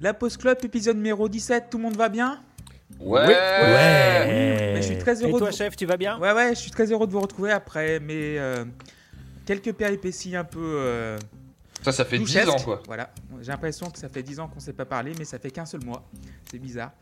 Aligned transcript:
La 0.00 0.14
Pause 0.14 0.36
Club, 0.36 0.58
épisode 0.62 0.96
numéro 0.96 1.28
17, 1.28 1.66
tout 1.70 1.78
le 1.78 1.84
monde 1.84 1.96
va 1.96 2.08
bien? 2.08 2.42
Ouais. 3.00 3.20
Ouais. 3.20 3.26
Ouais. 3.28 4.72
Mais 4.74 4.82
je 4.82 4.86
suis 4.86 4.98
très 4.98 5.22
Et 5.22 5.26
heureux 5.26 5.38
toi, 5.40 5.50
de... 5.50 5.54
chef, 5.54 5.74
tu 5.76 5.86
vas 5.86 5.96
bien? 5.96 6.18
Ouais, 6.18 6.32
ouais, 6.32 6.50
je 6.54 6.60
suis 6.60 6.70
très 6.70 6.90
heureux 6.92 7.06
de 7.06 7.12
vous 7.12 7.20
retrouver 7.20 7.50
après 7.50 7.98
mes 8.00 8.38
euh, 8.38 8.64
quelques 9.44 9.72
péripéties 9.72 10.36
un 10.36 10.44
peu 10.44 10.60
euh, 10.62 11.18
Ça, 11.82 11.92
ça 11.92 12.04
fait 12.04 12.18
10 12.18 12.24
douchesques. 12.24 12.48
ans, 12.48 12.56
quoi. 12.62 12.82
Voilà, 12.86 13.10
j'ai 13.40 13.50
l'impression 13.50 13.90
que 13.90 13.98
ça 13.98 14.08
fait 14.08 14.22
10 14.22 14.40
ans 14.40 14.48
qu'on 14.48 14.56
ne 14.56 14.60
s'est 14.60 14.72
pas 14.74 14.84
parlé, 14.84 15.12
mais 15.18 15.24
ça 15.24 15.38
fait 15.38 15.50
qu'un 15.50 15.66
seul 15.66 15.82
mois. 15.84 16.06
C'est 16.50 16.58
bizarre. 16.58 16.92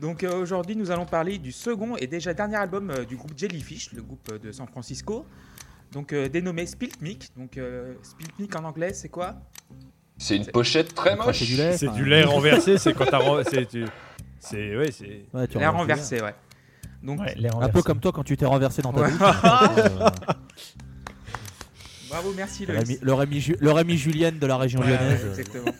Donc 0.00 0.22
euh, 0.22 0.40
aujourd'hui, 0.40 0.76
nous 0.76 0.90
allons 0.90 1.06
parler 1.06 1.38
du 1.38 1.52
second 1.52 1.96
et 1.96 2.06
déjà 2.06 2.32
dernier 2.32 2.56
album 2.56 2.90
euh, 2.90 3.04
du 3.04 3.16
groupe 3.16 3.32
Jellyfish, 3.36 3.92
le 3.92 4.02
groupe 4.02 4.28
euh, 4.30 4.38
de 4.38 4.52
San 4.52 4.68
Francisco. 4.68 5.26
Donc 5.92 6.12
euh, 6.12 6.28
dénommé 6.28 6.64
Spiltmic. 6.66 7.32
Donc 7.36 7.56
euh, 7.58 7.94
Spiltmic 8.02 8.54
en 8.56 8.64
anglais, 8.64 8.92
c'est 8.92 9.08
quoi? 9.08 9.36
C'est 10.18 10.36
une 10.36 10.46
pochette 10.46 10.94
très 10.94 11.14
moche. 11.16 11.42
du 11.42 11.56
lait. 11.56 11.76
C'est 11.76 11.88
enfin, 11.88 11.96
du 11.96 12.04
lait 12.04 12.24
renversé, 12.24 12.78
c'est 12.78 12.94
quand 12.94 13.04
t'as. 13.06 13.18
ren- 13.18 13.42
C'est. 13.48 13.66
tu- 13.66 13.84
C'est. 14.40 14.76
Ouais, 14.76 14.90
c'est. 14.90 15.24
ouais, 15.34 15.46
L'air 15.54 15.72
renversé, 15.74 16.20
ouais. 16.20 16.34
Donc 17.02 17.20
Ouais. 17.20 17.34
Un 17.60 17.68
peu 17.68 17.82
comme 17.82 18.00
toi 18.00 18.10
quand 18.12 18.24
tu 18.24 18.36
t'es 18.36 18.46
renversé 18.46 18.80
dans 18.82 18.92
ta 18.92 19.02
Ouais. 19.02 19.10
Euh, 22.08 22.08
bravo, 22.08 22.32
merci 22.36 22.64
le 22.66 22.74
Loïs. 22.74 22.88
Rémi- 22.88 22.98
le 23.02 23.12
Rémi 23.14 23.40
Ju- 23.40 23.56
le 23.60 23.72
Rémi 23.72 23.96
Julienne 23.96 24.38
de 24.38 24.46
la 24.46 24.56
région 24.56 24.80
Ouais, 24.80 24.86
lyonnaise. 24.88 25.22
ouais, 25.24 25.30
exactement. 25.30 25.72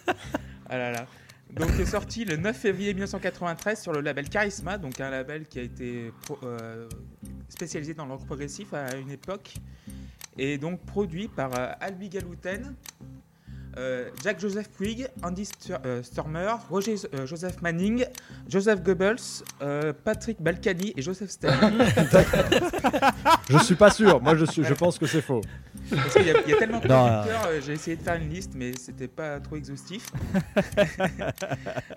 ah 0.68 0.76
là 0.78 0.90
là. 0.92 1.06
Donc 1.52 1.70
est 1.80 1.87
sorti 1.87 2.24
le 2.24 2.37
9 2.37 2.56
février 2.56 2.92
1993 2.92 3.80
sur 3.80 3.92
le 3.92 4.00
label 4.00 4.28
Charisma, 4.28 4.76
donc 4.78 5.00
un 5.00 5.10
label 5.10 5.46
qui 5.46 5.60
a 5.60 5.62
été 5.62 6.12
pro- 6.24 6.38
euh, 6.43 6.87
spécialisé 7.48 7.95
dans 7.95 8.04
le 8.04 8.12
rock 8.12 8.26
progressif 8.26 8.74
à 8.74 8.95
une 8.96 9.10
époque, 9.10 9.54
et 10.37 10.59
donc 10.59 10.84
produit 10.84 11.28
par 11.28 11.50
euh, 11.59 11.71
Albi 11.80 12.09
Galouten, 12.10 12.74
euh, 13.79 14.10
Jack 14.23 14.41
Joseph 14.41 14.69
Puig, 14.71 15.07
Andy 15.23 15.45
Stur- 15.45 15.79
euh, 15.85 16.02
Sturmer, 16.02 16.55
Roger 16.71 16.95
euh, 17.15 17.27
Joseph 17.27 17.60
Manning, 17.63 18.05
Joseph 18.49 18.83
Goebbels, 18.83 19.16
euh, 19.63 19.93
Patrick 20.05 20.41
Balkany 20.41 20.95
et 20.96 21.02
Joseph 21.02 21.30
Stern. 21.30 21.73
Je 23.51 23.59
suis 23.59 23.74
pas 23.74 23.91
sûr. 23.91 24.21
Moi, 24.21 24.35
je, 24.37 24.45
suis, 24.45 24.65
je 24.65 24.74
pense 24.74 24.99
que 24.99 25.07
c'est 25.07 25.21
faux. 25.23 25.41
Parce 25.91 26.13
qu'il 26.15 26.27
y, 26.27 26.30
a- 26.30 26.41
il 26.46 26.51
y 26.51 26.55
a 26.55 26.57
tellement 26.59 26.80
de 26.80 26.87
producteurs, 26.88 27.49
j'ai 27.65 27.73
essayé 27.74 27.96
de 27.96 28.02
faire 28.02 28.15
une 28.16 28.29
liste, 28.30 28.52
mais 28.55 28.73
c'était 28.79 29.09
pas 29.09 29.38
trop 29.41 29.57
exhaustif. 29.57 30.07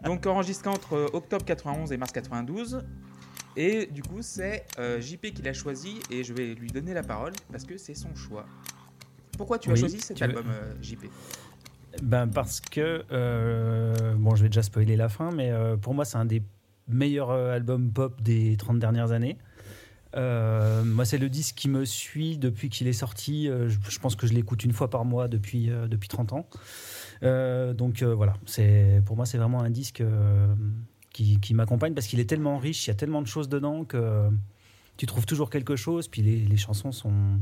Donc 0.03 0.25
enregistré 0.25 0.69
entre 0.69 1.09
octobre 1.13 1.45
91 1.45 1.91
et 1.91 1.97
mars 1.97 2.11
92. 2.11 2.83
Et 3.57 3.87
du 3.87 4.03
coup, 4.03 4.19
c'est 4.21 4.65
euh, 4.77 5.01
JP 5.01 5.33
qui 5.33 5.41
l'a 5.41 5.53
choisi 5.53 5.99
et 6.11 6.23
je 6.23 6.33
vais 6.33 6.53
lui 6.53 6.67
donner 6.69 6.93
la 6.93 7.03
parole 7.03 7.33
parce 7.51 7.63
que 7.65 7.77
c'est 7.77 7.95
son 7.95 8.15
choix. 8.15 8.45
Pourquoi 9.37 9.57
tu 9.57 9.71
as 9.71 9.75
choisi 9.75 9.99
cet 9.99 10.17
tu 10.17 10.23
veux- 10.23 10.29
album, 10.29 10.45
euh, 10.51 10.73
JP 10.81 11.05
Ben 12.01 12.27
parce 12.27 12.61
que 12.61 13.03
euh, 13.11 14.15
bon, 14.15 14.35
je 14.35 14.43
vais 14.43 14.49
déjà 14.49 14.63
spoiler 14.63 14.95
la 14.95 15.09
fin, 15.09 15.31
mais 15.31 15.51
euh, 15.51 15.77
pour 15.77 15.93
moi, 15.93 16.05
c'est 16.05 16.17
un 16.17 16.25
des 16.25 16.43
meilleurs 16.87 17.31
euh, 17.31 17.53
albums 17.53 17.91
pop 17.91 18.21
des 18.21 18.55
30 18.57 18.79
dernières 18.79 19.11
années. 19.11 19.37
Moi, 20.15 21.05
c'est 21.05 21.17
le 21.17 21.29
disque 21.29 21.55
qui 21.55 21.69
me 21.69 21.85
suit 21.85 22.37
depuis 22.37 22.69
qu'il 22.69 22.87
est 22.87 22.93
sorti. 22.93 23.45
Je, 23.47 23.99
pense 23.99 24.15
que 24.15 24.25
je 24.25 24.33
l'écoute 24.33 24.63
une 24.63 24.73
fois 24.73 24.89
par 24.89 25.05
mois 25.05 25.27
depuis, 25.27 25.67
depuis 25.67 26.07
30 26.07 26.33
ans. 26.33 26.47
Donc 27.21 28.01
voilà, 28.01 28.33
pour 29.05 29.15
moi, 29.15 29.25
c'est 29.27 29.37
vraiment 29.37 29.61
un 29.61 29.69
disque 29.69 30.03
qui, 31.13 31.39
qui 31.39 31.53
m'accompagne 31.53 31.93
parce 31.93 32.07
qu'il 32.07 32.19
est 32.19 32.29
tellement 32.29 32.57
riche, 32.57 32.87
il 32.87 32.89
y 32.89 32.91
a 32.91 32.95
tellement 32.95 33.21
de 33.21 33.27
choses 33.27 33.49
dedans 33.49 33.85
que 33.85 34.29
tu 34.97 35.05
trouves 35.05 35.27
toujours 35.27 35.51
quelque 35.51 35.75
chose. 35.75 36.07
Puis 36.07 36.23
les, 36.23 36.39
les 36.39 36.57
chansons 36.57 36.91
sont, 36.91 37.39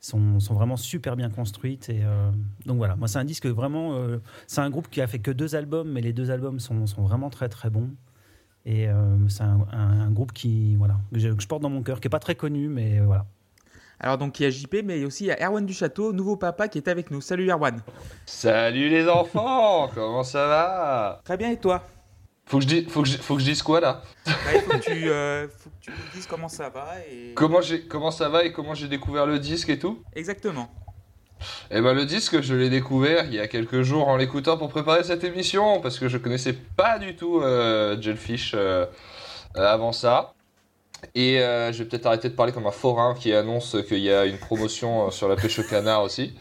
sont, 0.00 0.38
sont 0.40 0.54
vraiment 0.54 0.76
super 0.76 1.16
bien 1.16 1.30
construites. 1.30 1.88
Et, 1.88 2.00
euh, 2.04 2.30
donc 2.64 2.76
voilà, 2.78 2.96
moi, 2.96 3.08
c'est 3.08 3.18
un 3.18 3.24
disque 3.24 3.46
vraiment. 3.46 3.94
euh, 3.94 4.18
c'est 4.46 4.60
un 4.60 4.70
groupe 4.70 4.88
qui 4.90 5.00
a 5.00 5.06
fait 5.06 5.18
que 5.18 5.30
deux 5.30 5.54
albums, 5.56 5.90
mais 5.90 6.00
les 6.00 6.12
deux 6.12 6.30
albums 6.30 6.60
sont, 6.60 6.86
sont 6.86 7.02
vraiment 7.02 7.30
très 7.30 7.48
très 7.48 7.70
bons. 7.70 7.90
Et 8.64 8.88
euh, 8.88 9.16
c'est 9.28 9.42
un, 9.44 9.66
un- 9.72 10.00
un 10.00 10.10
groupe 10.10 10.32
qui, 10.32 10.74
voilà, 10.76 10.96
que, 11.12 11.18
je, 11.20 11.28
que 11.28 11.42
je 11.42 11.46
porte 11.48 11.62
dans 11.62 11.70
mon 11.70 11.82
cœur, 11.82 12.00
qui 12.00 12.08
est 12.08 12.10
pas 12.10 12.18
très 12.18 12.34
connu, 12.34 12.68
mais 12.68 12.98
euh, 12.98 13.04
voilà. 13.06 13.26
Alors 13.98 14.18
donc 14.18 14.38
il 14.40 14.42
y 14.42 14.46
a 14.46 14.50
JP, 14.50 14.82
mais 14.84 15.04
aussi 15.06 15.24
il 15.24 15.28
y 15.28 15.30
a 15.30 15.40
Erwan 15.48 15.64
Duchâteau, 15.64 16.12
nouveau 16.12 16.36
papa 16.36 16.68
qui 16.68 16.76
est 16.78 16.88
avec 16.88 17.10
nous. 17.10 17.20
Salut 17.22 17.48
Erwan. 17.50 17.80
Salut 18.26 18.90
les 18.90 19.08
enfants, 19.08 19.88
comment 19.94 20.22
ça 20.22 20.46
va? 20.46 21.22
Très 21.24 21.36
bien 21.38 21.50
et 21.50 21.56
toi? 21.56 21.82
Faut 22.46 22.58
que, 22.58 22.62
je 22.64 22.68
dise, 22.68 22.88
faut, 22.88 23.02
que 23.02 23.08
je, 23.08 23.16
faut 23.18 23.34
que 23.34 23.40
je 23.40 23.46
dise 23.46 23.62
quoi 23.62 23.80
là? 23.80 24.02
Bah, 24.24 24.32
Il 24.54 24.60
faut, 24.60 24.70
que 24.78 24.84
tu, 24.84 25.10
euh, 25.10 25.48
faut 25.48 25.70
que 25.70 25.74
tu 25.80 25.90
nous 25.90 25.96
dises 26.14 26.26
comment 26.26 26.48
ça 26.48 26.68
va. 26.68 26.94
Et... 27.10 27.34
comment, 27.34 27.60
j'ai- 27.60 27.82
comment 27.82 28.10
ça 28.10 28.28
va 28.28 28.44
et 28.44 28.52
comment 28.52 28.74
j'ai 28.74 28.88
découvert 28.88 29.26
le 29.26 29.38
disque 29.38 29.68
et 29.68 29.78
tout? 29.78 30.02
Exactement. 30.14 30.70
Eh 31.70 31.80
ben 31.82 31.92
le 31.92 32.06
disque, 32.06 32.40
je 32.40 32.54
l'ai 32.54 32.70
découvert 32.70 33.26
il 33.26 33.34
y 33.34 33.40
a 33.40 33.46
quelques 33.48 33.82
jours 33.82 34.08
en 34.08 34.16
l'écoutant 34.16 34.56
pour 34.56 34.70
préparer 34.70 35.04
cette 35.04 35.22
émission 35.22 35.80
parce 35.82 35.98
que 35.98 36.08
je 36.08 36.16
connaissais 36.16 36.54
pas 36.54 36.98
du 36.98 37.14
tout 37.14 37.40
euh, 37.42 38.00
Jellyfish 38.00 38.52
euh, 38.54 38.86
euh, 39.56 39.66
avant 39.66 39.92
ça. 39.92 40.32
Et 41.14 41.40
euh, 41.40 41.72
je 41.74 41.82
vais 41.82 41.84
peut-être 41.90 42.06
arrêter 42.06 42.30
de 42.30 42.34
parler 42.34 42.52
comme 42.52 42.66
un 42.66 42.70
forain 42.70 43.14
qui 43.14 43.34
annonce 43.34 43.76
qu'il 43.86 43.98
y 43.98 44.10
a 44.10 44.24
une 44.24 44.38
promotion 44.38 45.10
sur 45.10 45.28
la 45.28 45.36
pêche 45.36 45.58
au 45.58 45.62
canard 45.62 46.02
aussi. 46.02 46.34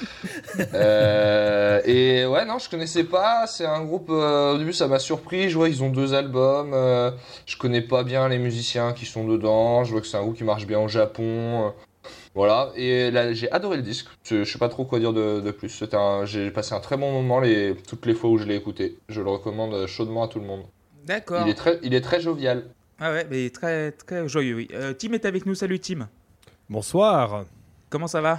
Euh, 0.74 1.80
et 1.84 2.26
ouais, 2.26 2.44
non, 2.44 2.58
je 2.58 2.68
connaissais 2.68 3.04
pas. 3.04 3.46
C'est 3.46 3.66
un 3.66 3.82
groupe. 3.84 4.08
euh, 4.10 4.54
au 4.54 4.58
début, 4.58 4.72
ça 4.72 4.88
m'a 4.88 4.98
surpris. 4.98 5.48
Je 5.48 5.56
vois, 5.56 5.68
ils 5.68 5.82
ont 5.82 5.90
deux 5.90 6.14
albums. 6.14 6.72
euh, 6.74 7.10
je 7.46 7.56
connais 7.56 7.80
pas 7.82 8.02
bien 8.04 8.28
les 8.28 8.38
musiciens 8.38 8.92
qui 8.92 9.06
sont 9.06 9.24
dedans. 9.26 9.84
Je 9.84 9.92
vois 9.92 10.00
que 10.00 10.06
c'est 10.06 10.16
un 10.16 10.22
groupe 10.22 10.36
qui 10.36 10.44
marche 10.44 10.66
bien 10.66 10.80
au 10.80 10.88
Japon. 10.88 11.72
voilà. 12.34 12.70
Et 12.76 13.10
là, 13.10 13.32
j'ai 13.32 13.50
adoré 13.52 13.76
le 13.76 13.82
disque. 13.82 14.06
Je, 14.24 14.44
je 14.44 14.52
sais 14.52 14.58
pas 14.58 14.68
trop 14.68 14.84
quoi 14.84 14.98
dire 14.98 15.12
de, 15.12 15.40
de 15.40 15.50
plus. 15.50 15.82
Un- 15.92 16.24
J'ai 16.24 16.50
passé 16.50 16.74
un 16.74 16.80
très 16.80 16.96
bon 16.96 17.12
moment 17.12 17.40
les, 17.40 17.74
toutes 17.88 18.06
les 18.06 18.14
fois 18.14 18.30
où 18.30 18.38
je 18.38 18.44
l'ai 18.44 18.56
écouté. 18.56 18.98
Je 19.08 19.20
le 19.20 19.30
recommande 19.30 19.86
chaudement 19.86 20.22
à 20.24 20.28
tout 20.28 20.40
le 20.40 20.46
monde. 20.46 20.62
D'accord. 21.04 21.42
Il 21.46 21.50
est 21.50 21.54
très, 21.54 21.78
il 21.82 21.94
est 21.94 22.00
très 22.00 22.20
jovial. 22.20 22.64
Ah 23.00 23.10
ouais, 23.12 23.26
mais 23.30 23.50
très 23.50 23.90
très 23.92 24.28
joyeux. 24.28 24.54
Oui. 24.54 24.68
Euh, 24.72 24.92
Tim 24.94 25.12
est 25.14 25.24
avec 25.24 25.44
nous. 25.46 25.54
Salut 25.56 25.80
Tim. 25.80 26.08
Bonsoir. 26.70 27.44
Comment 27.90 28.06
ça 28.06 28.20
va? 28.20 28.38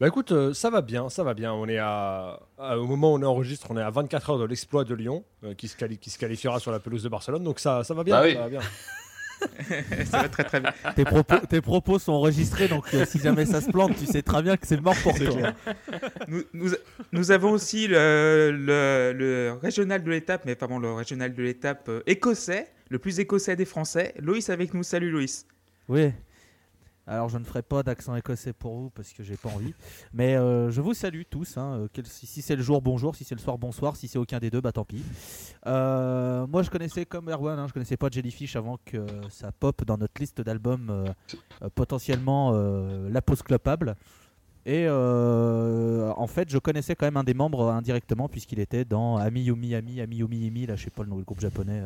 Bah 0.00 0.08
écoute, 0.08 0.32
euh, 0.32 0.54
ça 0.54 0.70
va 0.70 0.80
bien, 0.80 1.10
ça 1.10 1.22
va 1.22 1.34
bien. 1.34 1.52
On 1.52 1.66
est 1.68 1.76
à, 1.78 2.40
à- 2.58 2.78
au 2.78 2.86
moment 2.86 3.12
où 3.12 3.18
on 3.18 3.22
enregistre, 3.22 3.66
on 3.70 3.76
est 3.76 3.82
à 3.82 3.90
24 3.90 4.30
heures 4.30 4.38
de 4.38 4.44
l'exploit 4.46 4.84
de 4.84 4.94
Lyon, 4.94 5.24
euh, 5.44 5.52
qui, 5.54 5.68
se 5.68 5.76
quali- 5.76 5.98
qui 5.98 6.08
se 6.08 6.18
qualifiera 6.18 6.58
sur 6.58 6.72
la 6.72 6.80
pelouse 6.80 7.02
de 7.02 7.08
Barcelone. 7.10 7.44
Donc 7.44 7.60
ça, 7.60 7.84
ça 7.84 7.92
va 7.92 8.02
bien. 8.02 8.16
Ah 8.16 8.22
oui. 8.24 8.32
ça 8.34 8.40
va 8.40 8.48
bien. 8.48 8.60
Ça 10.04 10.20
va 10.20 10.28
très 10.28 10.44
très 10.44 10.60
bien. 10.60 10.70
Tes, 10.94 11.04
propos, 11.06 11.36
tes 11.48 11.62
propos 11.62 11.98
sont 11.98 12.12
enregistrés, 12.12 12.68
donc 12.68 12.84
euh, 12.92 13.06
si 13.06 13.18
jamais 13.18 13.46
ça 13.46 13.62
se 13.62 13.70
plante, 13.70 13.96
tu 13.96 14.04
sais 14.04 14.20
très 14.20 14.42
bien 14.42 14.58
que 14.58 14.66
c'est 14.66 14.78
mort 14.78 14.94
pour 15.02 15.16
C'est 15.16 15.24
toi. 15.24 15.34
clair. 15.34 15.54
Nous, 16.28 16.42
nous, 16.52 16.70
nous 17.12 17.30
avons 17.30 17.52
aussi 17.52 17.86
le, 17.88 18.50
le, 18.52 19.14
le 19.16 19.52
régional 19.62 20.02
de 20.04 20.10
l'étape, 20.10 20.42
mais 20.44 20.56
pardon, 20.56 20.78
le 20.78 20.92
régional 20.92 21.34
de 21.34 21.42
l'étape 21.42 21.88
euh, 21.88 22.02
écossais, 22.06 22.68
le 22.90 22.98
plus 22.98 23.18
écossais 23.18 23.56
des 23.56 23.64
Français. 23.64 24.12
Loïs 24.18 24.50
avec 24.50 24.74
nous. 24.74 24.82
Salut 24.82 25.10
Loïs. 25.10 25.46
Oui. 25.88 26.10
Alors 27.10 27.28
je 27.28 27.38
ne 27.38 27.44
ferai 27.44 27.62
pas 27.62 27.82
d'accent 27.82 28.14
écossais 28.14 28.52
pour 28.52 28.72
vous 28.76 28.90
parce 28.90 29.12
que 29.12 29.24
j'ai 29.24 29.36
pas 29.36 29.48
envie. 29.48 29.74
Mais 30.12 30.36
euh, 30.36 30.70
je 30.70 30.80
vous 30.80 30.94
salue 30.94 31.22
tous. 31.28 31.58
hein. 31.58 31.88
Euh, 31.98 32.02
si 32.04 32.40
c'est 32.40 32.54
le 32.54 32.62
jour, 32.62 32.80
bonjour. 32.80 33.16
Si 33.16 33.24
c'est 33.24 33.34
le 33.34 33.40
soir, 33.40 33.58
bonsoir. 33.58 33.96
Si 33.96 34.06
c'est 34.06 34.16
aucun 34.18 34.38
des 34.38 34.48
deux, 34.48 34.60
bah 34.60 34.70
tant 34.70 34.84
pis. 34.84 35.02
Euh, 35.66 36.46
moi 36.46 36.62
je 36.62 36.70
connaissais 36.70 37.06
comme 37.06 37.28
Erwan, 37.28 37.58
hein, 37.58 37.66
je 37.66 37.72
connaissais 37.72 37.96
pas 37.96 38.10
Jellyfish 38.12 38.54
avant 38.54 38.78
que 38.84 39.04
ça 39.28 39.50
pop 39.50 39.84
dans 39.84 39.98
notre 39.98 40.20
liste 40.20 40.40
d'albums 40.40 41.04
potentiellement 41.74 42.52
la 42.52 43.22
pause 43.22 43.42
clopable. 43.42 43.96
Et 44.64 44.88
en 44.88 46.26
fait, 46.28 46.48
je 46.48 46.58
connaissais 46.58 46.94
quand 46.94 47.06
même 47.06 47.16
un 47.16 47.24
des 47.24 47.34
membres 47.34 47.72
indirectement 47.72 48.28
puisqu'il 48.28 48.60
était 48.60 48.84
dans 48.84 49.16
Ami 49.16 49.42
Yumi 49.42 49.74
Ami, 49.74 50.00
Ami 50.00 50.18
Yumi 50.18 50.36
Yumi, 50.44 50.66
là 50.66 50.76
je 50.76 50.84
sais 50.84 50.90
pas 50.90 51.02
le 51.02 51.08
nom 51.08 51.16
du 51.16 51.24
groupe 51.24 51.40
japonais 51.40 51.82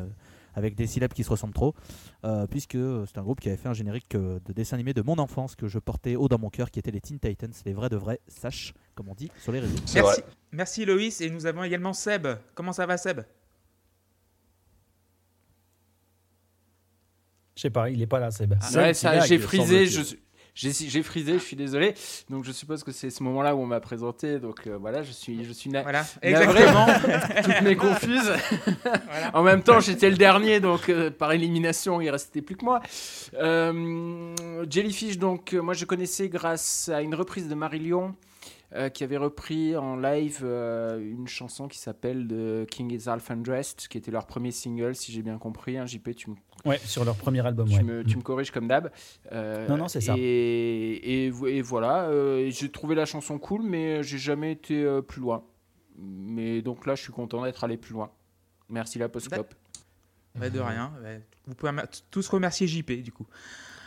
avec 0.55 0.75
des 0.75 0.87
syllabes 0.87 1.13
qui 1.13 1.23
se 1.23 1.29
ressemblent 1.29 1.53
trop, 1.53 1.75
euh, 2.23 2.47
puisque 2.47 2.77
c'est 3.05 3.17
un 3.17 3.23
groupe 3.23 3.39
qui 3.39 3.49
avait 3.49 3.57
fait 3.57 3.69
un 3.69 3.73
générique 3.73 4.15
euh, 4.15 4.39
de 4.45 4.53
dessin 4.53 4.75
animé 4.75 4.93
de 4.93 5.01
mon 5.01 5.17
enfance 5.19 5.55
que 5.55 5.67
je 5.67 5.77
portais 5.79 6.15
haut 6.15 6.27
dans 6.27 6.39
mon 6.39 6.49
cœur, 6.49 6.71
qui 6.71 6.79
était 6.79 6.91
les 6.91 7.01
Teen 7.01 7.19
Titans, 7.19 7.51
les 7.65 7.73
vrais 7.73 7.89
de 7.89 7.97
vrais, 7.97 8.19
sache, 8.27 8.73
comme 8.95 9.09
on 9.09 9.13
dit 9.15 9.29
sur 9.41 9.51
les 9.51 9.59
réseaux. 9.59 9.75
Merci, 9.75 9.99
vrai. 9.99 10.15
merci 10.51 10.85
Loïs. 10.85 11.21
Et 11.21 11.29
nous 11.29 11.45
avons 11.45 11.63
également 11.63 11.93
Seb. 11.93 12.27
Comment 12.55 12.73
ça 12.73 12.85
va 12.85 12.97
Seb? 12.97 13.21
Je 17.55 17.61
sais 17.61 17.69
pas, 17.69 17.89
il 17.89 18.01
est 18.01 18.07
pas 18.07 18.19
là, 18.19 18.31
Seb. 18.31 18.53
Ah, 18.61 18.69
Ouais, 18.75 18.93
j'ai 19.27 19.39
frisé, 19.39 19.85
je 19.85 20.01
suis- 20.01 20.19
j'ai 20.55 21.03
frisé, 21.03 21.33
je 21.33 21.43
suis 21.43 21.55
désolé. 21.57 21.93
Donc 22.29 22.45
je 22.45 22.51
suppose 22.53 22.83
que 22.83 22.91
c'est 22.91 23.09
ce 23.09 23.21
moment-là 23.23 23.55
où 23.55 23.59
on 23.59 23.65
m'a 23.65 23.79
présenté. 23.81 24.39
Donc 24.39 24.67
euh, 24.67 24.77
voilà, 24.79 25.03
je 25.03 25.11
suis, 25.11 25.43
je 25.43 25.51
suis 25.51 25.69
na- 25.69 25.81
Voilà, 25.83 26.05
navré. 26.23 26.29
exactement. 26.49 26.85
toutes 27.43 27.61
mes 27.61 27.75
confuses. 27.75 28.31
Voilà. 28.83 29.31
en 29.33 29.43
même 29.43 29.61
temps, 29.63 29.79
j'étais 29.81 30.09
le 30.09 30.17
dernier, 30.17 30.59
donc 30.61 30.87
euh, 30.89 31.11
par 31.11 31.31
élimination, 31.33 31.99
il 32.01 32.09
restait 32.09 32.41
plus 32.41 32.55
que 32.55 32.63
moi. 32.65 32.81
Euh, 33.33 34.33
Jellyfish, 34.69 35.17
donc 35.17 35.53
moi 35.53 35.73
je 35.73 35.85
connaissais 35.85 36.29
grâce 36.29 36.89
à 36.89 37.01
une 37.01 37.15
reprise 37.15 37.47
de 37.49 37.55
Marillion. 37.55 38.15
Euh, 38.75 38.89
qui 38.89 39.03
avait 39.03 39.17
repris 39.17 39.75
en 39.75 39.95
live 39.95 40.41
euh, 40.43 40.99
une 40.99 41.27
chanson 41.27 41.67
qui 41.67 41.79
s'appelle 41.79 42.27
The 42.27 42.65
King 42.69 42.91
is 42.91 43.07
Half 43.09 43.31
Undressed, 43.31 43.87
qui 43.87 43.97
était 43.97 44.11
leur 44.11 44.27
premier 44.27 44.51
single, 44.51 44.95
si 44.95 45.11
j'ai 45.11 45.21
bien 45.21 45.37
compris. 45.37 45.77
Hein, 45.77 45.85
JP, 45.85 46.15
tu 46.15 46.29
me 46.31 46.35
Ouais, 46.65 46.77
sur 46.79 47.05
leur 47.05 47.15
premier 47.15 47.45
album. 47.45 47.67
tu, 47.69 47.75
ouais. 47.77 47.83
me, 47.83 48.03
tu 48.03 48.17
me 48.17 48.21
corriges 48.21 48.51
comme 48.51 48.67
d'hab. 48.67 48.91
Euh, 49.31 49.67
Non, 49.67 49.77
non, 49.77 49.87
c'est 49.87 50.01
ça. 50.01 50.15
Et, 50.17 51.25
et, 51.25 51.29
vo- 51.29 51.47
et 51.47 51.61
voilà, 51.61 52.05
euh, 52.09 52.49
j'ai 52.51 52.69
trouvé 52.69 52.95
la 52.95 53.05
chanson 53.05 53.37
cool, 53.39 53.61
mais 53.63 54.03
j'ai 54.03 54.17
jamais 54.17 54.51
été 54.51 54.83
euh, 54.83 55.01
plus 55.01 55.21
loin. 55.21 55.43
Mais 55.97 56.61
donc 56.61 56.85
là, 56.85 56.95
je 56.95 57.01
suis 57.03 57.13
content 57.13 57.43
d'être 57.43 57.63
allé 57.63 57.77
plus 57.77 57.93
loin. 57.93 58.11
Merci 58.69 58.99
la 58.99 59.07
Postcop. 59.09 59.53
Bah, 60.35 60.49
de 60.49 60.59
rien. 60.59 60.91
ouais. 61.03 61.21
Vous 61.47 61.55
pouvez 61.55 61.71
tous 62.11 62.27
remercier 62.27 62.67
JP 62.67 62.91
du 63.03 63.11
coup. 63.11 63.25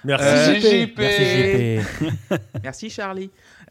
Merci. 0.04 0.26
Euh, 0.26 0.54
JP. 0.86 0.98
Merci 0.98 1.24
JP. 1.80 2.34
Merci 2.62 2.90
Charlie. 2.90 3.30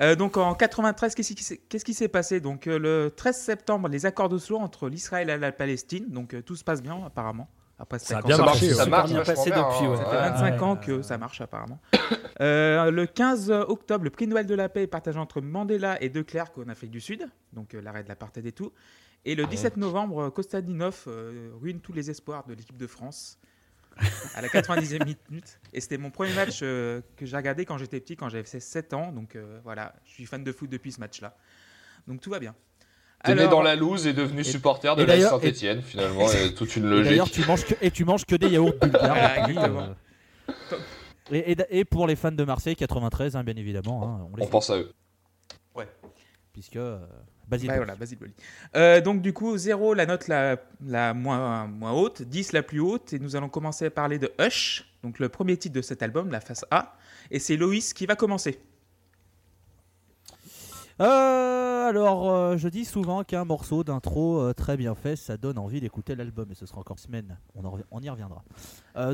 Euh, 0.00 0.14
donc 0.14 0.36
en 0.36 0.54
93, 0.54 1.14
qu'est-ce 1.14 1.84
qui 1.84 1.94
s'est- 1.94 2.08
passé? 2.08 2.40
Donc 2.40 2.66
euh, 2.66 2.78
le 2.78 3.10
13 3.14 3.34
septembre, 3.36 3.88
les 3.88 4.04
accords 4.04 4.28
d'Oslo 4.28 4.58
entre 4.58 4.88
l'Israël 4.88 5.30
et 5.30 5.38
la 5.38 5.52
Palestine. 5.52 6.06
Donc 6.10 6.34
euh, 6.34 6.42
tout 6.42 6.56
se 6.56 6.64
passe 6.64 6.82
bien 6.82 7.02
apparemment. 7.06 7.48
Après 7.78 7.98
Ça 7.98 8.18
a 8.18 8.22
bien 8.22 8.36
marché, 8.38 8.72
ça 8.72 8.86
marche 8.86 9.10
bien 9.10 9.22
passé 9.22 9.50
bien, 9.50 9.62
depuis, 9.62 9.84
hein. 9.86 9.90
ouais. 9.90 9.96
Ça 9.96 10.04
fait 10.04 10.16
Ouais, 10.16 10.30
25 10.50 10.62
ans 10.62 10.76
que 10.76 10.92
ouais. 10.92 11.02
ça 11.02 11.18
marche 11.18 11.40
apparemment. 11.40 11.78
Euh, 12.42 12.90
le 12.90 13.06
15 13.06 13.50
octobre, 13.50 14.04
le 14.04 14.10
prix 14.10 14.26
Nobel 14.26 14.44
de 14.44 14.54
la 14.54 14.68
paix 14.68 14.82
est 14.82 14.86
partagé 14.86 15.18
entre 15.18 15.40
Mandela 15.40 15.96
et 16.02 16.10
De 16.10 16.20
Klerk 16.20 16.58
en 16.58 16.68
Afrique 16.68 16.90
du 16.90 17.00
Sud, 17.00 17.26
donc 17.54 17.72
euh, 17.74 17.80
l'arrêt 17.80 18.02
de 18.02 18.10
l'apartheid 18.10 18.44
et 18.44 18.52
tout. 18.52 18.72
Et 19.24 19.34
le 19.34 19.46
17 19.46 19.78
novembre, 19.78 20.28
Kostadinov 20.28 21.04
euh, 21.06 21.48
ruine 21.62 21.80
tous 21.80 21.94
les 21.94 22.10
espoirs 22.10 22.44
de 22.46 22.52
l'équipe 22.52 22.76
de 22.76 22.86
France 22.86 23.38
à 24.34 24.42
la 24.42 24.48
90e 24.48 25.04
minute. 25.30 25.60
Et 25.72 25.80
c'était 25.80 25.98
mon 25.98 26.10
premier 26.10 26.32
match 26.34 26.60
euh, 26.62 27.00
que 27.16 27.24
j'ai 27.26 27.36
regardé 27.36 27.64
quand 27.64 27.78
j'étais 27.78 28.00
petit, 28.00 28.16
quand 28.16 28.28
j'avais 28.28 28.44
7 28.44 28.92
ans. 28.94 29.12
Donc 29.12 29.36
euh, 29.36 29.58
voilà, 29.64 29.94
je 30.04 30.12
suis 30.12 30.26
fan 30.26 30.44
de 30.44 30.52
foot 30.52 30.68
depuis 30.70 30.92
ce 30.92 31.00
match-là. 31.00 31.36
Donc 32.06 32.20
tout 32.20 32.30
va 32.30 32.38
bien. 32.38 32.54
T'es 33.24 33.34
né 33.34 33.48
dans 33.48 33.62
la 33.62 33.74
loose 33.74 34.06
et 34.06 34.12
devenu 34.12 34.44
supporter 34.44 34.94
de 34.94 35.02
la 35.02 35.18
Saint-Etienne, 35.20 35.82
finalement, 35.82 36.30
et 36.30 36.54
toute 36.54 36.76
une 36.76 36.84
logique. 36.90 37.08
D'ailleurs, 37.10 37.30
tu 37.30 37.44
manges 37.44 37.64
que, 37.64 37.74
et 37.80 37.90
tu 37.90 38.04
manges 38.04 38.24
que 38.24 38.36
des 38.36 38.48
yaourts 38.50 38.74
bulgares. 38.80 39.94
Euh. 40.48 40.76
Et, 41.32 41.52
et- 41.52 41.78
et 41.80 41.84
pour 41.84 42.06
les 42.06 42.14
fans 42.14 42.30
de 42.30 42.44
Marseille 42.44 42.76
93, 42.76 43.34
hein, 43.34 43.42
bien 43.42 43.56
évidemment, 43.56 44.04
hein, 44.06 44.28
on 44.32 44.36
les 44.36 44.44
On 44.44 44.46
pense 44.46 44.70
à 44.70 44.76
eux. 44.78 44.92
puisque 46.52 46.76
euh, 46.76 46.98
Basile. 47.48 47.72
Voilà. 47.76 47.94
Euh, 48.74 49.00
donc 49.00 49.22
du 49.22 49.32
coup, 49.32 49.56
0 49.56 49.94
la 49.94 50.06
note 50.06 50.26
la, 50.28 50.56
la 50.84 51.14
moins, 51.14 51.66
moins 51.66 51.92
haute, 51.92 52.22
10 52.22 52.52
la 52.52 52.62
plus 52.62 52.80
haute, 52.80 53.12
et 53.12 53.18
nous 53.18 53.36
allons 53.36 53.48
commencer 53.48 53.86
à 53.86 53.90
parler 53.90 54.18
de 54.18 54.32
Hush, 54.40 54.84
donc 55.02 55.18
le 55.18 55.28
premier 55.28 55.56
titre 55.56 55.74
de 55.74 55.82
cet 55.82 56.02
album, 56.02 56.30
la 56.30 56.40
face 56.40 56.64
A, 56.70 56.96
et 57.30 57.38
c'est 57.38 57.56
Loïs 57.56 57.94
qui 57.94 58.06
va 58.06 58.16
commencer. 58.16 58.58
Euh, 60.98 61.88
alors, 61.88 62.30
euh, 62.30 62.56
je 62.56 62.68
dis 62.68 62.86
souvent 62.86 63.22
qu'un 63.22 63.44
morceau 63.44 63.84
d'intro 63.84 64.40
euh, 64.40 64.54
très 64.54 64.78
bien 64.78 64.94
fait, 64.94 65.14
ça 65.14 65.36
donne 65.36 65.58
envie 65.58 65.80
d'écouter 65.80 66.14
l'album, 66.16 66.50
et 66.50 66.54
ce 66.54 66.64
sera 66.64 66.80
encore 66.80 66.98
semaine, 66.98 67.38
on, 67.54 68.00
y 68.00 68.08
reviendra. 68.08 68.42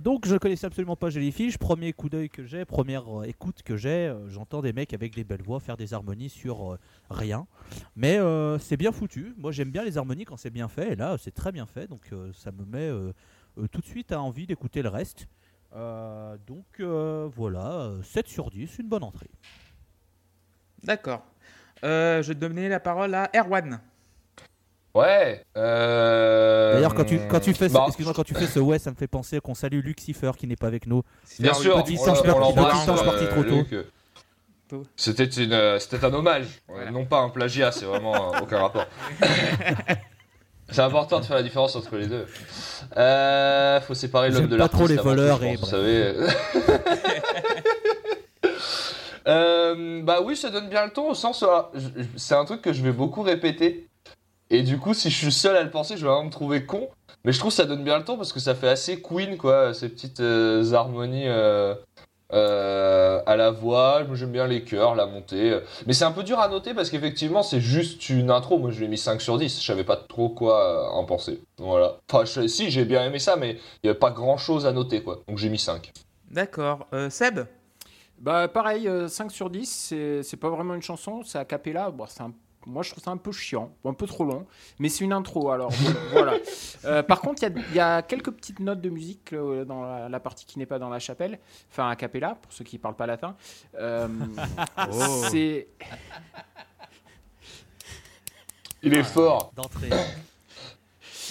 Donc, 0.01 0.27
je 0.27 0.37
connaissais 0.37 0.67
absolument 0.67 0.95
pas 0.95 1.11
Jellyfish, 1.11 1.59
premier 1.59 1.93
coup 1.93 2.09
d'œil 2.09 2.29
que 2.29 2.45
j'ai, 2.45 2.65
première 2.65 3.05
écoute 3.25 3.63
que 3.65 3.77
j'ai, 3.77 4.15
j'entends 4.29 4.63
des 4.63 4.73
mecs 4.73 4.95
avec 4.95 5.15
des 5.15 5.25
belles 5.25 5.43
voix 5.43 5.59
faire 5.59 5.77
des 5.77 5.93
harmonies 5.93 6.29
sur 6.29 6.79
rien, 7.11 7.47
mais 7.97 8.19
c'est 8.61 8.77
bien 8.77 8.93
foutu. 8.93 9.35
Moi, 9.37 9.51
j'aime 9.51 9.71
bien 9.71 9.85
les 9.85 9.99
harmonies 9.99 10.25
quand 10.25 10.37
c'est 10.37 10.51
bien 10.51 10.69
fait, 10.69 10.93
et 10.93 10.97
là, 10.97 11.17
c'est 11.19 11.33
très 11.33 11.51
bien 11.51 11.67
fait, 11.67 11.89
donc 11.89 12.11
ça 12.33 12.53
me 12.53 12.65
met 12.65 13.13
tout 13.73 13.81
de 13.81 13.87
suite 13.87 14.13
à 14.13 14.21
envie 14.21 14.47
d'écouter 14.47 14.83
le 14.83 14.89
reste. 14.89 15.27
Donc 16.47 16.81
voilà, 16.81 17.73
euh, 17.81 18.03
7 18.03 18.29
sur 18.29 18.51
10, 18.51 18.79
une 18.79 18.89
bonne 18.89 19.03
entrée. 19.03 19.31
D'accord. 20.85 21.25
Euh, 21.85 22.23
je 22.23 22.29
vais 22.29 22.35
donner 22.35 22.69
la 22.69 22.81
parole 22.81 23.15
à 23.15 23.31
Erwan. 23.35 23.81
Ouais. 24.95 25.43
Euh... 25.57 26.75
D'ailleurs, 26.75 26.95
quand 26.95 27.05
tu, 27.05 27.19
quand 27.29 27.41
tu 27.41 27.55
fais, 27.55 27.69
ce- 27.69 27.75
bah, 27.75 27.85
excuse-moi, 27.89 28.13
quand 28.15 28.25
tu 28.25 28.35
fais 28.35 28.47
ce 28.47 28.59
ouais, 28.61 28.79
ça 28.79 28.91
me 28.91 28.97
fait 28.97 29.07
penser 29.07 29.41
qu'on 29.41 29.55
salue 29.55 29.81
Lucifer 29.83 30.33
qui 30.37 30.47
n'est 30.47 30.57
pas 30.57 30.67
avec 30.67 30.87
nous. 30.87 31.03
Bien 31.41 31.55
sûr, 31.55 31.77
le 31.79 31.83
petit 31.83 31.97
on, 31.99 32.05
singe 32.05 32.23
parti- 32.23 33.25
euh, 33.25 33.31
trop 33.31 33.43
tôt. 33.43 34.85
C'était 34.97 35.25
une, 35.25 35.79
c'était 35.81 36.05
un 36.05 36.13
hommage, 36.15 36.47
Voilà. 36.69 36.91
non 36.91 37.05
pas 37.05 37.19
un 37.21 37.29
plagiat, 37.29 37.73
c'est 37.73 37.85
vraiment 37.85 38.33
aucun 38.41 38.59
rapport. 38.59 38.87
c'est 40.71 40.81
important 40.81 41.21
de 41.21 41.25
faire 41.27 41.37
la 41.37 41.43
différence 41.43 41.77
entre 41.77 41.97
les 41.97 42.07
deux. 42.07 42.27
Euh, 42.97 43.81
faut 43.83 43.93
séparer 43.95 44.31
l'homme 44.31 44.47
de 44.47 44.57
pas 44.57 44.69
trop 44.69 44.87
l'artiste. 44.87 44.99
les 44.99 45.03
voleurs 45.11 45.45
et 45.45 45.57
pense, 45.57 45.61
vous 45.61 45.67
savez. 45.71 46.15
Euh, 49.27 50.03
bah 50.03 50.19
oui, 50.23 50.37
ça 50.37 50.51
donne 50.51 50.69
bien 50.69 50.85
le 50.85 50.93
ton 50.93 51.11
au 51.11 51.15
sens 51.15 51.45
c'est 52.17 52.35
un 52.35 52.45
truc 52.45 52.63
que 52.63 52.73
je 52.73 52.83
vais 52.83 52.93
beaucoup 52.93 53.23
répéter. 53.23 53.89
Et 54.51 54.63
du 54.63 54.79
coup, 54.79 54.93
si 54.93 55.11
je 55.11 55.17
suis 55.17 55.33
seul 55.33 55.57
à 55.57 55.63
le 55.63 55.71
penser, 55.71 55.97
je 55.97 56.03
vais 56.03 56.09
vraiment 56.09 56.27
me 56.27 56.31
trouver 56.31 56.67
con. 56.67 56.89
Mais 57.25 57.33
je 57.33 57.39
trouve 57.39 57.51
que 57.51 57.57
ça 57.57 57.65
donne 57.65 57.85
bien 57.85 57.99
le 57.99 58.05
ton 58.05 58.17
parce 58.17 58.33
que 58.33 58.41
ça 58.41 58.55
fait 58.55 58.69
assez 58.69 59.01
Queen, 59.01 59.39
quoi, 59.39 59.73
ces 59.73 59.89
petites 59.89 60.21
euh, 60.21 60.73
harmonies 60.75 61.27
euh, 61.27 61.75
à 62.33 63.37
la 63.37 63.51
voix. 63.51 64.03
J'aime 64.13 64.33
bien 64.33 64.47
les 64.47 64.63
chœurs, 64.65 64.95
la 64.95 65.07
montée. 65.07 65.59
Mais 65.87 65.95
c'est 65.95 66.05
un 66.05 66.11
peu 66.11 66.23
dur 66.23 66.39
à 66.39 66.49
noter 66.49 66.75
parce 66.75 66.91
qu'effectivement, 66.91 67.43
c'est 67.43 67.61
juste 67.61 68.11
une 68.11 68.31
intro. 68.31 68.59
Moi, 68.59 68.73
je 68.73 68.79
lui 68.79 68.87
ai 68.87 68.89
mis 68.89 68.99
5 68.99 69.23
sur 69.23 69.39
10. 69.39 69.61
Je 69.61 69.65
savais 69.65 69.85
pas 69.85 69.97
trop 69.97 70.29
quoi 70.29 70.93
en 70.93 71.05
penser. 71.05 71.41
Voilà. 71.59 71.99
Enfin, 72.11 72.27
si, 72.27 72.71
j'ai 72.71 72.85
bien 72.85 73.05
aimé 73.05 73.21
ça, 73.21 73.37
mais 73.37 73.53
il 73.53 73.85
n'y 73.85 73.91
avait 73.91 73.99
pas 73.99 74.11
grand 74.11 74.37
chose 74.37 74.67
à 74.67 74.73
noter, 74.73 75.03
quoi. 75.03 75.21
Donc 75.29 75.39
j'ai 75.39 75.49
mis 75.49 75.59
5. 75.59 75.93
D'accord. 76.31 76.89
Seb? 77.09 77.47
Bah 78.23 78.47
pareil, 78.47 78.87
euh, 78.89 79.09
5 79.09 79.33
sur 79.33 79.51
10, 79.51 79.95
c'est 80.23 80.37
pas 80.37 80.49
vraiment 80.49 80.75
une 80.75 80.83
chanson, 80.83 81.23
c'est 81.25 81.39
a 81.39 81.45
cappella. 81.45 81.91
Bon, 81.91 82.05
un- 82.21 82.33
moi 82.67 82.85
je 82.85 82.91
trouve 82.93 83.03
ça 83.03 83.11
un 83.11 83.17
peu 83.17 83.33
chiant, 83.33 83.73
un 83.85 83.95
peu 83.95 84.07
trop 84.07 84.25
long, 84.25 84.47
mais 84.79 84.89
c'est 84.89 85.03
une 85.03 85.13
intro 85.13 85.51
alors 85.51 85.73
voilà. 86.13 86.35
Euh, 86.85 87.03
par 87.03 87.21
contre, 87.21 87.43
il 87.43 87.49
y 87.53 87.59
a- 87.59 87.63
il 87.71 87.75
y, 87.75 87.81
a 87.81 88.01
quelques 88.03 88.31
petites 88.31 88.61
notes 88.61 88.81
de 88.81 88.91
musique 88.91 89.33
euh, 89.33 89.65
dans 89.65 89.83
la, 89.83 90.09
la 90.09 90.21
partie 90.21 90.47
qui 90.47 90.61
n'est 90.61 90.67
pas 90.67 90.79
dans 90.79 90.89
la 90.89 91.01
chapelle, 91.01 91.41
enfin 91.73 91.89
a 91.91 91.97
cappella, 91.97 92.37
pour 92.41 92.53
ceux 92.53 92.65
qui 92.65 92.79
parlent 92.79 92.95
pas 92.95 93.07
latin. 93.07 93.35
Euh, 93.75 94.07
C'est. 95.31 95.67
Il 98.85 98.95
est 98.95 99.03
fort. 99.05 99.53
D'entrée. 99.57 99.91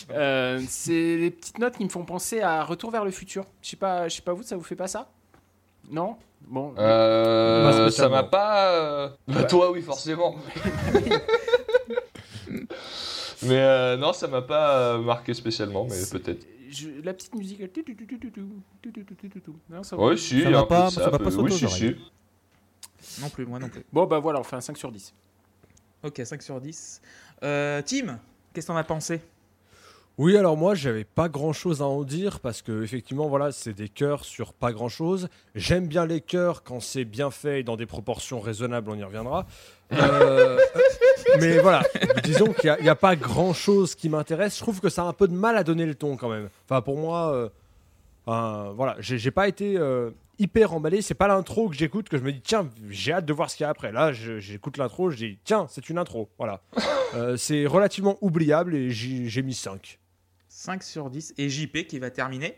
Euh, 0.09 0.61
c'est 0.67 1.17
les 1.17 1.31
petites 1.31 1.59
notes 1.59 1.77
qui 1.77 1.83
me 1.85 1.89
font 1.89 2.03
penser 2.03 2.41
à 2.41 2.63
Retour 2.65 2.91
vers 2.91 3.05
le 3.05 3.11
futur. 3.11 3.45
Je 3.61 3.69
sais 3.69 3.77
pas, 3.77 4.09
je 4.09 4.15
sais 4.17 4.21
pas 4.21 4.33
vous, 4.33 4.43
ça 4.43 4.57
vous 4.57 4.63
fait 4.63 4.75
pas 4.75 4.87
ça? 4.87 5.09
Non? 5.89 6.17
Bon. 6.47 6.73
Euh, 6.77 7.85
Pas 7.85 7.91
ça 7.91 8.09
m'a 8.09 8.23
pas. 8.23 8.71
euh, 8.73 9.09
Bah, 9.27 9.43
toi, 9.45 9.71
oui, 9.71 9.81
forcément. 9.81 10.35
mais 13.43 13.57
euh, 13.59 13.97
non, 13.97 14.13
ça 14.13 14.27
m'a 14.27 14.41
pas 14.41 14.77
euh, 14.77 14.97
marqué 14.99 15.33
spécialement, 15.33 15.85
mais 15.89 15.95
peut-être. 16.11 16.45
je- 16.69 17.01
la 17.03 17.13
petite 17.13 17.33
musique. 17.35 17.61
Non, 19.69 19.83
ça 19.83 19.97
Oui, 19.97 20.17
si, 20.17 20.29
Ça 20.29 20.35
il 20.35 20.41
y 20.41 20.45
a 20.47 20.51
va 20.51 20.59
un 20.59 20.65
pas- 20.65 20.89
ça 20.89 21.09
pas 21.09 21.17
Oui, 21.37 21.51
si, 21.51 21.67
si. 21.69 21.95
Non 23.21 23.29
plus, 23.29 23.45
moi 23.45 23.57
non 23.59 23.69
plus. 23.69 23.83
Bon, 23.91 24.05
bah 24.05 24.19
voilà, 24.19 24.39
on 24.39 24.43
fait 24.43 24.55
un 24.55 24.61
5 24.61 24.77
sur 24.77 24.91
10. 24.91 25.13
Ok, 26.03 26.21
5 26.23 26.41
sur 26.41 26.59
10. 26.61 27.01
Euh, 27.43 27.81
Tim, 27.85 28.19
qu'est-ce 28.53 28.67
que 28.67 28.71
t'en 28.71 28.77
as 28.77 28.83
pensé 28.83 29.21
Oui, 30.17 30.37
alors 30.37 30.57
moi, 30.57 30.75
j'avais 30.75 31.03
pas 31.03 31.29
grand 31.29 31.53
chose 31.53 31.81
à 31.81 31.85
en 31.85 32.03
dire 32.03 32.41
parce 32.41 32.61
que 32.61 32.83
effectivement, 32.83 33.27
voilà, 33.27 33.51
c'est 33.51 33.73
des 33.73 33.89
chœurs 33.89 34.23
sur 34.25 34.53
pas 34.53 34.71
grand 34.71 34.89
chose. 34.89 35.29
J'aime 35.55 35.87
bien 35.87 36.05
les 36.05 36.21
chœurs 36.21 36.63
quand 36.63 36.79
c'est 36.79 37.05
bien 37.05 37.31
fait 37.31 37.61
et 37.61 37.63
dans 37.63 37.75
des 37.75 37.85
proportions 37.85 38.39
raisonnables, 38.39 38.89
on 38.91 38.95
y 38.95 39.03
reviendra. 39.03 39.45
Euh, 39.93 40.57
mais 41.41 41.57
voilà, 41.57 41.83
disons 42.23 42.53
qu'il 42.53 42.73
n'y 42.81 42.87
a, 42.87 42.95
pas 42.95 43.17
grand 43.17 43.51
chose 43.51 43.93
qui 43.93 44.07
m'intéresse. 44.07 44.55
Je 44.55 44.61
trouve 44.61 44.79
que 44.79 44.87
ça 44.87 45.01
a 45.01 45.05
un 45.05 45.11
peu 45.11 45.27
de 45.27 45.33
mal 45.33 45.57
à 45.57 45.65
donner 45.65 45.85
le 45.85 45.95
ton 45.95 46.15
quand 46.15 46.29
même. 46.29 46.47
Enfin, 46.63 46.81
pour 46.81 46.95
moi, 46.97 47.33
euh, 47.33 47.49
un- 48.25 48.71
voilà, 48.71 48.95
j'ai 48.99 49.31
pas 49.31 49.49
été 49.49 49.77
euh, 49.77 50.11
hyper 50.39 50.73
emballé. 50.73 51.01
C'est 51.01 51.13
pas 51.13 51.27
l'intro 51.27 51.67
que 51.67 51.75
j'écoute 51.75 52.07
que 52.07 52.17
je 52.17 52.23
me 52.23 52.31
dis, 52.31 52.39
tiens, 52.39 52.69
j'ai 52.89 53.11
hâte 53.11 53.25
de 53.25 53.33
voir 53.33 53.49
ce 53.49 53.57
qu'il 53.57 53.65
y 53.65 53.67
a 53.67 53.69
après. 53.69 53.91
Là, 53.91 54.13
j'écoute 54.13 54.77
l'intro, 54.77 55.09
je 55.09 55.17
dis, 55.17 55.37
tiens, 55.43 55.67
c'est 55.69 55.89
une 55.89 55.97
intro. 55.97 56.29
Voilà. 56.37 56.61
Euh, 57.13 57.35
c'est 57.35 57.65
relativement 57.65 58.17
oubliable 58.21 58.73
et 58.73 58.89
j'ai 58.89 59.27
j'ai 59.27 59.41
mis 59.41 59.53
5. 59.53 59.99
5 60.61 60.83
sur 60.83 61.09
10. 61.09 61.33
Et 61.39 61.49
JP 61.49 61.87
qui 61.87 61.97
va 61.97 62.11
terminer 62.11 62.55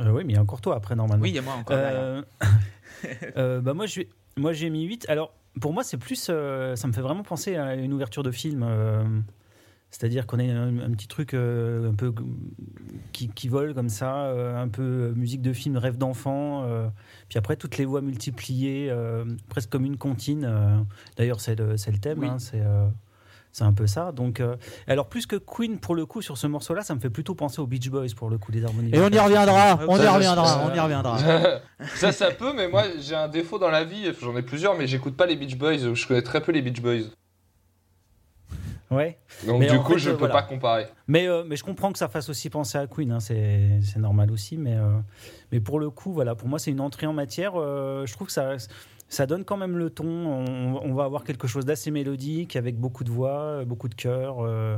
Euh, 0.00 0.10
oui, 0.10 0.24
mais 0.24 0.32
il 0.32 0.36
y 0.36 0.38
a 0.38 0.42
encore 0.42 0.60
toi 0.60 0.74
après, 0.74 0.96
normalement. 0.96 1.22
Oui, 1.22 1.30
il 1.30 1.36
y 1.36 1.38
a 1.38 1.42
moi 1.42 1.54
encore. 1.54 1.76
Euh, 1.78 2.20
euh, 3.36 3.60
bah 3.60 3.74
moi, 3.74 3.86
j'ai 3.86 4.70
mis 4.70 4.82
8. 4.82 5.06
Alors, 5.08 5.32
pour 5.60 5.72
moi, 5.72 5.84
c'est 5.84 5.98
plus. 5.98 6.26
euh, 6.30 6.74
ça 6.74 6.88
me 6.88 6.92
fait 6.92 7.00
vraiment 7.00 7.22
penser 7.22 7.54
à 7.54 7.76
une 7.76 7.92
ouverture 7.92 8.24
de 8.24 8.32
film. 8.32 8.66
C'est-à-dire 9.90 10.26
qu'on 10.26 10.40
a 10.40 10.42
un, 10.42 10.80
un 10.80 10.90
petit 10.90 11.06
truc 11.06 11.34
un 11.34 11.94
peu 11.96 12.12
qui, 13.12 13.28
qui 13.28 13.46
vole 13.46 13.72
comme 13.74 13.88
ça, 13.88 14.32
un 14.60 14.68
peu 14.68 15.12
musique 15.14 15.42
de 15.42 15.52
film, 15.52 15.76
rêve 15.76 15.96
d'enfant. 15.96 16.66
puis 17.28 17.38
après, 17.38 17.54
toutes 17.54 17.78
les 17.78 17.84
voix 17.84 18.00
multipliées, 18.00 18.92
presque 19.48 19.70
comme 19.70 19.84
une 19.84 19.96
comptine. 19.96 20.84
D'ailleurs, 21.16 21.40
c'est 21.40 21.54
le, 21.54 21.74
le 21.74 21.98
thème. 21.98 22.18
Oui. 22.18 22.26
hein, 22.26 22.40
c'est. 22.40 22.64
C'est 23.54 23.62
un 23.62 23.72
peu 23.72 23.86
ça. 23.86 24.10
Donc, 24.10 24.40
euh, 24.40 24.56
alors 24.88 25.06
plus 25.08 25.26
que 25.26 25.36
Queen 25.36 25.78
pour 25.78 25.94
le 25.94 26.06
coup 26.06 26.20
sur 26.22 26.36
ce 26.36 26.48
morceau-là, 26.48 26.82
ça 26.82 26.92
me 26.94 26.98
fait 26.98 27.08
plutôt 27.08 27.36
penser 27.36 27.60
aux 27.60 27.68
Beach 27.68 27.88
Boys 27.88 28.08
pour 28.16 28.28
le 28.28 28.36
coup 28.36 28.50
des 28.50 28.64
harmonies. 28.64 28.90
Et 28.92 28.98
on 29.00 29.08
y 29.08 29.18
reviendra, 29.18 29.78
on 29.88 29.96
y 29.96 30.06
reviendra, 30.08 30.66
on 30.66 30.74
y 30.74 30.80
reviendra. 30.80 31.18
ça, 31.94 32.10
ça 32.10 32.32
peut, 32.32 32.52
mais 32.52 32.66
moi, 32.66 32.82
j'ai 32.98 33.14
un 33.14 33.28
défaut 33.28 33.60
dans 33.60 33.70
la 33.70 33.84
vie. 33.84 34.12
J'en 34.20 34.36
ai 34.36 34.42
plusieurs, 34.42 34.76
mais 34.76 34.88
j'écoute 34.88 35.16
pas 35.16 35.26
les 35.26 35.36
Beach 35.36 35.56
Boys. 35.56 35.94
Je 35.94 36.06
connais 36.06 36.22
très 36.22 36.42
peu 36.42 36.50
les 36.50 36.62
Beach 36.62 36.80
Boys. 36.82 37.04
Ouais. 38.90 39.18
Donc 39.46 39.60
Mais 39.60 39.68
du 39.68 39.78
coup, 39.78 39.92
fait, 39.94 39.98
je 40.00 40.10
euh, 40.10 40.12
peux 40.14 40.18
voilà. 40.20 40.34
pas 40.34 40.42
comparer. 40.42 40.86
Mais, 41.06 41.28
euh, 41.28 41.44
mais 41.46 41.54
je 41.56 41.62
comprends 41.62 41.92
que 41.92 41.98
ça 41.98 42.08
fasse 42.08 42.28
aussi 42.28 42.50
penser 42.50 42.76
à 42.78 42.86
Queen, 42.88 43.12
hein, 43.12 43.20
c'est 43.20 43.80
c'est 43.82 43.98
normal 43.98 44.30
aussi. 44.32 44.56
Mais, 44.56 44.74
euh, 44.74 44.98
mais 45.52 45.60
pour 45.60 45.78
le 45.78 45.90
coup, 45.90 46.12
voilà, 46.12 46.34
pour 46.34 46.48
moi, 46.48 46.58
c'est 46.58 46.70
une 46.72 46.80
entrée 46.80 47.06
en 47.06 47.12
matière. 47.12 47.52
euh, 47.56 48.04
je 48.06 48.12
trouve 48.12 48.26
que 48.26 48.32
ça, 48.32 48.50
ça 49.14 49.26
donne 49.26 49.44
quand 49.44 49.56
même 49.56 49.78
le 49.78 49.90
ton. 49.90 50.06
On, 50.06 50.80
on 50.82 50.94
va 50.94 51.04
avoir 51.04 51.24
quelque 51.24 51.46
chose 51.46 51.64
d'assez 51.64 51.90
mélodique, 51.90 52.56
avec 52.56 52.76
beaucoup 52.78 53.04
de 53.04 53.10
voix, 53.10 53.38
euh, 53.40 53.64
beaucoup 53.64 53.88
de 53.88 53.94
chœurs. 53.94 54.44
euh, 54.44 54.76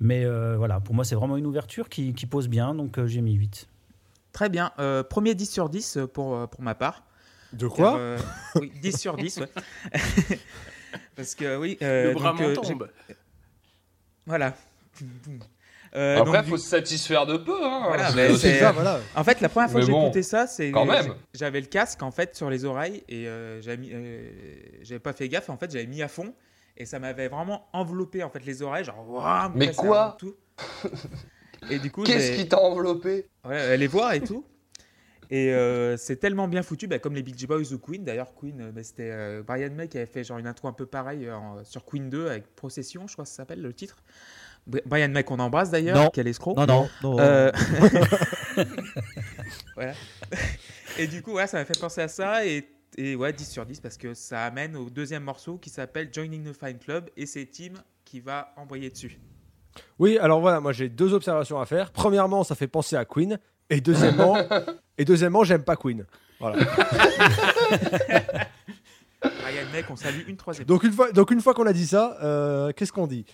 mais 0.00 0.24
euh, 0.24 0.56
voilà, 0.56 0.80
pour 0.80 0.94
moi, 0.94 1.04
c'est 1.04 1.14
vraiment 1.14 1.36
une 1.36 1.46
ouverture 1.46 1.88
qui, 1.88 2.14
qui 2.14 2.26
pose 2.26 2.48
bien, 2.48 2.74
donc 2.74 2.98
euh, 2.98 3.06
j'ai 3.06 3.20
mis 3.20 3.34
8. 3.34 3.68
Très 4.32 4.48
bien. 4.48 4.72
Euh, 4.78 5.02
premier 5.04 5.34
10 5.34 5.46
sur 5.50 5.68
10 5.68 5.98
pour, 6.12 6.48
pour 6.48 6.62
ma 6.62 6.74
part. 6.74 7.04
De 7.52 7.68
Car, 7.68 7.76
quoi 7.76 7.98
euh, 7.98 8.18
Oui, 8.56 8.72
10 8.82 8.98
sur 8.98 9.16
10. 9.16 9.38
ouais. 9.38 9.48
Parce 11.16 11.34
que 11.36 11.56
oui. 11.56 11.78
euh, 11.82 12.08
le 12.08 12.14
bras 12.14 12.32
donc, 12.32 12.40
euh, 12.40 12.54
tombe. 12.54 12.88
Voilà. 14.26 14.54
Euh, 15.96 16.18
Après, 16.20 16.38
donc, 16.38 16.46
faut 16.48 16.56
du- 16.56 16.62
se 16.62 16.68
satisfaire 16.68 17.24
de 17.26 17.36
peu. 17.36 17.56
Hein. 17.64 17.82
Voilà, 17.86 18.08
C'est 18.10 18.16
mais 18.16 18.28
aussi 18.30 18.40
c'est- 18.40 18.58
ça, 18.58 18.72
voilà. 18.72 18.98
En 19.14 19.22
fait, 19.22 19.40
la 19.40 19.48
première 19.48 19.70
fois 19.70 19.78
Mais 19.80 19.86
que 19.86 19.86
j'ai 19.86 19.92
bon, 19.92 20.04
écouté 20.06 20.22
ça, 20.24 20.46
c'est 20.48 20.70
quand 20.72 20.84
même. 20.86 21.14
j'avais 21.34 21.60
le 21.60 21.66
casque 21.68 22.02
en 22.02 22.10
fait 22.10 22.34
sur 22.34 22.50
les 22.50 22.64
oreilles 22.64 23.04
et 23.08 23.28
euh, 23.28 23.62
j'avais 23.62 23.76
mis- 23.76 23.90
euh, 23.92 24.28
j'avais 24.82 24.98
pas 24.98 25.12
fait 25.12 25.28
gaffe. 25.28 25.50
En 25.50 25.56
fait, 25.56 25.70
j'avais 25.70 25.86
mis 25.86 26.02
à 26.02 26.08
fond 26.08 26.34
et 26.76 26.84
ça 26.84 26.98
m'avait 26.98 27.28
vraiment 27.28 27.68
enveloppé 27.72 28.24
en 28.24 28.28
fait 28.30 28.44
les 28.44 28.62
oreilles, 28.62 28.84
genre 28.84 29.08
waouh, 29.08 29.50
Mais 29.54 29.72
ça 29.72 29.82
quoi 29.82 30.02
remonte 30.06 30.18
tout. 30.18 30.34
Et 31.70 31.78
du 31.78 31.90
coup, 31.90 32.02
Qu'est-ce 32.02 32.32
j'ai- 32.32 32.36
qui 32.42 32.48
t'a 32.48 32.60
enveloppé? 32.60 33.28
Ouais, 33.44 33.56
aller 33.56 33.86
voir 33.86 34.12
et 34.14 34.20
tout. 34.20 34.44
Et 35.30 35.54
euh, 35.54 35.96
c'est 35.96 36.16
tellement 36.16 36.48
bien 36.48 36.62
foutu, 36.62 36.86
bah, 36.86 36.98
comme 36.98 37.14
les 37.14 37.22
Beach 37.22 37.46
Boys 37.46 37.72
ou 37.72 37.78
Queen. 37.78 38.04
D'ailleurs, 38.04 38.34
Queen, 38.34 38.60
euh, 38.60 38.72
bah, 38.72 38.82
c'était 38.82 39.10
euh, 39.10 39.42
Brian 39.42 39.70
May 39.70 39.88
qui 39.88 39.96
avait 39.96 40.06
fait 40.06 40.22
genre 40.22 40.38
une 40.38 40.46
intro 40.46 40.68
un 40.68 40.72
peu 40.74 40.84
pareille 40.86 41.26
euh, 41.26 41.38
sur 41.64 41.84
Queen 41.86 42.10
2 42.10 42.28
avec 42.28 42.54
Procession, 42.54 43.06
je 43.06 43.14
crois 43.14 43.24
que 43.24 43.30
ça 43.30 43.36
s'appelle 43.36 43.62
le 43.62 43.72
titre. 43.72 43.96
Bri- 44.66 44.82
Brian 44.86 45.08
May 45.10 45.24
qu'on 45.24 45.38
embrasse 45.38 45.70
d'ailleurs, 45.70 45.96
Non. 45.96 46.10
quel 46.12 46.26
escroc. 46.26 46.54
Non, 46.56 46.66
non, 46.66 46.88
non. 47.02 47.18
Euh, 47.18 47.52
voilà. 49.74 49.92
Et 50.98 51.06
du 51.06 51.22
coup, 51.22 51.32
ouais, 51.34 51.46
ça 51.46 51.58
m'a 51.58 51.64
fait 51.64 51.78
penser 51.78 52.00
à 52.00 52.08
ça. 52.08 52.46
Et, 52.46 52.66
et 52.96 53.14
ouais, 53.16 53.32
10 53.32 53.44
sur 53.50 53.66
10 53.66 53.80
parce 53.80 53.96
que 53.96 54.14
ça 54.14 54.44
amène 54.44 54.76
au 54.76 54.88
deuxième 54.90 55.24
morceau 55.24 55.58
qui 55.58 55.70
s'appelle 55.70 56.08
Joining 56.12 56.44
the 56.50 56.56
Fine 56.56 56.78
Club 56.78 57.10
et 57.16 57.26
c'est 57.26 57.46
Tim 57.46 57.74
qui 58.04 58.20
va 58.20 58.52
envoyer 58.56 58.90
dessus. 58.90 59.18
Oui, 59.98 60.18
alors 60.18 60.40
voilà, 60.40 60.60
moi 60.60 60.72
j'ai 60.72 60.88
deux 60.88 61.12
observations 61.14 61.60
à 61.60 61.66
faire. 61.66 61.90
Premièrement, 61.90 62.44
ça 62.44 62.54
fait 62.54 62.68
penser 62.68 62.96
à 62.96 63.04
Queen. 63.04 63.38
Et 63.70 63.80
deuxièmement, 63.80 64.36
et 64.98 65.04
deuxièmement 65.04 65.42
j'aime 65.42 65.64
pas 65.64 65.74
Queen. 65.76 66.04
Voilà. 66.38 66.56
Brian 69.22 69.66
May, 69.72 69.82
qu'on 69.82 69.96
salue 69.96 70.20
une 70.28 70.36
troisième. 70.36 70.66
Donc 70.66 70.84
une 70.84 70.92
fois, 70.92 71.10
donc 71.12 71.30
une 71.30 71.40
fois 71.40 71.54
qu'on 71.54 71.66
a 71.66 71.72
dit 71.72 71.86
ça, 71.86 72.18
euh, 72.22 72.72
qu'est-ce 72.72 72.92
qu'on 72.92 73.06
dit? 73.06 73.24
Euh, 73.28 73.32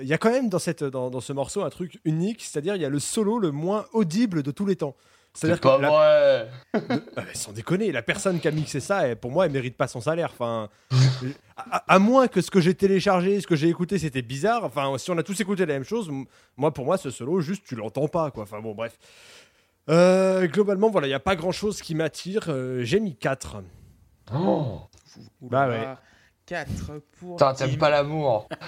Il 0.00 0.06
y 0.08 0.12
a 0.12 0.18
quand 0.18 0.30
même 0.30 0.48
dans, 0.48 0.58
cette, 0.58 0.82
dans, 0.84 1.10
dans 1.10 1.20
ce 1.20 1.32
morceau 1.32 1.62
un 1.62 1.70
truc 1.70 2.00
unique, 2.04 2.42
c'est-à-dire 2.42 2.76
il 2.76 2.82
y 2.82 2.84
a 2.84 2.88
le 2.88 2.98
solo 2.98 3.38
le 3.38 3.50
moins 3.52 3.86
audible 3.92 4.42
de 4.42 4.50
tous 4.50 4.66
les 4.66 4.76
temps. 4.76 4.96
C'est-à-dire 5.36 5.56
C'est 5.56 5.62
pas 5.68 5.76
que 5.78 5.82
la- 5.82 5.90
vrai. 5.90 6.50
Ah, 7.16 7.22
mais 7.26 7.34
sans 7.34 7.52
déconner, 7.52 7.90
la 7.90 8.02
personne 8.02 8.38
qui 8.38 8.46
a 8.46 8.52
mixé 8.52 8.78
ça, 8.80 9.06
elle- 9.08 9.16
pour 9.16 9.30
moi, 9.32 9.46
elle 9.46 9.52
mérite 9.52 9.76
pas 9.76 9.88
son 9.88 10.00
salaire. 10.00 10.30
Enfin, 10.32 10.68
à, 11.56 11.94
à 11.94 11.98
moins 11.98 12.28
que 12.28 12.40
ce 12.40 12.50
que 12.50 12.60
j'ai 12.60 12.74
téléchargé, 12.74 13.40
ce 13.40 13.46
que 13.46 13.56
j'ai 13.56 13.68
écouté, 13.68 13.98
c'était 13.98 14.22
bizarre. 14.22 14.64
Enfin, 14.64 14.96
si 14.98 15.10
on 15.10 15.18
a 15.18 15.22
tous 15.24 15.40
écouté 15.40 15.66
la 15.66 15.74
même 15.74 15.84
chose, 15.84 16.10
moi, 16.56 16.72
pour 16.72 16.84
moi, 16.84 16.96
ce 16.98 17.10
solo, 17.10 17.40
juste, 17.40 17.64
tu 17.66 17.74
l'entends 17.74 18.06
pas, 18.08 18.30
quoi. 18.30 18.44
Enfin, 18.44 18.60
bon, 18.60 18.74
bref. 18.74 18.96
Euh, 19.90 20.46
globalement, 20.46 20.88
voilà, 20.90 21.06
il 21.08 21.10
n'y 21.10 21.14
a 21.14 21.20
pas 21.20 21.36
grand-chose 21.36 21.82
qui 21.82 21.94
m'attire. 21.94 22.44
Euh, 22.48 22.82
j'ai 22.84 23.00
mis 23.00 23.16
4. 23.16 23.56
Oh. 24.34 24.78
Bah 25.42 25.68
ouais. 25.68 25.86
4 26.46 26.98
pour. 27.18 27.36
Putain, 27.36 27.54
t'aimes 27.54 27.78
pas 27.78 27.90
l'amour. 27.90 28.48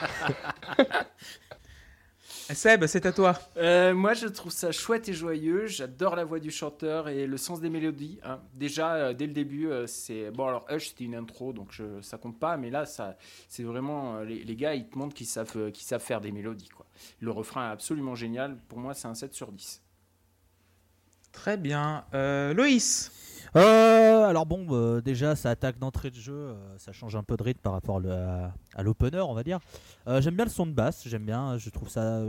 Seb, 2.55 2.87
c'est 2.87 3.05
à 3.07 3.13
toi. 3.13 3.37
Euh, 3.57 3.93
moi, 3.93 4.15
je 4.15 4.29
trouve 4.29 4.53
ça 4.53 4.71
chouette 4.71 5.09
et 5.09 5.13
joyeux. 5.13 5.67
J'adore 5.67 6.15
la 6.15 6.25
voix 6.25 6.39
du 6.39 6.53
chanteur 6.53 7.09
et 7.09 7.27
le 7.27 7.37
sens 7.39 7.61
des 7.61 7.69
mélodies. 7.71 8.21
hein. 8.23 8.41
Déjà, 8.55 8.95
euh, 8.95 9.13
dès 9.15 9.27
le 9.27 9.33
début, 9.33 9.69
euh, 9.69 9.89
c'est 9.89 10.31
bon. 10.31 10.47
Alors, 10.47 10.65
Hush, 10.71 10.91
c'était 10.91 11.03
une 11.05 11.17
intro, 11.17 11.53
donc 11.53 11.73
je... 11.73 12.01
ça 12.03 12.19
compte 12.19 12.39
pas. 12.39 12.57
Mais 12.57 12.71
là, 12.71 12.87
ça, 12.87 13.17
c'est 13.49 13.65
vraiment 13.65 14.21
les, 14.21 14.45
les 14.45 14.55
gars, 14.57 14.75
ils 14.77 14.89
te 14.89 14.97
montrent 14.97 15.15
qu'ils 15.15 15.27
savent, 15.27 15.51
euh, 15.57 15.71
qu'ils 15.73 15.87
savent 15.87 16.01
faire 16.03 16.21
des 16.21 16.31
mélodies. 16.31 16.69
Quoi. 16.69 16.87
Le 17.21 17.33
refrain 17.33 17.69
est 17.69 17.73
absolument 17.73 18.15
génial. 18.15 18.57
Pour 18.69 18.79
moi, 18.79 18.95
c'est 18.95 19.09
un 19.09 19.15
7 19.15 19.35
sur 19.35 19.51
10. 19.51 19.83
Très 21.33 21.57
bien. 21.57 22.05
Euh, 22.15 22.55
Loïs. 22.55 23.11
Euh, 23.57 24.29
alors 24.29 24.45
bon, 24.45 24.67
euh, 24.71 25.01
déjà, 25.01 25.35
ça 25.35 25.49
attaque 25.49 25.79
d'entrée 25.79 26.11
de 26.11 26.17
jeu, 26.17 26.35
euh, 26.35 26.55
ça 26.77 26.93
change 26.93 27.17
un 27.17 27.23
peu 27.23 27.39
de 27.39 27.43
rythme 27.43 27.61
par 27.63 27.73
rapport 27.73 28.03
à, 28.07 28.53
à 28.75 28.83
l'opener, 28.83 29.21
on 29.21 29.33
va 29.33 29.43
dire. 29.43 29.61
J'aime 30.07 30.37
bien 30.37 30.45
le 30.45 30.51
son 30.51 30.67
de 30.67 30.73
basse, 30.73 31.09
j'aime 31.09 31.25
bien, 31.25 31.57
je 31.57 31.71
trouve 31.71 31.89
ça 31.89 32.21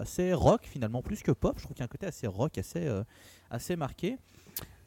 assez 0.00 0.32
rock 0.32 0.60
finalement, 0.62 1.02
plus 1.02 1.22
que 1.22 1.32
pop. 1.32 1.54
Je 1.56 1.64
trouve 1.64 1.74
qu'il 1.74 1.80
y 1.80 1.82
a 1.82 1.86
un 1.86 1.88
côté 1.88 2.06
assez 2.06 2.28
rock, 2.28 2.56
assez, 2.58 2.88
assez 3.50 3.74
marqué. 3.74 4.18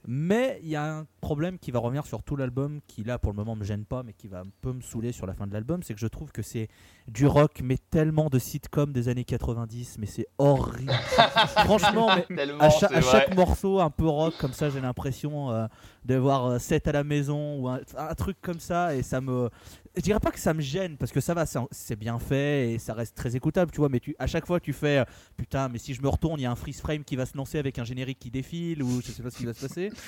Mais 0.07 0.59
il 0.63 0.69
y 0.69 0.75
a 0.75 0.97
un 0.97 1.05
problème 1.21 1.59
qui 1.59 1.69
va 1.71 1.79
revenir 1.79 2.05
sur 2.05 2.23
tout 2.23 2.35
l'album, 2.35 2.79
qui 2.87 3.03
là 3.03 3.19
pour 3.19 3.31
le 3.31 3.35
moment 3.37 3.55
me 3.55 3.63
gêne 3.63 3.85
pas, 3.85 4.01
mais 4.03 4.13
qui 4.13 4.27
va 4.27 4.39
un 4.39 4.47
peu 4.61 4.73
me 4.73 4.81
saouler 4.81 5.11
sur 5.11 5.27
la 5.27 5.33
fin 5.33 5.45
de 5.45 5.53
l'album, 5.53 5.83
c'est 5.83 5.93
que 5.93 5.99
je 5.99 6.07
trouve 6.07 6.31
que 6.31 6.41
c'est 6.41 6.69
du 7.07 7.27
rock, 7.27 7.61
mais 7.63 7.77
tellement 7.77 8.29
de 8.29 8.39
sitcom 8.39 8.91
des 8.93 9.09
années 9.09 9.23
90, 9.25 9.97
mais 9.99 10.07
c'est 10.07 10.27
horrible. 10.39 10.91
Franchement, 11.65 12.09
mais 12.29 12.47
à, 12.59 12.69
cha- 12.69 12.87
vrai. 12.87 13.01
chaque 13.01 13.35
morceau 13.35 13.79
un 13.79 13.89
peu 13.89 14.07
rock 14.07 14.33
comme 14.39 14.53
ça 14.53 14.69
j'ai 14.69 14.81
l'impression 14.81 15.51
euh, 15.51 15.67
de 16.05 16.15
voir 16.15 16.59
7 16.59 16.87
à 16.87 16.91
la 16.93 17.03
maison 17.03 17.59
ou 17.59 17.69
un, 17.69 17.79
un 17.97 18.15
truc 18.15 18.37
comme 18.41 18.59
ça 18.59 18.95
et 18.95 19.03
ça 19.03 19.21
me 19.21 19.49
je 19.95 20.01
dirais 20.01 20.19
pas 20.19 20.31
que 20.31 20.39
ça 20.39 20.53
me 20.53 20.61
gêne 20.61 20.95
parce 20.97 21.11
que 21.11 21.19
ça 21.19 21.33
va 21.33 21.45
c'est- 21.45 21.95
bien 21.95 22.17
fait 22.19 22.71
et 22.71 22.79
ça 22.79 22.93
reste 22.93 23.15
très 23.15 23.35
écoutable 23.35 23.71
tu 23.71 23.77
vois 23.79 23.89
mais 23.89 23.99
tu, 23.99 24.15
à 24.19 24.25
chaque 24.27 24.45
fois 24.45 24.59
tu 24.59 24.71
fais 24.73 24.99
euh, 24.99 25.03
putain 25.37 25.67
mais 25.69 25.77
si 25.79 25.93
je 25.93 26.01
me 26.01 26.07
retourne 26.07 26.39
il 26.39 26.43
y 26.43 26.45
a 26.45 26.51
un 26.51 26.55
freeze 26.55 26.79
frame 26.79 27.03
qui 27.03 27.15
va 27.17 27.25
se 27.25 27.35
lancer 27.35 27.59
avec 27.59 27.77
un 27.79 27.83
générique 27.83 28.17
qui 28.19 28.31
défile 28.31 28.81
ou 28.83 29.01
je 29.05 29.11
sais 29.11 29.21
pas 29.21 29.29
ce 29.29 29.37
qui 29.37 29.45
va 29.45 29.53
se 29.53 29.67
passer 29.67 29.91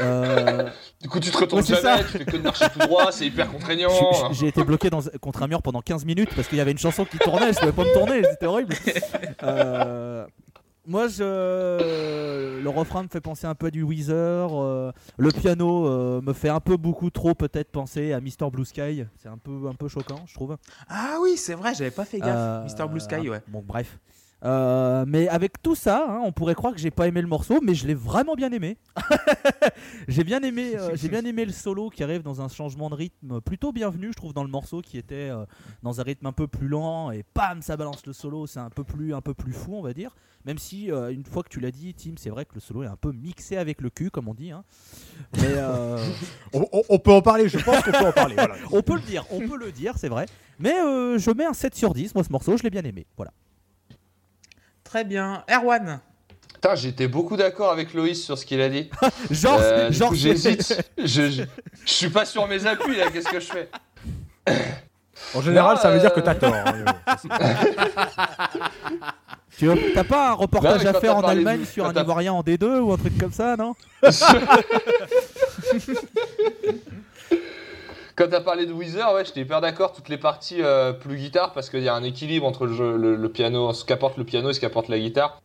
Euh, 0.00 0.68
Du 1.00 1.08
coup, 1.08 1.20
tu 1.20 1.30
te 1.30 1.36
retournes 1.36 1.60
Ouais, 1.62 1.66
jamais, 1.66 1.82
ça. 1.82 1.98
tu 2.04 2.18
fais 2.18 2.24
que 2.24 2.36
de 2.36 2.42
marcher 2.42 2.64
tout 2.72 2.78
droit, 2.80 3.12
c'est 3.12 3.26
hyper 3.26 3.50
contraignant. 3.50 4.32
j'ai 4.32 4.48
été 4.48 4.64
bloqué 4.64 4.90
dans, 4.90 5.02
contre 5.20 5.42
un 5.42 5.46
mur 5.46 5.62
pendant 5.62 5.80
15 5.82 6.04
minutes 6.04 6.30
parce 6.34 6.48
qu'il 6.48 6.58
y 6.58 6.60
avait 6.60 6.72
une 6.72 6.78
chanson 6.78 7.04
qui 7.04 7.18
tournait 7.18 7.52
je 7.52 7.58
pouvais 7.60 7.72
pas 7.72 7.84
me 7.84 7.92
tourner 7.92 8.22
c'était 8.30 8.46
horrible 8.46 8.74
Euh, 9.42 10.26
moi, 10.86 11.08
je... 11.08 12.60
le 12.62 12.68
refrain 12.68 13.02
me 13.02 13.08
fait 13.08 13.20
penser 13.20 13.46
un 13.46 13.54
peu 13.54 13.66
à 13.66 13.70
du 13.70 13.82
Weezer. 13.82 14.50
euh, 14.52 14.92
le 15.16 15.30
piano 15.30 15.86
euh, 15.86 16.20
me 16.20 16.32
fait 16.32 16.48
un 16.48 16.60
peu 16.60 16.76
beaucoup 16.76 17.10
trop 17.10 17.34
peut-être 17.34 17.70
penser 17.70 18.12
à 18.12 18.20
Mr 18.20 18.50
Blue 18.50 18.64
Sky. 18.64 19.04
C'est 19.18 19.28
un 19.28 19.38
peu, 19.38 19.68
un 19.68 19.74
peu 19.74 19.88
choquant, 19.88 20.22
je 20.26 20.34
trouve. 20.34 20.56
Ah 20.88 21.18
oui, 21.22 21.36
c'est 21.36 21.54
vrai, 21.54 21.74
j'avais 21.74 21.90
pas 21.90 22.04
fait 22.04 22.18
gaffe. 22.18 22.28
Euh, 22.36 22.64
Mr. 22.64 22.88
Blue 22.88 23.00
Sky, 23.00 23.28
ouais. 23.28 23.40
Bon, 23.48 23.62
bref. 23.66 23.98
Euh, 24.44 25.04
mais 25.08 25.26
avec 25.28 25.62
tout 25.62 25.74
ça, 25.74 26.06
hein, 26.08 26.20
on 26.24 26.30
pourrait 26.32 26.54
croire 26.54 26.74
que 26.74 26.78
j'ai 26.80 26.90
pas 26.90 27.08
aimé 27.08 27.22
le 27.22 27.26
morceau, 27.28 27.60
mais 27.62 27.74
je 27.74 27.86
l'ai 27.86 27.94
vraiment 27.94 28.34
bien 28.34 28.52
aimé. 28.52 28.76
j'ai 30.08 30.22
bien 30.24 30.42
aimé, 30.42 30.72
euh, 30.76 30.90
j'ai 30.96 31.08
bien 31.08 31.24
aimé 31.24 31.44
le 31.44 31.52
solo 31.64 31.88
qui 31.88 32.02
arrive 32.02 32.22
dans 32.22 32.40
un 32.42 32.48
changement 32.48 32.90
de 32.90 32.94
rythme 32.94 33.40
plutôt 33.40 33.72
bienvenu, 33.72 34.08
je 34.08 34.16
trouve, 34.16 34.34
dans 34.34 34.44
le 34.44 34.50
morceau 34.50 34.82
qui 34.82 34.98
était 34.98 35.30
euh, 35.30 35.44
dans 35.82 36.00
un 36.00 36.02
rythme 36.04 36.26
un 36.26 36.32
peu 36.32 36.46
plus 36.46 36.68
lent 36.68 37.10
et 37.10 37.22
pam, 37.22 37.62
ça 37.62 37.76
balance 37.76 38.04
le 38.06 38.12
solo, 38.12 38.46
c'est 38.46 38.60
un 38.60 38.70
peu 38.70 38.84
plus, 38.84 39.14
un 39.14 39.20
peu 39.22 39.32
plus 39.34 39.52
fou, 39.52 39.74
on 39.76 39.82
va 39.82 39.94
dire. 39.94 40.14
Même 40.44 40.58
si 40.58 40.92
euh, 40.92 41.10
une 41.10 41.24
fois 41.24 41.42
que 41.42 41.48
tu 41.48 41.58
l'as 41.60 41.70
dit, 41.70 41.94
Tim, 41.94 42.12
c'est 42.18 42.28
vrai 42.28 42.44
que 42.44 42.54
le 42.54 42.60
solo 42.60 42.82
est 42.82 42.86
un 42.86 42.96
peu 42.96 43.12
mixé 43.12 43.56
avec 43.56 43.80
le 43.80 43.88
cul, 43.88 44.10
comme 44.10 44.28
on 44.28 44.34
dit. 44.34 44.50
hein. 44.50 44.62
Mais 45.38 45.54
euh, 45.56 45.96
On, 46.52 46.66
on- 46.70 46.82
on 46.90 46.98
peut 46.98 47.12
en 47.12 47.22
parler, 47.22 47.48
je 47.48 47.56
pense 47.58 47.82
qu'on 47.82 47.92
peut 47.92 48.06
en 48.06 48.12
parler. 48.12 48.34
Voilà. 48.34 48.56
on 48.70 48.82
peut 48.82 48.94
le 48.96 49.00
dire, 49.00 49.24
on 49.30 49.38
peut 49.40 49.56
le 49.56 49.72
dire, 49.72 49.94
c'est 49.96 50.10
vrai. 50.10 50.26
Mais 50.58 50.74
euh, 50.80 51.18
je 51.18 51.30
mets 51.30 51.46
un 51.46 51.54
7 51.54 51.74
sur 51.74 51.94
10, 51.94 52.14
moi 52.14 52.22
ce 52.24 52.30
morceau, 52.30 52.58
je 52.58 52.62
l'ai 52.62 52.68
bien 52.70 52.82
aimé. 52.84 53.06
Voilà. 53.16 53.32
Très 54.94 55.02
bien. 55.02 55.42
Erwan. 55.50 55.98
Putain, 56.54 56.76
j'étais 56.76 57.08
beaucoup 57.08 57.36
d'accord 57.36 57.72
avec 57.72 57.94
Loïs 57.94 58.22
sur 58.24 58.38
ce 58.38 58.46
qu'il 58.46 58.60
a 58.60 58.68
dit. 58.68 58.88
Genre, 59.32 59.58
Euh, 59.60 59.90
genre 59.90 60.14
j'hésite. 60.14 60.80
je, 60.96 61.04
je, 61.04 61.42
je 61.84 61.92
suis 61.92 62.08
pas 62.10 62.24
sur 62.24 62.46
mes 62.46 62.64
appuis 62.64 62.96
là, 62.96 63.10
qu'est-ce 63.10 63.28
que 63.28 63.40
je 63.40 63.46
fais? 63.46 63.68
En 65.34 65.40
général, 65.42 65.74
Non, 65.74 65.82
ça 65.82 65.90
veut 65.90 65.98
dire 65.98 66.14
que 66.14 66.20
euh, 66.20 66.22
t'as 66.22 66.36
tort. 66.36 66.54
hein, 66.54 66.84
Tu 69.58 69.68
t'as 69.96 70.04
pas 70.04 70.30
un 70.30 70.34
reportage 70.34 70.84
Non, 70.84 70.90
à 70.90 71.00
faire 71.00 71.16
en 71.16 71.22
Allemagne 71.22 71.62
de- 71.62 71.64
sur 71.64 71.86
quand 71.86 71.96
un 71.96 72.00
Ivoirien 72.02 72.32
en 72.32 72.42
D2 72.44 72.64
ou 72.78 72.92
un 72.92 72.96
truc 72.96 73.18
comme 73.18 73.32
ça, 73.32 73.56
non? 73.56 73.74
Quand 78.16 78.28
t'as 78.30 78.40
parlé 78.40 78.66
de 78.66 78.72
Weezer, 78.72 79.12
ouais, 79.12 79.24
j'étais 79.24 79.40
hyper 79.40 79.60
d'accord. 79.60 79.92
Toutes 79.92 80.08
les 80.08 80.18
parties 80.18 80.62
euh, 80.62 80.92
plus 80.92 81.16
guitare 81.16 81.52
parce 81.52 81.68
qu'il 81.68 81.82
y 81.82 81.88
a 81.88 81.94
un 81.94 82.04
équilibre 82.04 82.46
entre 82.46 82.66
le, 82.66 83.28
piano, 83.28 83.72
ce 83.72 83.84
qu'apporte 83.84 84.16
le 84.18 84.24
piano 84.24 84.50
et 84.50 84.54
ce 84.54 84.60
qu'apporte 84.60 84.88
la 84.88 84.98
guitare. 84.98 85.40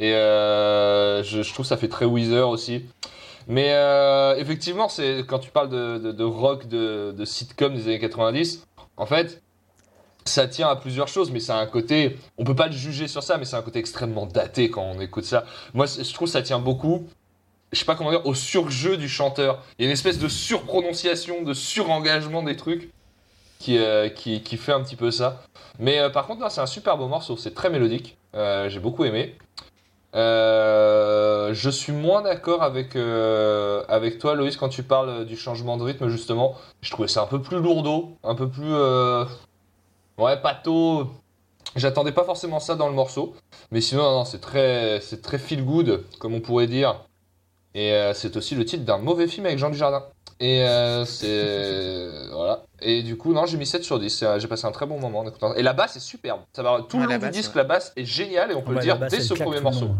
Et 0.00 0.14
euh, 0.14 1.22
je, 1.22 1.42
je 1.42 1.54
trouve 1.54 1.64
ça 1.66 1.76
fait 1.76 1.88
très 1.88 2.06
Weezer 2.06 2.48
aussi. 2.48 2.84
Mais 3.48 3.72
euh, 3.72 4.36
effectivement, 4.36 4.88
c'est 4.90 5.24
quand 5.26 5.38
tu 5.38 5.50
parles 5.50 5.70
de, 5.70 6.24
rock, 6.24 6.68
de, 6.68 7.24
sitcom 7.24 7.74
des 7.74 7.84
années 7.84 7.98
90, 7.98 8.66
en 8.98 9.06
fait, 9.06 9.42
ça 10.26 10.46
tient 10.46 10.68
à 10.68 10.76
plusieurs 10.76 11.08
choses, 11.08 11.30
mais 11.30 11.40
c'est 11.40 11.52
un 11.52 11.66
côté, 11.66 12.18
on 12.36 12.44
peut 12.44 12.54
pas 12.54 12.66
le 12.66 12.74
juger 12.74 13.08
sur 13.08 13.22
ça, 13.22 13.38
mais 13.38 13.46
c'est 13.46 13.56
un 13.56 13.62
côté 13.62 13.78
extrêmement 13.78 14.26
daté 14.26 14.70
quand 14.70 14.82
on 14.82 15.00
écoute 15.00 15.24
ça. 15.24 15.46
Moi, 15.72 15.86
je 15.86 16.12
trouve 16.12 16.28
que 16.28 16.32
ça 16.32 16.42
tient 16.42 16.58
beaucoup, 16.58 17.08
je 17.72 17.78
sais 17.78 17.84
pas 17.84 17.94
comment 17.94 18.10
dire, 18.10 18.24
au 18.26 18.34
surjeu 18.34 18.96
du 18.96 19.08
chanteur. 19.08 19.62
Il 19.78 19.82
y 19.82 19.84
a 19.84 19.88
une 19.88 19.92
espèce 19.92 20.18
de 20.18 20.28
surprononciation, 20.28 21.42
de 21.42 21.54
surengagement 21.54 22.42
des 22.42 22.56
trucs. 22.56 22.90
qui, 23.58 23.76
euh, 23.78 24.08
qui, 24.08 24.56
fait 24.56 24.72
un 24.72 24.82
petit 24.82 24.96
peu 24.96 25.10
ça. 25.10 25.42
Mais 25.80 25.98
euh, 25.98 26.10
par 26.10 26.26
contre, 26.26 26.48
c'est 26.50 26.60
un 26.60 26.66
super 26.66 26.96
beau 26.96 27.08
morceau, 27.08 27.36
c'est 27.36 27.54
très 27.54 27.70
mélodique. 27.70 28.16
Euh, 28.34 28.68
J'ai 28.68 28.80
beaucoup 28.80 29.04
aimé. 29.04 29.36
Je 30.14 31.70
suis 31.70 31.92
moins 31.92 32.22
d'accord 32.22 32.62
avec, 32.62 32.96
avec 32.96 34.18
toi, 34.18 34.34
Loïs, 34.34 34.56
quand 34.56 34.68
tu 34.68 34.82
parles 34.82 35.26
du 35.26 35.36
changement 35.36 35.76
de 35.76 35.82
rythme, 35.82 36.08
justement. 36.08 36.56
Je 36.82 36.90
trouvais 36.90 37.08
ça 37.08 37.22
un 37.22 37.26
peu 37.26 37.42
plus 37.42 37.58
lourdeau, 37.58 38.16
un 38.24 38.34
peu 38.34 38.48
plus. 38.48 38.72
Ouais, 40.18 40.36
pato. 40.40 41.08
J'attendais 41.76 42.12
pas 42.12 42.24
forcément 42.24 42.60
ça 42.60 42.74
dans 42.76 42.88
le 42.88 42.94
morceau. 42.94 43.34
Mais 43.70 43.80
sinon, 43.80 44.02
non, 44.02 44.24
c'est 44.24 44.40
très, 44.40 45.00
très 45.22 45.38
feel 45.38 45.64
good, 45.64 46.04
comme 46.18 46.34
on 46.34 46.40
pourrait 46.40 46.66
dire. 46.66 47.04
Et 47.78 47.92
euh, 47.92 48.12
c'est 48.12 48.36
aussi 48.36 48.54
le 48.56 48.64
titre 48.64 48.84
d'un 48.84 48.98
mauvais 48.98 49.28
film 49.28 49.46
avec 49.46 49.58
Jean 49.58 49.70
Dujardin. 49.70 50.02
Et 50.40 50.62
euh, 50.64 51.04
c'est. 51.04 52.08
Voilà. 52.32 52.64
Et 52.80 53.02
du 53.02 53.16
coup, 53.16 53.32
non, 53.32 53.46
j'ai 53.46 53.56
mis 53.56 53.66
7 53.66 53.84
sur 53.84 53.98
10. 54.00 54.10
C'est- 54.10 54.40
J'ai 54.40 54.48
passé 54.48 54.66
un 54.66 54.70
très 54.72 54.86
bon 54.86 54.98
moment 54.98 55.20
en 55.20 55.28
écoutant. 55.28 55.54
Et 55.54 55.62
la 55.62 55.72
basse 55.74 55.96
est 55.96 56.00
superbe. 56.00 56.40
Ça 56.52 56.62
va... 56.62 56.80
Tout 56.88 56.96
Ouais, 56.96 57.02
le 57.04 57.08
la 57.08 57.14
long 57.14 57.20
du 57.20 57.26
basse, 57.26 57.36
disque, 57.36 57.54
ouais. 57.54 57.62
la 57.62 57.68
basse 57.68 57.92
est 57.96 58.04
géniale 58.04 58.50
et 58.50 58.54
on 58.54 58.62
peut 58.62 58.70
Ouais, 58.70 58.76
le 58.76 58.80
dire 58.82 58.98
dès 58.98 59.20
ce 59.20 59.34
premier 59.34 59.60
morceau. 59.60 59.90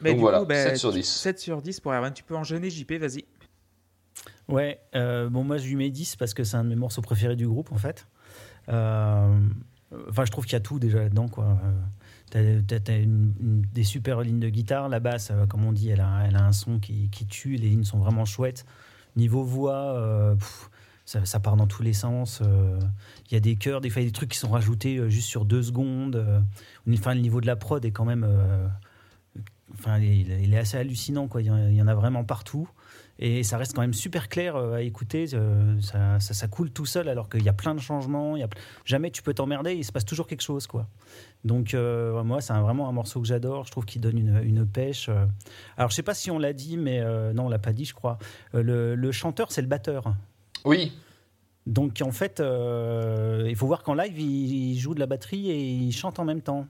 Mais 0.00 0.10
Donc 0.10 0.16
du 0.18 0.22
voilà, 0.22 0.38
coup, 0.40 0.46
ben, 0.46 0.68
7 0.70 0.76
sur 0.76 0.92
10. 0.92 1.02
7 1.04 1.38
sur 1.38 1.62
10 1.62 1.80
pour 1.80 1.92
Erwan. 1.92 2.12
Tu 2.12 2.22
peux 2.24 2.34
enchaîner, 2.36 2.70
JP, 2.70 2.92
vas-y. 2.94 3.24
Ouais, 4.48 4.78
euh, 4.94 5.28
bon, 5.28 5.42
moi 5.44 5.56
je 5.58 5.66
lui 5.66 5.76
mets 5.76 5.90
10 5.90 6.16
parce 6.16 6.34
que 6.34 6.44
c'est 6.44 6.56
un 6.56 6.64
de 6.64 6.68
mes 6.68 6.74
morceaux 6.76 7.00
préférés 7.02 7.36
du 7.36 7.46
groupe 7.48 7.70
en 7.72 7.78
fait. 7.78 8.06
Euh, 8.68 9.38
Enfin, 10.10 10.24
je 10.24 10.32
trouve 10.32 10.44
qu'il 10.44 10.54
y 10.54 10.56
a 10.56 10.60
tout 10.60 10.80
déjà 10.80 10.98
là-dedans 10.98 11.28
quoi. 11.28 11.56
T'as 12.30 12.40
des 12.40 13.84
super 13.84 14.20
lignes 14.22 14.40
de 14.40 14.48
guitare, 14.48 14.88
la 14.88 14.98
basse, 14.98 15.30
euh, 15.30 15.46
comme 15.46 15.64
on 15.64 15.72
dit, 15.72 15.90
elle 15.90 16.00
a, 16.00 16.06
un 16.06 16.52
son 16.52 16.78
qui, 16.80 17.08
tue, 17.28 17.56
les 17.56 17.68
lignes 17.68 17.84
sont 17.84 17.98
vraiment 17.98 18.24
chouettes. 18.24 18.64
Niveau 19.16 19.44
voix, 19.44 19.96
euh, 19.96 20.34
ça, 21.04 21.38
part 21.38 21.56
dans 21.56 21.66
tous 21.66 21.82
les 21.82 21.92
sens. 21.92 22.40
euh, 22.42 22.80
Il 23.30 23.34
y 23.34 23.36
a 23.36 23.40
des 23.40 23.56
chœurs, 23.56 23.80
des 23.80 23.90
fois 23.90 24.02
des 24.02 24.10
trucs 24.10 24.30
qui 24.30 24.38
sont 24.38 24.50
rajoutés 24.50 25.08
juste 25.10 25.28
sur 25.28 25.44
deux 25.44 25.62
secondes. 25.62 26.42
Enfin, 26.90 27.14
le 27.14 27.20
niveau 27.20 27.40
de 27.40 27.46
la 27.46 27.56
prod 27.56 27.84
est 27.84 27.92
quand 27.92 28.04
même. 28.04 28.26
Enfin, 29.72 29.98
il, 29.98 30.30
il 30.30 30.54
est 30.54 30.58
assez 30.58 30.76
hallucinant 30.76 31.28
il 31.38 31.46
y 31.46 31.82
en 31.82 31.86
a 31.86 31.94
vraiment 31.94 32.24
partout. 32.24 32.68
Et 33.20 33.44
ça 33.44 33.58
reste 33.58 33.74
quand 33.74 33.80
même 33.80 33.94
super 33.94 34.28
clair 34.28 34.56
euh, 34.56 34.74
à 34.74 34.82
écouter. 34.82 35.26
euh, 35.34 35.80
ça, 35.80 36.18
ça, 36.18 36.34
ça 36.34 36.48
coule 36.48 36.70
tout 36.70 36.84
seul 36.86 37.08
alors 37.08 37.28
qu'il 37.28 37.42
y 37.44 37.48
a 37.48 37.52
plein 37.52 37.74
de 37.74 37.80
changements. 37.80 38.36
il 38.36 38.40
Y 38.40 38.42
a... 38.42 38.48
Jamais 38.84 39.10
tu 39.10 39.22
peux 39.22 39.34
t'emmerder. 39.34 39.74
Il 39.74 39.84
se 39.84 39.92
passe 39.92 40.04
toujours 40.04 40.26
quelque 40.26 40.42
chose. 40.42 40.66
quoi. 40.66 40.88
Donc, 41.44 41.74
euh, 41.74 42.22
moi, 42.24 42.40
c'est 42.40 42.52
vraiment 42.54 42.88
un 42.88 42.92
morceau 42.92 43.20
que 43.20 43.26
j'adore. 43.26 43.66
Je 43.66 43.70
trouve 43.70 43.84
qu'il 43.84 44.00
donne 44.00 44.18
une, 44.18 44.42
une 44.42 44.66
pêche. 44.66 45.08
Alors, 45.76 45.90
je 45.90 45.94
sais 45.94 46.02
pas 46.02 46.14
si 46.14 46.30
on 46.30 46.38
l'a 46.38 46.52
dit, 46.52 46.76
mais 46.76 47.00
euh, 47.00 47.32
non, 47.32 47.46
on 47.46 47.48
l'a 47.48 47.58
pas 47.60 47.72
dit, 47.72 47.84
je 47.84 47.94
crois. 47.94 48.18
Le, 48.52 48.94
le 48.96 49.12
chanteur, 49.12 49.52
c'est 49.52 49.62
le 49.62 49.68
batteur. 49.68 50.14
Oui, 50.64 50.92
Donc, 51.66 52.02
en 52.02 52.10
fait, 52.12 52.40
euh, 52.40 53.44
il 53.48 53.54
faut 53.56 53.66
voir 53.66 53.82
qu'en 53.82 53.94
live, 53.94 54.18
il, 54.18 54.72
il 54.72 54.78
joue 54.78 54.94
de 54.94 55.00
la 55.00 55.06
batterie 55.06 55.50
et 55.50 55.60
il 55.62 55.92
chante 55.92 56.18
en 56.18 56.24
même 56.24 56.40
temps. 56.42 56.66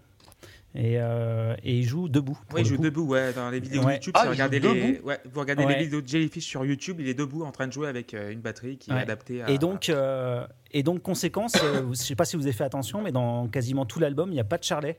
Et, 0.77 0.97
euh, 0.99 1.55
et 1.63 1.79
il 1.79 1.85
joue 1.85 2.09
debout. 2.09 2.37
Oui, 2.53 2.63
il 2.63 2.67
joue 2.67 2.77
coup. 2.77 2.83
debout, 2.83 3.03
ouais, 3.07 3.33
dans 3.33 3.49
les 3.49 3.61
vidéos 3.61 3.85
Ouais. 3.85 3.95
YouTube. 3.95 4.13
Ah, 4.17 4.21
si 4.23 4.27
vous 4.27 4.33
regardez 4.33 4.59
les, 4.59 5.01
ouais, 5.01 5.21
vous 5.25 5.39
regardez 5.41 5.65
Ouais. 5.65 5.77
les 5.79 5.85
vidéos 5.85 6.01
de 6.01 6.09
Jellyfish 6.09 6.45
sur 6.47 6.65
YouTube, 6.65 6.97
il 6.99 7.09
est 7.09 7.15
debout 7.15 7.45
en 7.45 7.53
train 7.53 7.69
de 7.69 7.73
jouer 7.73 7.87
avec 7.89 8.13
euh, 8.13 8.33
une 8.33 8.41
batterie 8.41 8.77
qui 8.77 8.91
est 8.91 8.95
adaptée 8.95 9.43
à. 9.43 9.51
Et 9.51 9.59
donc, 9.59 9.89
euh, 9.89 10.45
et 10.73 10.83
donc 10.83 11.01
conséquence, 11.03 11.53
euh, 11.63 11.83
je 11.91 11.95
sais 11.95 12.17
pas 12.17 12.25
si 12.25 12.37
vous 12.37 12.43
avez 12.43 12.53
fait 12.53 12.65
attention, 12.65 13.03
mais 13.03 13.13
dans 13.13 13.47
quasiment 13.47 13.87
tout 13.87 14.01
l'album, 14.01 14.31
il 14.31 14.35
n'y 14.35 14.41
a 14.41 14.45
pas 14.45 14.59
de 14.59 14.65
charlet. 14.65 14.99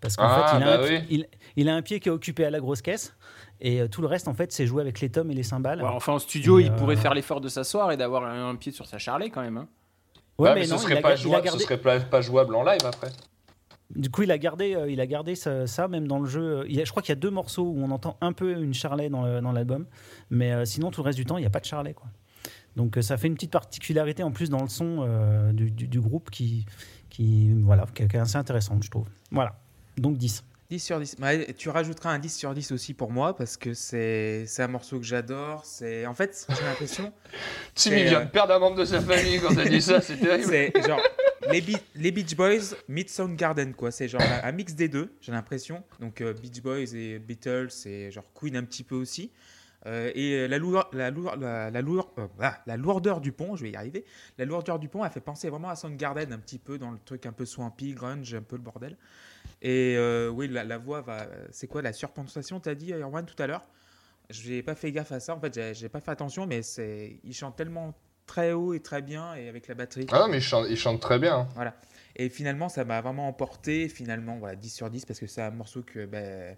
Parce 0.00 0.16
qu'en 0.16 0.24
Ah, 0.26 0.48
fait, 0.48 0.56
il 0.56 0.62
a, 0.64 0.76
bah 0.78 0.82
un, 0.82 0.88
pi- 0.88 0.94
oui. 0.94 1.06
il, 1.10 1.26
il 1.56 1.68
a 1.68 1.74
un 1.76 1.82
pied 1.82 2.00
qui 2.00 2.08
est 2.08 2.12
occupé 2.12 2.44
à 2.46 2.50
la 2.50 2.58
grosse 2.58 2.82
caisse, 2.82 3.14
et 3.60 3.86
tout 3.90 4.00
le 4.00 4.08
reste, 4.08 4.26
en 4.26 4.34
fait, 4.34 4.50
c'est 4.50 4.66
joué 4.66 4.80
avec 4.80 5.00
les 5.00 5.10
tomes 5.10 5.30
et 5.30 5.34
les 5.34 5.42
cymbales. 5.44 5.82
Ouais, 5.82 5.88
enfin, 5.88 6.14
en 6.14 6.18
studio, 6.18 6.58
Et, 6.58 6.62
il 6.64 6.72
euh, 6.72 6.76
pourrait 6.76 6.96
faire 6.96 7.14
l'effort 7.14 7.40
de 7.40 7.48
s'asseoir 7.48 7.92
et 7.92 7.96
d'avoir 7.96 8.24
un, 8.24 8.56
pied 8.56 8.72
sur 8.72 8.86
sa 8.86 8.98
charlet 8.98 9.30
quand 9.30 9.42
même. 9.42 9.58
hein. 9.58 9.68
Ouais, 10.38 10.48
Ouais, 10.48 10.54
mais 10.54 10.60
mais, 10.62 10.66
non, 10.68 10.78
ce 10.78 10.82
il 10.82 10.88
serait 10.88 10.98
a, 10.98 11.02
pas 11.02 11.08
ga- 11.10 11.14
il 11.14 11.18
a 11.18 11.22
jouable, 11.22 11.42
ce 11.42 11.50
gardé, 11.52 11.64
serait 11.64 11.76
pas, 11.78 12.00
pas 12.00 12.20
jouable 12.22 12.54
en 12.56 12.64
live 12.64 12.80
après. 12.84 13.10
Du 13.94 14.10
coup, 14.10 14.22
il 14.22 14.30
a 14.30 14.38
gardé, 14.38 14.74
euh, 14.74 14.90
il 14.90 15.00
a 15.00 15.06
gardé 15.06 15.34
ça, 15.34 15.88
même 15.88 16.06
dans 16.06 16.20
le 16.20 16.26
jeu. 16.26 16.64
Je 16.68 16.90
crois 16.90 17.02
qu'il 17.02 17.10
y 17.10 17.18
a 17.18 17.20
deux 17.20 17.30
morceaux 17.30 17.64
où 17.64 17.82
on 17.82 17.90
entend 17.90 18.16
un 18.20 18.32
peu 18.32 18.62
une 18.62 18.74
charlet 18.74 19.08
dans 19.10 19.52
l'album, 19.52 19.86
mais 20.30 20.52
euh, 20.52 20.64
sinon, 20.64 20.90
tout 20.90 21.02
le 21.02 21.06
reste 21.06 21.18
du 21.18 21.24
temps, 21.24 21.38
il 21.38 21.40
n'y 21.40 21.46
a 21.46 21.50
pas 21.50 21.60
de 21.60 21.64
charlet. 21.64 21.94
Donc, 22.76 22.96
euh, 22.96 23.02
ça 23.02 23.16
fait 23.16 23.26
une 23.26 23.34
petite 23.34 23.50
particularité 23.50 24.22
en 24.22 24.30
plus 24.30 24.48
dans 24.48 24.62
le 24.62 24.68
son 24.68 25.04
du, 25.52 26.00
groupe 26.00 26.30
qui, 26.30 26.66
qui, 27.08 27.52
voilà, 27.52 27.86
qui 27.94 28.02
est 28.02 28.16
assez 28.16 28.36
intéressante, 28.36 28.84
je 28.84 28.90
trouve. 28.90 29.08
Voilà. 29.32 29.58
Donc 29.96 30.16
10. 30.16 30.44
10 30.70 30.78
sur 30.78 31.00
10. 31.00 31.16
Ouais, 31.20 31.52
tu 31.54 31.68
rajouteras 31.68 32.10
un 32.12 32.18
10 32.20 32.34
sur 32.36 32.54
10 32.54 32.70
aussi 32.72 32.94
pour 32.94 33.10
moi 33.10 33.34
parce 33.36 33.56
que 33.56 33.74
c'est 33.74 34.46
un 34.58 34.68
morceau 34.68 34.98
que 34.98 35.04
j'adore. 35.04 35.64
C'est 35.64 36.06
En 36.06 36.14
fait, 36.14 36.46
j'ai 36.48 36.64
l'impression. 36.64 37.12
Timmy 37.74 38.04
vient 38.04 38.20
euh, 38.20 38.24
de 38.24 38.30
perdre 38.30 38.54
un 38.54 38.58
membre 38.60 38.76
de 38.76 38.84
sa 38.84 39.00
famille 39.00 39.40
quand 39.40 39.54
t'as 39.54 39.68
dit 39.68 39.82
ça, 39.82 40.00
c'est 40.00 40.16
terrible. 40.20 40.48
C'est 40.48 40.86
genre 40.86 41.00
les, 41.50 41.60
Be- 41.60 41.80
les 41.96 42.12
Beach 42.12 42.36
Boys 42.36 42.76
meet 42.88 43.10
Soundgarden 43.10 43.74
quoi. 43.74 43.90
C'est 43.90 44.06
genre 44.06 44.22
un 44.22 44.52
mix 44.52 44.74
des 44.74 44.88
deux, 44.88 45.12
j'ai 45.20 45.32
l'impression. 45.32 45.82
Donc 45.98 46.20
euh, 46.20 46.32
Beach 46.34 46.62
Boys 46.62 46.94
et 46.94 47.18
Beatles 47.18 47.68
et 47.86 48.10
genre 48.12 48.24
Queen 48.34 48.56
un 48.56 48.62
petit 48.64 48.84
peu 48.84 48.94
aussi. 48.94 49.32
Euh, 49.86 50.12
et 50.14 50.46
la 50.46 50.58
lourdeur, 50.58 50.90
la, 50.92 51.10
la, 51.10 51.70
la 51.70 51.80
lourdeur, 51.82 52.12
euh, 52.18 52.26
ah, 52.40 52.60
la 52.66 52.76
lourdeur 52.76 53.20
du 53.22 53.32
pont, 53.32 53.56
je 53.56 53.62
vais 53.64 53.70
y 53.70 53.76
arriver. 53.76 54.04
La 54.38 54.44
lourdeur 54.44 54.78
du 54.78 54.88
pont, 54.88 55.04
elle 55.04 55.10
fait 55.10 55.20
penser 55.20 55.48
vraiment 55.48 55.70
à 55.70 55.74
Soundgarden 55.74 56.32
un 56.34 56.38
petit 56.38 56.58
peu 56.58 56.76
dans 56.78 56.90
le 56.90 56.98
truc 57.04 57.24
un 57.24 57.32
peu 57.32 57.46
swampy, 57.46 57.94
grunge, 57.94 58.34
un 58.34 58.42
peu 58.42 58.56
le 58.56 58.62
bordel. 58.62 58.96
Et 59.62 59.94
euh, 59.96 60.28
oui, 60.28 60.48
la, 60.48 60.64
la 60.64 60.78
voix 60.78 61.00
va. 61.02 61.26
C'est 61.50 61.66
quoi 61.66 61.82
la 61.82 61.92
surpensation 61.92 62.60
T'as 62.60 62.74
dit 62.74 62.92
Erwan 62.92 63.26
tout 63.26 63.40
à 63.42 63.46
l'heure? 63.46 63.62
J'ai 64.30 64.62
pas 64.62 64.74
fait 64.74 64.92
gaffe 64.92 65.12
à 65.12 65.20
ça. 65.20 65.34
En 65.34 65.40
fait, 65.40 65.74
j'ai- 65.74 65.88
pas 65.88 66.00
fait 66.00 66.10
attention, 66.12 66.46
mais 66.46 66.62
c'est 66.62 67.18
il 67.24 67.34
chante 67.34 67.56
tellement 67.56 67.94
très 68.26 68.52
haut 68.52 68.72
et 68.74 68.80
très 68.80 69.02
bien 69.02 69.34
et 69.34 69.48
avec 69.48 69.66
la 69.66 69.74
batterie. 69.74 70.06
Ah 70.12 70.20
non, 70.20 70.28
mais 70.28 70.38
il 70.38 70.42
chante, 70.42 70.66
il 70.70 70.76
chante 70.76 71.00
très 71.00 71.18
bien. 71.18 71.48
Et 72.16 72.28
finalement, 72.28 72.68
ça 72.68 72.84
m'a 72.84 73.00
vraiment 73.00 73.26
emporté. 73.28 73.88
Finalement, 73.88 74.38
voilà, 74.38 74.54
10 74.56 74.70
sur 74.70 74.88
10 74.88 75.04
parce 75.04 75.18
que 75.18 75.26
c'est 75.26 75.42
un 75.42 75.50
morceau 75.50 75.82
que 75.82 76.06
ben, 76.06 76.56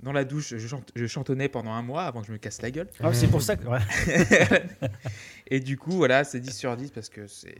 dans 0.00 0.12
la 0.12 0.24
douche, 0.24 0.56
je, 0.56 0.66
chante- 0.66 0.90
je 0.96 1.06
chantonnais 1.06 1.48
pendant 1.48 1.72
un 1.72 1.82
mois 1.82 2.02
avant 2.04 2.22
que 2.22 2.26
je 2.26 2.32
me 2.32 2.38
casse 2.38 2.60
la 2.60 2.70
gueule. 2.72 2.88
Ah, 3.00 3.12
c'est 3.14 3.28
pour 3.28 3.40
ça 3.42 3.56
que. 3.56 3.66
ouais. 3.66 3.78
et 5.46 5.60
du 5.60 5.78
coup, 5.78 5.92
voilà, 5.92 6.24
c'est 6.24 6.40
10 6.40 6.56
sur 6.56 6.76
10 6.76 6.90
parce 6.90 7.08
que 7.08 7.26
c'est. 7.26 7.54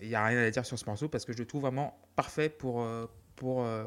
Il 0.00 0.08
n'y 0.08 0.14
a 0.16 0.24
rien 0.24 0.40
à 0.42 0.50
dire 0.50 0.66
sur 0.66 0.76
ce 0.76 0.84
morceau 0.86 1.08
parce 1.08 1.24
que 1.24 1.32
je 1.32 1.38
le 1.38 1.46
trouve 1.46 1.62
vraiment 1.62 1.96
parfait 2.16 2.48
pour, 2.48 2.82
euh, 2.82 3.06
pour, 3.36 3.64
euh, 3.64 3.84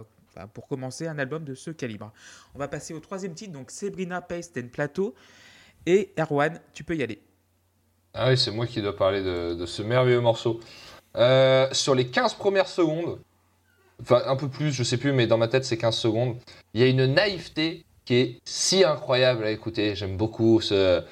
pour 0.54 0.68
commencer 0.68 1.08
un 1.08 1.18
album 1.20 1.44
de 1.44 1.56
ce 1.56 1.72
calibre. 1.72 2.12
On 2.54 2.60
va 2.60 2.68
passer 2.68 2.94
au 2.94 3.00
troisième 3.00 3.34
titre, 3.34 3.54
donc 3.54 3.72
Sabrina 3.72 4.22
Paste 4.22 4.58
and 4.58 4.68
Plateau. 4.72 5.16
Et 5.86 6.14
Erwan, 6.20 6.60
tu 6.74 6.84
peux 6.84 6.96
y 6.96 7.04
aller. 7.04 7.22
Ah 8.14 8.30
oui, 8.30 8.38
c'est 8.38 8.52
moi 8.52 8.66
qui 8.66 8.82
dois 8.82 8.96
parler 8.96 9.22
de, 9.22 9.66
ce 9.66 9.82
merveilleux 9.82 10.22
morceau. 10.22 10.60
Euh, 11.16 11.68
sur 11.72 11.96
les 11.96 12.08
15 12.08 12.34
premières 12.36 12.68
secondes, 12.68 13.20
enfin 14.02 14.22
un 14.26 14.36
peu 14.36 14.50
plus, 14.50 14.72
je 14.74 14.84
sais 14.84 14.98
plus, 14.98 15.14
mais 15.14 15.28
dans 15.28 15.38
ma 15.38 15.48
tête 15.48 15.64
c'est 15.66 15.78
15 15.78 15.96
secondes, 15.96 16.38
il 16.74 16.82
y 16.82 16.84
a 16.84 16.88
une 16.88 17.06
naïveté 17.06 17.86
qui 18.06 18.16
est 18.16 18.40
si 18.46 18.84
incroyable 18.84 19.44
à 19.46 19.52
écouter. 19.52 19.96
J'aime 19.96 20.18
beaucoup 20.18 20.62
ce. 20.62 21.04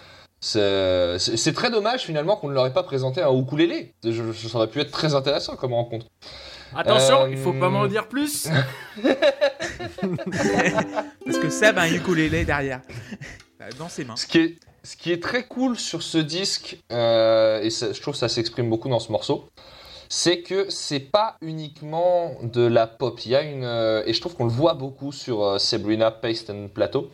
ce- 0.41 1.17
c'est 1.19 1.53
très 1.53 1.71
dommage 1.71 2.03
finalement 2.03 2.35
qu'on 2.35 2.49
ne 2.49 2.53
leur 2.53 2.65
ait 2.67 2.73
pas 2.73 2.83
présenté 2.83 3.21
un 3.21 3.31
ukulélé. 3.33 3.93
Ça 4.03 4.57
aurait 4.57 4.69
pu 4.69 4.79
être 4.79 4.91
très 4.91 5.13
intéressant 5.15 5.55
comme 5.55 5.73
rencontre. 5.73 6.07
Attention, 6.75 7.23
Euh, 7.23 7.29
il 7.31 7.37
faut 7.37 7.53
pas 7.53 7.69
m'en 7.69 7.87
dire 7.87 8.07
plus. 8.07 8.47
Parce 11.25 11.37
que 11.39 11.49
Seb 11.49 11.77
a 11.77 11.81
un 11.83 11.93
ukulélé 11.93 12.45
derrière, 12.45 12.81
euh, 13.61 13.69
dans 13.77 13.89
ses 13.89 14.05
mains. 14.05 14.15
Ce 14.15 14.25
qui 14.27 14.39
est, 14.39 14.55
ce 14.83 14.95
qui 14.95 15.11
est 15.11 15.21
très 15.21 15.43
cool 15.45 15.77
sur 15.77 16.01
ce 16.03 16.17
disque, 16.17 16.77
euh, 16.91 17.61
et 17.61 17.69
ça- 17.69 17.93
je 17.93 18.01
trouve 18.01 18.13
que 18.13 18.19
ça 18.19 18.29
s'exprime 18.29 18.69
beaucoup 18.69 18.89
dans 18.89 18.99
ce 18.99 19.11
morceau, 19.11 19.45
c'est 20.09 20.41
que 20.41 20.69
c'est 20.69 20.99
pas 20.99 21.37
uniquement 21.41 22.35
de 22.43 22.65
la 22.65 22.87
pop. 22.87 23.19
Il 23.25 23.31
y 23.31 23.35
a 23.35 23.41
une, 23.41 23.63
euh, 23.63 24.03
et 24.05 24.13
je 24.13 24.19
trouve 24.21 24.35
qu'on 24.35 24.45
le 24.45 24.51
voit 24.51 24.73
beaucoup 24.75 25.11
sur 25.11 25.43
euh, 25.43 25.57
Sabrina 25.57 26.11
Paste 26.11 26.49
and 26.49 26.67
Plateau. 26.73 27.09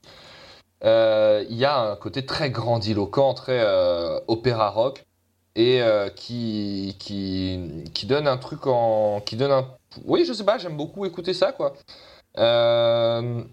Euh, 0.86 1.44
il 1.50 1.58
y 1.58 1.66
a 1.66 1.78
un 1.78 1.96
côté 1.98 2.26
très 2.26 2.50
grandiloquent, 2.50 3.34
très 3.34 3.60
euh, 3.60 4.20
opéra 4.28 4.70
rock, 4.70 5.04
et 5.56 5.82
euh, 5.82 6.10
qui, 6.10 6.96
qui, 7.00 7.84
qui 7.94 8.06
donne 8.06 8.28
un 8.28 8.38
truc 8.38 8.68
en, 8.68 9.22
qui 9.22 9.36
donne 9.36 9.52
un, 9.52 9.68
oui, 10.06 10.24
je 10.26 10.34
sais 10.34 10.46
pas, 10.46 10.58
j'aime 10.58 10.78
beaucoup 10.78 11.06
écouter 11.06 11.34
ça, 11.34 11.52
quoi. 11.52 11.74
Euh, 12.38 13.44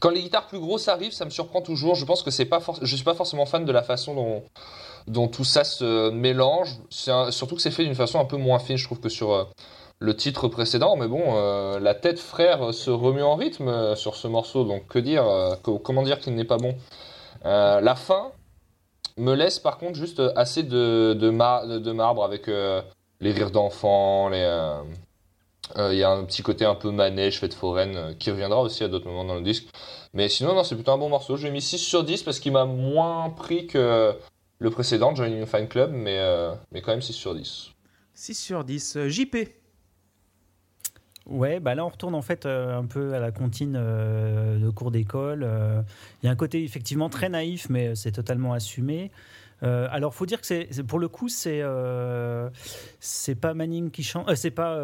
quand 0.00 0.10
les 0.10 0.20
guitares 0.22 0.46
plus 0.46 0.58
grosses 0.58 0.88
arrivent, 0.88 1.12
ça 1.12 1.24
me 1.24 1.30
surprend 1.30 1.62
toujours. 1.62 1.94
Je 1.94 2.04
pense 2.04 2.22
que 2.22 2.30
c'est 2.30 2.44
pas 2.44 2.60
je 2.82 2.94
suis 2.96 3.04
pas 3.04 3.14
forcément 3.14 3.46
fan 3.46 3.64
de 3.64 3.72
la 3.72 3.82
façon 3.82 4.14
dont, 4.14 4.42
dont 5.06 5.28
tout 5.28 5.44
ça 5.44 5.64
se 5.64 6.10
mélange. 6.10 6.76
Un- 7.06 7.30
surtout 7.30 7.54
que 7.54 7.62
c'est 7.62 7.70
fait 7.70 7.84
d'une 7.84 7.94
façon 7.94 8.20
un 8.20 8.26
peu 8.26 8.36
moins 8.36 8.58
fine, 8.58 8.76
je 8.76 8.84
trouve, 8.84 9.00
que 9.00 9.08
sur 9.08 9.32
euh, 9.32 9.44
le 10.00 10.14
titre 10.14 10.48
précédent. 10.48 10.96
Mais 10.96 11.08
bon, 11.08 11.34
la 11.78 11.94
tête 11.94 12.18
frère 12.18 12.74
se 12.74 12.90
remue 12.90 13.22
en 13.22 13.36
rythme 13.36 13.96
sur 13.96 14.16
ce 14.16 14.28
morceau, 14.28 14.64
donc 14.64 14.86
que 14.88 14.98
dire, 14.98 15.24
comment 15.62 16.02
dire 16.02 16.20
qu'il 16.20 16.34
n'est 16.34 16.44
pas 16.44 16.58
bon. 16.58 16.74
La 17.44 17.94
fin 17.94 18.32
me 19.18 19.34
laisse 19.34 19.58
par 19.58 19.78
contre 19.78 19.96
juste 19.98 20.22
assez 20.36 20.62
de, 20.62 21.14
de, 21.18 21.30
mar- 21.30 21.66
de- 21.66 21.92
marbre 21.92 22.24
avec 22.24 22.48
euh, 22.48 22.82
les 23.20 23.32
rires 23.32 23.50
d'enfants, 23.50 24.30
euh, 24.32 24.82
euh, 25.76 25.92
Il 25.92 25.98
y 25.98 26.02
a 26.04 26.10
un 26.10 26.24
petit 26.24 26.42
côté 26.42 26.64
un 26.64 26.74
peu 26.74 26.90
manège, 26.90 27.40
fête 27.40 27.54
foraine, 27.54 27.96
euh, 27.96 28.12
qui 28.14 28.30
reviendra 28.30 28.60
aussi 28.60 28.84
à 28.84 28.88
d'autres 28.88 29.06
moments 29.06 29.24
dans 29.24 29.34
le 29.34 29.40
disque. 29.42 29.66
Mais 30.12 30.28
sinon, 30.28 30.54
non, 30.54 30.64
c'est 30.64 30.74
plutôt 30.74 30.92
un 30.92 30.98
bon 30.98 31.08
morceau. 31.08 31.36
Je 31.36 31.42
lui 31.42 31.48
ai 31.48 31.52
mis 31.52 31.62
6 31.62 31.78
sur 31.78 32.04
10 32.04 32.22
parce 32.22 32.38
qu'il 32.40 32.52
m'a 32.52 32.64
moins 32.66 33.30
pris 33.30 33.66
que 33.66 34.14
le 34.58 34.70
précédent, 34.70 35.14
Joining 35.14 35.44
Fan 35.46 35.66
Club, 35.68 35.90
mais, 35.92 36.18
euh, 36.18 36.52
mais 36.72 36.80
quand 36.82 36.92
même 36.92 37.02
6 37.02 37.12
sur 37.14 37.34
10. 37.34 37.70
6 38.14 38.34
sur 38.34 38.64
10. 38.64 38.96
Euh, 38.96 39.08
JP. 39.08 39.36
Ouais, 41.26 41.58
bah 41.58 41.74
là 41.74 41.84
on 41.84 41.88
retourne 41.88 42.14
en 42.14 42.22
fait 42.22 42.46
euh, 42.46 42.78
un 42.78 42.84
peu 42.84 43.14
à 43.14 43.18
la 43.18 43.32
comptine 43.32 43.74
euh, 43.76 44.58
de 44.58 44.70
cours 44.70 44.90
d'école. 44.92 45.42
Euh, 45.44 45.82
Il 46.22 46.26
y 46.26 46.28
a 46.28 46.32
un 46.32 46.36
côté 46.36 46.62
effectivement 46.62 47.08
très 47.08 47.28
naïf, 47.28 47.68
mais 47.68 47.94
c'est 47.96 48.12
totalement 48.12 48.52
assumé. 48.52 49.10
Euh, 49.62 49.88
alors 49.90 50.14
faut 50.14 50.26
dire 50.26 50.40
que 50.40 50.46
c'est 50.46 50.68
pour 50.86 50.98
le 50.98 51.08
coup 51.08 51.28
c'est 51.28 51.60
euh, 51.62 52.50
c'est 53.00 53.34
pas 53.34 53.54
Manning 53.54 53.90
qui 53.90 54.02
chante, 54.04 54.28
euh, 54.28 54.34
c'est 54.34 54.50
pas 54.50 54.74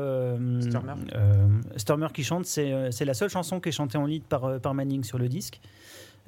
Sturmer. 0.63 0.95
euh, 1.15 1.47
Sturmer 1.77 2.09
qui 2.13 2.25
chante, 2.25 2.47
c'est 2.47 3.05
la 3.05 3.15
seule 3.15 3.29
chanson 3.29 3.61
qui 3.61 3.69
est 3.69 3.73
chantée 3.73 3.99
en 3.99 4.07
lead 4.07 4.23
par 4.25 4.59
par 4.61 4.73
Manning 4.75 5.05
sur 5.05 5.19
le 5.19 5.29
disque. 5.29 5.61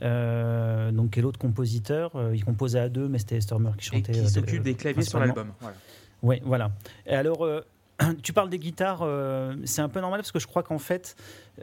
Donc 0.00 1.10
qui 1.10 1.18
est 1.18 1.22
l'autre 1.22 1.38
compositeur, 1.38 2.12
il 2.34 2.44
composait 2.44 2.78
à 2.80 2.88
deux, 2.88 3.08
mais 3.08 3.18
c'était 3.18 3.40
Sturmer 3.40 3.70
qui 3.78 3.88
Et 3.88 3.98
chantait. 3.98 4.12
qui 4.12 4.20
euh, 4.20 4.26
s'occupe 4.28 4.58
de- 4.58 4.64
des 4.64 4.74
claviers 4.74 5.02
sur 5.02 5.18
l'album. 5.18 5.48
Voilà. 5.60 5.76
Oui, 6.22 6.40
voilà. 6.44 6.70
Et 7.06 7.14
alors, 7.14 7.44
tu 8.22 8.32
parles 8.32 8.50
des 8.50 8.58
guitares, 8.58 9.00
euh, 9.02 9.54
c'est 9.64 9.82
un 9.82 9.88
peu 9.88 10.00
normal 10.00 10.20
parce 10.20 10.32
que 10.32 10.38
je 10.38 10.46
crois 10.46 10.62
qu'en 10.62 10.78
fait, 10.78 11.16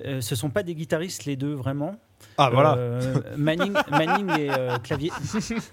euh, 0.06 0.22
ce 0.22 0.36
sont 0.36 0.50
pas 0.50 0.64
des 0.64 0.76
guitaristes 0.76 1.26
les 1.26 1.36
deux 1.36 1.54
vraiment. 1.54 1.96
Ah 2.38 2.50
voilà. 2.52 2.76
Euh, 2.78 3.22
Manning, 3.36 3.74
Manning 3.92 4.30
et 4.40 4.50
euh, 4.52 4.78
clavier. 4.78 5.12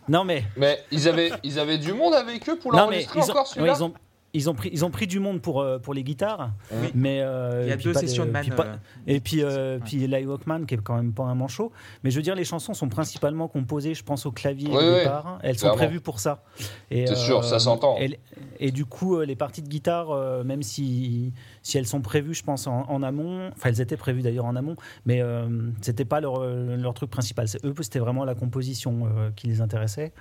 Non 0.09 0.25
mais, 0.25 0.44
Mais 0.57 0.83
ils 0.90 1.09
avaient, 1.09 1.31
ils 1.42 1.59
avaient 1.59 1.79
du 1.79 1.92
monde 1.92 2.14
avec 2.14 2.49
eux 2.49 2.57
pour 2.57 2.73
l'enregistrer 2.73 3.21
encore 3.21 3.37
ouais, 3.37 3.42
celui-là 3.47 3.75
ils 3.77 3.85
ont, 3.85 3.92
ils 4.35 4.51
ont 4.51 4.55
pris, 4.55 4.69
ils 4.73 4.85
ont 4.85 4.91
pris 4.91 5.07
du 5.07 5.21
monde 5.21 5.41
pour 5.41 5.61
euh, 5.62 5.79
pour 5.79 5.95
les 5.95 6.05
guitares, 6.05 6.51
Oui. 6.71 6.88
mais 6.95 7.21
euh, 7.23 7.62
Il 7.64 7.69
y 7.71 7.73
a 7.73 7.77
deux 7.77 7.95
sessions 7.95 8.27
de 8.27 8.31
man. 8.31 8.43
puis 8.43 8.51
pas- 8.51 8.67
euh, 8.67 8.77
et 9.07 9.21
puis, 9.21 9.43
euh, 9.43 9.77
Ouais. 9.79 9.83
puis 9.85 10.05
Eli 10.05 10.27
Walkman, 10.27 10.67
qui 10.67 10.75
est 10.75 10.79
quand 10.83 10.97
même 10.97 11.12
pas 11.12 11.25
un 11.25 11.35
manchot. 11.35 11.73
Mais 12.05 12.11
je 12.11 12.17
veux 12.17 12.23
dire, 12.23 12.35
les 12.35 12.45
chansons 12.45 12.75
sont 12.75 12.88
principalement 12.88 13.49
composées, 13.49 13.95
je 13.95 14.05
pense, 14.05 14.27
au 14.27 14.31
clavier 14.33 14.69
Oui, 14.71 14.77
au 14.77 14.79
oui, 14.81 14.99
départ. 14.99 15.38
Elles 15.43 15.59
sont 15.59 15.75
prévues 15.75 16.01
pour 16.01 16.21
ça. 16.21 16.43
Et, 16.91 17.07
C'est 17.07 17.17
sûr, 17.17 17.43
ça 17.45 17.59
s'entend. 17.59 17.97
Et, 17.99 18.19
et 18.61 18.71
du 18.71 18.85
coup, 18.85 19.19
les 19.21 19.37
parties 19.37 19.62
de 19.62 19.69
guitare, 19.69 20.45
même 20.45 20.62
si, 20.62 21.33
si 21.62 21.79
elles 21.79 21.87
sont 21.87 22.01
prévues, 22.03 22.35
je 22.35 22.43
pense, 22.45 22.67
en, 22.67 22.83
en 22.88 23.03
amont, 23.03 23.49
enfin, 23.57 23.71
elles 23.71 23.81
étaient 23.81 23.97
prévues 23.97 24.23
d'ailleurs 24.23 24.45
en 24.45 24.57
amont, 24.57 24.77
mais 25.07 25.23
euh, 25.23 25.49
c'était 25.81 26.05
pas 26.05 26.21
leur, 26.21 26.45
leur 26.45 26.93
truc 26.95 27.11
principal. 27.11 27.49
C'est- 27.49 27.64
Eux, 27.64 27.75
c'était 27.81 27.99
vraiment 27.99 28.25
la 28.27 28.35
composition 28.35 29.07
euh, 29.07 29.31
qui 29.35 29.47
les 29.47 29.61
intéressait. 29.62 30.12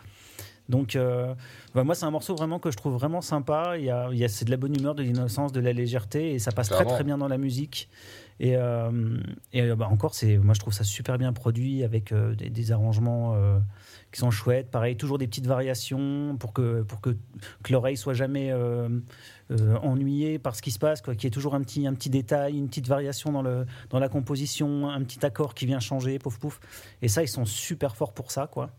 Donc, 0.70 0.96
euh, 0.96 1.34
bah, 1.74 1.84
moi, 1.84 1.96
c'est 1.96 2.06
un 2.06 2.12
morceau 2.12 2.36
vraiment 2.36 2.60
que 2.60 2.72
je 2.72 2.78
trouve 2.78 2.94
vraiment 2.94 3.22
sympa. 3.22 3.78
Il 3.78 3.86
y 3.86 3.90
a, 3.90 4.10
il 4.12 4.18
y 4.18 4.24
a- 4.24 4.28
c'est 4.28 4.46
de 4.46 4.52
la 4.52 4.58
bonne 4.58 4.76
humeur, 4.78 4.96
de 4.96 5.04
l'innocence, 5.04 5.52
de 5.54 5.60
la 5.62 5.72
légèreté, 5.74 6.34
et 6.34 6.40
ça 6.40 6.52
passe 6.52 6.68
très 6.68 6.78
Clairement. 6.80 6.94
très 6.96 7.04
bien 7.04 7.18
dans 7.18 7.28
la 7.30 7.38
musique. 7.38 7.90
Et, 8.40 8.56
euh, 8.56 9.18
et 9.54 9.62
euh, 9.62 9.76
bah, 9.76 9.88
encore, 9.90 10.14
c'est, 10.14 10.38
moi, 10.38 10.54
je 10.54 10.60
trouve 10.60 10.74
ça 10.74 10.84
super 10.84 11.18
bien 11.18 11.32
produit 11.34 11.84
avec 11.84 12.12
euh, 12.12 12.36
des, 12.36 12.50
des 12.50 12.72
arrangements 12.72 13.34
qui 14.12 14.20
sont 14.20 14.32
chouettes. 14.32 14.72
Pareil, 14.72 14.96
toujours 14.98 15.18
des 15.18 15.28
petites 15.28 15.48
variations 15.48 16.38
pour 16.40 16.54
que, 16.54 16.82
pour 16.84 17.02
que, 17.02 17.12
que 17.64 17.74
l'oreille 17.74 17.98
soit 17.98 18.14
jamais 18.14 18.52
euh, 18.52 18.88
euh, 19.52 19.76
ennuyée 19.78 20.40
par 20.40 20.56
ce 20.56 20.62
qui 20.62 20.72
se 20.72 20.80
passe, 20.80 21.02
quoi. 21.02 21.14
Qu'il 21.16 21.26
y 21.26 21.28
ait 21.28 21.32
toujours 21.32 21.56
un 21.56 21.62
petit, 21.62 21.86
un 21.88 21.94
petit 21.94 22.10
détail, 22.10 22.58
une 22.58 22.68
petite 22.68 22.88
variation 22.88 23.32
dans, 23.32 23.42
le, 23.42 23.66
dans 23.90 24.00
la 24.00 24.08
composition, 24.10 24.90
un 24.90 25.04
petit 25.04 25.26
accord 25.26 25.54
qui 25.54 25.66
vient 25.66 25.80
changer, 25.80 26.20
pouf 26.20 26.38
pouf. 26.40 26.60
Et 27.02 27.08
ça, 27.10 27.22
ils 27.24 27.28
sont 27.28 27.46
super 27.46 27.96
forts 27.96 28.14
pour 28.14 28.32
ça, 28.32 28.48
quoi. 28.48 28.72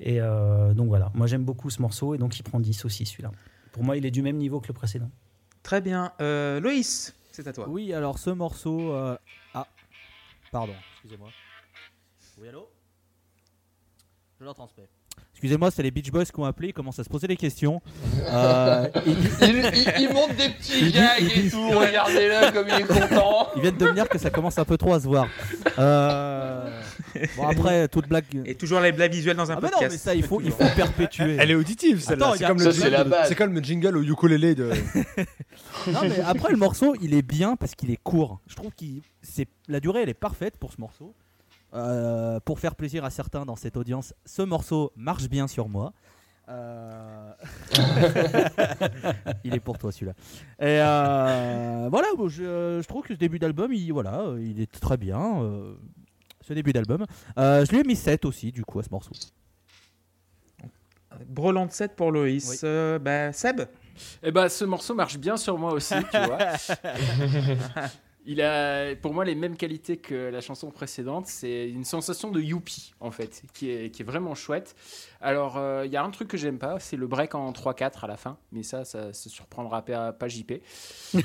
Et 0.00 0.20
euh, 0.20 0.74
donc 0.74 0.88
voilà, 0.88 1.12
moi 1.14 1.28
j'aime 1.28 1.44
beaucoup 1.44 1.70
ce 1.70 1.80
morceau 1.80 2.14
et 2.14 2.18
donc 2.18 2.36
il 2.38 2.42
prend 2.42 2.58
10 2.58 2.84
aussi 2.84 3.06
celui-là. 3.06 3.30
Pour 3.70 3.84
moi, 3.84 3.96
il 3.96 4.04
est 4.04 4.10
du 4.10 4.20
même 4.22 4.36
niveau 4.36 4.60
que 4.60 4.66
le 4.68 4.74
précédent. 4.74 5.10
Très 5.62 5.80
bien. 5.80 6.12
Euh, 6.20 6.58
Loïs, 6.58 7.14
c'est 7.30 7.46
à 7.46 7.52
toi. 7.52 7.68
Oui, 7.68 7.92
alors 7.94 8.18
ce 8.18 8.30
morceau. 8.30 8.92
euh, 8.92 9.16
Ah, 9.54 9.68
pardon, 10.50 10.74
excusez-moi. 10.96 11.28
Oui, 12.40 12.48
allô? 12.48 12.68
Je 14.42 14.44
leur 14.46 14.56
transmets. 14.56 14.88
Excusez-moi, 15.34 15.70
c'est 15.70 15.84
les 15.84 15.92
Beach 15.92 16.10
Boys 16.10 16.24
qui 16.24 16.40
ont 16.40 16.44
appelé, 16.44 16.70
ils 16.70 16.72
commencent 16.72 16.98
à 16.98 17.04
se 17.04 17.08
poser 17.08 17.28
des 17.28 17.36
questions. 17.36 17.80
Euh, 18.24 18.88
ils, 19.06 19.12
il, 19.12 19.70
il- 19.74 19.94
il 20.00 20.12
monte 20.12 20.34
des 20.36 20.48
petits 20.48 20.90
gags 20.90 21.22
et 21.36 21.50
tout, 21.50 21.68
regardez-le 21.70 22.52
comme 22.52 22.66
il 22.68 22.74
est 22.74 22.86
content. 22.86 23.48
ils 23.56 23.62
viennent 23.62 23.76
de 23.76 23.86
me 23.86 23.92
dire 23.92 24.08
que 24.08 24.16
ça 24.18 24.30
commence 24.30 24.58
un 24.58 24.64
peu 24.64 24.76
trop 24.78 24.94
à 24.94 25.00
se 25.00 25.06
voir. 25.06 25.26
Euh, 25.78 26.68
Bon, 27.36 27.46
après, 27.46 27.86
toute 27.88 28.08
blague. 28.08 28.24
Et 28.46 28.54
toujours 28.54 28.80
les 28.80 28.90
blagues 28.90 29.12
visuelles 29.12 29.36
dans 29.36 29.50
un 29.50 29.56
Ah, 29.56 29.60
bah 29.60 29.68
non, 29.68 29.72
podcast. 29.78 29.92
mais 29.92 29.98
ça, 29.98 30.14
il 30.14 30.24
faut, 30.24 30.40
il 30.40 30.50
faut 30.50 30.64
perpétuer. 30.74 31.36
Elle 31.38 31.50
est 31.50 31.54
auditive, 31.54 32.00
celle-là. 32.00 32.34
Comme, 32.46 32.58
c'est 33.26 33.34
comme 33.36 33.52
le 33.54 33.60
jingle 33.60 33.96
au 33.98 34.02
ukulélé 34.02 34.54
de. 34.54 34.70
Non, 35.88 36.00
mais 36.02 36.20
après, 36.20 36.50
le 36.50 36.56
morceau, 36.58 36.94
il 37.02 37.14
est 37.14 37.22
bien 37.22 37.54
parce 37.56 37.74
qu'il 37.74 37.90
est 37.90 38.02
court. 38.02 38.40
Je 38.48 38.56
trouve 38.56 38.70
que 38.72 38.84
la 39.68 39.78
durée, 39.80 40.02
elle 40.02 40.08
est 40.08 40.14
parfaite 40.14 40.56
pour 40.58 40.72
ce 40.72 40.80
morceau. 40.80 41.14
Euh, 41.74 42.38
pour 42.40 42.60
faire 42.60 42.74
plaisir 42.76 43.04
à 43.04 43.10
certains 43.10 43.46
dans 43.46 43.56
cette 43.56 43.76
audience, 43.76 44.14
ce 44.26 44.42
morceau 44.42 44.92
marche 44.94 45.28
bien 45.28 45.46
sur 45.48 45.68
moi. 45.68 45.92
Euh, 46.48 47.32
il 49.44 49.54
est 49.54 49.60
pour 49.60 49.78
toi 49.78 49.90
celui-là. 49.92 50.12
Et 50.58 50.80
euh, 50.80 51.88
voilà, 51.90 52.08
bon, 52.16 52.28
je, 52.28 52.80
je 52.82 52.86
trouve 52.88 53.02
que 53.04 53.14
ce 53.14 53.18
début 53.18 53.38
d'album, 53.38 53.72
il, 53.72 53.90
voilà, 53.92 54.24
il 54.38 54.60
est 54.60 54.70
très 54.70 54.96
bien. 54.96 55.42
euh, 55.42 55.74
ce 56.42 56.52
début 56.52 56.72
d'album. 56.72 57.06
Euh, 57.38 57.64
je 57.64 57.70
lui 57.70 57.78
ai 57.80 57.84
mis 57.84 57.96
7 57.96 58.24
aussi, 58.24 58.52
du 58.52 58.64
coup, 58.64 58.80
à 58.80 58.82
ce 58.82 58.90
morceau. 58.90 59.12
Brelan 61.26 61.66
de 61.66 61.70
7 61.72 61.94
pour 61.94 62.10
Loïs. 62.10 62.48
Oui. 62.50 62.56
Euh, 62.64 62.98
bah, 62.98 63.32
Seb? 63.32 63.62
Eh 64.22 64.32
ben, 64.32 64.48
ce 64.48 64.64
morceau 64.64 64.94
marche 64.94 65.18
bien 65.18 65.36
sur 65.36 65.56
moi 65.58 65.72
aussi, 65.72 65.94
tu 66.10 66.18
vois. 66.18 66.38
Il 68.24 68.40
a, 68.40 68.94
pour 68.94 69.14
moi, 69.14 69.24
les 69.24 69.34
mêmes 69.34 69.56
qualités 69.56 69.96
que 69.96 70.30
la 70.30 70.40
chanson 70.40 70.70
précédente. 70.70 71.26
C'est 71.26 71.68
une 71.68 71.84
sensation 71.84 72.30
de 72.30 72.40
youpi, 72.40 72.94
en 73.00 73.10
fait, 73.10 73.42
qui 73.52 73.70
est, 73.70 73.90
qui 73.90 74.02
est 74.02 74.04
vraiment 74.04 74.34
chouette. 74.34 74.76
Alors, 75.20 75.56
euh, 75.56 75.84
il 75.84 75.92
y 75.92 75.96
a 75.96 76.04
un 76.04 76.10
truc 76.10 76.28
que 76.28 76.36
j'aime 76.36 76.58
pas, 76.58 76.78
c'est 76.78 76.96
le 76.96 77.08
break 77.08 77.34
en 77.34 77.50
3-4 77.50 78.04
à 78.04 78.06
la 78.06 78.16
fin. 78.16 78.38
Mais 78.52 78.62
ça, 78.62 78.84
ça 78.84 79.12
se 79.12 79.28
surprendra 79.28 79.84
pas, 79.84 80.12
pas 80.12 80.28
JP. 80.28 80.52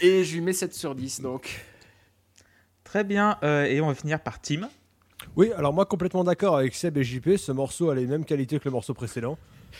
Et 0.00 0.24
je 0.24 0.34
lui 0.34 0.40
mets 0.40 0.52
7 0.52 0.74
sur 0.74 0.94
10, 0.96 1.20
donc. 1.20 1.64
Très 2.82 3.04
bien. 3.04 3.38
Euh, 3.42 3.64
et 3.64 3.80
on 3.80 3.88
va 3.88 3.94
finir 3.94 4.20
par 4.20 4.40
Tim. 4.40 4.68
Oui, 5.36 5.50
alors 5.52 5.72
moi 5.72 5.86
complètement 5.86 6.22
d'accord 6.22 6.56
avec 6.56 6.74
Seb 6.74 6.96
et 6.98 7.04
JP, 7.04 7.36
ce 7.36 7.50
morceau 7.50 7.90
a 7.90 7.94
les 7.94 8.06
mêmes 8.06 8.24
qualités 8.24 8.58
que 8.58 8.66
le 8.66 8.70
morceau 8.70 8.94
précédent, 8.94 9.36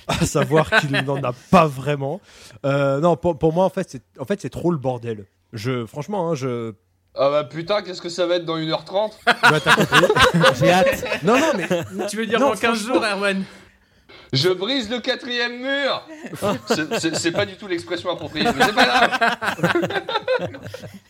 à 0.09 0.27
savoir 0.27 0.71
qu'il 0.81 0.91
n'en 1.05 1.23
a 1.23 1.33
pas 1.51 1.67
vraiment. 1.67 2.21
Euh, 2.65 3.01
non, 3.01 3.17
pour, 3.17 3.39
pour 3.39 3.53
moi 3.53 3.65
en 3.65 3.71
fait 3.71 3.89
c'est 3.91 4.03
en 4.19 4.25
fait 4.25 4.41
c'est 4.41 4.51
trop 4.51 4.71
le 4.71 4.79
bordel. 4.79 5.27
Je 5.53 5.87
franchement 5.87 6.31
hein, 6.31 6.35
je 6.35 6.73
Ah 7.15 7.31
bah 7.31 7.45
putain, 7.45 7.83
qu'est-ce 7.83 8.03
que 8.03 8.09
ça 8.09 8.27
va 8.27 8.37
être 8.37 8.45
dans 8.45 8.57
1h30 8.59 9.13
Ouais, 9.27 9.61
t'as 9.65 9.75
compris. 9.77 10.07
J'ai 10.59 10.71
hâte. 10.73 11.05
non 11.23 11.39
non 11.39 11.53
mais 11.57 12.07
Tu 12.09 12.17
veux 12.17 12.27
dire 12.27 12.41
Non, 12.41 12.51
dans 12.51 12.57
15 12.57 12.79
jours, 12.87 13.05
Erwan? 13.05 13.45
Je 14.33 14.49
brise 14.49 14.91
le 14.91 14.99
quatrième 15.01 15.61
mur 15.61 16.03
C'est- 16.67 17.31
pas 17.31 17.47
du 17.47 17.57
tout 17.57 17.69
l'expression 17.69 18.11
appropriée, 18.11 18.45
mais 18.45 18.65
c'est 18.65 18.75
pas 18.75 18.85
grave 18.85 20.49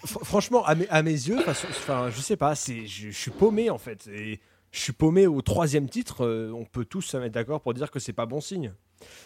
fr- 0.07 0.25
franchement 0.25 0.65
à 0.67 0.75
mes, 0.75 0.89
à 0.89 1.03
mes 1.03 1.11
yeux, 1.13 1.39
enfin, 1.49 2.11
je 2.15 2.21
sais 2.21 2.37
pas, 2.37 2.55
c'est 2.55 2.87
je, 2.87 3.11
je 3.11 3.17
suis 3.19 3.31
paumé 3.31 3.71
en 3.71 3.79
fait. 3.79 4.07
Et 4.09 4.41
je 4.75 4.81
suis 4.81 4.93
paumé 4.93 5.27
au 5.29 5.41
troisième 5.41 5.89
titre. 5.89 6.25
euh, 6.27 6.51
on 6.53 6.65
peut 6.65 6.85
tous 6.85 7.03
se 7.03 7.17
mettre 7.17 7.35
d'accord 7.35 7.61
pour 7.61 7.75
dire 7.75 7.91
que 7.93 8.01
c'est 8.01 8.13
pas 8.13 8.27
bon 8.27 8.41
signe. 8.41 8.73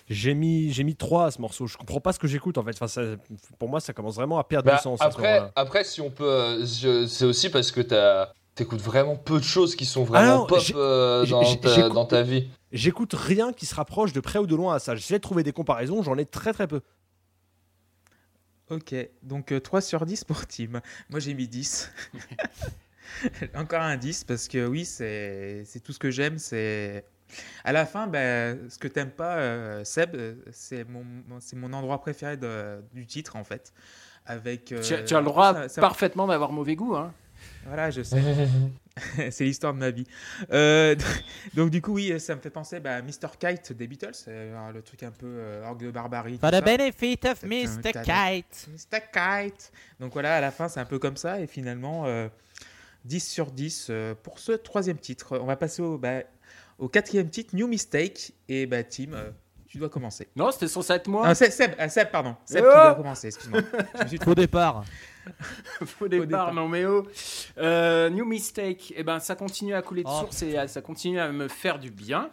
J'ai 0.08 0.34
mis 0.34 0.70
j'ai 0.72 0.84
mis 0.84 0.94
3 0.94 1.26
à 1.26 1.30
ce 1.30 1.40
morceau. 1.40 1.66
Je 1.66 1.76
comprends 1.78 2.00
pas 2.00 2.12
ce 2.12 2.18
que 2.18 2.26
j'écoute 2.26 2.58
en 2.58 2.62
fait. 2.64 2.72
Enfin, 2.74 2.88
ça- 2.88 3.16
pour 3.58 3.68
moi 3.68 3.80
ça 3.80 3.92
commence 3.94 4.16
vraiment 4.16 4.38
à 4.38 4.44
perdre 4.44 4.66
Bah, 4.70 4.76
du 4.76 4.82
sens. 4.82 5.00
après, 5.00 5.84
si 5.84 6.00
on 6.00 6.10
peut, 6.10 6.24
euh, 6.24 7.06
c'est 7.06 7.24
aussi 7.24 7.48
parce 7.48 7.70
que 7.70 7.80
t'as- 7.80 8.32
t'écoutes 8.54 8.80
vraiment 8.82 9.16
peu 9.16 9.38
de 9.38 9.44
choses 9.44 9.74
qui 9.76 9.86
sont 9.86 10.04
vraiment 10.04 10.32
Ah 10.34 10.36
non, 10.38 10.46
pop 10.46 10.58
j'ai- 10.60 10.74
euh, 10.74 11.24
j'ai- 11.24 11.30
dans, 11.30 11.42
j'ai- 11.44 11.60
ta, 11.60 11.74
j'écoute- 11.74 11.92
dans 11.94 12.06
ta 12.06 12.22
vie. 12.22 12.48
J'écoute 12.72 13.14
rien 13.14 13.52
qui 13.54 13.64
se 13.66 13.74
rapproche 13.74 14.12
de 14.12 14.20
près 14.20 14.38
ou 14.40 14.46
de 14.46 14.54
loin 14.56 14.74
à 14.74 14.78
ça. 14.80 14.94
J'essaie 14.96 15.14
de 15.14 15.22
trouver 15.22 15.44
des 15.44 15.52
comparaisons, 15.52 16.02
j'en 16.02 16.18
ai 16.18 16.26
très 16.26 16.52
très 16.52 16.66
peu. 16.66 16.80
Ok, 18.70 18.94
donc 19.22 19.52
euh, 19.52 19.60
3 19.60 19.80
sur 19.80 20.04
10 20.04 20.24
pour 20.24 20.46
Tim. 20.46 20.82
Moi 21.08 21.20
j'ai 21.20 21.32
mis 21.32 21.48
10. 21.48 21.90
Encore 23.54 23.82
un 23.82 23.96
10 23.96 24.24
parce 24.24 24.48
que 24.48 24.66
oui, 24.66 24.84
c'est 24.84 25.62
c'est 25.64 25.80
tout 25.80 25.92
ce 25.92 25.98
que 25.98 26.10
j'aime. 26.10 26.38
C'est 26.38 27.04
à 27.64 27.72
la 27.72 27.84
fin, 27.86 28.06
bah, 28.06 28.54
ce 28.68 28.78
que 28.78 28.88
t'aimes 28.88 29.10
pas, 29.10 29.36
euh, 29.36 29.84
Seb, 29.84 30.14
euh, 30.14 30.34
c'est 30.50 30.84
mon, 30.84 31.04
mon- 31.28 31.40
c'est 31.40 31.56
mon 31.56 31.72
endroit 31.72 32.00
préféré 32.00 32.36
de- 32.36 32.82
du 32.94 33.06
titre 33.06 33.36
en 33.36 33.44
fait. 33.44 33.72
Avec, 34.26 34.72
euh, 34.72 34.80
tu, 34.82 34.94
as- 34.94 35.02
tu 35.02 35.14
as 35.14 35.20
le 35.20 35.24
droit 35.26 35.52
ça- 35.54 35.68
ça- 35.68 35.80
parfaitement 35.80 36.26
d'avoir 36.26 36.52
mauvais 36.52 36.76
goût. 36.76 36.94
Hein. 36.96 37.12
Voilà, 37.66 37.90
je 37.90 38.02
sais. 38.02 38.20
c'est 39.30 39.44
l'histoire 39.44 39.72
de 39.74 39.78
ma 39.78 39.90
vie. 39.90 40.06
Euh, 40.52 40.96
donc 41.54 41.70
du 41.70 41.80
coup, 41.80 41.92
oui, 41.94 42.18
ça 42.18 42.34
me 42.34 42.40
fait 42.40 42.50
penser 42.50 42.80
bah, 42.80 42.96
à 42.96 43.02
Mr. 43.02 43.28
Kite 43.38 43.72
des 43.72 43.86
Beatles, 43.86 44.10
euh, 44.26 44.72
le 44.72 44.82
truc 44.82 45.04
un 45.04 45.12
peu 45.12 45.26
euh, 45.28 45.64
orgue 45.66 45.84
de 45.84 45.90
barbarie. 45.92 46.36
For 46.38 46.50
the 46.50 46.54
ça. 46.54 46.60
benefit 46.62 47.20
of 47.26 47.42
Mr. 47.44 47.92
Kite. 47.92 48.68
Mr. 48.72 49.00
Kite. 49.12 49.70
Donc 50.00 50.12
voilà, 50.14 50.34
à 50.36 50.40
la 50.40 50.50
fin, 50.50 50.66
c'est 50.68 50.80
un 50.80 50.84
peu 50.84 50.98
comme 50.98 51.16
ça. 51.16 51.38
Et 51.40 51.46
finalement, 51.46 52.06
euh, 52.06 52.26
10 53.08 53.26
sur 53.26 53.50
10 53.50 53.86
euh, 53.90 54.14
pour 54.22 54.38
ce 54.38 54.52
troisième 54.52 54.98
titre. 54.98 55.38
On 55.38 55.46
va 55.46 55.56
passer 55.56 55.82
au, 55.82 55.98
bah, 55.98 56.20
au 56.78 56.88
quatrième 56.88 57.30
titre, 57.30 57.56
New 57.56 57.66
Mistake. 57.66 58.32
Et 58.48 58.66
bah, 58.66 58.84
Tim, 58.84 59.14
euh, 59.14 59.30
tu 59.66 59.78
dois 59.78 59.88
commencer. 59.88 60.28
Non, 60.36 60.52
c'était 60.52 60.68
censé 60.68 60.92
être 60.92 61.08
moi. 61.08 61.34
Seb, 61.34 61.50
Seb, 61.50 61.72
ah, 61.78 61.88
Seb, 61.88 62.10
pardon. 62.10 62.36
Seb, 62.44 62.64
Oh 62.64 62.70
tu 62.70 62.76
dois 62.76 62.94
commencer, 62.94 63.28
excuse-moi. 63.28 63.62
Je 63.98 64.02
me 64.04 64.08
suis 64.08 64.18
Faux 64.18 64.34
départ. 64.34 64.84
Faux 65.84 66.08
départ, 66.08 66.26
départ. 66.26 66.54
non 66.54 66.68
mais 66.68 66.84
oh. 66.86 67.04
Euh, 67.58 68.10
New 68.10 68.24
Mistake, 68.24 68.92
eh 68.96 69.02
ben, 69.02 69.18
ça 69.20 69.34
continue 69.36 69.74
à 69.74 69.82
couler 69.82 70.02
de 70.02 70.08
Oh. 70.10 70.20
source 70.20 70.42
et 70.42 70.56
à- 70.56 70.68
ça 70.68 70.80
continue 70.82 71.18
à 71.20 71.30
me 71.32 71.48
faire 71.48 71.78
du 71.78 71.90
bien. 71.90 72.30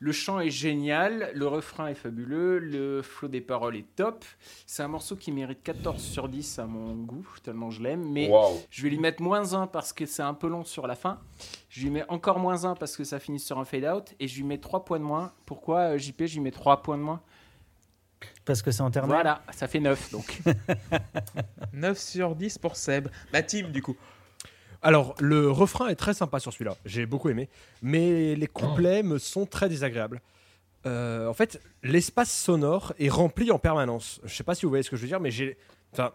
Le 0.00 0.12
chant 0.12 0.38
est 0.38 0.50
génial, 0.50 1.32
le 1.34 1.46
refrain 1.48 1.88
est 1.88 1.94
fabuleux, 1.96 2.58
le 2.60 3.02
flow 3.02 3.26
des 3.28 3.40
paroles 3.40 3.76
est 3.76 3.86
top. 3.96 4.24
C'est 4.64 4.82
un 4.84 4.88
morceau 4.88 5.16
qui 5.16 5.32
mérite 5.32 5.62
14 5.64 6.00
sur 6.00 6.28
10 6.28 6.60
à 6.60 6.66
mon 6.66 6.94
goût, 6.94 7.26
tellement 7.42 7.70
je 7.70 7.82
l'aime. 7.82 8.08
Mais 8.08 8.30
je 8.70 8.82
vais 8.82 8.90
lui 8.90 8.98
mettre 9.00 9.20
moins 9.22 9.54
1 9.54 9.66
parce 9.66 9.92
que 9.92 10.06
c'est 10.06 10.22
un 10.22 10.34
peu 10.34 10.46
long 10.48 10.64
sur 10.64 10.86
la 10.86 10.94
fin. 10.94 11.18
Je 11.68 11.82
lui 11.82 11.90
mets 11.90 12.04
encore 12.08 12.38
moins 12.38 12.64
1 12.64 12.76
parce 12.76 12.96
que 12.96 13.02
ça 13.02 13.18
finit 13.18 13.40
sur 13.40 13.58
un 13.58 13.64
fade 13.64 13.84
out. 13.84 14.14
Et 14.20 14.28
je 14.28 14.36
lui 14.36 14.44
mets 14.44 14.58
3 14.58 14.84
points 14.84 15.00
de 15.00 15.04
moins. 15.04 15.32
Pourquoi 15.46 15.94
euh, 15.94 15.98
JP 15.98 16.26
Je 16.26 16.34
lui 16.34 16.40
mets 16.42 16.50
3 16.52 16.82
points 16.82 16.96
de 16.96 17.02
moins? 17.02 17.20
Parce 18.44 18.62
que 18.62 18.70
c'est 18.70 18.82
internet. 18.82 19.10
Voilà, 19.10 19.42
ça 19.52 19.68
fait 19.68 19.80
9 19.80 20.10
donc. 20.12 20.40
9 21.72 21.98
sur 21.98 22.34
10 22.34 22.58
pour 22.58 22.76
Seb. 22.76 23.08
Bah, 23.32 23.42
team, 23.42 23.70
du 23.70 23.82
coup. 23.82 23.96
Alors, 24.82 25.14
le 25.20 25.50
refrain 25.50 25.88
est 25.88 25.94
très 25.96 26.14
sympa 26.14 26.38
sur 26.40 26.52
celui-là. 26.52 26.76
J'ai 26.84 27.04
beaucoup 27.06 27.28
aimé. 27.28 27.48
Mais 27.82 28.34
les 28.36 28.46
couplets 28.46 29.02
me 29.02 29.18
sont 29.18 29.44
très 29.46 29.68
désagréables. 29.68 30.20
Euh, 30.86 31.26
en 31.26 31.34
fait, 31.34 31.60
l'espace 31.82 32.32
sonore 32.32 32.92
est 32.98 33.08
rempli 33.08 33.50
en 33.50 33.58
permanence. 33.58 34.20
Je 34.24 34.32
sais 34.34 34.44
pas 34.44 34.54
si 34.54 34.64
vous 34.64 34.70
voyez 34.70 34.82
ce 34.84 34.90
que 34.90 34.96
je 34.96 35.02
veux 35.02 35.08
dire, 35.08 35.20
mais 35.20 35.30
j'ai. 35.30 35.58
Enfin. 35.92 36.12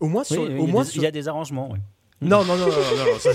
Au 0.00 0.06
moins 0.08 0.22
Oui, 0.22 0.34
sur. 0.34 0.44
il 0.50 0.56
y, 0.56 0.60
au 0.60 0.64
a 0.64 0.66
moins 0.68 0.84
des- 0.84 0.90
sur- 0.90 1.02
il 1.02 1.04
y 1.04 1.08
a 1.08 1.10
des 1.12 1.28
arrangements. 1.28 1.70
oui. 1.72 1.78
Non, 2.22 2.44
non, 2.44 2.56
non, 2.56 2.66
non, 2.66 2.72
non, 2.72 3.12
non, 3.12 3.18
ça, 3.18 3.34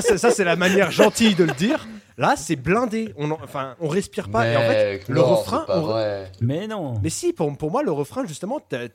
c'est- 0.00 0.18
ça, 0.18 0.30
c'est- 0.30 0.44
la 0.44 0.56
manière 0.56 0.90
gentille 0.90 1.34
de 1.34 1.44
le 1.44 1.52
dire. 1.54 1.86
Là, 2.18 2.34
c'est 2.36 2.56
blindé. 2.56 3.12
On, 3.18 3.30
en- 3.30 3.38
enfin, 3.42 3.76
on 3.80 3.88
respire 3.88 4.28
pas. 4.30 4.46
Et 4.48 4.56
en 4.56 4.60
fait, 4.60 5.08
le 5.08 5.20
refrain, 5.20 5.60
c'est 5.66 5.72
pas 5.72 5.78
on- 5.80 5.86
vrai. 5.86 6.32
Mais 6.40 6.66
non. 6.66 6.98
mais 7.02 7.10
si, 7.10 7.32
pour, 7.32 7.54
pour 7.58 7.70
moi, 7.70 7.82
le 7.82 7.92
refrain, 7.92 8.24
justement, 8.26 8.60
t'es 8.60 8.90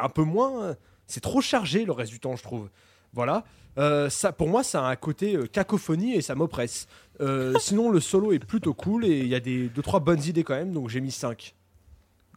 un 0.00 0.08
peu 0.08 0.22
moins. 0.22 0.74
C'est 1.06 1.20
trop 1.20 1.40
chargé 1.40 1.84
le 1.84 1.92
reste 1.92 2.10
du 2.10 2.18
temps, 2.20 2.34
je 2.34 2.42
trouve. 2.42 2.68
Voilà. 3.12 3.44
Euh, 3.78 4.08
ça, 4.08 4.32
pour 4.32 4.48
moi, 4.48 4.62
ça 4.64 4.84
a 4.86 4.90
un 4.90 4.96
côté 4.96 5.36
euh, 5.36 5.46
cacophonie 5.46 6.14
et 6.14 6.20
ça 6.22 6.34
m'oppresse. 6.34 6.86
Euh, 7.20 7.54
sinon, 7.60 7.90
le 7.90 8.00
solo 8.00 8.32
est 8.32 8.38
plutôt 8.38 8.72
cool 8.74 9.04
et 9.04 9.18
il 9.20 9.28
y 9.28 9.34
a 9.34 9.40
des 9.40 9.68
deux 9.68 9.82
trois 9.82 10.00
bonnes 10.00 10.22
idées 10.24 10.42
quand 10.44 10.54
même, 10.54 10.72
donc 10.72 10.88
j'ai 10.88 11.00
mis 11.00 11.10
5. 11.12 11.54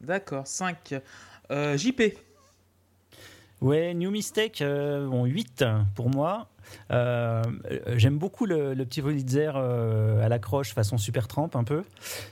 D'accord, 0.01 0.45
5. 0.45 0.95
Euh, 1.51 1.77
JP. 1.77 2.01
Ouais, 3.59 3.95
New 3.95 4.11
Mistake, 4.11 4.61
euh, 4.61 5.07
bon, 5.07 5.25
8 5.25 5.65
pour 5.95 6.09
moi. 6.09 6.47
Euh, 6.91 7.41
J'aime 7.95 8.17
beaucoup 8.17 8.45
le, 8.45 8.73
le 8.73 8.85
petit 8.85 9.01
Wurlitzer 9.01 9.51
euh, 9.55 10.23
à 10.25 10.29
l'accroche 10.29 10.73
façon 10.73 10.97
super 10.97 11.27
tramp 11.27 11.49
un 11.55 11.63
peu. 11.63 11.83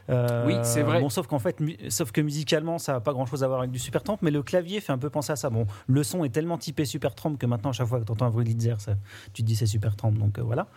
Euh, 0.09 0.45
Oui, 0.45 0.55
c'est 0.63 0.81
vrai. 0.81 0.99
Bon, 1.01 1.09
sauf 1.09 1.27
qu'en 1.27 1.39
fait, 1.39 1.57
sauf 1.89 2.11
que 2.11 2.21
musicalement, 2.21 2.77
ça 2.77 2.93
n'a 2.93 2.99
pas 2.99 3.13
grand 3.13 3.25
chose 3.25 3.43
à 3.43 3.47
voir 3.47 3.59
avec 3.59 3.71
du 3.71 3.79
super 3.79 4.03
tramp, 4.03 4.17
mais 4.21 4.31
le 4.31 4.43
clavier 4.43 4.79
fait 4.79 4.91
un 4.93 4.97
peu 4.97 5.09
penser 5.09 5.31
à 5.31 5.35
ça. 5.35 5.49
Bon, 5.49 5.67
le 5.87 6.03
son 6.03 6.23
est 6.23 6.29
tellement 6.29 6.57
typé 6.57 6.85
super 6.85 7.15
tramp 7.15 7.35
que 7.37 7.45
maintenant, 7.45 7.71
à 7.71 7.73
chaque 7.73 7.87
fois 7.87 7.99
que 7.99 8.05
tu 8.05 8.11
entends 8.11 8.27
un 8.27 8.31
Wurlitzer, 8.31 8.75
ça, 8.79 8.95
tu 9.33 9.41
te 9.41 9.47
dis 9.47 9.55
c'est 9.55 9.65
super 9.65 9.95
tramp, 9.95 10.11
donc 10.11 10.39
euh, 10.39 10.43
voilà. 10.43 10.67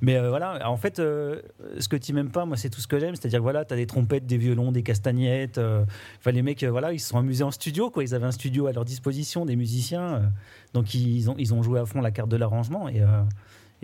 Mais 0.00 0.18
voilà, 0.28 0.68
en 0.68 0.76
fait, 0.76 0.96
ce 0.96 1.88
que 1.88 1.96
tu 1.96 2.12
m'aimes 2.12 2.30
pas, 2.30 2.44
moi, 2.44 2.56
c'est 2.56 2.70
tout 2.70 2.80
ce 2.80 2.86
que 2.86 2.98
j'aime, 2.98 3.14
c'est-à-dire 3.16 3.40
que 3.40 3.42
voilà, 3.42 3.64
tu 3.64 3.74
as 3.74 3.76
des 3.76 3.86
trompettes, 3.86 4.26
des 4.26 4.38
violons, 4.38 4.72
des 4.72 4.82
castagnettes. 4.82 5.58
Enfin, 5.58 6.30
les 6.30 6.42
mecs, 6.42 6.62
voilà, 6.64 6.92
ils 6.92 7.00
se 7.00 7.08
sont 7.08 7.18
amusés 7.18 7.44
en 7.44 7.50
studio, 7.50 7.90
quoi. 7.90 8.02
Ils 8.04 8.14
avaient 8.14 8.26
un 8.26 8.32
studio 8.32 8.66
à 8.66 8.72
leur 8.72 8.84
disposition, 8.84 9.44
des 9.44 9.56
musiciens. 9.56 10.32
Donc 10.76 10.92
ils 10.92 11.54
ont, 11.54 11.62
joué 11.62 11.80
à 11.80 11.86
fond 11.86 12.02
la 12.02 12.10
carte 12.10 12.28
de 12.28 12.36
l'arrangement 12.36 12.86
et, 12.90 13.00
euh, 13.00 13.22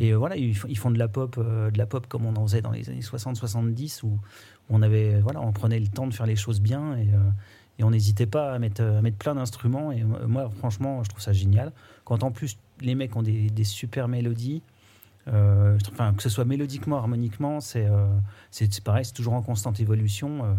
euh, 0.01 0.15
voilà, 0.15 0.37
ils, 0.37 0.55
font- 0.55 0.91
de 0.91 0.99
la 0.99 1.09
pop, 1.09 1.37
euh, 1.39 1.71
de 1.71 1.79
la 1.79 1.87
pop 1.87 2.07
comme 2.07 2.27
on 2.27 2.37
en 2.37 2.47
faisait 2.47 2.61
dans 2.61 2.71
les 2.71 2.91
années 2.91 3.01
60-70 3.01 4.03
où, 4.03 4.19
on 4.69 5.53
prenait 5.53 5.81
le 5.81 5.89
temps 5.89 6.07
de 6.07 6.13
faire 6.13 6.27
les 6.27 6.37
choses 6.37 6.61
bien 6.61 6.97
et, 6.97 7.09
on 7.83 7.91
n'hésitait 7.91 8.27
pas 8.27 8.53
à 8.53 8.59
mettre, 8.59 8.85
plein 9.19 9.35
d'instruments. 9.35 9.91
Et 9.91 10.05
moi, 10.05 10.51
franchement, 10.59 11.03
je 11.03 11.09
trouve 11.09 11.21
ça 11.21 11.33
génial. 11.33 11.73
Quand 12.05 12.23
en 12.23 12.31
plus 12.31 12.57
les 12.81 12.95
mecs 12.95 13.17
ont 13.17 13.23
des, 13.23 13.65
super 13.65 14.07
mélodies. 14.07 14.63
que 15.27 15.79
ce 16.19 16.29
soit 16.29 16.45
mélodiquement, 16.45 16.99
harmoniquement, 16.99 17.61
c'est 17.61 17.89
pareil, 18.85 19.05
c'est 19.05 19.15
toujours 19.15 19.33
en 19.33 19.43
constante 19.43 19.81
évolution. 19.81 20.57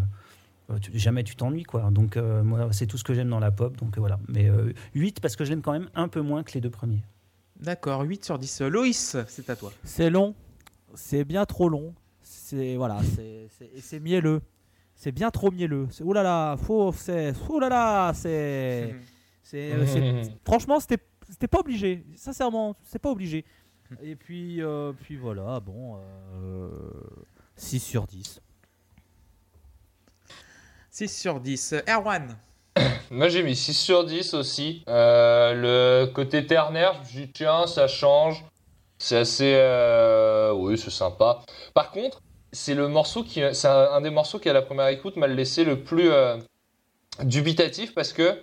Euh, 0.70 0.78
tu- 0.78 0.98
jamais 0.98 1.24
tu 1.24 1.36
t'ennuies 1.36 1.64
quoi. 1.64 1.90
Donc 1.90 2.16
euh, 2.16 2.42
moi 2.42 2.68
c'est 2.72 2.86
tout 2.86 2.96
ce 2.98 3.04
que 3.04 3.14
j'aime 3.14 3.28
dans 3.28 3.40
la 3.40 3.50
pop. 3.50 3.76
Donc 3.76 3.96
euh, 3.96 4.00
voilà. 4.00 4.18
Mais 4.28 4.48
euh, 4.48 4.72
8 4.94 5.20
parce 5.20 5.36
que 5.36 5.44
je 5.44 5.50
l'aime 5.50 5.62
quand 5.62 5.72
même 5.72 5.88
un 5.94 6.08
peu 6.08 6.20
moins 6.20 6.42
que 6.42 6.52
les 6.52 6.60
deux 6.60 6.70
premiers. 6.70 7.02
D'accord, 7.60 8.02
8 8.02 8.24
sur 8.24 8.38
10. 8.38 8.62
Euh, 8.62 8.68
Loïs, 8.68 9.16
c'est 9.28 9.48
à 9.50 9.56
toi. 9.56 9.72
C'est 9.84 10.10
long, 10.10 10.34
c'est 10.94 11.24
bien 11.24 11.44
trop 11.46 11.68
long. 11.68 11.94
C'est 12.22 12.76
voilà, 12.76 12.98
c'est 13.80 14.00
mielleux. 14.00 14.40
C'est 14.96 15.12
bien 15.12 15.30
trop 15.30 15.50
mielleux. 15.50 15.86
C'est- 15.90 16.04
Ouh 16.04 16.12
là 16.12 16.22
là, 16.22 16.56
faut 16.56 16.92
c'est 16.92 17.32
là 17.60 17.68
là, 17.68 18.12
c'est 18.14 18.94
franchement 20.44 20.80
c'était 20.80 21.02
c'était 21.28 21.48
pas 21.48 21.60
obligé. 21.60 22.04
Sincèrement, 22.16 22.76
c'est 22.82 22.98
pas 22.98 23.10
obligé. 23.10 23.44
Et 24.02 24.16
puis 24.16 24.62
euh, 24.62 24.92
puis 24.92 25.16
voilà, 25.16 25.60
bon 25.60 25.96
euh, 26.34 26.68
6 27.56 27.80
sur 27.80 28.06
10. 28.06 28.40
6 30.94 31.08
sur 31.08 31.40
10. 31.40 31.72
Euh, 31.72 31.80
Erwan. 31.88 32.36
Moi 33.10 33.28
j'ai 33.28 33.42
mis 33.42 33.56
6 33.56 33.74
sur 33.74 34.04
10 34.04 34.32
aussi. 34.34 34.84
Euh, 34.86 36.04
le 36.04 36.06
côté 36.06 36.46
ternaire, 36.46 37.02
je 37.12 37.24
tiens, 37.24 37.66
ça 37.66 37.88
change. 37.88 38.44
C'est 38.98 39.16
assez. 39.16 39.54
euh, 39.56 40.52
Oui, 40.52 40.78
c'est 40.78 40.90
sympa. 40.90 41.40
Par 41.74 41.90
contre, 41.90 42.22
c'est 42.52 42.74
le 42.74 42.86
morceau 42.86 43.24
qui. 43.24 43.42
C'est 43.54 43.66
un, 43.66 44.00
des 44.02 44.10
morceaux 44.10 44.38
qui, 44.38 44.48
à 44.48 44.52
la 44.52 44.62
première 44.62 44.86
écoute, 44.86 45.16
m'a 45.16 45.26
laissé 45.26 45.64
le 45.64 45.82
plus 45.82 46.12
dubitatif 47.24 47.92
parce 47.92 48.12
que 48.12 48.40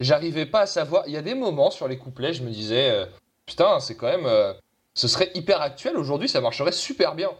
j'arrivais 0.00 0.46
pas 0.46 0.62
à 0.62 0.66
savoir. 0.66 1.04
Il 1.06 1.12
y 1.12 1.16
a 1.16 1.22
des 1.22 1.36
moments 1.36 1.70
sur 1.70 1.86
les 1.86 1.98
couplets, 1.98 2.32
je 2.32 2.42
me 2.42 2.50
disais, 2.50 3.06
putain, 3.46 3.78
c'est 3.78 3.94
quand 3.94 4.08
même. 4.08 4.28
Ce 4.94 5.06
serait 5.06 5.30
hyper 5.34 5.60
actuel 5.60 5.96
aujourd'hui, 5.96 6.28
ça 6.28 6.40
marcherait 6.40 6.72
super 6.72 7.14
bien. 7.14 7.30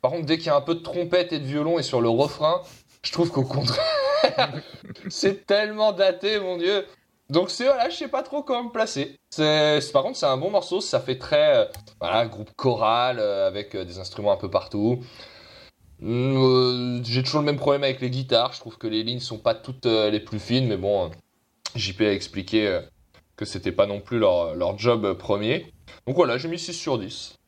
Par 0.00 0.10
contre, 0.10 0.26
dès 0.26 0.36
qu'il 0.38 0.48
y 0.48 0.50
a 0.50 0.56
un 0.56 0.60
peu 0.60 0.74
de 0.74 0.80
trompette 0.80 1.32
et 1.32 1.38
de 1.38 1.46
violon 1.46 1.78
et 1.78 1.84
sur 1.84 2.00
le 2.00 2.08
refrain, 2.08 2.62
je 3.04 3.12
trouve 3.12 3.30
qu'au 3.30 3.44
contraire. 3.44 3.82
c'est 5.08 5.46
tellement 5.46 5.92
daté, 5.92 6.38
mon 6.40 6.56
dieu. 6.56 6.86
Donc 7.30 7.50
c'est 7.50 7.64
voilà, 7.64 7.88
je 7.88 7.96
sais 7.96 8.08
pas 8.08 8.22
trop 8.22 8.42
comment 8.42 8.64
me 8.64 8.70
placer. 8.70 9.18
Par 9.36 10.02
contre 10.02 10.18
c'est 10.18 10.26
un 10.26 10.36
bon 10.36 10.50
morceau, 10.50 10.80
ça 10.82 11.00
fait 11.00 11.16
très 11.16 11.56
euh, 11.56 11.64
voilà 11.98 12.26
groupe 12.26 12.50
choral 12.56 13.18
euh, 13.18 13.46
avec 13.48 13.74
euh, 13.74 13.84
des 13.84 13.98
instruments 13.98 14.32
un 14.32 14.36
peu 14.36 14.50
partout. 14.50 15.02
Euh, 16.02 17.00
J'ai 17.04 17.22
toujours 17.22 17.40
le 17.40 17.46
même 17.46 17.56
problème 17.56 17.84
avec 17.84 18.00
les 18.00 18.10
guitares. 18.10 18.52
Je 18.52 18.60
trouve 18.60 18.76
que 18.76 18.86
les 18.86 19.02
lignes 19.02 19.20
sont 19.20 19.38
pas 19.38 19.54
toutes 19.54 19.86
les 19.86 20.20
plus 20.20 20.40
fines, 20.40 20.68
mais 20.68 20.76
bon, 20.76 21.10
JP 21.74 22.02
a 22.02 22.12
expliqué 22.12 22.80
que 23.36 23.44
c'était 23.44 23.72
pas 23.72 23.86
non 23.86 24.00
plus 24.00 24.18
leur, 24.18 24.54
leur 24.54 24.78
job 24.78 25.16
premier. 25.16 25.72
Donc 26.06 26.16
voilà, 26.16 26.38
j'ai 26.38 26.48
mis 26.48 26.58
6 26.58 26.72
sur 26.72 26.98
10. 26.98 27.38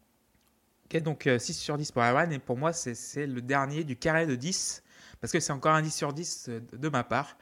Ok, 0.86 1.02
donc 1.02 1.26
euh, 1.26 1.38
6 1.38 1.54
sur 1.54 1.76
10 1.76 1.92
pour 1.92 2.02
Erwan. 2.02 2.32
Et 2.32 2.38
pour 2.38 2.56
moi, 2.56 2.72
c'est 2.72 3.26
le 3.26 3.42
dernier 3.42 3.84
du 3.84 3.96
carré 3.96 4.26
de 4.26 4.36
10. 4.36 4.83
Parce 5.24 5.32
que 5.32 5.40
c'est 5.40 5.52
encore 5.54 5.72
un 5.74 5.80
10 5.80 5.90
sur 5.90 6.12
10 6.12 6.46
euh, 6.50 6.60
de 6.74 6.88
ma 6.90 7.02
part. 7.02 7.38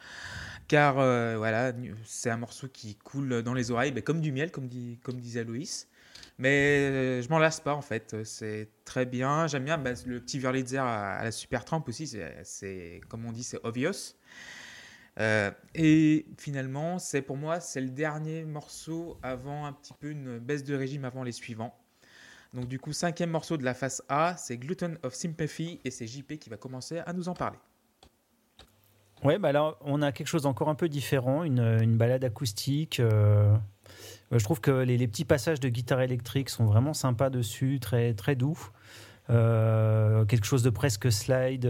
Car 0.69 1.01
euh, 1.01 1.35
voilà, 1.37 1.73
c'est 2.05 2.31
un 2.31 2.37
morceau 2.37 2.69
qui 2.69 2.95
coule 2.95 3.43
dans 3.43 3.55
les 3.55 3.73
oreilles, 3.73 3.91
ben, 3.91 4.05
comme 4.05 4.21
du 4.21 4.31
miel, 4.31 4.53
comme, 4.53 4.69
dit, 4.69 5.01
comme 5.03 5.19
disait 5.19 5.43
Loïs. 5.43 5.89
Mais 6.39 6.79
euh, 6.93 7.23
je 7.23 7.29
m'en 7.29 7.41
lasse 7.41 7.59
pas 7.59 7.75
en 7.75 7.83
fait. 7.83 8.15
C'est 8.23 8.69
très 8.85 9.05
bien. 9.05 9.49
J'aime 9.49 9.65
bien 9.65 9.79
ben, 9.79 9.97
le 10.07 10.21
petit 10.21 10.39
Wurlitzer 10.39 10.79
à, 10.79 11.15
à 11.15 11.25
la 11.25 11.33
Super 11.33 11.65
Tramp 11.65 11.83
aussi. 11.89 12.07
c'est- 12.45 13.01
comme 13.09 13.25
on 13.27 13.33
dit, 13.33 13.43
c'est 13.43 13.59
obvious. 13.65 14.15
Et 15.75 16.27
finalement, 16.39 17.01
c'est 17.01 17.21
pour 17.21 17.37
moi, 17.37 17.59
c'est 17.59 17.81
le 17.81 17.91
dernier 17.91 18.45
morceau 18.45 19.19
avant 19.25 19.67
un 19.67 19.73
petit 19.73 19.93
peu 19.99 20.09
une 20.11 20.39
baisse 20.39 20.63
de 20.63 20.77
régime 20.77 21.05
avant 21.05 21.25
les 21.25 21.33
suivants. 21.33 21.77
Donc 22.55 22.69
du 22.69 22.79
coup, 22.79 22.93
cinquième 22.93 23.31
morceau 23.31 23.57
de 23.57 23.65
la 23.65 23.75
face 23.75 24.05
A, 24.09 24.37
c'est 24.39 24.57
Gluten 24.57 24.99
of 25.03 25.15
Sympathy 25.15 25.81
et 25.85 25.91
c'est 25.91 26.07
JP 26.07 26.39
qui 26.39 26.49
va 26.49 26.57
commencer 26.57 26.99
à 26.99 27.13
nous 27.13 27.29
en 27.29 27.35
parler. 27.35 27.59
Ouais, 29.25 29.39
bah 29.39 29.53
là, 29.53 29.77
on 29.83 30.03
a 30.03 30.11
quelque 30.11 30.27
chose 30.27 30.43
d'encore 30.43 30.69
un 30.69 30.75
peu 30.75 30.89
différent, 30.89 31.45
une, 31.45 31.61
une 31.81 31.97
balade 31.97 32.25
acoustique. 32.25 32.99
euh, 32.99 33.55
euh, 34.33 34.39
je 34.39 34.45
trouve 34.45 34.61
que 34.61 34.71
les, 34.71 34.97
les 34.99 35.07
petits 35.07 35.25
passages 35.25 35.61
de 35.61 35.69
guitare 35.69 36.01
électrique 36.01 36.49
sont 36.49 36.65
vraiment 36.65 36.93
sympas 36.95 37.31
dessus, 37.31 37.79
très, 37.81 38.15
très 38.15 38.35
doux. 38.35 38.59
Euh, 39.31 40.25
quelque 40.25 40.45
chose 40.47 40.65
de 40.65 40.71
presque 40.71 41.13
slide. 41.13 41.67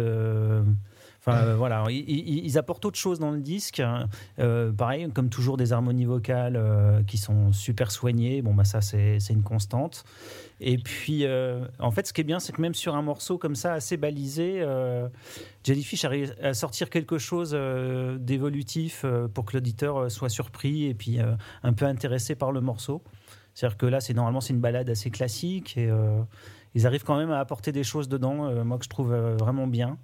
Enfin, 1.25 1.39
euh, 1.45 1.55
voilà, 1.55 1.85
ils, 1.89 2.59
apportent 2.59 2.85
autre 2.85 2.99
chose 2.99 3.21
dans 3.21 3.31
le 3.31 3.39
disque. 3.39 3.79
hein. 3.79 4.09
Euh, 4.41 4.73
pareil, 4.73 5.09
comme 5.15 5.29
toujours, 5.29 5.57
des 5.57 5.73
harmonies 5.73 6.05
vocales 6.05 6.57
euh, 6.57 7.05
qui 7.05 7.17
sont 7.17 7.53
super 7.53 7.93
soignées. 7.93 8.43
Bon, 8.43 8.55
bah 8.55 8.65
ça, 8.65 8.81
c'est 8.81 9.19
une 9.31 9.45
constante. 9.45 10.03
Et 10.61 10.79
puis, 10.79 11.25
en 11.79 11.91
fait, 11.93 12.09
ce 12.09 12.13
qui 12.13 12.23
est 12.23 12.25
bien, 12.25 12.41
c'est 12.41 12.53
que 12.53 12.61
même 12.61 12.75
sur 12.75 12.97
un 12.97 13.03
morceau 13.03 13.39
comme 13.39 13.55
ça, 13.55 13.73
assez 13.73 13.97
balisé, 13.97 14.65
Jellyfish 15.65 16.05
arrive 16.05 16.35
à 16.43 16.55
sortir 16.55 16.91
quelque 16.91 17.19
chose 17.19 17.57
d'évolutif 18.21 19.05
pour 19.35 19.45
que 19.45 19.57
l'auditeur 19.57 20.11
soit 20.11 20.29
surpris 20.29 20.87
et 20.87 20.95
puis 20.95 21.19
un 21.63 21.73
peu 21.73 21.85
intéressé 21.85 22.35
par 22.35 22.53
le 22.53 22.61
morceau. 22.61 23.03
C'est-à-dire 23.55 23.77
que 23.77 23.87
là, 23.87 24.01
c'est 24.01 24.15
normalement 24.15 24.41
c'est 24.41 24.53
une 24.53 24.61
balade 24.61 24.89
assez 24.89 25.11
classique 25.11 25.77
et 25.77 25.91
ils 26.75 26.87
arrivent 26.87 27.05
quand 27.05 27.17
même 27.17 27.33
à 27.33 27.41
apporter 27.41 27.73
des 27.73 27.85
choses 27.85 28.09
dedans, 28.09 28.65
moi 28.65 28.79
que 28.79 28.85
je 28.85 28.91
trouve 28.91 29.13
vraiment 29.15 29.67
bien. 29.67 29.99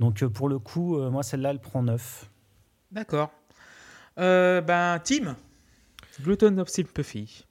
Donc 0.00 0.22
euh, 0.22 0.28
pour 0.28 0.48
le 0.48 0.58
coup, 0.58 0.96
euh, 0.98 1.10
moi 1.10 1.22
celle-là, 1.22 1.50
elle 1.50 1.60
prend 1.60 1.82
9. 1.82 2.28
D'accord. 2.92 3.30
Euh, 4.18 4.60
ben, 4.60 4.98
Tim 5.04 5.36
Gluten 6.22 6.58
of 6.60 6.68
Sympathy. 6.68 7.44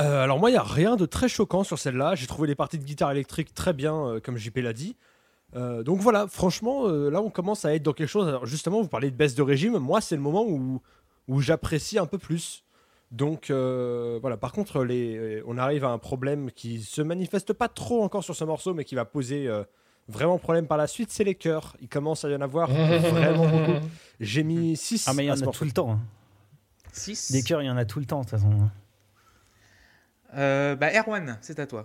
Euh, 0.00 0.22
alors 0.22 0.38
moi, 0.38 0.50
il 0.50 0.54
n'y 0.54 0.58
a 0.58 0.62
rien 0.62 0.96
de 0.96 1.06
très 1.06 1.28
choquant 1.28 1.64
sur 1.64 1.78
celle-là. 1.78 2.14
J'ai 2.14 2.26
trouvé 2.26 2.48
les 2.48 2.54
parties 2.54 2.78
de 2.78 2.84
guitare 2.84 3.10
électrique 3.12 3.54
très 3.54 3.72
bien, 3.72 3.94
euh, 3.94 4.20
comme 4.20 4.36
JP 4.36 4.58
l'a 4.58 4.72
dit. 4.72 4.96
Euh, 5.54 5.82
donc 5.82 6.00
voilà, 6.00 6.26
franchement, 6.26 6.86
euh, 6.86 7.08
là 7.08 7.22
on 7.22 7.30
commence 7.30 7.64
à 7.64 7.74
être 7.74 7.82
dans 7.82 7.92
quelque 7.92 8.08
chose. 8.08 8.28
Alors 8.28 8.46
justement, 8.46 8.82
vous 8.82 8.88
parlez 8.88 9.10
de 9.10 9.16
baisse 9.16 9.34
de 9.34 9.42
régime. 9.42 9.78
Moi, 9.78 10.00
c'est 10.00 10.16
le 10.16 10.22
moment 10.22 10.44
où, 10.46 10.82
où 11.28 11.40
j'apprécie 11.40 11.98
un 11.98 12.06
peu 12.06 12.18
plus. 12.18 12.64
Donc 13.10 13.50
euh, 13.50 14.18
voilà, 14.20 14.36
par 14.36 14.52
contre, 14.52 14.84
les, 14.84 15.42
on 15.46 15.56
arrive 15.56 15.84
à 15.84 15.88
un 15.88 15.98
problème 15.98 16.50
qui 16.50 16.82
se 16.82 17.00
manifeste 17.00 17.52
pas 17.52 17.68
trop 17.68 18.02
encore 18.02 18.24
sur 18.24 18.34
ce 18.34 18.44
morceau, 18.44 18.74
mais 18.74 18.84
qui 18.84 18.96
va 18.96 19.04
poser 19.04 19.46
euh, 19.48 19.62
vraiment 20.08 20.38
problème 20.38 20.66
par 20.66 20.78
la 20.78 20.86
suite, 20.86 21.10
c'est 21.10 21.24
les 21.24 21.34
chœurs. 21.34 21.76
Il 21.80 21.88
commence 21.88 22.24
à 22.24 22.30
y 22.30 22.34
en 22.36 22.40
avoir 22.40 22.68
vraiment 22.70 23.48
beaucoup. 23.48 23.86
J'ai 24.20 24.42
mis 24.42 24.76
6 24.76 25.06
Ah, 25.08 25.14
mais 25.14 25.24
il 25.24 25.28
y 25.28 25.30
en 25.32 25.40
a 25.40 25.46
tout 25.52 25.64
le 25.64 25.72
temps. 25.72 25.90
hein. 25.92 26.00
6. 26.92 27.32
Des 27.32 27.42
cœurs, 27.42 27.62
il 27.62 27.66
y 27.66 27.70
en 27.70 27.76
a 27.76 27.84
tout 27.84 27.98
le 28.00 28.06
temps, 28.06 28.20
de 28.20 28.24
toute 28.24 28.30
façon. 28.38 28.50
hein. 28.52 28.70
Euh, 30.34 30.76
bah, 30.76 30.88
Erwan, 30.92 31.38
c'est 31.40 31.58
à 31.58 31.66
toi. 31.66 31.82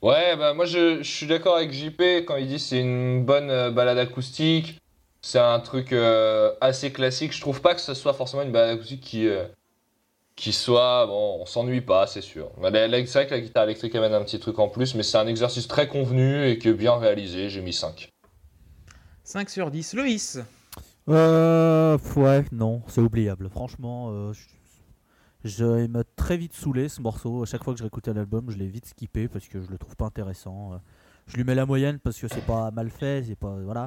Ouais, 0.00 0.36
bah 0.36 0.52
moi 0.52 0.64
je, 0.64 0.98
je 0.98 1.08
suis 1.08 1.26
d'accord 1.26 1.56
avec 1.56 1.70
JP 1.72 2.00
quand 2.26 2.34
il 2.36 2.48
dit 2.48 2.58
c'est 2.58 2.80
une 2.80 3.24
bonne 3.24 3.50
euh, 3.50 3.70
balade 3.70 3.98
acoustique. 3.98 4.80
C'est 5.20 5.38
un 5.38 5.60
truc 5.60 5.92
euh, 5.92 6.52
assez 6.60 6.90
classique. 6.92 7.32
Je 7.32 7.40
trouve 7.40 7.60
pas 7.62 7.74
que 7.76 7.80
ce 7.80 7.94
soit 7.94 8.12
forcément 8.12 8.42
une 8.42 8.50
balade 8.50 8.70
acoustique 8.74 9.00
qui, 9.00 9.28
euh, 9.28 9.44
qui 10.42 10.52
soit. 10.52 11.06
Bon, 11.06 11.38
on 11.40 11.46
s'ennuie 11.46 11.80
pas, 11.80 12.08
c'est 12.08 12.20
sûr. 12.20 12.50
C'est 12.56 12.70
vrai 12.70 13.26
que 13.28 13.34
la 13.34 13.40
guitare 13.40 13.64
électrique 13.64 13.94
amène 13.94 14.12
un 14.12 14.24
petit 14.24 14.40
truc 14.40 14.58
en 14.58 14.68
plus, 14.68 14.96
mais 14.96 15.04
c'est 15.04 15.16
un 15.16 15.28
exercice 15.28 15.68
très 15.68 15.86
convenu 15.86 16.44
et 16.48 16.58
qui 16.58 16.68
est 16.68 16.74
bien 16.74 16.96
réalisé. 16.96 17.48
J'ai 17.48 17.62
mis 17.62 17.72
5. 17.72 18.10
5 19.22 19.48
sur 19.48 19.70
10. 19.70 19.94
Loïs. 19.94 20.40
Euh, 21.08 21.96
ouais, 22.16 22.44
non, 22.50 22.82
c'est 22.88 23.00
oubliable. 23.00 23.48
Franchement, 23.50 24.10
euh, 24.10 24.32
je, 25.44 25.86
m'a 25.86 26.02
très 26.16 26.36
vite 26.36 26.54
saoulé 26.54 26.88
ce 26.88 27.00
morceau. 27.00 27.44
À 27.44 27.46
chaque 27.46 27.62
fois 27.62 27.72
que 27.72 27.78
je 27.78 27.84
réécoutais 27.84 28.12
l'album, 28.12 28.50
je 28.50 28.56
l'ai 28.56 28.66
vite 28.68 28.86
skippé 28.86 29.28
parce 29.28 29.46
que 29.46 29.60
je 29.60 29.70
le 29.70 29.78
trouve 29.78 29.94
pas 29.94 30.06
intéressant. 30.06 30.72
Euh, 30.72 30.76
Je 31.28 31.36
lui 31.36 31.44
mets 31.44 31.54
la 31.54 31.66
moyenne 31.66 32.00
parce 32.00 32.18
que 32.18 32.26
c'est 32.26 32.44
pas 32.44 32.72
mal 32.72 32.90
fait, 32.90 33.22
c'est 33.28 33.36
pas 33.36 33.54
voilà. 33.62 33.86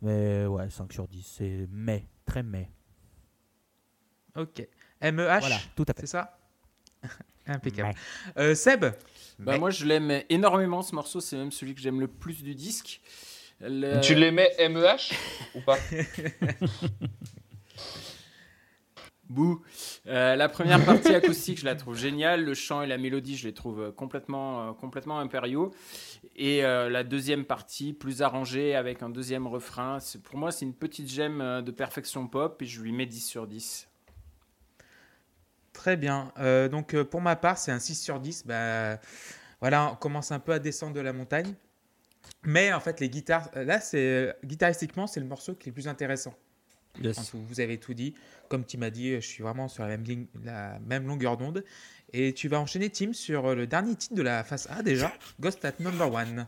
Mais 0.00 0.46
ouais, 0.46 0.68
5 0.68 0.92
sur 0.92 1.06
10, 1.06 1.22
c'est 1.38 1.68
mais, 1.70 2.08
très 2.26 2.42
mais. 2.42 2.68
Ok. 4.34 4.66
MEH. 5.02 5.40
Voilà, 5.40 5.58
tout 5.76 5.84
à 5.88 5.92
C'est 5.94 6.00
fait. 6.02 6.06
ça 6.06 6.38
Impeccable. 7.46 7.94
Euh, 8.38 8.54
Seb. 8.54 8.80
Bah, 9.38 9.52
Mais- 9.52 9.58
moi, 9.58 9.70
je 9.70 9.84
l'aime 9.84 10.22
énormément 10.28 10.82
ce 10.82 10.94
morceau. 10.94 11.20
C'est 11.20 11.36
même 11.36 11.50
celui 11.52 11.74
que 11.74 11.80
j'aime 11.80 11.98
le 12.00 12.06
plus 12.08 12.42
du 12.42 12.54
disque. 12.54 13.00
Le- 13.60 14.00
Tu 14.00 14.14
mets 14.16 14.30
MEH 14.68 15.12
ou 15.54 15.60
pas 15.60 15.76
Bouh. 19.28 19.62
Euh, 20.08 20.36
la 20.36 20.48
première 20.50 20.84
partie 20.84 21.14
acoustique, 21.14 21.58
je 21.60 21.64
la 21.64 21.74
trouve 21.74 21.96
géniale. 21.96 22.44
Le 22.44 22.52
chant 22.54 22.82
et 22.82 22.86
la 22.86 22.98
mélodie, 22.98 23.36
je 23.36 23.46
les 23.48 23.54
trouve 23.54 23.80
euh, 23.80 23.90
complètement, 23.92 24.68
euh, 24.68 24.72
complètement 24.74 25.18
impériaux. 25.20 25.70
Et 26.36 26.64
euh, 26.64 26.90
la 26.90 27.02
deuxième 27.02 27.44
partie, 27.46 27.94
plus 27.94 28.20
arrangée, 28.20 28.74
avec 28.74 29.02
un 29.02 29.08
deuxième 29.08 29.46
refrain. 29.46 30.00
C'est- 30.00 30.20
Pour 30.22 30.36
moi, 30.36 30.52
c'est 30.52 30.66
une 30.66 30.74
petite 30.74 31.08
gemme 31.10 31.62
de 31.62 31.70
perfection 31.70 32.26
pop 32.28 32.60
et 32.60 32.66
je 32.66 32.80
lui 32.82 32.92
mets 32.92 33.06
10 33.06 33.24
sur 33.26 33.46
10. 33.46 33.88
Très 35.72 35.96
bien. 35.96 36.32
Euh, 36.38 36.68
donc 36.68 36.94
euh, 36.94 37.04
pour 37.04 37.20
ma 37.20 37.36
part, 37.36 37.58
c'est 37.58 37.72
un 37.72 37.78
6 37.78 37.94
sur 37.94 38.20
10. 38.20 38.46
Bah, 38.46 38.98
voilà, 39.60 39.92
on 39.92 39.96
commence 39.96 40.32
un 40.32 40.38
peu 40.38 40.52
à 40.52 40.58
descendre 40.58 40.94
de 40.94 41.00
la 41.00 41.12
montagne. 41.12 41.54
Mais 42.44 42.72
en 42.72 42.80
fait, 42.80 43.00
les 43.00 43.08
guitares, 43.08 43.50
euh, 43.56 43.64
là, 43.64 43.80
c'est 43.80 44.36
guitaristiquement, 44.44 45.06
c'est 45.06 45.20
le 45.20 45.26
morceau 45.26 45.54
qui 45.54 45.68
est 45.68 45.70
le 45.70 45.74
plus 45.74 45.88
intéressant. 45.88 46.34
Yes. 47.00 47.32
Vous, 47.34 47.60
avez 47.60 47.78
tout 47.78 47.94
dit. 47.94 48.14
Comme 48.50 48.66
tu 48.66 48.76
m'as 48.76 48.90
dit, 48.90 49.14
je 49.14 49.26
suis 49.26 49.42
vraiment 49.42 49.66
sur 49.66 49.82
la 49.82 49.88
même, 49.88 50.04
ligne, 50.04 50.26
la 50.44 50.78
même 50.80 51.06
longueur 51.06 51.38
d'onde. 51.38 51.64
Et 52.12 52.34
tu 52.34 52.48
vas 52.48 52.60
enchaîner, 52.60 52.90
Tim, 52.90 53.14
sur 53.14 53.54
le 53.54 53.66
dernier 53.66 53.94
titre 53.94 54.14
de 54.14 54.22
la 54.22 54.44
face 54.44 54.68
A 54.70 54.82
déjà, 54.82 55.10
Ghost 55.40 55.64
at 55.64 55.72
Number 55.80 56.12
One. 56.12 56.46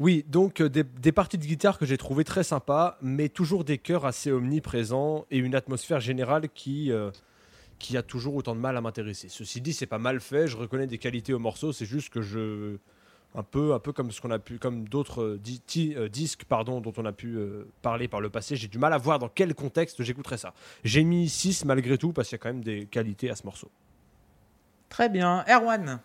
Oui, 0.00 0.24
donc 0.28 0.60
des, 0.60 0.82
des 0.82 1.12
parties 1.12 1.38
de 1.38 1.46
guitare 1.46 1.78
que 1.78 1.86
j'ai 1.86 1.96
trouvées 1.96 2.24
très 2.24 2.44
sympas, 2.44 2.98
mais 3.00 3.30
toujours 3.30 3.64
des 3.64 3.78
chœurs 3.78 4.04
assez 4.04 4.30
omniprésents 4.30 5.24
et 5.30 5.38
une 5.38 5.54
atmosphère 5.54 6.00
générale 6.00 6.48
qui, 6.50 6.92
euh, 6.92 7.10
qui 7.78 7.96
a 7.96 8.02
toujours 8.02 8.34
autant 8.36 8.54
de 8.54 8.60
mal 8.60 8.76
à 8.76 8.80
m'intéresser. 8.80 9.28
Ceci 9.28 9.60
dit, 9.60 9.72
c'est 9.72 9.86
pas 9.86 9.98
mal 9.98 10.20
fait, 10.20 10.46
je 10.46 10.56
reconnais 10.56 10.86
des 10.86 10.98
qualités 10.98 11.32
au 11.34 11.38
morceau, 11.38 11.72
c'est 11.72 11.86
juste 11.86 12.08
que 12.12 12.22
je 12.22 12.76
un 13.36 13.42
peu 13.42 13.74
un 13.74 13.80
peu 13.80 13.92
comme 13.92 14.12
ce 14.12 14.20
qu'on 14.20 14.30
a 14.30 14.38
pu 14.38 14.58
comme 14.58 14.88
d'autres 14.88 15.20
euh, 15.22 15.38
di- 15.42 15.58
ti- 15.58 15.94
euh, 15.96 16.08
disques 16.08 16.44
pardon 16.44 16.80
dont 16.80 16.92
on 16.96 17.04
a 17.04 17.10
pu 17.10 17.34
euh, 17.34 17.66
parler 17.82 18.06
par 18.06 18.20
le 18.20 18.30
passé, 18.30 18.54
j'ai 18.54 18.68
du 18.68 18.78
mal 18.78 18.92
à 18.92 18.96
voir 18.98 19.18
dans 19.18 19.28
quel 19.28 19.54
contexte 19.56 20.00
j'écouterais 20.04 20.38
ça. 20.38 20.54
J'ai 20.84 21.02
mis 21.02 21.28
6 21.28 21.64
malgré 21.64 21.98
tout 21.98 22.12
parce 22.12 22.28
qu'il 22.28 22.36
y 22.36 22.40
a 22.40 22.42
quand 22.42 22.50
même 22.50 22.62
des 22.62 22.86
qualités 22.86 23.30
à 23.30 23.34
ce 23.34 23.42
morceau. 23.44 23.68
Très 24.88 25.08
bien. 25.08 25.44
Erwan. 25.48 25.98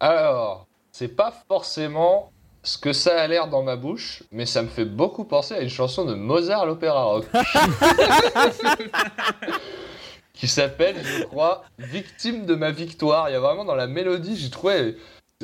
Alors, 0.00 0.66
c'est 0.90 1.14
pas 1.14 1.32
forcément 1.46 2.32
ce 2.64 2.76
que 2.76 2.92
ça 2.92 3.20
a 3.20 3.26
l'air 3.28 3.48
dans 3.48 3.62
ma 3.62 3.76
bouche, 3.76 4.24
mais 4.32 4.46
ça 4.46 4.62
me 4.64 4.68
fait 4.68 4.84
beaucoup 4.84 5.22
penser 5.24 5.54
à 5.54 5.60
une 5.60 5.68
chanson 5.68 6.04
de 6.04 6.14
Mozart 6.14 6.66
l'opéra 6.66 7.04
rock. 7.04 7.26
qui 10.36 10.46
s'appelle, 10.48 10.96
je 11.04 11.24
crois, 11.24 11.64
Victime 11.78 12.46
de 12.46 12.54
ma 12.54 12.70
victoire. 12.70 13.28
Il 13.28 13.32
y 13.32 13.36
a 13.36 13.40
vraiment 13.40 13.64
dans 13.64 13.74
la 13.74 13.86
mélodie, 13.88 14.36
j'ai 14.36 14.50
trouvé. 14.50 14.96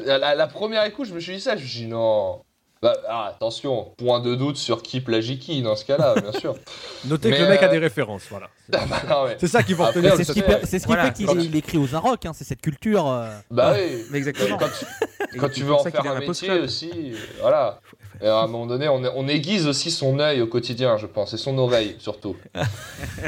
À 0.06 0.18
la, 0.18 0.34
la 0.34 0.46
première 0.46 0.84
écoute, 0.84 1.06
je 1.08 1.14
me 1.14 1.20
suis 1.20 1.34
dit 1.34 1.40
ça, 1.40 1.56
je 1.56 1.62
me 1.62 1.66
suis 1.66 1.80
dit 1.80 1.86
non. 1.86 2.40
Bah, 2.82 2.96
ah, 3.08 3.26
attention, 3.28 3.92
point 3.96 4.18
de 4.18 4.34
doute 4.34 4.56
sur 4.56 4.82
qui 4.82 5.00
plagie 5.00 5.38
qui 5.38 5.62
dans 5.62 5.76
ce 5.76 5.84
cas-là, 5.84 6.16
bien 6.20 6.32
sûr. 6.32 6.56
Notez 7.04 7.30
Mais, 7.30 7.36
que 7.36 7.42
le 7.42 7.48
mec 7.48 7.62
a 7.62 7.66
euh, 7.66 7.70
des 7.70 7.78
références, 7.78 8.24
voilà. 8.28 8.48
Ah 8.72 8.84
bah, 8.90 9.02
non, 9.08 9.24
mais- 9.28 9.36
C'est 9.38 9.46
ça 9.46 9.62
qu'il 9.62 9.76
faut 9.76 9.84
Après, 9.84 10.00
retenir. 10.00 10.16
C'est 10.16 10.24
ce 10.24 10.32
qui, 10.32 10.42
qui 10.42 10.86
Voilà. 10.86 11.12
fait 11.12 11.12
qu'il 11.12 11.54
écrit 11.54 11.78
aux 11.78 11.94
Inrocks, 11.94 12.26
hein, 12.26 12.32
c'est 12.34 12.42
cette 12.42 12.60
culture. 12.60 13.06
euh, 13.08 13.30
bah 13.52 13.74
oui. 13.76 14.02
Mais 14.10 14.18
exactement. 14.18 14.58
Quand 14.58 14.66
tu, 14.66 15.38
quand 15.38 15.48
tu 15.48 15.62
veux 15.62 15.74
en 15.74 15.84
faire 15.84 16.04
un 16.06 16.18
métier 16.18 16.50
aussi, 16.58 17.12
voilà. 17.40 17.80
Et 18.22 18.28
à 18.28 18.38
un 18.38 18.46
moment 18.46 18.66
donné, 18.66 18.88
on, 18.88 19.02
on 19.16 19.26
aiguise 19.26 19.66
aussi 19.66 19.90
son 19.90 20.18
œil 20.20 20.40
au 20.42 20.46
quotidien, 20.46 20.96
je 20.96 21.06
pense, 21.06 21.34
et 21.34 21.38
son 21.38 21.58
oreille 21.58 21.96
surtout. 21.98 22.36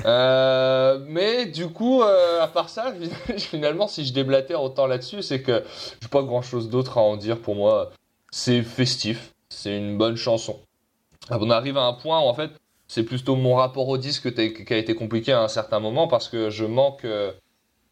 Euh, 0.06 0.98
mais 1.08 1.46
du 1.46 1.68
coup, 1.68 2.02
euh, 2.02 2.42
à 2.42 2.48
part 2.48 2.68
ça, 2.68 2.92
finalement, 3.38 3.86
si 3.88 4.04
je 4.04 4.12
déblatère 4.12 4.62
autant 4.62 4.86
là-dessus, 4.86 5.22
c'est 5.22 5.40
que 5.42 5.62
j'ai 6.00 6.08
pas 6.08 6.22
grand-chose 6.22 6.68
d'autre 6.68 6.98
à 6.98 7.00
en 7.00 7.16
dire 7.16 7.38
pour 7.40 7.54
moi. 7.54 7.90
C'est 8.30 8.62
festif, 8.62 9.32
c'est 9.48 9.76
une 9.76 9.96
bonne 9.96 10.16
chanson. 10.16 10.58
On 11.30 11.50
arrive 11.50 11.76
à 11.78 11.82
un 11.84 11.92
point 11.92 12.20
où 12.20 12.24
en 12.24 12.34
fait, 12.34 12.50
c'est 12.88 13.04
plutôt 13.04 13.36
mon 13.36 13.54
rapport 13.54 13.88
au 13.88 13.96
disque 13.96 14.34
qui 14.34 14.74
a- 14.74 14.76
été 14.76 14.94
compliqué 14.94 15.32
à 15.32 15.42
un 15.42 15.48
certain 15.48 15.80
moment 15.80 16.08
parce 16.08 16.28
que 16.28 16.50
je 16.50 16.64
manque 16.64 17.04
euh, 17.04 17.32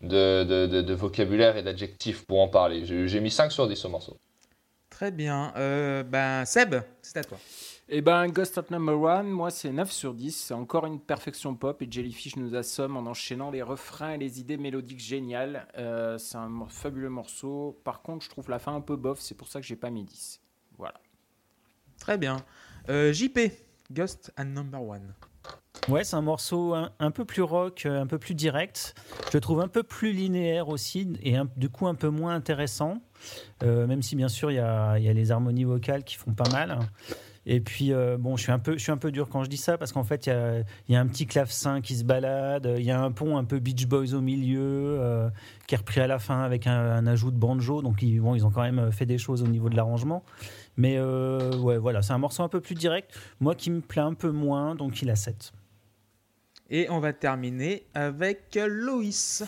de, 0.02 0.44
de- 0.44 0.66
de- 0.66 0.82
de 0.82 0.94
vocabulaire 0.94 1.56
et 1.56 1.62
d'adjectifs 1.62 2.26
pour 2.26 2.40
en 2.40 2.48
parler. 2.48 2.84
J'ai 2.84 3.08
j'ai 3.08 3.20
mis 3.20 3.30
5 3.30 3.52
sur 3.52 3.66
10 3.68 3.84
au 3.84 3.88
morceau. 3.88 4.16
Très 5.02 5.10
bien. 5.10 5.52
Euh, 5.56 6.04
ben, 6.04 6.44
Seb, 6.44 6.76
c'est 7.02 7.16
à 7.16 7.24
toi. 7.24 7.36
Et 7.88 8.00
ben, 8.02 8.28
Ghost 8.28 8.56
at 8.56 8.66
Number 8.70 9.00
One, 9.00 9.30
moi, 9.30 9.50
c'est 9.50 9.72
9 9.72 9.90
sur 9.90 10.14
10. 10.14 10.30
C'est 10.30 10.54
encore 10.54 10.86
une 10.86 11.00
perfection 11.00 11.56
pop 11.56 11.82
et 11.82 11.88
Jellyfish 11.90 12.36
nous 12.36 12.54
assomme 12.54 12.96
en 12.96 13.10
enchaînant 13.10 13.50
les 13.50 13.62
refrains 13.62 14.12
et 14.12 14.18
les 14.18 14.38
idées 14.38 14.58
mélodiques 14.58 15.00
géniales. 15.00 15.66
Euh, 15.76 16.18
c'est 16.18 16.36
un 16.36 16.66
fabuleux 16.68 17.08
morceau. 17.08 17.80
Par 17.82 18.02
contre, 18.02 18.24
je 18.24 18.30
trouve 18.30 18.48
la 18.48 18.60
fin 18.60 18.76
un 18.76 18.80
peu 18.80 18.94
bof. 18.94 19.18
C'est 19.18 19.34
pour 19.34 19.48
ça 19.48 19.60
que 19.60 19.66
j'ai 19.66 19.74
pas 19.74 19.90
mis 19.90 20.04
10. 20.04 20.40
Voilà. 20.78 21.00
Très 21.98 22.16
bien. 22.16 22.36
Euh, 22.88 23.12
JP, 23.12 23.40
Ghost 23.90 24.32
at 24.36 24.44
Number 24.44 24.80
One. 24.80 25.14
Ouais, 25.88 26.04
c'est 26.04 26.14
un 26.14 26.22
morceau 26.22 26.74
un, 26.74 27.10
peu 27.10 27.24
plus 27.24 27.42
rock, 27.42 27.86
euh, 27.86 28.00
un 28.00 28.06
peu 28.06 28.18
plus 28.18 28.36
direct. 28.36 28.94
Je 29.30 29.36
le 29.36 29.40
trouve 29.40 29.60
un 29.60 29.66
peu 29.66 29.82
plus 29.82 30.12
linéaire 30.12 30.68
aussi 30.68 31.12
et 31.24 31.34
du 31.56 31.70
coup 31.70 31.88
un 31.88 31.96
peu 31.96 32.08
moins 32.08 32.36
intéressant. 32.36 32.98
Euh, 33.64 33.86
même 33.88 34.00
si 34.00 34.14
bien 34.14 34.28
sûr 34.28 34.52
il 34.52 34.54
y 34.54 34.58
a, 34.60 34.96
les 34.98 35.32
harmonies 35.32 35.64
vocales 35.64 36.04
qui 36.04 36.14
font 36.14 36.34
pas 36.34 36.48
mal. 36.50 36.78
Et 37.46 37.60
puis 37.60 37.92
euh, 37.92 38.16
bon, 38.16 38.36
je 38.36 38.44
suis 38.44 38.52
un 38.52 38.60
peu, 38.60 39.10
dur 39.10 39.28
quand 39.28 39.42
je 39.42 39.50
dis 39.50 39.56
ça 39.56 39.76
parce 39.76 39.90
qu'en 39.90 40.04
fait 40.04 40.26
il 40.26 40.64
y 40.88 40.94
a, 40.94 41.00
un 41.00 41.06
petit 41.08 41.26
clavecin 41.26 41.80
qui 41.80 41.96
se 41.96 42.04
balade, 42.04 42.72
il 42.78 42.84
y 42.84 42.92
a 42.92 43.02
un 43.02 43.10
pont 43.10 43.36
un 43.36 43.44
peu 43.44 43.58
Beach 43.58 43.86
Boys 43.86 44.14
au 44.14 44.20
milieu 44.20 45.30
qui 45.66 45.74
est 45.74 45.78
repris 45.78 46.00
à 46.00 46.06
la 46.06 46.20
fin 46.20 46.42
avec 46.42 46.68
un, 46.68 47.06
ajout 47.08 47.32
de 47.32 47.38
banjo. 47.38 47.82
Donc 47.82 48.02
ils, 48.02 48.22
ils 48.22 48.46
ont 48.46 48.50
quand 48.50 48.62
même 48.62 48.92
fait 48.92 49.06
des 49.06 49.18
choses 49.18 49.42
au 49.42 49.48
niveau 49.48 49.68
de 49.68 49.74
l'arrangement. 49.74 50.22
Mais 50.76 51.00
ouais, 51.00 51.78
voilà, 51.78 52.02
c'est 52.02 52.12
un 52.12 52.18
morceau 52.18 52.44
un 52.44 52.48
peu 52.48 52.60
plus 52.60 52.76
direct. 52.76 53.18
Moi 53.40 53.56
qui 53.56 53.72
me 53.72 53.80
plaît 53.80 54.02
un 54.02 54.14
peu 54.14 54.30
moins, 54.30 54.76
donc 54.76 55.02
il 55.02 55.10
a 55.10 55.16
7. 55.16 55.52
Et 56.74 56.88
on 56.88 57.00
va 57.00 57.12
terminer 57.12 57.84
avec 57.94 58.56
euh, 58.56 58.66
Loïs. 58.66 59.44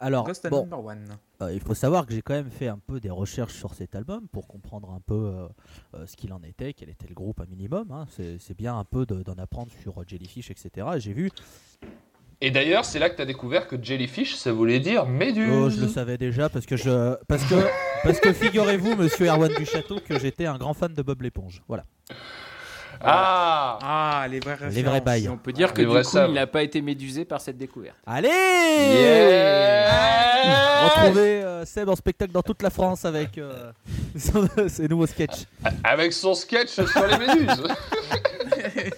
Alors, 0.00 0.24
Ghost 0.24 0.44
at 0.44 0.50
bon, 0.50 0.62
Number 0.62 0.84
One. 0.84 1.04
euh, 1.42 1.52
il 1.52 1.60
faut 1.60 1.74
savoir 1.74 2.04
que 2.04 2.12
j'ai 2.12 2.20
quand 2.22 2.34
même 2.34 2.50
fait 2.50 2.66
un 2.66 2.78
peu 2.78 2.98
des 2.98 3.10
recherches 3.10 3.54
sur 3.54 3.74
cet 3.74 3.94
album 3.94 4.26
pour 4.32 4.48
comprendre 4.48 4.90
un 4.90 4.98
peu 5.00 5.14
euh, 5.14 5.46
euh, 5.94 6.06
ce 6.06 6.16
qu'il 6.16 6.32
en 6.32 6.42
était, 6.42 6.72
quel 6.72 6.88
était 6.88 7.06
le 7.06 7.14
groupe 7.14 7.38
à 7.40 7.46
minimum. 7.46 7.86
hein. 7.92 8.06
C'est 8.10 8.56
bien 8.56 8.76
un 8.76 8.84
peu 8.84 9.06
de- 9.06 9.22
d'en 9.22 9.34
apprendre 9.34 9.70
sur 9.82 10.00
euh, 10.00 10.04
Jellyfish, 10.06 10.50
etc. 10.50 10.86
Et 10.96 11.00
J'ai 11.00 11.12
vu, 11.12 11.30
Et 12.40 12.50
d'ailleurs, 12.50 12.84
c'est 12.84 12.98
là 12.98 13.08
que 13.08 13.14
tu 13.16 13.22
as 13.22 13.26
découvert 13.26 13.68
que 13.68 13.80
Jellyfish, 13.80 14.34
ça 14.34 14.52
voulait 14.52 14.80
dire 14.80 15.06
méduse. 15.06 15.48
oh, 15.54 15.70
je 15.70 15.80
le 15.80 15.86
savais 15.88 16.18
déjà 16.18 16.48
parce 16.48 16.66
que 16.66 16.76
je, 16.76 17.14
parce 17.28 17.44
que, 17.44 17.54
parce 18.02 18.18
que 18.18 18.32
figurez-vous, 18.32 18.96
Monsieur 18.96 19.26
Erwan 19.28 19.52
du 19.54 19.64
Château, 19.64 20.00
que 20.00 20.18
j'étais 20.18 20.46
un 20.46 20.58
grand 20.58 20.74
fan 20.74 20.92
de 20.92 21.02
Bob 21.02 21.22
l'éponge. 21.22 21.62
Voilà. 21.68 21.84
Ah 23.02 23.78
Ah, 23.82 24.26
les 24.28 24.40
vraies 24.40 24.52
références. 24.52 24.74
Les 24.74 24.82
vrais 24.82 25.00
bails. 25.00 25.28
On 25.28 25.36
peut 25.36 25.52
dire 25.52 25.72
que 25.72 25.78
Les 25.78 25.84
du 25.86 25.92
vrais 25.92 26.02
coup, 26.02 26.10
sables. 26.10 26.30
il 26.30 26.34
n'a 26.34 26.46
pas 26.46 26.62
été 26.62 26.80
médusé 26.82 27.24
par 27.24 27.40
cette 27.40 27.58
découverte. 27.58 27.96
Allez 28.06 28.28
Yeah 28.28 29.84
Retrouvez 30.84 31.42
euh, 31.42 31.64
Seb 31.64 31.88
en 31.88 31.96
spectacle 31.96 32.32
dans 32.32 32.42
toute 32.42 32.62
la 32.62 32.70
France 32.70 33.04
avec 33.04 33.38
euh, 33.38 33.72
son- 34.18 34.46
ses 34.68 34.88
nouveaux 34.88 35.06
sketchs. 35.06 35.44
Avec 35.82 36.12
son 36.12 36.34
sketch 36.34 36.68
sur 36.70 37.06
les 37.06 37.18
méduses. 37.18 37.62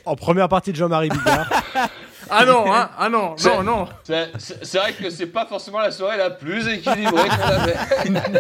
En 0.05 0.17
première 0.17 0.49
partie 0.49 0.73
de 0.73 0.77
Jean-Marie 0.77 1.09
Bigard. 1.11 1.49
Ah 2.31 2.45
non, 2.45 2.73
hein 2.73 2.91
ah 2.99 3.09
non, 3.09 3.37
C'est- 3.37 3.49
non, 3.49 3.63
non. 3.63 3.89
C'est 4.03 4.79
vrai 4.79 4.93
que 4.93 5.11
c'est 5.11 5.27
pas 5.27 5.47
forcément 5.47 5.79
la 5.81 5.91
soirée 5.91 6.17
la 6.17 6.31
plus 6.31 6.67
équilibrée 6.69 7.29
qu'on 7.29 7.43
avait. 7.43 7.77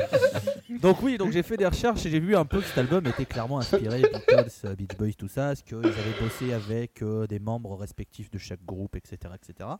Donc 0.80 1.02
oui, 1.02 1.16
donc 1.16 1.32
j'ai 1.32 1.42
fait 1.42 1.56
des 1.56 1.66
recherches 1.66 2.04
et 2.04 2.10
j'ai 2.10 2.20
vu 2.20 2.36
un 2.36 2.44
peu 2.44 2.60
que 2.60 2.66
cet 2.66 2.78
album 2.78 3.06
était 3.06 3.24
clairement 3.24 3.58
inspiré 3.58 4.02
Beatles, 4.02 4.50
euh, 4.66 4.74
Beach 4.74 4.96
Boys, 4.98 5.12
tout 5.16 5.28
ça, 5.28 5.46
parce 5.48 5.62
qu'ils 5.62 5.76
avaient 5.78 6.20
bossé 6.20 6.52
avec 6.52 7.02
euh, 7.02 7.26
des 7.26 7.38
membres 7.38 7.76
respectifs 7.76 8.30
de 8.30 8.38
chaque 8.38 8.62
groupe, 8.64 8.94
etc., 8.96 9.32
etc. 9.34 9.70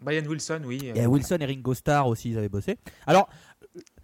Brian 0.00 0.24
Wilson, 0.24 0.62
oui. 0.64 0.80
Et 0.94 1.02
euh, 1.02 1.06
Wilson 1.06 1.38
et 1.40 1.46
Ringo 1.46 1.72
Starr 1.72 2.06
aussi, 2.06 2.30
ils 2.30 2.38
avaient 2.38 2.48
bossé. 2.48 2.78
Alors, 3.06 3.28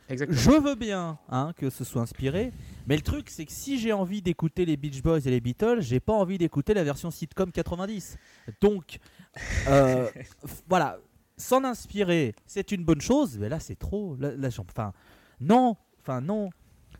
Exactement. 0.09 0.38
je 0.38 0.50
veux 0.62 0.74
bien 0.74 1.18
hein, 1.28 1.52
que 1.56 1.70
ce 1.70 1.84
soit 1.84 2.02
inspiré, 2.02 2.52
mais 2.86 2.96
le 2.96 3.02
truc 3.02 3.28
c'est 3.30 3.44
que 3.44 3.52
si 3.52 3.78
j'ai 3.78 3.92
envie 3.92 4.22
d'écouter 4.22 4.64
les 4.64 4.76
Beach 4.76 5.02
Boys 5.02 5.20
et 5.20 5.30
les 5.30 5.40
Beatles, 5.40 5.80
j'ai 5.80 6.00
pas 6.00 6.14
envie 6.14 6.38
d'écouter 6.38 6.74
la 6.74 6.84
version 6.84 7.11
sitcom 7.11 7.52
90. 7.52 8.16
Donc, 8.61 8.98
euh, 9.68 10.09
voilà, 10.68 10.98
s'en 11.36 11.64
inspirer, 11.64 12.34
c'est 12.46 12.72
une 12.72 12.84
bonne 12.84 13.00
chose, 13.00 13.38
mais 13.38 13.48
là 13.48 13.61
c'est 13.61 13.78
trop. 13.78 14.16
Là, 14.16 14.32
là, 14.36 14.48
enfin, 14.48 14.92
non, 15.40 15.76
enfin 16.00 16.20
non. 16.20 16.50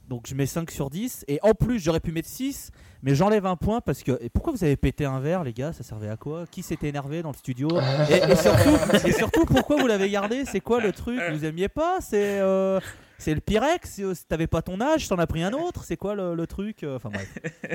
Donc 0.09 0.27
je 0.27 0.35
mets 0.35 0.47
5 0.47 0.71
sur 0.71 0.89
10, 0.89 1.25
et 1.29 1.39
en 1.43 1.53
plus 1.53 1.79
j'aurais 1.79 2.01
pu 2.01 2.13
mettre 2.13 2.29
6, 2.29 2.71
mais 3.03 3.15
j'enlève 3.15 3.45
un 3.45 3.57
point 3.57 3.83
parce 3.83 4.03
que. 4.03 4.17
Et 4.23 4.31
pourquoi 4.31 4.55
vous 4.55 4.65
avez 4.65 4.77
pété 4.77 5.05
un 5.05 5.21
verre, 5.21 5.45
les 5.45 5.53
gars? 5.53 5.73
Ça 5.75 5.83
servait 5.83 6.09
à 6.09 6.17
quoi? 6.17 6.47
Qui 6.51 6.63
s'était 6.63 6.89
énervé 6.89 7.21
dans 7.23 7.31
le 7.31 7.37
studio? 7.37 7.69
Et, 8.11 8.15
et 8.33 8.37
surtout, 8.37 9.07
et 9.07 9.13
surtout, 9.13 9.45
pourquoi 9.45 9.77
vous 9.77 9.87
l'avez 9.87 10.09
gardé? 10.09 10.45
C'est 10.47 10.61
quoi 10.61 10.81
le 10.81 10.93
truc? 10.93 11.21
Vous 11.31 11.45
aimiez 11.45 11.69
pas? 11.69 11.99
C'est 12.01 12.39
euh, 12.41 12.81
c'est 13.19 13.35
le 13.35 13.41
Pyrex? 13.43 13.91
C'est- 13.91 14.03
euh, 14.03 14.15
T'avais 14.29 14.47
pas 14.47 14.63
ton 14.63 14.81
âge, 14.81 15.07
t'en 15.09 15.19
as 15.19 15.27
pris 15.27 15.43
un 15.43 15.53
autre? 15.53 15.85
C'est 15.85 15.99
quoi 15.99 16.15
le, 16.15 16.35
le 16.35 16.47
truc? 16.47 16.85
Euh, 16.85 16.97
Enfin 16.97 17.11
bref. 17.11 17.29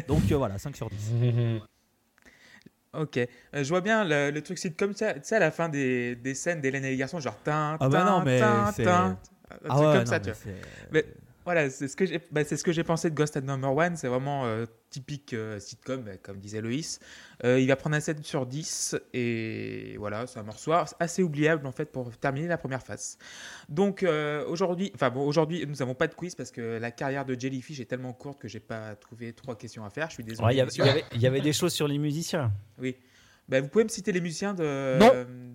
Donc 0.07 0.23
euh, 0.31 0.35
voilà, 0.35 0.57
5 0.57 0.75
sur 0.75 0.89
10. 0.89 1.11
Ok. 2.95 3.17
Euh, 3.17 3.27
je 3.55 3.69
vois 3.69 3.81
bien 3.81 4.03
le, 4.03 4.29
le 4.29 4.41
truc 4.43 4.59
sitcom, 4.59 4.91
tu 4.91 4.99
sais, 4.99 5.15
tu 5.15 5.21
sais, 5.23 5.35
à 5.37 5.39
la 5.39 5.49
fin 5.49 5.67
des, 5.67 6.15
des 6.15 6.35
scènes 6.35 6.61
d'Hélène 6.61 6.85
et 6.85 6.91
les 6.91 6.97
garçons, 6.97 7.19
genre. 7.19 7.37
tin, 7.43 7.75
Ah 7.79 7.89
bah 7.89 8.23
tin, 8.23 8.39
tin, 8.39 8.71
c'est- 8.71 8.83
tin. 8.83 9.17
Un 9.51 9.57
Ah 9.69 9.77
ouais, 9.79 9.83
comme 9.85 9.97
non, 9.99 10.05
ça, 10.05 10.19
mais 10.19 10.21
tu 10.21 10.29
vois. 10.29 10.35
c'est- 10.35 10.55
Mais- 10.91 11.05
Voilà, 11.45 11.69
c'est 11.69 11.87
ce 11.87 11.95
que 11.95 12.05
j'ai 12.05 12.21
bah, 12.31 12.43
c'est 12.45 12.55
ce 12.57 12.63
que 12.63 12.71
j'ai 12.71 12.83
pensé 12.83 13.09
de 13.09 13.15
Ghost 13.15 13.35
at 13.35 13.41
Number 13.41 13.75
One. 13.75 13.95
C'est 13.97 14.07
vraiment 14.07 14.45
euh, 14.45 14.65
typique 14.89 15.33
euh, 15.33 15.59
sitcom, 15.59 16.01
bah, 16.03 16.11
comme 16.21 16.37
disait 16.39 16.61
Loïs. 16.61 16.99
Euh, 17.43 17.59
il 17.59 17.67
va 17.67 17.75
prendre 17.75 17.95
un 17.95 17.99
7 17.99 18.23
sur 18.25 18.45
10 18.45 18.95
et 19.13 19.95
voilà, 19.97 20.25
c'est 20.27 20.39
un 20.39 20.43
morceau 20.43 20.71
assez 20.99 21.21
oubliable 21.23 21.67
en 21.67 21.71
fait 21.73 21.85
pour 21.85 22.09
terminer 22.17 22.47
la 22.47 22.57
première 22.57 22.81
phase. 22.83 23.17
Donc 23.67 24.03
euh, 24.03 24.45
aujourd'hui, 24.47 24.91
enfin 24.95 25.09
bon, 25.09 25.25
aujourd'hui 25.25 25.65
nous 25.67 25.75
n'avons 25.75 25.95
pas 25.95 26.07
de 26.07 26.13
quiz 26.15 26.35
parce 26.35 26.51
que 26.51 26.77
la 26.79 26.91
carrière 26.91 27.25
de 27.25 27.37
Jellyfish 27.39 27.79
est 27.79 27.85
tellement 27.85 28.13
courte 28.13 28.39
que 28.39 28.47
j'ai 28.47 28.59
pas 28.61 28.95
trouvé 28.95 29.33
trois 29.33 29.57
questions 29.57 29.83
à 29.83 29.89
faire. 29.89 30.07
Je 30.09 30.13
suis 30.15 30.23
désolé. 30.23 30.45
Ouais, 30.47 30.53
Il 30.53 30.57
y, 30.57 30.61
avait- 30.61 30.67
messieurs. 30.67 30.83
il 30.85 30.87
y 30.87 30.91
avait- 30.91 31.03
il 31.15 31.21
y 31.21 31.27
avait 31.27 31.41
des 31.41 31.53
choses 31.53 31.73
sur 31.73 31.87
les 31.87 31.97
musiciens. 31.97 32.51
Oui. 32.79 32.95
Bah, 33.49 33.59
vous 33.59 33.67
pouvez 33.67 33.83
me 33.83 33.89
citer 33.89 34.13
les 34.13 34.21
musiciens 34.21 34.53
de, 34.53 34.97
Non. 34.97 35.11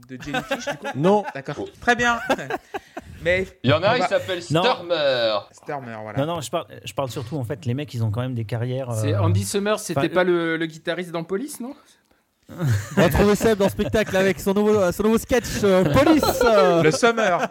de 0.08 0.22
Jellyfish 0.22 0.66
du 0.68 0.76
coup? 0.76 0.86
Non. 0.94 1.24
D'accord. 1.34 1.64
Très 1.80 1.96
bien. 1.96 2.18
Mais 3.22 3.46
Il 3.64 3.70
y 3.70 3.72
en 3.72 3.82
a 3.82 3.88
On 3.88 3.90
un, 3.90 3.96
il 3.96 4.00
va- 4.00 4.08
s'appelle. 4.08 4.42
Stormer. 4.42 5.38
Sturmer, 5.52 5.96
voilà. 6.02 6.18
Non, 6.24 6.34
non, 6.34 6.40
je 6.40 6.50
parle, 6.50 6.66
je 6.84 6.92
parle 6.94 7.10
surtout, 7.10 7.36
en 7.36 7.44
fait, 7.44 7.66
les 7.66 7.74
mecs, 7.74 7.92
ils 7.94 8.04
ont 8.04 8.10
quand 8.10 8.20
même 8.20 8.34
des 8.34 8.44
carrières. 8.44 8.92
C'est 8.92 9.14
euh, 9.14 9.22
Andy 9.22 9.44
Summers, 9.44 9.78
c'était 9.80 9.98
enfin, 10.00 10.08
pas 10.08 10.24
le, 10.24 10.56
le 10.56 10.66
guitariste 10.66 11.10
dans 11.10 11.24
Police, 11.24 11.60
non? 11.60 11.74
Retrouvez 12.96 13.34
Seb 13.34 13.58
dans 13.58 13.66
le 13.66 13.70
spectacle 13.70 14.16
avec 14.16 14.40
son 14.40 14.54
nouveau, 14.54 14.90
son 14.92 15.02
nouveau 15.02 15.18
sketch 15.18 15.44
euh, 15.64 15.84
Police 15.92 16.42
euh. 16.44 16.82
Le 16.82 16.90
Summer. 16.90 17.46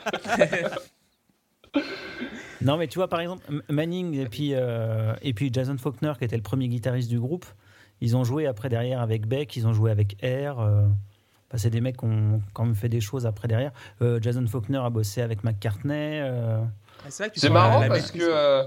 Non, 2.61 2.77
mais 2.77 2.87
tu 2.87 2.97
vois, 2.97 3.07
par 3.07 3.19
exemple, 3.19 3.43
Manning 3.69 4.15
et 4.19 4.25
puis, 4.25 4.51
euh, 4.53 5.13
et 5.21 5.33
puis 5.33 5.51
Jason 5.53 5.77
Faulkner, 5.77 6.13
qui 6.17 6.25
était 6.25 6.35
le 6.35 6.41
premier 6.41 6.67
guitariste 6.67 7.07
du 7.09 7.19
groupe, 7.19 7.45
ils 8.01 8.17
ont 8.17 8.23
joué 8.23 8.47
après 8.47 8.67
derrière 8.67 8.99
avec 9.01 9.27
Beck, 9.27 9.55
ils 9.55 9.67
ont 9.67 9.73
joué 9.73 9.91
avec 9.91 10.17
Air. 10.23 10.57
Bah, 11.51 11.57
c'est 11.57 11.69
des 11.69 11.81
mecs 11.81 11.97
qui 11.97 12.05
ont 12.05 12.41
quand 12.53 12.65
même 12.65 12.75
fait 12.75 12.89
des 12.89 13.01
choses 13.01 13.25
après 13.25 13.47
derrière. 13.47 13.71
Euh, 14.01 14.19
Jason 14.21 14.45
Faulkner 14.47 14.79
a 14.79 14.89
bossé 14.89 15.21
avec 15.21 15.43
McCartney. 15.43 16.19
euh, 16.21 16.59
tu 17.05 17.11
C'est 17.39 17.47
la- 17.47 17.53
marrant 17.53 17.79
la 17.81 17.87
parce 17.87 18.11
que 18.11 18.19
euh, 18.21 18.63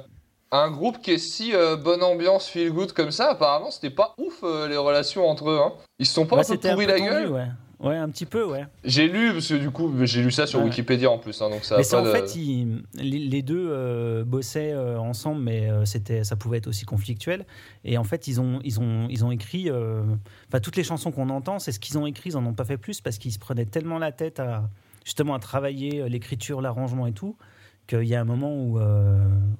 un 0.53 0.71
groupe 0.71 1.01
qui 1.01 1.13
est 1.13 1.19
si 1.19 1.55
euh, 1.55 1.77
bonne 1.77 2.03
ambiance, 2.03 2.49
feel 2.49 2.73
good 2.73 2.93
comme 2.93 3.11
ça, 3.11 3.31
apparemment 3.31 3.71
c'était 3.71 3.91
pas 3.91 4.15
ouf 4.19 4.41
euh, 4.43 4.67
les 4.69 4.77
relations 4.77 5.29
entre 5.29 5.51
eux. 5.51 5.61
Hein. 5.63 5.73
Ils 5.99 6.07
se 6.07 6.15
sont 6.15 6.27
pas 6.27 6.37
ouais, 6.37 6.51
un 6.51 6.57
peu 6.57 6.69
pourris 6.71 6.87
la 6.87 6.97
tendu, 6.99 7.09
gueule 7.11 7.29
ouais. 7.31 7.47
Ouais, 7.81 7.97
un 7.97 8.11
petit 8.11 8.27
peu, 8.27 8.45
ouais. 8.45 8.67
J'ai 8.85 9.09
lu 9.09 9.33
parce 9.33 9.49
que 9.49 9.55
du 9.55 9.71
coup 9.71 9.91
j'ai 10.03 10.23
lu 10.23 10.31
ça 10.31 10.47
sur 10.47 10.59
Ouais. 10.59 10.67
Wikipédia 10.67 11.11
en 11.11 11.17
plus, 11.19 11.41
hein, 11.41 11.49
donc 11.49 11.65
ça. 11.65 11.77
a 11.77 11.79
mais 11.79 11.85
pas 11.91 12.01
en 12.03 12.05
de- 12.05 12.11
fait, 12.13 12.37
ils- 12.37 12.83
les, 12.95 13.41
deux 13.41 13.69
euh, 13.71 14.23
bossaient 14.23 14.73
euh, 14.73 14.99
ensemble, 15.01 15.41
mais 15.41 15.71
euh, 15.71 15.87
c'était, 15.87 16.23
ça 16.23 16.37
pouvait 16.37 16.59
être 16.59 16.67
aussi 16.67 16.85
conflictuel. 16.85 17.47
Et 17.85 17.97
en 17.97 18.05
fait, 18.05 18.29
ils 18.29 18.39
ont, 18.39 18.61
ils 18.65 18.81
ont, 18.81 19.07
ils 19.09 19.25
ont 19.25 19.31
écrit. 19.31 19.71
Enfin, 19.71 20.61
toutes 20.63 20.77
les 20.77 20.85
chansons 20.85 21.11
qu'on 21.11 21.31
entend, 21.31 21.59
c'est 21.59 21.73
ce 21.73 21.81
qu'ils 21.81 21.97
ont 21.97 22.05
écrit. 22.05 22.31
Ils 22.31 22.37
en 22.37 22.45
ont 22.45 22.53
pas 22.53 22.67
fait 22.67 22.77
plus 22.77 23.01
parce 23.01 23.17
qu'ils 23.17 23.33
se 23.33 23.39
prenaient 23.39 23.65
tellement 23.65 23.99
la 23.99 24.13
tête 24.13 24.41
à 24.41 24.69
justement 25.05 25.35
à 25.35 25.39
travailler 25.39 26.07
l'écriture, 26.11 26.61
l'arrangement 26.61 27.07
et 27.07 27.13
tout, 27.13 27.37
qu'il 27.87 28.05
y 28.05 28.15
a 28.15 28.21
un 28.21 28.25
moment 28.25 28.55
où 28.55 28.79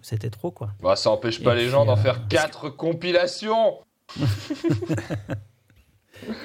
c'était 0.03 0.29
trop, 0.29 0.51
quoi. 0.51 0.73
Bah, 0.83 0.95
ça 0.95 1.11
empêche 1.11 1.43
pas 1.43 1.55
Et 1.55 1.57
les 1.57 1.63
puis, 1.63 1.71
gens 1.71 1.87
d'en 1.87 1.97
faire 1.97 2.29
quatre 2.29 2.69
compilations. 2.69 3.79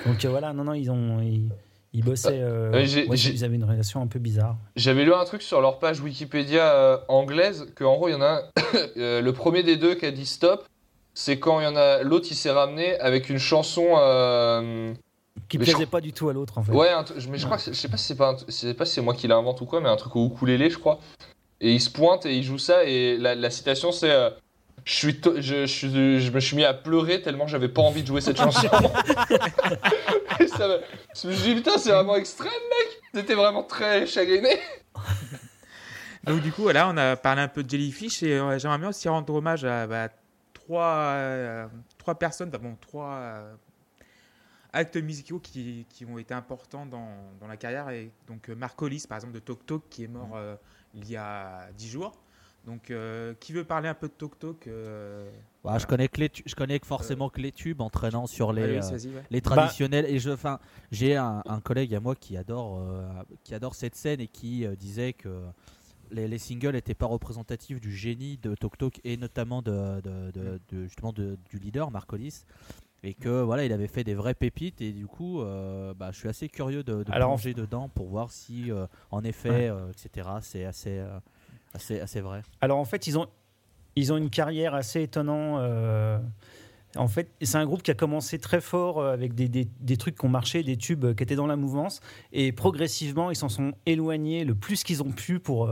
Donc 0.05 0.23
voilà, 0.25 0.53
non, 0.53 0.63
non, 0.63 0.73
ils 0.73 0.89
ont, 0.89 1.19
ils, 1.21 1.49
ils 1.95 2.03
bossaient. 2.03 2.39
euh, 2.41 2.71
Ouais, 2.71 2.85
j'ai- 2.85 3.07
ouais, 3.07 3.17
j'ai- 3.17 3.31
ils 3.31 3.43
avaient 3.43 3.55
une 3.55 3.63
relation 3.63 4.01
un 4.01 4.07
peu 4.07 4.19
bizarre. 4.19 4.57
J'avais 4.75 5.03
lu 5.05 5.13
un 5.13 5.23
truc 5.25 5.41
sur 5.41 5.61
leur 5.61 5.79
page 5.79 5.99
Wikipédia 6.01 6.73
euh, 6.73 6.97
anglaise 7.07 7.67
que 7.75 7.83
en 7.83 7.95
gros 7.95 8.07
il 8.09 8.11
y 8.11 8.15
en 8.15 8.21
a 8.21 8.41
un, 8.41 8.41
euh, 8.97 9.21
le 9.21 9.33
premier 9.33 9.63
des 9.63 9.77
deux 9.77 9.95
qui 9.95 10.05
a 10.05 10.11
dit 10.11 10.25
stop, 10.25 10.65
c'est 11.13 11.39
quand 11.39 11.59
il 11.59 11.63
y 11.63 11.67
en 11.67 11.75
a 11.75 12.03
l'autre 12.03 12.27
il 12.29 12.35
s'est 12.35 12.51
ramené 12.51 12.99
avec 12.99 13.29
une 13.29 13.39
chanson. 13.39 13.85
euh, 13.97 14.93
Qui 15.49 15.57
je 15.57 15.63
plaisait 15.63 15.85
pas 15.85 16.01
du 16.01 16.11
tout 16.13 16.29
à 16.29 16.33
l'autre, 16.33 16.57
en 16.57 16.63
fait. 16.63 16.71
Ouais, 16.73 16.89
mais 17.29 17.37
je 17.37 17.45
crois 17.45 17.57
que 17.57 17.63
je 17.65 17.71
sais 17.73 17.87
pas 17.89 17.97
si 17.97 18.05
c'est 18.07 18.15
pas 18.15 18.29
un 18.31 18.33
pas 18.73 18.85
si 18.85 18.93
c'est 18.93 19.01
moi 19.01 19.13
qui 19.13 19.27
l'invente 19.27 19.61
ou 19.61 19.65
quoi, 19.65 19.79
mais 19.81 19.89
un 19.89 19.95
truc 19.95 20.15
au 20.15 20.27
ukulélé 20.27 20.69
je 20.69 20.77
crois. 20.77 20.99
Et 21.61 21.71
il 21.71 21.79
se 21.81 21.89
pointe 21.89 22.25
et 22.25 22.35
il 22.35 22.43
joue 22.43 22.57
ça 22.57 22.83
et 22.83 23.17
la, 23.17 23.33
la 23.35 23.49
citation 23.49 23.91
c'est 23.93 24.11
euh, 24.11 24.29
je 24.85 24.93
suis 24.93 25.19
to- 25.19 25.35
je, 25.41 25.41
je, 25.41 25.65
suis- 25.65 26.21
je 26.21 26.31
me 26.31 26.39
suis 26.39 26.55
mis 26.55 26.63
à 26.63 26.73
pleurer 26.73 27.21
tellement 27.21 27.47
j'avais 27.47 27.67
pas 27.69 27.81
envie 27.81 28.01
de 28.03 28.07
jouer 28.07 28.21
cette 28.21 28.37
chanson. 28.37 28.67
Et 30.39 30.47
ça 30.47 30.67
me- 30.67 30.79
je 31.21 31.27
me 31.27 31.33
suis 31.33 31.49
dit 31.49 31.55
putain 31.55 31.77
c'est 31.77 31.91
vraiment 31.91 32.15
extrême 32.15 32.51
mec. 32.51 33.01
T'étais 33.13 33.35
vraiment 33.35 33.63
très 33.63 34.05
chagriné. 34.07 34.59
Donc 36.23 36.41
du 36.41 36.51
coup, 36.51 36.63
voilà, 36.63 36.89
on 36.89 36.97
a 36.97 37.15
parlé 37.15 37.41
un 37.41 37.47
peu 37.47 37.63
de 37.63 37.69
Jellyfish 37.69 38.23
et 38.23 38.33
euh, 38.39 38.57
j'aimerais 38.57 38.79
bien 38.79 38.89
aussi 38.89 39.07
rendre 39.07 39.31
hommage 39.33 39.63
à 39.63 39.85
bah, 39.85 40.09
trois, 40.53 40.95
euh, 41.13 41.67
trois 41.99 42.15
personnes, 42.15 42.49
enfin, 42.49 42.57
bon, 42.57 42.75
trois 42.81 43.13
euh, 43.13 43.53
actes 44.73 44.97
musicaux 44.97 45.39
qui, 45.39 45.85
qui 45.89 46.03
ont 46.05 46.17
été 46.17 46.33
importants 46.33 46.87
dans, 46.87 47.09
dans 47.39 47.47
la 47.47 47.57
carrière. 47.57 47.89
Et 47.91 48.11
donc 48.27 48.49
euh, 48.49 48.55
Marc 48.55 48.81
Hollis, 48.81 49.05
par 49.07 49.17
exemple, 49.17 49.33
de 49.33 49.39
Tok 49.39 49.65
Tok, 49.67 49.83
qui 49.89 50.03
est 50.05 50.07
mort 50.07 50.37
il 50.95 51.09
y 51.09 51.15
a 51.15 51.67
dix 51.77 51.89
jours. 51.89 52.13
Donc, 52.65 52.89
euh, 52.89 53.33
qui 53.39 53.53
veut 53.53 53.63
parler 53.63 53.87
un 53.87 53.93
peu 53.93 54.07
de 54.07 54.13
Tok 54.13 54.39
Tok 54.39 54.67
euh, 54.67 55.29
Bah, 55.63 55.77
je 55.77 55.85
connais 55.85 56.07
que 56.07 56.19
les 56.19 56.31
je 56.45 56.55
connais 56.55 56.79
que 56.79 56.87
forcément 56.87 57.29
que 57.29 57.39
les 57.39 57.51
tubes 57.51 57.79
entraînant 57.81 58.25
sur 58.25 58.51
les 58.53 58.63
allez, 58.63 58.77
euh, 58.77 58.79
vas-y, 58.81 59.07
ouais. 59.09 59.23
les 59.29 59.41
traditionnels 59.41 60.05
et 60.05 60.17
je 60.17 60.31
enfin 60.31 60.59
j'ai 60.91 61.15
un, 61.15 61.43
un 61.45 61.59
collègue 61.61 61.93
à 61.93 61.99
moi 61.99 62.15
qui 62.15 62.37
adore 62.37 62.79
euh, 62.79 63.07
qui 63.43 63.53
adore 63.53 63.75
cette 63.75 63.95
scène 63.95 64.19
et 64.19 64.27
qui 64.27 64.65
euh, 64.65 64.75
disait 64.75 65.13
que 65.13 65.43
les, 66.11 66.27
les 66.27 66.37
singles 66.39 66.71
n'étaient 66.73 66.95
pas 66.95 67.05
représentatifs 67.05 67.79
du 67.79 67.91
génie 67.95 68.37
de 68.37 68.55
Tok 68.55 68.77
Tok 68.79 68.99
et 69.03 69.15
notamment 69.17 69.61
de, 69.61 70.01
de- 70.01 70.31
de- 70.31 70.59
de- 70.69 70.83
justement 70.85 71.13
de- 71.13 71.37
du 71.49 71.59
leader 71.59 71.91
Marcolis 71.91 72.45
et 73.03 73.13
que 73.13 73.41
voilà 73.43 73.63
il 73.65 73.73
avait 73.73 73.87
fait 73.87 74.03
des 74.03 74.15
vraies 74.15 74.33
pépites 74.33 74.81
et 74.81 74.91
du 74.91 75.05
coup 75.05 75.41
euh, 75.41 75.93
bah, 75.93 76.09
je 76.11 76.17
suis 76.17 76.29
assez 76.29 76.49
curieux 76.49 76.83
de, 76.83 77.03
de 77.03 77.11
Alors, 77.11 77.29
en 77.29 77.35
plonger 77.35 77.53
dedans 77.53 77.89
pour 77.89 78.07
voir 78.07 78.31
si 78.31 78.71
euh, 78.71 78.87
en 79.11 79.23
effet 79.23 79.49
Ouais. 79.51 79.69
euh, 79.69 79.91
etc 79.91 80.29
c'est 80.41 80.65
assez 80.65 80.97
euh, 80.97 81.19
assez 81.75 81.99
assez 81.99 82.21
vrai 82.21 82.41
Alors 82.61 82.79
en 82.79 82.85
fait, 82.85 83.05
ils 83.07 83.17
ont, 83.19 83.27
ils 83.95 84.11
ont 84.11 84.17
une 84.17 84.29
carrière 84.29 84.73
assez 84.73 85.03
étonnante. 85.03 85.59
euh, 85.61 86.17
en 86.97 87.07
fait, 87.09 87.29
c'est 87.41 87.57
un 87.57 87.65
groupe 87.65 87.83
qui 87.83 87.91
a 87.91 87.93
commencé 87.93 88.39
très 88.39 88.61
fort 88.61 88.99
euh, 88.99 89.11
avec 89.13 89.35
des, 89.35 89.49
des- 89.49 89.67
des 89.81 89.97
trucs 89.97 90.17
qui 90.17 90.25
ont 90.25 90.29
marché, 90.29 90.63
des 90.63 90.77
tubes 90.77 91.03
euh, 91.03 91.13
qui 91.13 91.23
étaient 91.23 91.35
dans 91.35 91.47
la 91.47 91.57
mouvance. 91.57 91.99
Et 92.31 92.53
progressivement, 92.53 93.31
ils 93.31 93.35
s'en 93.35 93.49
sont 93.49 93.73
éloignés 93.85 94.45
le 94.45 94.55
plus 94.55 94.83
qu'ils 94.85 95.03
ont 95.03 95.11
pu 95.11 95.39
pour, 95.41 95.69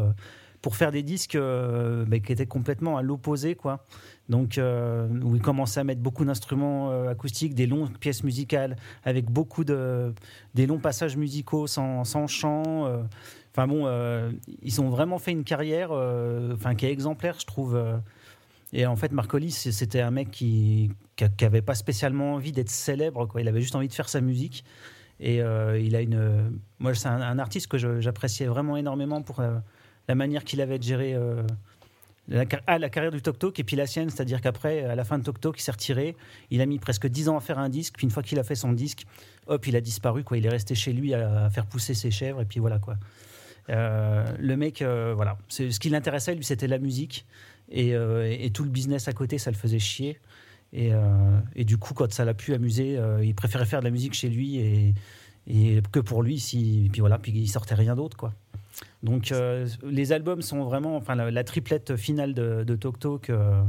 pour 0.61 0.75
faire 0.75 0.91
des 0.91 1.01
disques 1.03 1.37
bah, 1.37 2.19
qui 2.19 2.31
étaient 2.33 2.45
complètement 2.45 2.97
à 2.97 3.01
l'opposé. 3.01 3.55
quoi. 3.55 3.85
Donc, 4.27 4.59
où 4.59 5.35
ils 5.35 5.41
commençaient 5.41 5.79
à 5.81 5.83
mettre 5.85 6.01
beaucoup 6.01 6.25
d'instruments 6.25 6.91
acoustiques, 7.07 7.55
des 7.55 7.67
longues 7.67 7.97
pièces 7.97 8.23
musicales, 8.23 8.75
avec 9.03 9.25
beaucoup 9.31 9.63
de. 9.63 10.13
des 10.55 10.65
longs 10.65 10.79
passages 10.79 11.15
musicaux 11.17 11.67
sans, 11.67 12.03
sans 12.03 12.27
chant. 12.27 13.03
Enfin 13.55 13.67
bon, 13.67 13.83
euh, 13.85 14.31
ils 14.63 14.81
ont 14.81 14.89
vraiment 14.89 15.19
fait 15.19 15.31
une 15.31 15.43
carrière 15.43 15.89
euh, 15.91 16.55
enfin, 16.55 16.73
qui 16.73 16.87
est 16.87 16.91
exemplaire, 16.91 17.35
je 17.39 17.45
trouve. 17.45 17.75
euh. 17.75 17.97
Et 18.75 18.87
en 18.87 18.95
fait, 18.95 19.11
Marcolis, 19.11 19.51
c'était 19.51 20.01
un 20.01 20.09
mec 20.09 20.31
qui 20.31 20.89
n'avait 21.39 21.61
pas 21.61 21.75
spécialement 21.75 22.33
envie 22.33 22.51
d'être 22.51 22.71
célèbre. 22.71 23.27
Quoi. 23.27 23.41
Il 23.41 23.47
avait 23.47 23.61
juste 23.61 23.75
envie 23.75 23.87
de 23.87 23.93
faire 23.93 24.09
sa 24.09 24.19
musique. 24.19 24.63
Et 25.19 25.37
il 25.37 25.95
a 25.95 26.01
une. 26.01 26.59
Moi, 26.79 26.95
c'est 26.95 27.07
un, 27.07 27.37
artiste 27.37 27.67
que 27.67 27.77
j'appréciais 27.77 28.47
vraiment 28.47 28.75
énormément 28.75 29.21
pour 29.21 29.43
la 30.07 30.15
manière 30.15 30.43
qu'il 30.43 30.59
avait 30.59 30.79
de 30.79 30.83
gérer 30.83 31.15
ah, 32.65 32.79
la 32.79 32.89
carrière 32.89 33.11
du 33.11 33.21
Tok 33.21 33.37
Tok 33.37 33.59
et 33.59 33.63
puis 33.63 33.75
la 33.75 33.85
sienne. 33.85 34.09
C'est-à-dire 34.09 34.41
qu'après, 34.41 34.85
à 34.85 34.95
la 34.95 35.03
fin 35.03 35.19
de 35.19 35.23
Tok 35.23 35.39
Tok, 35.39 35.59
il 35.59 35.61
s'est 35.61 35.71
retiré. 35.71 36.15
Il 36.49 36.59
a 36.59 36.65
mis 36.65 36.79
presque 36.79 37.05
10 37.05 37.29
ans 37.29 37.37
à 37.37 37.41
faire 37.41 37.59
un 37.59 37.69
disque. 37.69 37.93
Puis 37.95 38.05
une 38.05 38.11
fois 38.11 38.23
qu'il 38.23 38.39
a 38.39 38.43
fait 38.43 38.55
son 38.55 38.73
disque, 38.73 39.05
hop, 39.45 39.67
il 39.67 39.75
a 39.75 39.81
disparu. 39.81 40.23
Quoi. 40.23 40.39
Il 40.39 40.47
est 40.47 40.49
resté 40.49 40.73
chez 40.73 40.93
lui 40.93 41.13
à 41.13 41.47
faire 41.51 41.67
pousser 41.67 41.93
ses 41.93 42.09
chèvres. 42.09 42.41
Et 42.41 42.45
puis 42.45 42.59
voilà 42.59 42.79
quoi. 42.79 42.95
Euh, 43.69 44.25
le 44.39 44.57
mec, 44.57 44.81
euh, 44.81 45.13
voilà. 45.15 45.37
Ce 45.47 45.79
qui 45.79 45.89
l'intéressait, 45.89 46.35
lui, 46.35 46.43
c'était 46.43 46.67
la 46.67 46.79
musique. 46.79 47.25
Et, 47.69 47.95
euh, 47.95 48.35
et 48.37 48.51
tout 48.51 48.63
le 48.63 48.69
business 48.69 49.07
à 49.07 49.13
côté, 49.13 49.37
ça 49.37 49.49
le 49.51 49.57
faisait 49.57 49.79
chier. 49.79 50.19
Et, 50.73 50.91
du 51.65 51.77
coup, 51.77 51.93
quand 51.93 52.11
ça 52.11 52.25
l'a 52.25 52.33
pu 52.33 52.53
amuser, 52.53 52.99
il 53.21 53.35
préférait 53.35 53.65
faire 53.65 53.79
de 53.79 53.85
la 53.85 53.91
musique 53.91 54.13
chez 54.13 54.29
lui 54.29 54.57
et, 54.57 55.81
que 55.91 55.99
pour 55.99 56.23
lui. 56.23 56.39
Si, 56.39 56.89
puis 56.91 57.01
voilà, 57.01 57.19
puis 57.19 57.31
il 57.31 57.47
sortait 57.47 57.75
rien 57.75 57.95
d'autre, 57.95 58.17
quoi. 58.17 58.33
Donc 59.03 59.31
les 59.83 60.13
albums 60.13 60.41
sont 60.41 60.63
vraiment, 60.63 60.95
enfin 60.95 61.13
la, 61.13 61.43
triplette 61.43 61.95
finale 61.95 62.33
de, 62.33 62.63
de 62.63 62.75
Tok, 62.75 63.29
euh, 63.29 63.61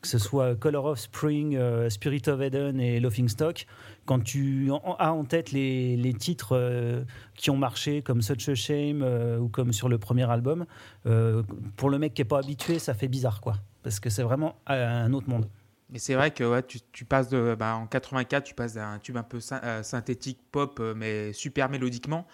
que 0.00 0.08
ce 0.08 0.18
soit 0.18 0.54
Color 0.54 0.84
of 0.86 1.00
Spring, 1.00 1.58
Spirit 1.90 2.22
of 2.28 2.40
Eden 2.40 2.80
et 2.80 2.98
Laughing 2.98 3.28
Stock, 3.28 3.66
quand 4.06 4.20
tu 4.20 4.70
as 4.98 5.12
en 5.12 5.24
tête 5.24 5.52
les, 5.52 5.96
les 5.96 6.12
titres 6.14 6.56
euh, 6.56 7.04
qui 7.34 7.50
ont 7.50 7.56
marché 7.56 8.02
comme 8.02 8.22
Such 8.22 8.48
a 8.48 8.54
Shame 8.54 9.02
euh, 9.02 9.38
ou 9.38 9.48
comme 9.48 9.72
sur 9.72 9.88
le 9.88 9.98
premier 9.98 10.28
album, 10.30 10.66
euh, 11.06 11.42
pour 11.76 11.90
le 11.90 11.98
mec 11.98 12.14
qui 12.14 12.22
est 12.22 12.26
pas 12.26 12.38
habitué, 12.38 12.78
ça 12.78 12.94
fait 12.94 13.08
bizarre 13.08 13.40
quoi, 13.40 13.54
parce 13.82 14.00
que 14.00 14.10
c'est 14.10 14.22
vraiment 14.22 14.56
un 14.66 15.12
autre 15.12 15.28
monde. 15.28 15.48
Mais 15.90 15.98
c'est 15.98 16.14
vrai 16.14 16.30
que 16.30 16.60
tu, 16.92 17.04
passes 17.04 17.28
de, 17.28 17.54
bah, 17.58 17.76
en 17.76 17.86
84, 17.86 18.44
tu 18.44 18.54
passes 18.54 18.74
d'un 18.74 18.98
tube 18.98 19.16
un 19.18 19.22
peu 19.22 19.40
syn- 19.40 19.82
synthétique 19.82 20.38
pop, 20.50 20.80
mais 20.96 21.34
super 21.34 21.68
mélodiquement, 21.68 22.26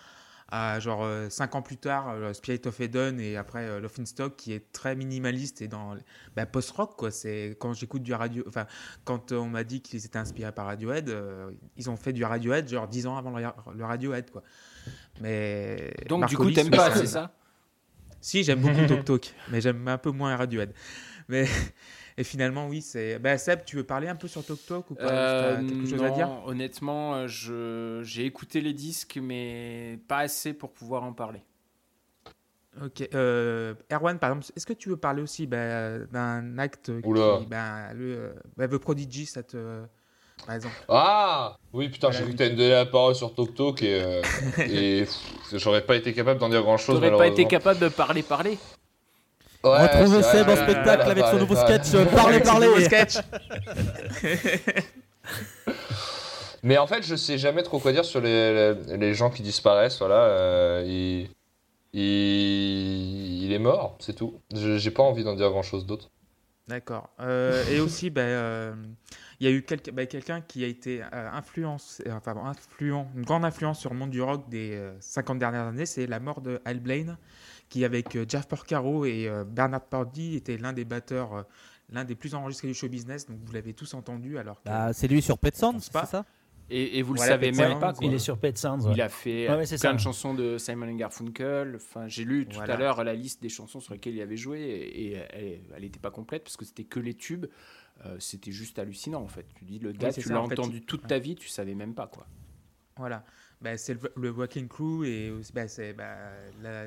à 0.50 0.80
genre 0.80 1.06
5 1.28 1.54
ans 1.54 1.62
plus 1.62 1.76
tard, 1.76 2.08
euh, 2.08 2.32
Spirit 2.32 2.62
of 2.64 2.80
Eden 2.80 3.20
et 3.20 3.36
après 3.36 3.66
euh, 3.66 3.80
Love 3.80 3.92
in 4.00 4.06
Stock 4.06 4.34
qui 4.36 4.54
est 4.54 4.72
très 4.72 4.96
minimaliste 4.96 5.60
et 5.60 5.68
dans 5.68 5.94
bah, 6.34 6.46
post-rock 6.46 6.96
quoi. 6.96 7.10
C'est 7.10 7.56
quand 7.60 7.74
j'écoute 7.74 8.02
du 8.02 8.14
radio, 8.14 8.42
enfin 8.48 8.66
quand 9.04 9.32
euh, 9.32 9.36
on 9.36 9.48
m'a 9.48 9.62
dit 9.62 9.82
qu'ils 9.82 10.04
étaient 10.06 10.18
inspirés 10.18 10.52
par 10.52 10.66
Radiohead, 10.66 11.10
euh, 11.10 11.50
ils 11.76 11.90
ont 11.90 11.96
fait 11.96 12.14
du 12.14 12.24
Radiohead 12.24 12.66
genre 12.66 12.88
10 12.88 13.06
ans 13.06 13.18
avant 13.18 13.36
le, 13.36 13.44
le 13.74 13.84
Radiohead 13.84 14.30
quoi. 14.30 14.42
Mais 15.20 15.92
Donc, 16.08 16.26
du 16.26 16.36
coup, 16.36 16.50
t'aimes 16.50 16.70
pas, 16.70 16.94
c'est 16.94 17.06
ça? 17.06 17.34
Si, 18.20 18.42
j'aime 18.42 18.60
beaucoup 18.60 18.86
Tok 18.88 19.04
Tok, 19.04 19.34
mais 19.50 19.60
j'aime 19.60 19.86
un 19.86 19.98
peu 19.98 20.10
moins 20.10 20.34
Radiohead. 20.34 20.72
Mais 21.28 21.46
et 22.18 22.24
finalement, 22.24 22.66
oui, 22.66 22.82
c'est. 22.82 23.20
Bah, 23.20 23.38
Seb, 23.38 23.64
tu 23.64 23.76
veux 23.76 23.84
parler 23.84 24.08
un 24.08 24.16
peu 24.16 24.26
sur 24.26 24.44
Tok 24.44 24.58
Tok 24.66 24.90
ou 24.90 24.94
pas? 24.96 25.06
Euh, 25.08 25.62
quelque 25.62 25.88
chose 25.88 26.02
à 26.02 26.08
non, 26.08 26.14
dire? 26.14 26.28
Honnêtement, 26.46 27.14
euh, 27.14 27.28
je- 27.28 28.00
j'ai 28.02 28.26
écouté 28.26 28.60
les 28.60 28.72
disques, 28.72 29.20
mais 29.22 30.00
pas 30.08 30.18
assez 30.18 30.52
pour 30.52 30.72
pouvoir 30.72 31.04
en 31.04 31.12
parler. 31.12 31.42
Ok. 32.82 33.08
Euh, 33.14 33.74
Erwan, 33.92 34.18
par 34.18 34.30
exemple, 34.30 34.46
est-ce 34.56 34.66
que 34.66 34.72
tu 34.72 34.88
veux 34.88 34.96
parler 34.96 35.22
aussi 35.22 35.46
bah, 35.46 35.98
d'un 36.06 36.58
acte 36.58 36.90
Oula. 37.04 37.38
qui, 37.38 37.46
bah, 37.46 37.92
le, 37.94 38.16
euh, 38.16 38.32
bah, 38.56 38.66
The 38.66 38.78
Prodigy, 38.78 39.26
ça 39.26 39.44
te, 39.44 39.82
par 40.44 40.56
exemple? 40.56 40.74
Ah 40.88 41.56
Oui, 41.72 41.88
putain, 41.88 42.10
j'ai 42.10 42.24
vu 42.24 42.32
que 42.32 42.38
t'as 42.38 42.48
donné 42.48 42.70
la 42.70 42.86
parole 42.86 43.14
sur 43.14 43.32
Tok 43.34 43.54
Tok 43.54 43.82
et, 43.82 44.02
euh, 44.02 44.22
et 44.68 45.04
pff, 45.04 45.58
j'aurais 45.58 45.86
pas 45.86 45.94
été 45.96 46.12
capable 46.12 46.40
d'en 46.40 46.48
dire 46.48 46.62
grand 46.62 46.78
chose. 46.78 46.96
T'aurais 46.96 47.16
pas 47.16 47.28
été 47.28 47.46
capable 47.46 47.80
de 47.80 47.88
parler, 47.88 48.22
parler. 48.22 48.58
Retrouvez 49.76 50.22
Seb 50.22 50.48
en 50.48 50.50
ouais, 50.52 50.56
spectacle 50.56 51.04
ouais, 51.04 51.10
avec 51.10 51.24
son 51.26 51.32
ouais, 51.34 51.40
nouveau 51.40 51.54
ouais. 51.54 51.60
sketch 51.60 51.94
euh, 51.94 52.04
Parlez, 52.06 52.40
parlez 52.40 52.84
sketch. 52.84 53.16
Mais 56.62 56.76
en 56.78 56.86
fait, 56.86 57.02
je 57.02 57.14
sais 57.14 57.38
jamais 57.38 57.62
trop 57.62 57.78
quoi 57.78 57.92
dire 57.92 58.04
sur 58.04 58.20
les, 58.20 58.74
les, 58.74 58.96
les 58.96 59.14
gens 59.14 59.30
qui 59.30 59.42
disparaissent. 59.42 59.98
Voilà, 59.98 60.22
euh, 60.22 60.82
il, 60.86 61.28
il, 61.92 63.44
il 63.44 63.52
est 63.52 63.58
mort, 63.60 63.96
c'est 64.00 64.14
tout. 64.14 64.40
Je- 64.54 64.76
J'ai 64.76 64.90
pas 64.90 65.02
envie 65.02 65.24
d'en 65.24 65.34
dire 65.34 65.50
grand 65.50 65.62
chose 65.62 65.86
d'autre. 65.86 66.10
D'accord. 66.66 67.08
Euh, 67.20 67.64
et 67.70 67.80
aussi, 67.80 68.10
bah, 68.10 68.20
euh, 68.22 68.74
il 69.40 69.48
y 69.48 69.50
a 69.50 69.52
eu 69.54 69.62
quelqu'un 69.62 69.92
bah, 69.92 70.04
quelqu'un 70.04 70.40
qui 70.42 70.64
a 70.64 70.66
été 70.66 71.00
euh, 71.02 71.30
influence, 71.32 72.02
euh, 72.06 72.12
enfin, 72.12 72.34
bon, 72.34 72.44
influent, 72.44 73.08
une 73.16 73.22
grande 73.24 73.44
influence 73.44 73.78
sur 73.78 73.90
le 73.90 73.96
monde 73.98 74.10
du 74.10 74.20
rock 74.20 74.48
des 74.50 74.72
euh, 74.74 74.92
50 75.00 75.38
dernières 75.38 75.66
années, 75.68 75.86
c'est 75.86 76.06
la 76.06 76.20
mort 76.20 76.42
de 76.42 76.60
Al 76.66 76.80
Blaine, 76.80 77.16
qui 77.68 77.84
avec 77.84 78.16
euh, 78.16 78.24
Jeff 78.28 78.46
Porcaro 78.48 79.04
et 79.04 79.28
euh, 79.28 79.44
Bernard 79.44 79.84
Pardee 79.86 80.34
était 80.36 80.56
l'un 80.56 80.72
des 80.72 80.84
batteurs, 80.84 81.34
euh, 81.34 81.42
l'un 81.90 82.04
des 82.04 82.14
plus 82.14 82.34
enregistrés 82.34 82.68
du 82.68 82.74
show 82.74 82.88
business. 82.88 83.26
Donc 83.26 83.38
vous 83.44 83.52
l'avez 83.52 83.74
tous 83.74 83.94
entendu. 83.94 84.38
Alors 84.38 84.60
Bah, 84.64 84.92
c'est 84.92 85.08
lui 85.08 85.20
sur 85.22 85.38
Pet 85.38 85.54
Sounds, 85.56 85.80
c'est 85.80 86.06
ça? 86.06 86.24
Et, 86.70 86.98
et 86.98 87.02
vous 87.02 87.14
le 87.14 87.18
Voilà, 87.18 87.32
savez 87.32 87.50
Pet 87.50 87.56
même 87.56 87.78
pas. 87.80 87.94
Quoi. 87.94 88.06
Il 88.06 88.12
est 88.12 88.18
sur 88.18 88.36
Pet 88.38 88.56
Sounds. 88.58 88.86
ouais. 88.86 88.92
Il 88.94 89.00
a 89.00 89.08
fait 89.08 89.48
Ouais, 89.48 89.64
plein 89.64 89.76
ça. 89.78 89.92
de 89.94 89.98
chansons 89.98 90.34
de 90.34 90.58
Simon 90.58 90.92
Garfunkel. 90.94 91.76
Enfin, 91.76 92.06
j'ai 92.08 92.24
lu 92.24 92.46
tout 92.46 92.56
Voilà. 92.56 92.74
à 92.74 92.76
l'heure 92.76 93.04
la 93.04 93.14
liste 93.14 93.40
des 93.42 93.48
chansons 93.48 93.80
sur 93.80 93.94
lesquelles 93.94 94.14
il 94.16 94.20
avait 94.20 94.36
joué 94.36 94.60
et, 94.60 95.12
et 95.14 95.62
elle 95.74 95.82
n'était 95.82 95.98
pas 95.98 96.10
complète 96.10 96.44
parce 96.44 96.56
que 96.58 96.64
c'était 96.66 96.84
que 96.84 97.00
les 97.00 97.14
tubes. 97.14 97.46
Euh, 98.06 98.16
c'était 98.20 98.52
juste 98.52 98.78
hallucinant 98.78 99.22
en 99.22 99.26
fait. 99.28 99.44
Tu 99.56 99.64
dis 99.64 99.78
le 99.80 99.90
gars, 99.92 100.12
tu 100.12 100.28
l'as 100.28 100.40
en 100.40 100.44
entendu 100.44 100.82
toute 100.82 101.02
ouais. 101.02 101.08
ta 101.08 101.18
vie, 101.18 101.34
tu 101.34 101.48
savais 101.48 101.74
même 101.74 101.94
pas 101.94 102.06
quoi. 102.06 102.26
Voilà. 102.96 103.24
Bah, 103.60 103.76
c'est 103.76 103.94
le, 103.94 104.00
le 104.16 104.30
Walking 104.30 104.68
Crew 104.68 105.04
et 105.04 105.32
bah, 105.52 105.66
c'est 105.66 105.92
bah, 105.92 106.04
la, 106.62 106.84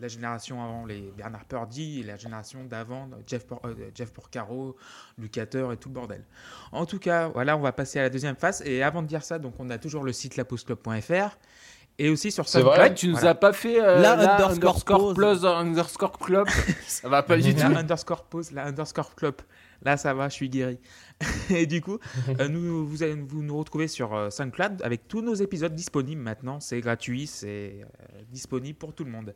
la 0.00 0.08
génération 0.08 0.62
avant 0.64 0.86
les 0.86 1.12
Bernard 1.14 1.44
Purdy 1.44 2.00
et 2.00 2.02
la 2.02 2.16
génération 2.16 2.64
d'avant 2.64 3.10
Jeff, 3.26 3.46
Por- 3.46 3.60
euh, 3.66 3.74
Jeff 3.94 4.10
Porcaro, 4.10 4.74
Lucater 5.18 5.66
et 5.72 5.76
tout 5.76 5.90
le 5.90 5.94
bordel. 5.94 6.24
En 6.72 6.86
tout 6.86 6.98
cas, 6.98 7.28
voilà, 7.28 7.58
on 7.58 7.60
va 7.60 7.72
passer 7.72 7.98
à 7.98 8.02
la 8.04 8.08
deuxième 8.10 8.36
phase. 8.36 8.62
Et 8.64 8.82
avant 8.82 9.02
de 9.02 9.06
dire 9.06 9.22
ça, 9.22 9.38
donc 9.38 9.52
on 9.58 9.68
a 9.68 9.76
toujours 9.76 10.02
le 10.02 10.14
site 10.14 10.36
lapostclub.fr 10.38 11.36
et 11.98 12.08
aussi 12.08 12.32
sur 12.32 12.48
C'est 12.48 12.58
SoundCloud. 12.62 12.74
vrai 12.78 12.88
Ouais, 12.88 12.94
tu 12.94 13.08
nous 13.08 13.14
Voilà. 13.16 13.30
as 13.30 13.34
pas 13.34 13.52
fait 13.52 13.78
euh, 13.82 14.00
La 14.00 14.16
la, 14.16 14.34
underscore 14.34 14.50
underscore, 14.50 14.98
pause. 14.98 15.14
plus 15.14 15.44
underscore 15.46 16.18
club. 16.18 16.48
Ça 16.86 17.08
va 17.10 17.22
pas 17.22 17.36
du 17.36 17.52
La 17.52 17.68
tout. 17.70 17.76
underscore 17.76 18.24
pause, 18.24 18.50
la 18.50 18.64
underscore 18.64 19.14
club. 19.14 19.34
Là, 19.84 19.96
ça 19.96 20.14
va, 20.14 20.28
je 20.28 20.34
suis 20.34 20.48
guéri. 20.48 20.78
et 21.50 21.66
du 21.66 21.80
coup, 21.80 21.98
euh, 22.40 22.48
nous, 22.48 22.86
vous 22.86 23.02
allez 23.02 23.14
vous 23.14 23.42
nous 23.42 23.56
retrouver 23.56 23.88
sur 23.88 24.14
euh, 24.14 24.30
SoundCloud 24.30 24.82
avec 24.82 25.08
tous 25.08 25.20
nos 25.20 25.34
épisodes 25.34 25.74
disponibles 25.74 26.22
maintenant. 26.22 26.60
C'est 26.60 26.80
gratuit, 26.80 27.26
c'est 27.26 27.80
euh, 27.82 28.22
disponible 28.30 28.78
pour 28.78 28.94
tout 28.94 29.04
le 29.04 29.10
monde. 29.10 29.34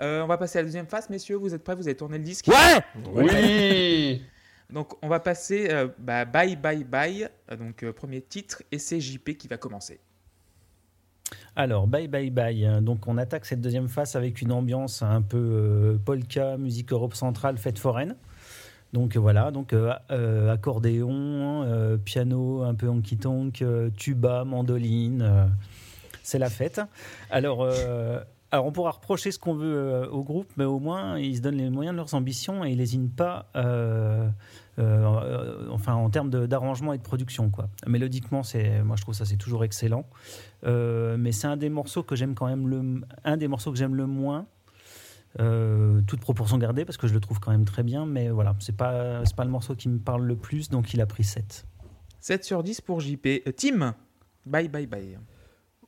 Euh, 0.00 0.22
on 0.22 0.26
va 0.26 0.36
passer 0.36 0.58
à 0.58 0.62
la 0.62 0.66
deuxième 0.66 0.86
phase, 0.86 1.10
messieurs. 1.10 1.36
Vous 1.36 1.54
êtes 1.54 1.64
prêts? 1.64 1.74
Vous 1.74 1.86
avez 1.88 1.96
tourné 1.96 2.18
le 2.18 2.24
disque? 2.24 2.48
Ouais 2.48 2.80
Oui 3.12 4.22
Donc, 4.70 4.92
on 5.02 5.08
va 5.08 5.18
passer 5.18 5.68
euh, 5.70 5.88
bah, 5.98 6.24
Bye 6.24 6.56
Bye 6.56 6.84
Bye. 6.84 7.28
Donc, 7.58 7.82
euh, 7.82 7.92
premier 7.92 8.20
titre, 8.20 8.62
et 8.70 8.78
c'est 8.78 9.00
JP 9.00 9.36
qui 9.38 9.48
va 9.48 9.56
commencer. 9.56 9.98
Alors, 11.56 11.86
bye 11.86 12.06
bye 12.06 12.30
bye. 12.30 12.82
Donc, 12.82 13.08
on 13.08 13.18
attaque 13.18 13.44
cette 13.46 13.60
deuxième 13.60 13.88
phase 13.88 14.14
avec 14.14 14.40
une 14.42 14.52
ambiance 14.52 15.02
un 15.02 15.22
peu 15.22 15.38
euh, 15.38 15.98
polka, 15.98 16.56
musique 16.56 16.92
Europe 16.92 17.14
centrale, 17.14 17.58
fête 17.58 17.78
foraine. 17.78 18.16
Donc 18.92 19.16
voilà, 19.16 19.50
donc 19.50 19.72
euh, 19.72 19.92
euh, 20.10 20.50
accordéon, 20.50 21.62
euh, 21.62 21.98
piano, 21.98 22.62
un 22.62 22.74
peu 22.74 22.88
honky 22.88 23.18
tonk, 23.18 23.60
euh, 23.60 23.90
tuba, 23.96 24.44
mandoline, 24.44 25.20
euh, 25.22 25.46
c'est 26.22 26.38
la 26.38 26.48
fête. 26.48 26.80
Alors, 27.30 27.62
euh, 27.62 28.20
alors 28.50 28.64
on 28.64 28.72
pourra 28.72 28.92
reprocher 28.92 29.30
ce 29.30 29.38
qu'on 29.38 29.52
veut 29.52 29.76
euh, 29.76 30.08
au 30.08 30.22
groupe, 30.22 30.50
mais 30.56 30.64
au 30.64 30.78
moins 30.78 31.18
ils 31.18 31.36
se 31.36 31.42
donnent 31.42 31.56
les 31.58 31.68
moyens 31.68 31.92
de 31.94 31.98
leurs 31.98 32.14
ambitions 32.14 32.64
et 32.64 32.70
ils 32.70 32.78
lésinent 32.78 33.10
pas, 33.10 33.50
euh, 33.56 34.26
euh, 34.78 35.06
euh, 35.22 35.68
enfin 35.70 35.92
en 35.92 36.08
termes 36.08 36.30
d'arrangement 36.30 36.94
et 36.94 36.98
de 36.98 37.02
production 37.02 37.50
quoi. 37.50 37.68
Mélodiquement, 37.86 38.42
c'est, 38.42 38.82
moi 38.82 38.96
je 38.96 39.02
trouve 39.02 39.14
ça 39.14 39.26
c'est 39.26 39.36
toujours 39.36 39.64
excellent. 39.64 40.06
Euh, 40.64 41.18
mais 41.18 41.32
c'est 41.32 41.46
un 41.46 41.58
des 41.58 41.68
morceaux 41.68 42.02
que 42.02 42.16
j'aime 42.16 42.34
quand 42.34 42.46
même 42.46 42.68
le, 42.68 43.02
un 43.24 43.36
des 43.36 43.48
morceaux 43.48 43.70
que 43.70 43.76
j'aime 43.76 43.94
le 43.96 44.06
moins. 44.06 44.46
Euh, 45.40 46.00
toute 46.06 46.20
proportion 46.20 46.58
gardée 46.58 46.84
parce 46.84 46.96
que 46.96 47.06
je 47.06 47.14
le 47.14 47.20
trouve 47.20 47.38
quand 47.38 47.50
même 47.50 47.64
très 47.64 47.82
bien, 47.82 48.06
mais 48.06 48.30
voilà, 48.30 48.56
c'est 48.60 48.76
pas 48.76 49.24
c'est 49.24 49.36
pas 49.36 49.44
le 49.44 49.50
morceau 49.50 49.74
qui 49.74 49.88
me 49.88 49.98
parle 49.98 50.24
le 50.24 50.36
plus, 50.36 50.70
donc 50.70 50.94
il 50.94 51.00
a 51.00 51.06
pris 51.06 51.24
7. 51.24 51.66
7 52.20 52.44
sur 52.44 52.62
10 52.62 52.80
pour 52.80 53.00
JP. 53.00 53.26
Euh, 53.26 53.52
Tim 53.56 53.94
Bye 54.46 54.68
Bye 54.68 54.86
Bye. 54.86 55.18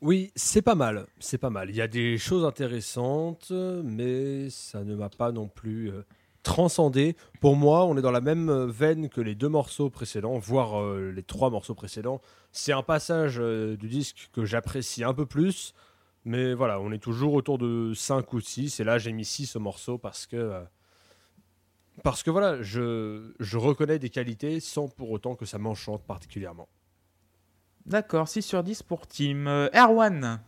Oui, 0.03 0.30
c'est 0.34 0.62
pas 0.62 0.74
mal, 0.74 1.07
c'est 1.18 1.36
pas 1.36 1.51
mal. 1.51 1.68
Il 1.68 1.76
y 1.76 1.82
a 1.82 1.88
des 1.88 2.16
choses 2.16 2.45
intéressantes, 2.45 3.51
mais 3.51 4.49
ça 4.49 4.82
ne 4.82 4.95
m'a 4.95 5.11
pas 5.11 5.30
non 5.30 5.47
plus 5.49 5.91
euh, 5.91 6.07
transcendé. 6.43 7.16
Pour 7.41 7.55
moi, 7.57 7.84
on 7.84 7.97
est 7.97 8.03
dans 8.03 8.11
la 8.11 8.22
même 8.22 8.66
veine 8.70 9.09
que 9.11 9.20
les 9.20 9.34
deux 9.34 9.49
morceaux 9.49 9.91
précédents, 9.91 10.38
voire 10.38 10.80
euh, 10.80 11.12
les 11.14 11.22
trois 11.22 11.51
morceaux 11.51 11.74
précédents. 11.74 12.20
C'est 12.51 12.72
un 12.72 12.82
passage 12.82 13.36
euh, 13.38 13.76
du 13.76 13.88
disque 13.88 14.30
que 14.32 14.45
j'apprécie 14.45 15.05
un 15.05 15.12
peu 15.12 15.26
plus, 15.26 15.74
mais 16.25 16.55
voilà, 16.55 16.81
on 16.81 16.93
est 16.93 16.99
toujours 16.99 17.35
autour 17.35 17.59
de 17.59 17.93
5 17.95 18.33
ou 18.33 18.41
6, 18.41 18.81
et 18.81 18.85
là 18.85 18.99
j'ai 18.99 19.12
mis 19.12 19.25
6 19.25 19.57
au 19.57 19.61
morceau 19.61 19.99
parce 19.99 20.27
que... 20.27 20.37
euh, 20.37 20.61
parce 22.03 22.23
que 22.23 22.31
voilà, 22.31 22.62
je, 22.62 23.33
je 23.41 23.59
reconnais 23.59 23.99
des 23.99 24.11
qualités 24.11 24.61
sans 24.61 24.89
pour 24.89 25.11
autant 25.11 25.35
que 25.35 25.45
ça 25.45 25.59
m'enchante 25.59 26.03
particulièrement. 26.03 26.68
D'accord, 27.87 28.29
6 28.29 28.43
sur 28.43 28.62
10 28.62 28.83
pour 28.83 29.07
Tim. 29.07 29.47
Euh, 29.47 29.68
Erwan 29.75 30.41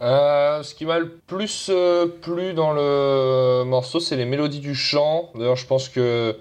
Euh, 0.00 0.62
ce 0.62 0.74
qui 0.74 0.86
m'a 0.86 0.98
le 0.98 1.16
plus 1.18 1.68
euh, 1.70 2.06
plu 2.06 2.54
dans 2.54 2.72
le 2.72 3.64
morceau, 3.64 4.00
c'est 4.00 4.16
les 4.16 4.24
mélodies 4.24 4.60
du 4.60 4.74
chant. 4.74 5.30
D'ailleurs, 5.34 5.56
je 5.56 5.66
pense 5.66 5.88
que 5.88 6.36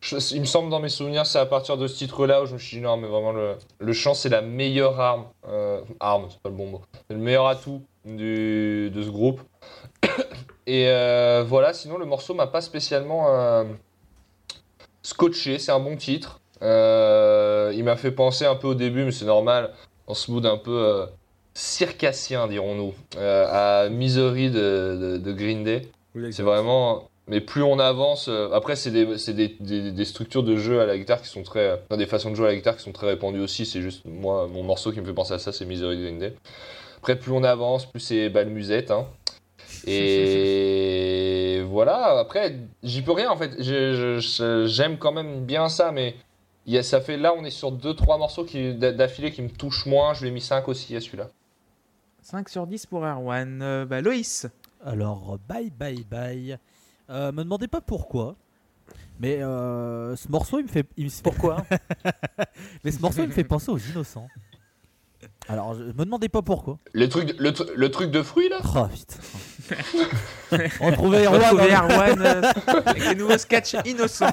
je- 0.00 0.34
il 0.34 0.40
me 0.40 0.46
semble 0.46 0.70
dans 0.70 0.78
mes 0.80 0.88
souvenirs, 0.88 1.26
c'est 1.26 1.38
à 1.40 1.46
partir 1.46 1.76
de 1.76 1.86
ce 1.88 1.96
titre-là 1.98 2.42
où 2.42 2.46
je 2.46 2.54
me 2.54 2.58
suis 2.58 2.76
dit 2.78 2.82
non, 2.82 2.96
mais 2.96 3.08
vraiment 3.08 3.32
le, 3.32 3.56
le 3.80 3.92
chant 3.92 4.14
c'est 4.14 4.28
la 4.28 4.40
meilleure 4.42 5.00
arme. 5.00 5.26
euh, 5.48 5.80
arme, 6.00 6.26
c'est 6.30 6.40
pas 6.40 6.48
le 6.48 6.54
bon 6.56 6.66
mot. 6.70 6.82
C'est 7.08 7.14
le 7.14 7.20
meilleur 7.20 7.46
atout 7.48 7.82
du, 8.06 8.90
de 8.90 9.02
ce 9.02 9.08
groupe. 9.10 9.40
Et 10.66 10.88
euh, 10.88 11.44
voilà, 11.46 11.72
sinon 11.72 11.98
le 11.98 12.06
morceau 12.06 12.34
m'a 12.34 12.46
pas 12.46 12.60
spécialement 12.60 13.26
euh, 13.28 13.64
scotché. 15.02 15.58
C'est 15.58 15.72
un 15.72 15.80
bon 15.80 15.96
titre. 15.96 16.40
Euh, 16.62 17.72
il 17.74 17.84
m'a 17.84 17.96
fait 17.96 18.10
penser 18.12 18.46
un 18.46 18.54
peu 18.56 18.68
au 18.68 18.74
début, 18.74 19.04
mais 19.04 19.12
c'est 19.12 19.26
normal, 19.26 19.72
en 20.06 20.14
ce 20.14 20.30
mood 20.30 20.44
un 20.46 20.56
peu 20.56 21.06
circassien, 21.54 22.48
dirons-nous, 22.48 22.94
à 23.20 23.88
Misery 23.90 24.50
de, 24.50 24.98
de- 25.00 25.18
de 25.18 25.32
Green 25.32 25.64
Day. 25.64 25.82
Oui, 26.14 26.32
C'est 26.32 26.42
vraiment. 26.42 27.08
Mais 27.28 27.40
plus 27.40 27.62
on 27.64 27.78
avance, 27.80 28.30
après 28.52 28.76
c'est 28.76 28.92
des, 28.92 29.04
des, 29.32 29.56
des- 29.58 29.90
des 29.90 30.04
structures 30.04 30.44
de 30.44 30.56
jeu 30.56 30.80
à 30.80 30.86
la 30.86 30.96
guitare 30.96 31.20
qui 31.20 31.28
sont 31.28 31.42
très, 31.42 31.82
des 31.90 32.06
façons 32.06 32.30
de 32.30 32.36
jouer 32.36 32.46
à 32.46 32.50
la 32.50 32.56
guitare 32.56 32.76
qui 32.76 32.84
sont 32.84 32.92
très 32.92 33.08
répandues 33.08 33.40
aussi. 33.40 33.66
C'est 33.66 33.82
juste 33.82 34.02
moi, 34.04 34.46
mon 34.46 34.62
morceau 34.62 34.92
qui 34.92 35.00
me 35.00 35.06
fait 35.06 35.12
penser 35.12 35.34
à 35.34 35.38
ça, 35.40 35.50
c'est 35.52 35.64
Misery 35.64 35.96
de 35.96 36.02
Green 36.02 36.18
Day. 36.20 36.34
Après 37.06 37.20
plus 37.20 37.30
on 37.30 37.44
avance, 37.44 37.86
plus 37.88 38.00
c'est 38.00 38.28
balmusette. 38.30 38.90
Hein. 38.90 39.06
Et 39.86 41.62
voilà. 41.68 42.18
Après 42.18 42.56
j'y 42.82 43.00
peux 43.02 43.12
rien 43.12 43.30
en 43.30 43.36
fait. 43.36 43.62
J'aime 44.66 44.98
quand 44.98 45.12
même 45.12 45.44
bien 45.44 45.68
ça, 45.68 45.92
mais 45.92 46.16
il 46.66 46.74
y 46.74 46.78
a, 46.78 46.82
ça 46.82 47.00
fait 47.00 47.16
là 47.16 47.32
on 47.38 47.44
est 47.44 47.50
sur 47.50 47.70
deux 47.70 47.94
trois 47.94 48.18
morceaux 48.18 48.44
qui 48.44 48.74
d'a- 48.74 48.90
d'affilée 48.90 49.30
qui 49.30 49.40
me 49.42 49.48
touchent 49.50 49.86
moins. 49.86 50.14
Je 50.14 50.22
lui 50.22 50.30
ai 50.30 50.32
mis 50.32 50.40
5 50.40 50.66
aussi 50.66 50.96
à 50.96 51.00
celui-là. 51.00 51.28
5 52.22 52.48
sur 52.48 52.66
10 52.66 52.86
pour 52.86 53.04
Erwan. 53.06 53.62
Euh, 53.62 53.86
bah, 53.86 54.00
Loïs. 54.00 54.48
Alors, 54.84 55.38
bye 55.48 55.70
bye 55.70 56.04
bye. 56.10 56.58
Euh, 57.08 57.30
me 57.30 57.44
demandez 57.44 57.68
pas 57.68 57.80
pourquoi. 57.80 58.34
Mais 59.20 59.40
euh, 59.42 60.16
ce 60.16 60.28
morceau, 60.28 60.58
il 60.58 60.64
me 60.64 60.68
fait. 60.68 60.86
il 60.96 61.04
me- 61.06 61.22
Pourquoi 61.22 61.64
Mais 62.84 62.90
ce 62.90 63.00
morceau, 63.00 63.22
il 63.22 63.28
me 63.28 63.32
fait 63.32 63.44
penser 63.44 63.70
aux 63.70 63.78
innocents. 63.78 64.26
Alors, 65.48 65.74
je, 65.74 65.84
me 65.84 66.04
demandez 66.04 66.28
pas 66.28 66.42
pourquoi. 66.42 66.78
Le 66.92 67.08
truc, 67.08 67.26
de- 67.26 67.36
le, 67.42 67.50
tru- 67.52 67.70
le 67.74 67.90
truc 67.90 68.10
de 68.10 68.22
fruits 68.22 68.48
là. 68.48 68.58
Oh 68.74 68.86
putain. 68.92 69.16
On 70.80 70.92
trouvait 70.92 71.24
Erwan. 71.26 71.40
Retrouvez 71.42 71.72
hein. 71.74 71.88
Erwan 71.88 72.22
euh, 72.22 72.42
avec 72.86 73.04
les 73.08 73.14
nouveaux 73.14 73.38
sketchs 73.38 73.76
innocents. 73.84 74.30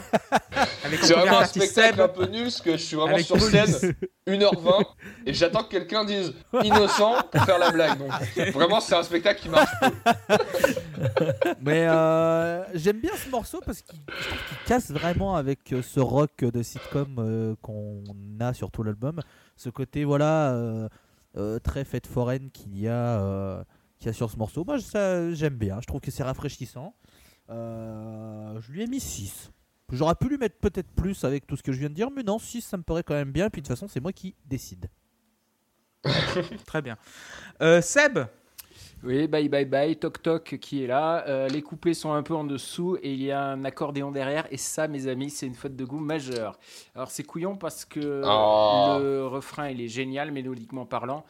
C'est 1.01 1.13
vraiment 1.13 1.39
un 1.39 1.45
spectacle 1.45 1.95
Seb. 1.95 1.99
un 2.01 2.07
peu 2.07 2.25
nul, 2.27 2.43
parce 2.43 2.61
que 2.61 2.71
je 2.73 2.77
suis 2.83 2.95
vraiment 2.95 3.13
Avec 3.15 3.25
sur 3.25 3.37
police. 3.37 3.77
scène 3.77 3.93
1h20 4.27 4.83
et 5.25 5.33
j'attends 5.33 5.63
que 5.63 5.69
quelqu'un 5.69 6.05
dise 6.05 6.33
innocent 6.63 7.15
pour 7.31 7.43
faire 7.43 7.57
la 7.59 7.71
blague. 7.71 7.97
Donc 7.99 8.11
vraiment, 8.53 8.79
c'est 8.79 8.95
un 8.95 9.03
spectacle 9.03 9.41
qui 9.41 9.49
marche. 9.49 9.69
Mais 11.61 11.87
euh, 11.87 12.63
j'aime 12.75 12.99
bien 12.99 13.11
ce 13.23 13.29
morceau 13.29 13.59
parce 13.65 13.81
qu'il 13.81 13.99
casse 14.65 14.91
vraiment 14.91 15.35
avec 15.35 15.73
euh, 15.73 15.81
ce 15.81 15.99
rock 15.99 16.31
de 16.41 16.63
sitcom 16.63 17.15
euh, 17.19 17.55
qu'on 17.61 18.03
a 18.39 18.53
sur 18.53 18.71
tout 18.71 18.83
l'album. 18.83 19.19
Ce 19.57 19.69
côté 19.69 20.03
voilà 20.03 20.53
très 21.63 21.83
fête 21.83 22.07
foraine 22.07 22.51
qu'il 22.51 22.77
y 22.77 22.87
a 22.87 23.19
euh, 23.19 23.63
qu'il 23.99 24.07
y 24.07 24.09
a 24.09 24.13
sur 24.13 24.29
ce 24.29 24.37
morceau. 24.37 24.63
Moi 24.65 24.79
ça 24.79 25.31
j'aime 25.33 25.55
bien. 25.55 25.79
Je 25.81 25.87
trouve 25.87 26.01
que 26.01 26.11
c'est 26.11 26.23
rafraîchissant. 26.23 26.95
Euh, 27.49 28.59
je 28.61 28.71
lui 28.71 28.83
ai 28.83 28.87
mis 28.87 28.99
6. 28.99 29.51
J'aurais 29.91 30.15
pu 30.15 30.29
lui 30.29 30.37
mettre 30.37 30.57
peut-être 30.57 30.89
plus 30.95 31.23
avec 31.23 31.45
tout 31.45 31.55
ce 31.55 31.63
que 31.63 31.71
je 31.71 31.79
viens 31.79 31.89
de 31.89 31.93
dire, 31.93 32.09
mais 32.09 32.23
non, 32.23 32.39
6 32.39 32.61
ça 32.61 32.77
me 32.77 32.83
paraît 32.83 33.03
quand 33.03 33.13
même 33.13 33.31
bien. 33.31 33.49
Puis 33.49 33.61
de 33.61 33.67
toute 33.67 33.75
façon, 33.75 33.87
c'est 33.87 33.99
moi 33.99 34.13
qui 34.13 34.35
décide. 34.45 34.89
Très 36.65 36.81
bien. 36.81 36.97
Euh, 37.61 37.81
Seb. 37.81 38.19
Oui, 39.03 39.27
bye 39.27 39.49
bye 39.49 39.65
bye, 39.65 39.97
toc 39.97 40.21
toc 40.21 40.57
qui 40.61 40.83
est 40.83 40.87
là. 40.87 41.25
Euh, 41.27 41.49
les 41.49 41.61
couplets 41.61 41.93
sont 41.93 42.13
un 42.13 42.23
peu 42.23 42.33
en 42.35 42.45
dessous 42.45 42.97
et 43.03 43.11
il 43.11 43.21
y 43.21 43.31
a 43.31 43.43
un 43.43 43.65
accordéon 43.65 44.11
derrière. 44.11 44.47
Et 44.49 44.55
ça, 44.57 44.87
mes 44.87 45.07
amis, 45.07 45.29
c'est 45.29 45.45
une 45.45 45.55
faute 45.55 45.75
de 45.75 45.83
goût 45.83 45.99
majeure. 45.99 46.57
Alors 46.95 47.11
c'est 47.11 47.23
couillon 47.23 47.57
parce 47.57 47.83
que 47.83 48.21
Oh. 48.23 48.97
le 49.01 49.25
refrain 49.27 49.67
il 49.69 49.81
est 49.81 49.89
génial 49.89 50.31
mélodiquement 50.31 50.85
parlant. 50.85 51.25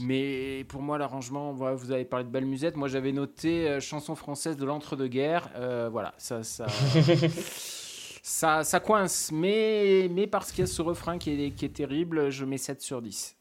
Mais 0.00 0.64
pour 0.68 0.80
moi, 0.80 0.96
l'arrangement, 0.96 1.52
voilà, 1.52 1.74
vous 1.74 1.90
avez 1.92 2.04
parlé 2.06 2.24
de 2.24 2.30
belle 2.30 2.46
musette. 2.46 2.76
Moi, 2.76 2.88
j'avais 2.88 3.12
noté 3.12 3.68
euh, 3.68 3.80
chanson 3.80 4.14
française 4.14 4.56
de 4.56 4.64
l'entre-deux-guerres. 4.64 5.50
Euh, 5.56 5.88
voilà, 5.92 6.14
ça, 6.16 6.42
ça, 6.44 6.66
ça, 8.22 8.64
ça 8.64 8.80
coince. 8.80 9.30
Mais, 9.32 10.08
mais 10.10 10.26
parce 10.26 10.52
qu'il 10.52 10.60
y 10.60 10.62
a 10.62 10.66
ce 10.66 10.80
refrain 10.80 11.18
qui 11.18 11.32
est, 11.44 11.50
qui 11.50 11.64
est 11.64 11.70
terrible, 11.74 12.30
je 12.30 12.44
mets 12.44 12.56
7 12.56 12.80
sur 12.80 13.02
10. 13.02 13.36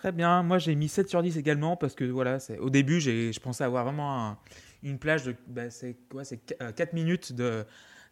Très 0.00 0.12
bien. 0.12 0.42
Moi, 0.42 0.58
j'ai 0.58 0.74
mis 0.74 0.88
7 0.88 1.10
sur 1.10 1.22
10 1.22 1.36
également 1.36 1.76
parce 1.76 1.94
que 1.94 2.04
voilà, 2.04 2.38
c'est- 2.40 2.56
au 2.58 2.70
début, 2.70 3.00
j'ai- 3.00 3.32
je 3.34 3.40
pensais 3.40 3.64
avoir 3.64 3.84
vraiment 3.84 4.28
un- 4.30 4.38
une 4.82 4.98
plage 4.98 5.24
de 5.24 5.34
bah, 5.46 5.68
c'est 5.68 5.94
quoi, 6.10 6.24
c'est 6.24 6.38
4 6.74 6.94
minutes 6.94 7.34
de, 7.34 7.66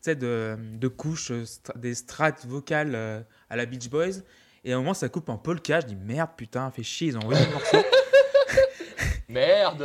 de, 0.07 0.57
de 0.79 0.89
couches, 0.89 1.31
euh, 1.31 1.45
des 1.77 1.95
strates 1.95 2.45
vocales 2.47 2.93
euh, 2.95 3.21
à 3.49 3.57
la 3.57 3.65
Beach 3.65 3.89
Boys. 3.89 4.21
Et 4.65 4.73
à 4.73 4.77
un 4.77 4.81
moment, 4.81 4.93
ça 4.93 5.09
coupe 5.09 5.31
en 5.31 5.39
polka. 5.39 5.81
Je 5.81 5.87
dis 5.87 5.97
merde, 5.97 6.29
putain, 6.37 6.71
fait 6.71 6.83
chier, 6.83 7.09
ils 7.09 7.17
ont 7.17 7.21
envoyé 7.23 7.43
le 7.47 7.53
morceau. 7.53 7.79
Merde 9.31 9.83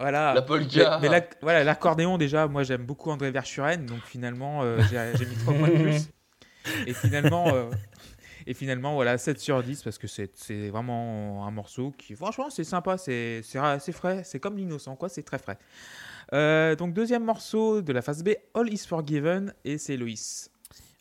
Voilà. 0.00 0.34
La 0.34 0.42
polka. 0.42 0.98
Mais, 1.00 1.08
mais 1.08 1.14
l'ac- 1.14 1.36
voilà, 1.42 1.64
l'accordéon, 1.64 2.16
déjà, 2.18 2.46
moi 2.48 2.62
j'aime 2.64 2.84
beaucoup 2.84 3.10
André 3.10 3.30
Verschuren, 3.30 3.84
donc 3.86 4.00
finalement 4.04 4.62
euh, 4.62 4.78
j'ai 4.90 5.12
j'ai 5.18 5.26
mis 5.26 5.36
3 5.36 5.54
points 5.54 5.68
de 5.68 5.82
plus. 5.82 6.08
Et 6.86 6.92
finalement, 6.94 7.48
euh, 7.54 7.64
et 8.46 8.54
finalement 8.54 8.94
voilà, 8.94 9.18
7 9.18 9.38
sur 9.40 9.62
10 9.62 9.82
parce 9.82 9.98
que 9.98 10.06
c'est 10.06 10.30
c'est 10.34 10.68
vraiment 10.70 11.46
un 11.46 11.50
morceau 11.50 11.92
qui, 11.98 12.14
franchement, 12.14 12.48
c'est 12.50 12.64
sympa, 12.64 12.96
c'est 12.98 13.40
c'est 13.42 13.92
frais, 13.92 14.22
c'est 14.24 14.38
comme 14.40 14.56
l'innocent, 14.56 14.96
quoi, 14.96 15.08
c'est 15.08 15.22
très 15.22 15.38
frais. 15.38 15.58
Euh, 16.32 16.74
donc, 16.76 16.92
deuxième 16.92 17.24
morceau 17.24 17.82
de 17.82 17.92
la 17.92 18.02
phase 18.02 18.24
B, 18.24 18.30
All 18.54 18.72
is 18.72 18.84
Forgiven, 18.88 19.52
et 19.64 19.78
c'est 19.78 19.96
Loïs. 19.96 20.50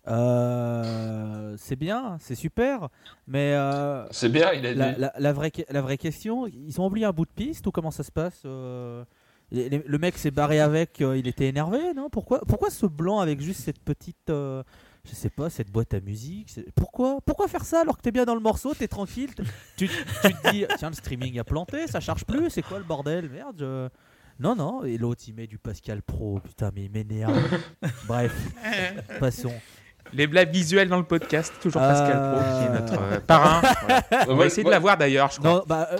Euh, 0.08 1.56
c'est 1.58 1.76
bien, 1.76 2.18
c'est 2.20 2.36
super, 2.36 2.90
mais 3.28 3.54
euh, 3.54 4.06
C'est 4.12 4.30
bien, 4.30 4.52
il 4.54 4.66
a 4.66 4.74
dit. 4.74 4.80
la, 5.00 5.12
la- 5.18 5.34
vraie, 5.34 5.52
la 5.70 5.82
vraie 5.82 5.98
question, 5.98 6.48
ils 6.48 6.80
ont 6.80 6.86
oublié 6.88 7.06
un 7.06 7.12
bout 7.12 7.26
de 7.26 7.32
piste 7.32 7.66
ou 7.68 7.72
comment 7.72 7.92
ça 7.92 8.04
se 8.04 8.12
passe 8.12 8.42
euh, 8.46 9.04
les- 9.52 9.70
les- 9.70 9.84
Le 9.86 9.98
mec 9.98 10.18
s'est 10.18 10.32
barré 10.32 10.60
avec, 10.60 11.02
euh, 11.02 11.18
il 11.18 11.28
était 11.28 11.48
énervé, 11.48 11.80
non? 11.96 12.10
Pourquoi, 12.10 12.42
pourquoi 12.48 12.70
ce 12.70 12.86
blanc 12.86 13.20
avec 13.20 13.42
juste 13.42 13.62
cette 13.62 13.80
petite, 13.80 14.30
euh, 14.30 14.64
je 15.10 15.16
sais 15.16 15.30
pas, 15.30 15.50
cette 15.50 15.72
boîte 15.72 15.94
à 15.94 16.00
musique 16.00 16.50
c'est- 16.50 16.66
Pourquoi, 16.76 17.20
pourquoi 17.26 17.48
faire 17.48 17.64
ça 17.66 17.82
alors 17.82 17.98
que 17.98 18.02
t'es 18.02 18.12
bien 18.12 18.26
dans 18.26 18.36
le 18.36 18.42
morceau, 18.42 18.74
t'es 18.74 18.88
tranquille, 18.88 19.30
tu, 19.78 19.88
tu 19.88 20.34
te 20.34 20.52
dis 20.52 20.66
tiens 20.78 20.90
le 20.90 20.96
streaming 20.96 21.40
a 21.40 21.44
planté, 21.44 21.88
ça 21.88 22.00
charge 22.00 22.26
plus, 22.26 22.50
c'est 22.50 22.62
quoi 22.62 22.78
le 22.80 22.84
bordel, 22.86 23.30
merde. 23.30 23.56
je- 23.60 23.90
Non 24.40 24.56
non, 24.56 24.84
et 24.84 24.98
l'autre 24.98 25.24
il 25.28 25.34
met 25.36 25.48
du 25.48 25.58
Pascal 25.58 26.02
Pro, 26.02 26.40
putain 26.44 26.72
mais 26.76 26.86
il 26.86 26.92
m'énerve. 26.92 27.34
Bref, 28.08 28.34
passons. 29.20 29.54
Les 30.14 30.28
blagues 30.28 30.52
visuelles 30.52 30.88
dans 30.88 31.00
le 31.00 31.04
podcast, 31.04 31.52
toujours 31.62 31.82
Pascal 31.82 32.12
Pro, 32.12 32.40
qui 32.44 32.64
est 32.66 32.70
Euh. 32.70 32.80
notre 32.80 33.02
euh, 33.02 33.20
parrain. 33.22 33.62
Voilà. 33.82 34.04
On 34.28 34.36
va 34.36 34.42
Ouais, 34.42 34.48
essayer 34.48 34.62
de 34.64 34.68
ouais. 34.68 34.74
la 34.74 34.80
voir 34.80 34.98
d'ailleurs, 34.98 35.32
je 35.32 35.40
crois. 35.40 35.50
Non, 35.52 35.64
bah, 35.68 35.90
euh, 35.94 35.98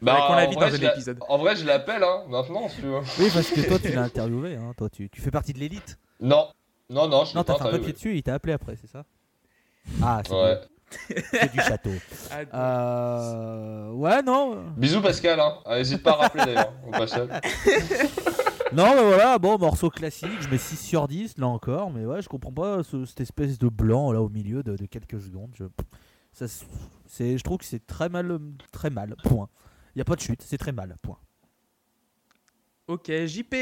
Bah, 0.00 0.26
l'invite 0.30 0.54
vrai, 0.58 0.70
dans 0.70 0.76
je 0.78 0.86
un 0.86 0.90
épisode. 0.90 1.18
En 1.28 1.36
vrai, 1.38 1.54
je 1.54 1.66
l'appelle, 1.66 2.02
hein, 2.02 2.22
maintenant, 2.30 2.68
si 2.70 2.76
tu 2.76 2.82
veux. 2.82 3.00
oui, 3.18 3.28
parce 3.32 3.48
que 3.50 3.60
toi, 3.68 3.78
tu 3.78 3.92
l'as 3.92 4.02
interviewé. 4.04 4.56
Hein, 4.56 4.72
toi, 4.76 4.88
tu, 4.88 5.10
tu 5.10 5.20
fais 5.20 5.30
partie 5.30 5.52
de 5.52 5.58
l'élite. 5.58 5.98
Non, 6.18 6.46
non, 6.92 7.08
non, 7.08 7.24
je 7.24 7.34
Non, 7.34 7.42
t'as 7.44 7.54
fait 7.54 7.60
un 7.60 7.64
papier 7.64 7.68
interviewé. 7.68 7.92
dessus 7.92 8.12
et 8.12 8.16
il 8.18 8.22
t'a 8.22 8.34
appelé 8.34 8.52
après, 8.52 8.76
c'est 8.80 8.86
ça? 8.88 9.04
Ah, 10.02 10.22
c'est 10.24 10.32
Ouais. 10.32 10.60
du- 10.60 11.22
c'est 11.30 11.52
du 11.52 11.60
château. 11.60 11.90
Euh, 12.54 13.90
ouais, 13.92 14.22
non. 14.22 14.70
Bisous, 14.76 15.00
Pascal, 15.02 15.40
hein. 15.40 15.58
Ah, 15.64 15.76
N'hésite 15.78 16.02
pas 16.02 16.12
à 16.12 16.16
rappeler 16.16 16.44
d'ailleurs, 16.46 16.72
au 16.86 16.90
passage. 16.90 17.28
Non, 18.74 18.94
mais 18.94 19.02
voilà, 19.02 19.38
bon, 19.38 19.58
morceau 19.58 19.90
classique. 19.90 20.30
Je 20.40 20.48
mets 20.48 20.56
6 20.56 20.76
sur 20.78 21.06
10, 21.06 21.36
là 21.36 21.46
encore. 21.46 21.90
Mais 21.90 22.06
ouais, 22.06 22.22
je 22.22 22.28
comprends 22.30 22.52
pas 22.52 22.82
ce- 22.82 23.04
cette 23.04 23.20
espèce 23.20 23.58
de 23.58 23.68
blanc 23.68 24.12
là 24.12 24.22
au 24.22 24.30
milieu 24.30 24.62
de, 24.62 24.76
de 24.76 24.86
quelques 24.86 25.20
secondes. 25.20 25.50
Je, 25.54 25.64
ça, 26.32 26.46
c'est, 27.06 27.36
je 27.36 27.44
trouve 27.44 27.58
que 27.58 27.66
c'est 27.66 27.86
très 27.86 28.08
mal, 28.08 28.38
très 28.72 28.88
mal. 28.88 29.14
Point. 29.24 29.50
Il 29.94 29.98
y 29.98 30.00
a 30.00 30.06
pas 30.06 30.14
de 30.16 30.20
chute, 30.22 30.40
c'est 30.40 30.56
très 30.56 30.72
mal. 30.72 30.96
Point. 31.02 31.18
Ok, 32.88 33.10
JP. 33.26 33.54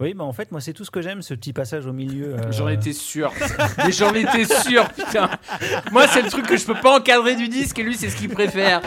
Oui, 0.00 0.12
bah 0.12 0.24
en 0.24 0.32
fait, 0.32 0.50
moi, 0.50 0.60
c'est 0.60 0.72
tout 0.72 0.84
ce 0.84 0.90
que 0.90 1.00
j'aime, 1.00 1.22
ce 1.22 1.34
petit 1.34 1.52
passage 1.52 1.86
au 1.86 1.92
milieu. 1.92 2.34
euh, 2.34 2.50
J'en 2.52 2.68
étais 2.68 2.92
sûr. 2.92 3.32
Mais 3.78 3.92
j'en 3.92 4.12
étais 4.12 4.44
sûr, 4.44 4.88
putain. 4.90 5.30
Moi, 5.92 6.08
c'est 6.08 6.22
le 6.22 6.30
truc 6.30 6.46
que 6.46 6.56
je 6.56 6.64
peux 6.66 6.74
pas 6.74 6.98
encadrer 6.98 7.36
du 7.36 7.48
disque 7.48 7.78
et 7.78 7.84
lui, 7.84 7.94
c'est 7.94 8.10
ce 8.10 8.16
qu'il 8.16 8.28
préfère. 8.30 8.82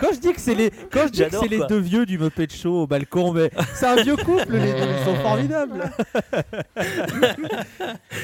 Quand 0.00 0.12
je 0.12 0.18
dis 0.18 0.32
que 0.32 0.40
c'est 0.40 0.54
les, 0.54 0.70
quand 0.90 1.02
je 1.06 1.12
dis 1.12 1.22
que 1.24 1.36
c'est 1.38 1.48
les 1.48 1.60
deux 1.68 1.78
vieux 1.78 2.06
du 2.06 2.18
Muppet 2.18 2.48
Show 2.50 2.82
au 2.82 2.86
balcon, 2.86 3.32
mais 3.32 3.50
c'est 3.74 3.86
un 3.86 4.02
vieux 4.02 4.16
couple, 4.16 4.52
les 4.56 4.72
deux, 4.72 4.86
ils 4.98 5.04
sont 5.04 5.14
formidables. 5.16 5.92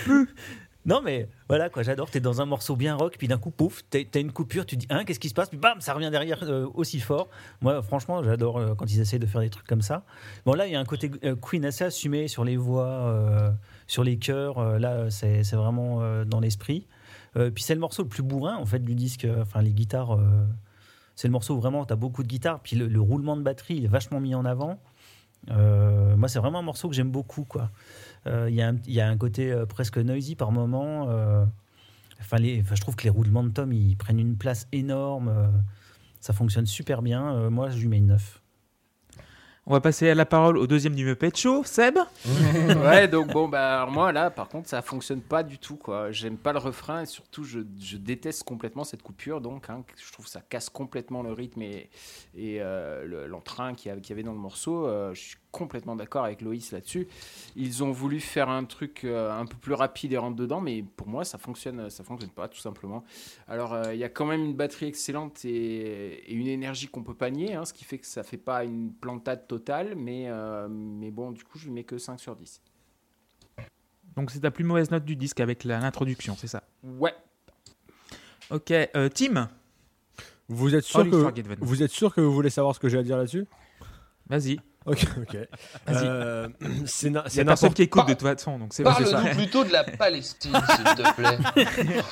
Non, 0.87 1.03
mais 1.03 1.29
voilà, 1.49 1.69
quoi, 1.69 1.83
j'adore. 1.83 2.09
T'es 2.09 2.21
dans 2.21 2.41
un 2.41 2.47
morceau 2.47 2.77
bien 2.77 2.95
rock, 2.95 3.17
puis 3.19 3.27
d'un 3.27 3.39
coup, 3.39 3.51
pouf, 3.51 3.83
t'as 3.91 4.21
une 4.21 4.31
coupure, 4.31 4.65
tu 4.65 4.77
dis, 4.77 4.87
hein, 4.89 5.05
qu'est-ce 5.05 5.19
qui 5.19 5.29
se 5.29 5.35
passe? 5.35 5.49
Puis 5.49 5.59
bam, 5.59 5.81
ça 5.81 5.93
revient 5.95 6.11
derrière 6.13 6.45
euh, 6.45 6.69
aussi 6.75 7.01
fort. 7.01 7.29
Moi, 7.61 7.83
franchement, 7.83 8.23
j'adore 8.23 8.59
euh, 8.59 8.75
quand 8.77 8.89
ils 8.91 9.01
essayent 9.01 9.19
de 9.19 9.27
faire 9.27 9.41
des 9.41 9.51
trucs 9.51 9.67
comme 9.67 9.83
ça. 9.83 10.05
Bon, 10.45 10.55
là, 10.55 10.69
il 10.69 10.73
y 10.73 10.77
a 10.77 10.81
un 10.81 10.85
côté 10.85 11.11
euh, 11.25 11.35
Queen 11.35 11.65
assez 11.65 11.83
assumé 11.83 12.29
sur 12.29 12.45
les 12.45 12.57
voix, 12.57 13.57
sur 13.89 14.05
les 14.05 14.17
chœurs. 14.17 14.79
là, 14.79 15.11
c'est 15.11 15.43
vraiment 15.55 16.25
dans 16.25 16.39
l'esprit. 16.39 16.87
Puis 17.35 17.65
c'est 17.65 17.75
le 17.75 17.81
morceau 17.81 18.03
le 18.03 18.09
plus 18.09 18.23
bourrin, 18.23 18.57
en 18.57 18.65
fait, 18.65 18.79
du 18.79 18.95
disque. 18.95 19.27
Enfin, 19.41 19.63
les 19.63 19.73
guitares. 19.73 20.19
c'est 21.17 21.27
le 21.27 21.33
morceau 21.33 21.55
où 21.57 21.61
vraiment, 21.61 21.85
t'as 21.85 21.97
beaucoup 21.97 22.23
de 22.23 22.29
guitares. 22.29 22.61
Puis 22.61 22.77
le, 22.77 22.87
le 22.87 23.01
roulement 23.01 23.37
de 23.37 23.43
batterie, 23.43 23.75
il 23.75 23.85
est 23.85 23.89
vachement 23.89 24.21
mis 24.21 24.35
en 24.37 24.45
avant. 24.45 24.79
Moi, 25.49 26.29
c'est 26.29 26.39
vraiment 26.39 26.61
un 26.61 26.63
morceau 26.63 26.89
que 26.89 26.95
j'aime 26.95 27.11
beaucoup. 27.11 27.45
quoi. 27.45 27.71
Euh, 28.27 28.49
Il 28.51 28.55
y, 28.57 28.63
a 28.63 28.69
un- 28.69 28.77
il 28.87 28.93
y 28.93 29.01
a 29.01 29.09
un 29.09 29.17
côté 29.17 29.53
euh, 29.53 29.67
presque 29.67 29.99
noisy 29.99 30.35
par 30.37 30.53
moment. 30.53 31.09
euh, 31.11 31.45
Enfin, 32.21 32.39
les- 32.39 32.61
enfin, 32.63 32.75
je 32.75 32.81
trouve 32.81 32.97
que 32.97 33.05
les 33.05 33.11
roulements 33.11 33.45
de 33.45 33.51
tom, 33.51 33.73
ils 33.73 33.95
prennent 33.97 34.19
une 34.19 34.37
place 34.37 34.67
énorme. 34.73 35.53
ça 36.21 36.33
fonctionne 36.33 36.67
super 36.67 37.03
bien. 37.03 37.35
Euh, 37.37 37.51
moi, 37.51 37.69
je 37.71 37.79
lui 37.79 37.87
mets 37.89 37.99
une 37.99 38.07
9. 38.09 38.41
On 39.69 39.73
va 39.73 39.81
passer 39.81 40.15
la 40.15 40.25
parole 40.27 40.59
au 40.59 40.67
deuxième 40.69 40.95
du 40.95 41.05
Muppet 41.05 41.31
Show, 41.35 41.65
Seb. 41.65 41.99
ouais, 42.85 43.09
donc 43.09 43.33
bon, 43.33 43.49
bah 43.49 43.83
alors 43.83 43.91
moi 43.93 44.13
là, 44.13 44.31
par 44.31 44.49
contre, 44.49 44.69
ça 44.69 44.81
fonctionne 44.81 45.21
pas 45.21 45.43
du 45.43 45.59
tout 45.59 45.75
quoi. 45.77 46.13
J'aime 46.13 46.37
pas 46.37 46.53
le 46.53 46.61
refrain 46.61 47.03
et 47.03 47.07
surtout, 47.07 47.43
je, 47.43 47.59
je 47.81 47.97
déteste 47.97 48.45
complètement 48.45 48.85
cette 48.85 49.03
coupure. 49.03 49.41
Donc, 49.41 49.69
hein, 49.69 49.83
je 50.05 50.13
trouve 50.13 50.25
que 50.27 50.31
ça 50.31 50.41
casse 50.41 50.69
complètement 50.69 51.23
le 51.25 51.33
rythme 51.33 51.63
et, 51.63 51.91
et 52.37 52.59
euh, 52.61 53.05
le- 53.05 53.27
l'entrain 53.27 53.75
qu'il 53.75 53.91
y, 53.91 53.93
a- 53.95 53.97
qu'il 53.99 54.11
y 54.11 54.13
avait 54.13 54.23
dans 54.23 54.33
le 54.33 54.39
morceau. 54.39 54.87
Euh, 54.87 55.13
je 55.15 55.21
suis 55.21 55.37
complètement 55.57 55.97
d'accord 55.97 56.25
avec 56.25 56.43
Loïs 56.43 56.71
là-dessus. 56.71 57.09
Ils 57.57 57.83
ont 57.83 57.91
voulu 57.91 58.21
faire 58.21 58.51
un 58.51 58.65
truc 58.65 59.05
euh, 59.05 59.33
un 59.33 59.47
peu 59.47 59.57
plus 59.57 59.73
rapide 59.73 60.13
et 60.13 60.19
rentre 60.19 60.37
dedans, 60.37 60.61
mais 60.61 60.83
pour 60.83 61.09
moi, 61.09 61.25
ça 61.25 61.39
fonctionne, 61.39 61.89
ça 61.89 62.05
fonctionne 62.05 62.31
pas 62.31 62.47
tout 62.49 62.59
simplement. 62.59 63.05
Alors, 63.49 63.73
euh, 63.73 63.95
il 63.95 63.99
y 63.99 64.05
a 64.05 64.11
quand 64.11 64.27
même 64.27 64.45
une 64.45 64.55
batterie 64.55 64.87
excellente 64.87 65.45
et, 65.45 66.31
et 66.31 66.35
une 66.35 66.47
énergie 66.47 66.89
qu'on 66.89 67.03
peut 67.03 67.15
pas 67.15 67.31
nier, 67.31 67.55
hein, 67.55 67.65
ce 67.65 67.73
qui 67.73 67.85
fait 67.85 67.99
que 67.99 68.07
ça 68.07 68.23
fait 68.23 68.37
pas 68.37 68.65
une 68.65 68.93
plantade 68.93 69.47
totale, 69.47 69.95
mais, 69.97 70.25
euh, 70.29 70.69
mais 70.69 71.11
bon, 71.11 71.33
du 71.33 71.43
coup, 71.43 71.59
je 71.59 71.67
lui 71.67 71.73
mets 71.73 71.85
que 71.85 71.97
5 71.97 72.21
sur 72.21 72.37
10. 72.37 72.61
Donc 74.17 74.31
c'est 74.31 74.41
ta 74.41 74.51
plus 74.51 74.65
mauvaise 74.65 74.91
note 74.91 75.05
du 75.05 75.17
disque 75.17 75.41
avec 75.41 75.65
l'introduction, 75.65 76.37
c'est 76.37 76.49
ça? 76.49 76.63
Ouais. 76.83 77.15
Ok, 78.51 78.71
euh, 78.71 79.09
Tim, 79.09 79.49
Vous 80.49 80.75
êtes 80.75 80.85
sûr 80.85 81.05
que 81.05 81.55
vous 81.61 81.83
êtes 81.83 81.91
sûr 81.91 82.15
que 82.15 82.21
vous 82.21 82.33
voulez 82.33 82.51
savoir 82.51 82.75
ce 82.75 82.81
que 82.81 82.89
j'ai 82.89 82.99
à 82.99 83.03
dire 83.03 83.17
là-dessus? 83.17 83.47
Vas-y. 84.29 84.59
Ok, 84.87 85.05
ok. 85.19 85.37
Euh, 85.89 86.49
c'est 86.87 87.11
na- 87.11 87.25
c'est 87.27 87.45
personne 87.45 87.47
n'importe 87.47 87.75
qui 87.75 87.83
écoute 87.83 88.07
de 88.07 88.13
toute 88.15 88.23
façon, 88.23 88.59
donc 88.59 88.73
c'est 88.73 88.83
bon, 88.85 88.93
c'est 88.97 89.05
ça. 89.07 89.13
Parle-nous 89.17 89.35
plutôt 89.35 89.65
de 89.65 89.73
la 89.73 89.83
Palestine, 89.85 90.53
s'il 90.53 90.85
te 90.85 91.15
plaît. 91.15 92.03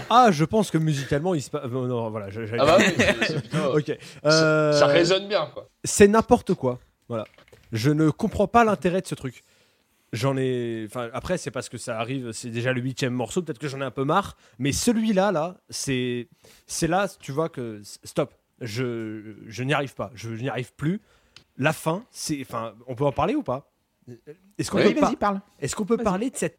Ah, 0.10 0.28
je 0.30 0.44
pense 0.44 0.70
que 0.70 0.78
musicalement, 0.78 1.34
il 1.34 1.42
se 1.42 1.50
passe. 1.50 1.64
Non, 1.70 1.86
non, 1.86 2.10
voilà. 2.10 2.30
je- 2.30 2.46
j'allais 2.46 2.62
Ah 2.62 2.66
bah 2.66 2.76
oui, 2.78 2.84
c'est- 2.96 3.24
c'est 3.26 3.40
plutôt- 3.40 3.58
Ok. 3.78 3.98
ça, 4.22 4.28
Euh, 4.28 4.72
ça 4.72 4.86
résonne 4.86 5.28
bien, 5.28 5.46
quoi. 5.52 5.68
c'est 5.84 6.08
n'importe 6.08 6.54
quoi. 6.54 6.78
Voilà. 7.08 7.24
Je 7.72 7.90
ne 7.90 8.10
comprends 8.10 8.46
pas 8.48 8.64
l'intérêt 8.64 9.00
de 9.00 9.06
ce 9.06 9.14
truc. 9.14 9.42
J'en 10.12 10.36
ai. 10.36 10.84
Enfin, 10.86 11.08
après, 11.14 11.38
c'est 11.38 11.50
parce 11.50 11.68
que 11.70 11.78
ça 11.78 11.98
arrive. 11.98 12.32
C'est 12.32 12.50
déjà 12.50 12.72
le 12.74 12.82
huitième 12.82 13.14
morceau. 13.14 13.40
Peut-être 13.42 13.58
que 13.58 13.66
j'en 13.68 13.80
ai 13.80 13.84
un 13.84 13.90
peu 13.90 14.04
marre. 14.04 14.36
Mais 14.58 14.70
celui-là, 14.72 15.32
là, 15.32 15.56
c'est. 15.70 16.28
C'est 16.66 16.86
là, 16.86 17.06
tu 17.20 17.32
vois 17.32 17.48
que. 17.48 17.80
Stop. 18.04 18.34
Je, 18.60 19.34
je 19.48 19.62
n'y 19.64 19.72
arrive 19.72 19.94
pas. 19.94 20.10
Je, 20.14 20.36
je 20.36 20.42
n'y 20.42 20.48
arrive 20.50 20.72
plus. 20.74 21.00
La 21.58 21.72
fin, 21.72 22.04
c'est. 22.10 22.40
Enfin, 22.42 22.74
on 22.86 22.94
peut 22.94 23.04
en 23.04 23.12
parler 23.12 23.34
ou 23.34 23.42
pas? 23.42 23.70
Est-ce 24.58 24.70
qu'on 24.70 24.78
Oui, 24.78 24.94
peut, 24.94 25.00
pas- 25.00 25.06
vas-y, 25.06 25.16
parle. 25.16 25.40
est-ce 25.60 25.76
qu'on 25.76 25.84
peut 25.84 25.96
Vas-y. 25.96 26.04
parler 26.04 26.30
de 26.30 26.36
cette 26.36 26.58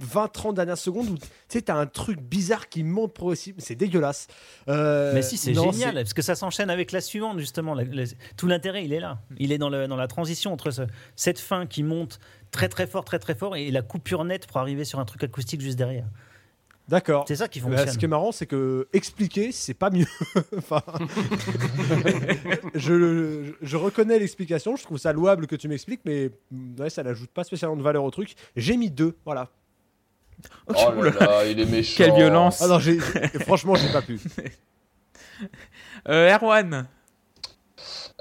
20-30 0.00 0.54
dernières 0.54 0.78
secondes 0.78 1.08
où 1.10 1.16
tu 1.18 1.26
sais, 1.48 1.62
t'as 1.62 1.74
un 1.76 1.86
truc 1.86 2.20
bizarre 2.20 2.68
qui 2.68 2.82
monte 2.82 3.12
progressivement 3.14 3.60
C'est 3.62 3.74
dégueulasse. 3.74 4.26
Euh, 4.68 5.12
Mais 5.14 5.22
si, 5.22 5.36
c'est 5.36 5.52
non, 5.52 5.70
génial, 5.72 5.94
parce 5.94 6.14
que 6.14 6.22
ça 6.22 6.34
s'enchaîne 6.34 6.70
avec 6.70 6.90
la 6.90 7.00
suivante, 7.00 7.38
justement. 7.38 7.74
La- 7.74 7.84
la- 7.84 8.04
tout 8.36 8.46
l'intérêt, 8.46 8.84
il 8.84 8.92
est 8.92 9.00
là. 9.00 9.20
Il 9.38 9.52
est 9.52 9.58
dans, 9.58 9.68
le, 9.68 9.86
dans 9.86 9.96
la 9.96 10.08
transition 10.08 10.52
entre 10.52 10.70
ce- 10.70 10.82
cette 11.16 11.38
fin 11.38 11.66
qui 11.66 11.82
monte 11.82 12.18
très 12.50 12.68
très 12.68 12.86
fort, 12.86 13.04
très 13.04 13.18
très 13.18 13.34
fort, 13.34 13.56
et 13.56 13.70
la 13.70 13.82
coupure 13.82 14.24
nette 14.24 14.46
pour 14.46 14.56
arriver 14.58 14.84
sur 14.84 14.98
un 15.00 15.04
truc 15.04 15.22
acoustique 15.22 15.60
juste 15.60 15.76
derrière. 15.78 16.06
D'accord. 16.88 17.24
C'est 17.26 17.36
ça 17.36 17.48
qui 17.48 17.60
Bah, 17.60 17.68
fonctionne. 17.68 17.88
ce 17.88 17.98
qui 17.98 18.04
est 18.04 18.08
marrant, 18.08 18.30
c'est 18.30 18.46
que 18.46 18.88
expliquer, 18.92 19.52
c'est 19.52 19.72
pas 19.74 19.88
mieux. 19.90 20.06
enfin, 20.58 20.82
je, 22.74 23.52
je 23.62 23.76
reconnais 23.76 24.18
l'explication, 24.18 24.76
je 24.76 24.82
trouve 24.82 24.98
ça 24.98 25.12
louable 25.12 25.46
que 25.46 25.56
tu 25.56 25.68
m'expliques, 25.68 26.00
mais 26.04 26.30
mm, 26.50 26.80
ouais, 26.80 26.90
ça 26.90 27.02
n'ajoute 27.02 27.30
pas 27.30 27.44
spécialement 27.44 27.76
de 27.76 27.82
valeur 27.82 28.04
au 28.04 28.10
truc. 28.10 28.34
J'ai 28.56 28.76
mis 28.76 28.90
deux, 28.90 29.16
voilà. 29.24 29.48
Oh 30.68 31.02
là 31.02 31.10
là, 31.20 31.46
il 31.46 31.58
est 31.58 31.64
méchant. 31.70 31.94
Quelle 32.04 32.14
violence. 32.14 32.60
Ah 32.60 32.68
non, 32.68 32.78
franchement, 33.40 33.74
j'ai 33.76 33.90
pas 33.92 34.02
pu. 34.02 34.20
Euh, 36.08 36.34
Erwan, 36.36 36.86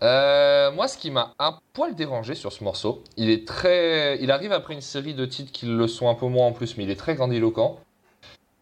Euh, 0.02 0.72
moi, 0.72 0.88
ce 0.88 0.98
qui 0.98 1.12
m'a 1.12 1.34
un 1.40 1.60
poil 1.74 1.96
dérangé 1.96 2.34
sur 2.36 2.52
ce 2.52 2.64
morceau, 2.64 3.04
il 3.18 3.30
est 3.30 3.48
très, 3.48 4.18
il 4.22 4.32
arrive 4.32 4.52
après 4.52 4.74
une 4.74 4.82
série 4.82 5.14
de 5.14 5.26
titres 5.26 5.52
qui 5.52 5.66
le 5.66 5.88
sont 5.88 6.10
un 6.10 6.16
peu 6.16 6.28
moins 6.28 6.48
en 6.48 6.52
plus, 6.54 6.78
mais 6.78 6.84
il 6.84 6.90
est 6.90 6.96
très 6.96 7.16
grandiloquent. 7.16 7.80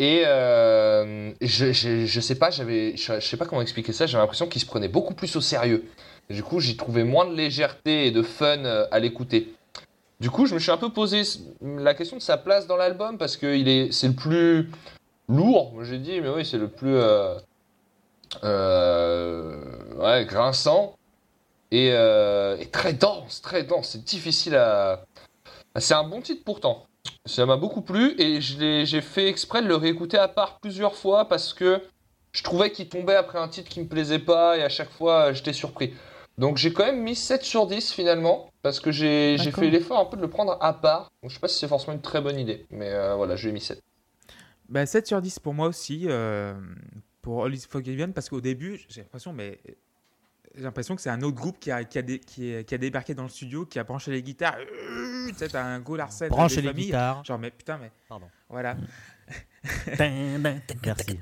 Et 0.01 0.23
euh, 0.25 1.31
je, 1.41 1.71
je, 1.71 2.19
sais 2.21 2.33
pas, 2.33 2.49
j'avais, 2.49 2.97
je, 2.97 3.19
sais 3.19 3.37
pas 3.37 3.45
comment 3.45 3.61
expliquer 3.61 3.93
ça. 3.93 4.07
J'ai 4.07 4.17
l'impression 4.17 4.47
qu'il 4.47 4.59
se 4.59 4.65
prenait 4.65 4.87
beaucoup 4.87 5.13
plus 5.13 5.35
au 5.35 5.41
sérieux. 5.41 5.85
Du 6.27 6.41
coup, 6.41 6.59
j'y 6.59 6.75
trouvais 6.75 7.03
moins 7.03 7.27
de 7.27 7.35
légèreté 7.35 8.07
et 8.07 8.11
de 8.11 8.23
fun 8.23 8.65
euh, 8.65 8.87
à 8.89 8.97
l'écouter. 8.97 9.53
Du 10.19 10.31
coup, 10.31 10.47
je 10.47 10.55
me 10.55 10.59
suis 10.59 10.71
un 10.71 10.77
peu 10.77 10.89
posé 10.89 11.21
la 11.61 11.93
question 11.93 12.17
de 12.17 12.21
sa 12.23 12.37
place 12.37 12.65
dans 12.65 12.77
l'album 12.77 13.19
parce 13.19 13.37
que 13.37 13.55
il 13.55 13.69
est, 13.69 13.91
c'est 13.91 14.07
le 14.07 14.15
plus 14.15 14.71
lourd. 15.29 15.83
J'ai 15.83 15.99
dit, 15.99 16.19
mais 16.19 16.29
oui, 16.29 16.47
c'est 16.47 16.57
le 16.57 16.67
plus 16.67 16.95
euh, 16.95 17.37
ouais, 19.99 20.25
grinçant 20.25 20.95
et, 21.69 21.89
et 21.89 22.65
très 22.71 22.93
dense, 22.93 23.43
très 23.43 23.61
dense. 23.61 23.89
C'est 23.89 24.03
difficile 24.03 24.55
à. 24.55 25.05
C'est 25.77 25.93
un 25.93 26.05
bon 26.05 26.21
titre 26.21 26.41
pourtant. 26.43 26.87
Ça 27.25 27.45
m'a 27.45 27.55
beaucoup 27.55 27.81
plu 27.81 28.15
et 28.19 28.41
j'ai 28.41 29.01
fait 29.01 29.27
exprès 29.27 29.61
de 29.61 29.67
le 29.67 29.75
réécouter 29.75 30.17
à 30.17 30.27
part 30.27 30.59
plusieurs 30.59 30.95
fois 30.95 31.27
parce 31.29 31.53
que 31.53 31.81
je 32.31 32.43
trouvais 32.43 32.71
qu'il 32.71 32.89
tombait 32.89 33.15
après 33.15 33.37
un 33.37 33.47
titre 33.47 33.69
qui 33.69 33.79
me 33.79 33.87
plaisait 33.87 34.19
pas 34.19 34.57
et 34.57 34.63
à 34.63 34.69
chaque 34.69 34.89
fois 34.89 35.27
euh, 35.29 35.33
j'étais 35.33 35.53
surpris. 35.53 35.93
Donc 36.37 36.57
j'ai 36.57 36.73
quand 36.73 36.85
même 36.85 37.03
mis 37.03 37.15
7 37.15 37.43
sur 37.43 37.67
10 37.67 37.91
finalement 37.91 38.49
parce 38.63 38.79
que 38.79 38.91
j'ai 38.91 39.37
fait 39.37 39.69
l'effort 39.69 39.99
un 39.99 40.05
peu 40.05 40.17
de 40.17 40.21
le 40.21 40.29
prendre 40.29 40.57
à 40.61 40.73
part. 40.73 41.11
Donc 41.21 41.29
je 41.29 41.35
sais 41.35 41.41
pas 41.41 41.47
si 41.47 41.59
c'est 41.59 41.67
forcément 41.67 41.93
une 41.93 42.01
très 42.01 42.21
bonne 42.21 42.39
idée, 42.39 42.65
mais 42.71 42.89
euh, 42.89 43.15
voilà, 43.15 43.35
je 43.35 43.43
lui 43.43 43.49
ai 43.49 43.53
mis 43.53 43.61
7. 43.61 43.79
bah, 44.69 44.85
7 44.85 45.05
sur 45.05 45.21
10 45.21 45.39
pour 45.39 45.53
moi 45.53 45.67
aussi, 45.67 46.05
euh, 46.07 46.53
pour 47.21 47.45
All 47.45 47.53
Is 47.53 47.67
Forgiven, 47.69 48.13
parce 48.13 48.29
qu'au 48.29 48.41
début, 48.41 48.81
j'ai 48.89 49.01
l'impression, 49.01 49.33
mais 49.33 49.59
j'ai 50.55 50.63
l'impression 50.63 50.95
que 50.95 51.01
c'est 51.01 51.09
un 51.09 51.21
autre 51.21 51.35
groupe 51.37 51.59
qui 51.59 51.71
a, 51.71 51.83
qui, 51.83 51.97
a 51.97 52.01
dé- 52.01 52.19
qui, 52.19 52.55
a 52.55 52.77
débarqué 52.77 53.13
dans 53.13 53.23
le 53.23 53.29
studio, 53.29 53.65
qui 53.65 53.79
a 53.79 53.83
branché 53.83 54.11
les 54.11 54.21
guitares. 54.21 54.57
Euh, 54.59 55.27
Tu 55.29 55.35
sais, 55.35 55.47
t'as 55.49 55.63
un 55.63 55.79
go 55.79 55.95
Larsen 55.95 56.29
Branchez 56.29 56.57
des 56.57 56.61
les 56.63 56.67
familles. 56.69 56.85
guitares. 56.87 57.23
Genre, 57.25 57.39
mais 57.39 57.51
putain, 57.51 57.77
mais. 57.77 57.91
Pardon. 58.09 58.27
Voilà. 58.49 58.75
Merci. 59.99 61.17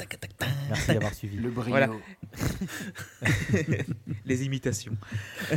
Merci 0.69 0.93
d'avoir 0.93 1.13
suivi. 1.13 1.37
Le 1.37 1.49
brio. 1.51 1.69
Voilà. 1.69 1.89
les 4.25 4.45
imitations. 4.45 4.93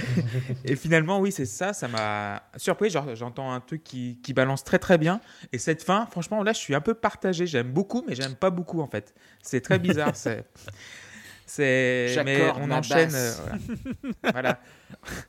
et 0.64 0.76
finalement, 0.76 1.20
oui, 1.20 1.32
c'est 1.32 1.46
ça, 1.46 1.72
ça 1.72 1.88
m'a 1.88 2.42
surpris. 2.56 2.90
Genre, 2.90 3.14
j'entends 3.14 3.52
un 3.52 3.60
truc 3.60 3.82
qui, 3.84 4.18
qui 4.22 4.32
balance 4.34 4.64
très 4.64 4.78
très 4.78 4.98
bien. 4.98 5.20
Et 5.52 5.58
cette 5.58 5.82
fin, 5.82 6.06
franchement, 6.06 6.42
là, 6.42 6.52
je 6.52 6.58
suis 6.58 6.74
un 6.74 6.80
peu 6.80 6.94
partagé. 6.94 7.46
J'aime 7.46 7.72
beaucoup, 7.72 8.04
mais 8.06 8.14
j'aime 8.14 8.34
pas 8.34 8.50
beaucoup 8.50 8.80
en 8.80 8.88
fait. 8.88 9.14
C'est 9.42 9.60
très 9.60 9.78
bizarre. 9.78 10.16
c'est. 10.16 10.44
C'est. 11.54 12.22
Mais 12.24 12.50
on 12.56 12.66
ma 12.66 12.78
enchaîne. 12.78 13.10
basse. 13.10 13.42
euh, 13.46 14.12
voilà. 14.22 14.32
Voilà. 14.32 14.60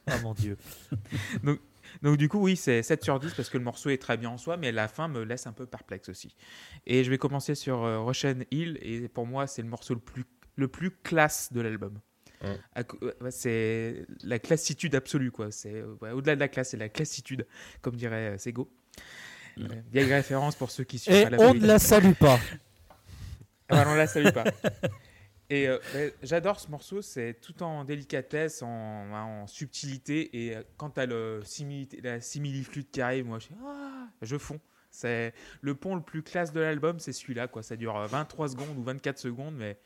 Oh 0.08 0.24
mon 0.24 0.34
dieu. 0.34 0.58
Donc, 2.02 2.18
du 2.18 2.30
coup, 2.30 2.40
oui, 2.40 2.56
c'est 2.56 2.82
7 2.82 3.04
sur 3.04 3.20
10 3.20 3.34
parce 3.34 3.50
que 3.50 3.58
le 3.58 3.64
morceau 3.64 3.90
est 3.90 3.98
très 3.98 4.18
bien 4.18 4.30
en 4.30 4.38
soi, 4.38 4.58
mais 4.58 4.72
la 4.72 4.88
fin 4.88 5.08
me 5.08 5.24
laisse 5.24 5.48
un 5.48 5.54
peu 5.54 5.66
perplexe 5.66 6.10
aussi. 6.10 6.36
Et 6.86 7.04
je 7.04 7.10
vais 7.10 7.18
commencer 7.18 7.56
sur 7.56 7.84
euh, 7.84 8.00
Russian 8.00 8.36
Hill. 8.52 8.80
Et 8.82 9.08
pour 9.10 9.28
moi, 9.28 9.48
c'est 9.48 9.62
le 9.62 9.68
morceau 9.68 9.94
le 9.94 10.00
plus, 10.00 10.26
le 10.56 10.68
plus 10.68 10.92
classe 10.92 11.52
de 11.52 11.62
l'album. 11.62 12.00
Mm. 12.42 12.82
Ouais, 13.22 13.32
C'est 13.32 14.06
la 14.24 14.40
classitude 14.40 14.96
absolue, 14.96 15.32
quoi. 15.32 15.52
C'est 15.52 15.76
euh, 15.76 15.98
ouais, 16.02 16.12
au-delà 16.12 16.36
de 16.36 16.40
la 16.40 16.48
classe, 16.48 16.70
c'est 16.70 16.78
la 16.78 16.90
classitude, 16.90 17.46
comme 17.82 17.96
dirait 17.96 18.34
euh, 18.34 18.38
Sego. 18.38 18.72
Euh, 19.60 19.68
vieille 19.92 20.12
référence 20.12 20.56
pour 20.56 20.72
ceux 20.72 20.84
qui 20.84 21.00
suivent 21.00 21.16
Et 21.16 21.30
la 21.30 21.40
on 21.40 21.54
ne 21.54 21.66
la 21.66 21.80
salue 21.80 22.14
pas. 22.14 22.40
Voilà, 23.70 23.90
on 23.92 23.96
la 23.96 24.08
salue 24.08 24.32
pas. 24.32 24.46
Et 25.50 25.68
euh, 25.68 25.78
ouais, 25.94 26.14
j'adore 26.24 26.60
ce 26.60 26.70
morceau, 26.72 27.02
c'est 27.02 27.36
tout 27.41 27.62
en 27.64 27.84
délicatesse, 27.84 28.62
en, 28.64 28.68
en 29.12 29.48
subtilité. 29.48 30.46
Et 30.46 30.56
euh, 30.56 30.64
quand 30.78 30.91
tu 30.91 31.00
as 31.02 31.06
le 31.06 31.41
simili- 31.44 32.00
la 32.02 32.22
simili-flûte 32.22 32.89
qui 32.91 33.02
arrive, 33.02 33.26
moi 33.26 33.39
je, 33.39 33.48
ah, 33.66 34.08
je 34.22 34.38
fonds. 34.38 34.60
C'est 34.89 35.34
le 35.62 35.76
pont 35.76 35.96
le 35.96 36.02
plus 36.02 36.24
classe 36.24 36.52
de 36.54 36.60
l'album, 36.60 37.00
c'est 37.00 37.14
celui-là. 37.14 37.48
quoi. 37.48 37.62
Ça 37.64 37.76
dure 37.76 37.98
euh, 37.98 38.08
23 38.08 38.50
secondes 38.50 38.78
ou 38.78 38.84
24 38.84 39.18
secondes, 39.20 39.56
mais 39.56 39.78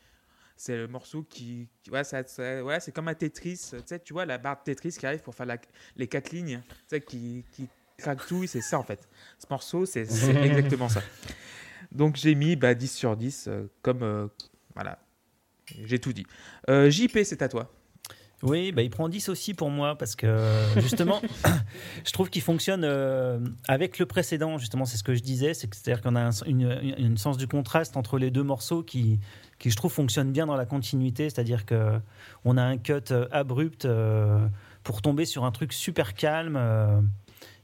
c'est 0.56 0.76
le 0.76 0.86
morceau 0.86 1.22
qui. 1.22 1.68
qui- 1.82 1.90
ouais, 1.90 2.04
ça, 2.04 2.22
ça- 2.26 2.62
ouais, 2.64 2.78
c'est 2.80 2.92
comme 2.92 3.08
un 3.08 3.14
Tetris. 3.14 3.70
Tu 4.04 4.12
vois 4.12 4.26
la 4.26 4.38
barre 4.38 4.58
de 4.58 4.62
Tetris 4.72 4.92
qui 4.92 5.06
arrive 5.06 5.20
pour 5.22 5.34
faire 5.34 5.46
la- 5.46 5.58
les 5.96 6.06
quatre 6.06 6.30
lignes, 6.30 6.62
qui, 7.06 7.44
qui 7.52 7.68
craque 7.96 8.24
tout. 8.26 8.46
C'est 8.46 8.60
ça 8.60 8.78
en 8.78 8.84
fait. 8.84 9.08
Ce 9.38 9.46
morceau, 9.50 9.86
c'est 9.86 10.04
c'est 10.04 10.34
exactement 10.44 10.88
ça. 10.88 11.02
Donc 11.90 12.16
j'ai 12.16 12.34
mis 12.34 12.54
bah, 12.56 12.74
10 12.74 12.88
sur 12.94 13.16
10, 13.16 13.46
euh, 13.48 13.66
comme. 13.82 14.02
euh, 14.02 14.28
voilà. 14.74 14.98
J'ai 15.84 15.98
tout 15.98 16.12
dit. 16.12 16.26
Euh, 16.68 16.90
JP, 16.90 17.18
c'est 17.24 17.42
à 17.42 17.48
toi. 17.48 17.70
Oui, 18.42 18.70
bah, 18.70 18.82
il 18.82 18.90
prend 18.90 19.08
10 19.08 19.30
aussi 19.30 19.52
pour 19.52 19.68
moi 19.68 19.98
parce 19.98 20.14
que 20.14 20.38
justement, 20.76 21.20
je 22.06 22.12
trouve 22.12 22.30
qu'il 22.30 22.42
fonctionne 22.42 22.82
euh, 22.84 23.40
avec 23.66 23.98
le 23.98 24.06
précédent. 24.06 24.58
Justement, 24.58 24.84
c'est 24.84 24.96
ce 24.96 25.02
que 25.02 25.14
je 25.14 25.22
disais, 25.22 25.54
c'est-à-dire 25.54 26.00
qu'on 26.00 26.14
a 26.14 26.20
un, 26.20 26.30
une, 26.46 27.16
sens 27.16 27.36
du 27.36 27.48
contraste 27.48 27.96
entre 27.96 28.16
les 28.16 28.30
deux 28.30 28.44
morceaux 28.44 28.84
qui, 28.84 29.18
qui 29.58 29.70
je 29.70 29.76
trouve 29.76 29.92
fonctionne 29.92 30.30
bien 30.30 30.46
dans 30.46 30.54
la 30.54 30.66
continuité. 30.66 31.24
C'est-à-dire 31.24 31.66
que 31.66 31.98
on 32.44 32.56
a 32.56 32.62
un 32.62 32.78
cut 32.78 32.92
euh, 33.10 33.26
abrupt 33.32 33.84
euh, 33.84 34.46
pour 34.84 35.02
tomber 35.02 35.24
sur 35.24 35.44
un 35.44 35.50
truc 35.50 35.72
super 35.72 36.14
calme. 36.14 36.56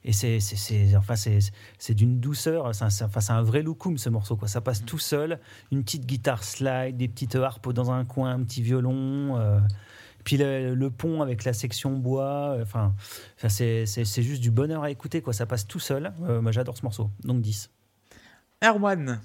Euh, 0.05 0.09
et 0.09 0.13
c'est, 0.13 0.97
enfin, 0.97 1.17
c'est, 1.17 1.39
c'est 1.79 1.95
d'une 1.95 2.21
douceur. 2.21 2.75
C'est 2.75 2.85
un, 2.85 2.91
c'est- 2.91 3.05
enfin, 3.05 3.21
c'est 3.21 3.33
un 3.33 3.43
vrai 3.43 3.63
loukoum 3.63 3.97
ce 3.99 4.09
morceau. 4.11 4.37
Quoi. 4.37 4.49
Ça 4.49 4.61
passe 4.61 4.85
tout 4.85 4.99
seul. 4.99 5.39
Une 5.73 5.83
petite 5.83 6.07
guitare 6.07 6.45
slide, 6.45 6.97
des 6.97 7.09
petites 7.09 7.35
harpes 7.37 7.73
dans 7.73 7.91
un 7.91 8.05
coin, 8.05 8.33
un 8.33 8.43
petit 8.43 8.63
violon. 8.63 9.37
euh, 9.39 9.59
puis 10.25 10.37
le, 10.39 10.75
le 10.75 10.91
pont 10.91 11.21
avec 11.23 11.45
la 11.45 11.53
section 11.53 11.93
bois. 11.93 12.55
euh, 12.57 12.63
Enfin, 12.63 12.95
enfin, 13.37 13.49
c'est, 13.49 13.87
c'est, 13.87 14.05
c'est 14.05 14.23
juste 14.23 14.41
du 14.43 14.51
bonheur 14.51 14.83
à 14.83 14.91
écouter. 14.91 15.21
Quoi. 15.23 15.33
Ça 15.33 15.47
passe 15.47 15.67
tout 15.67 15.81
seul. 15.81 16.13
Euh, 16.25 16.41
moi, 16.41 16.53
j'adore 16.53 16.77
ce 16.77 16.83
morceau. 16.83 17.11
Donc 17.25 17.41
10. 17.43 17.71
Erwan. 18.63 19.21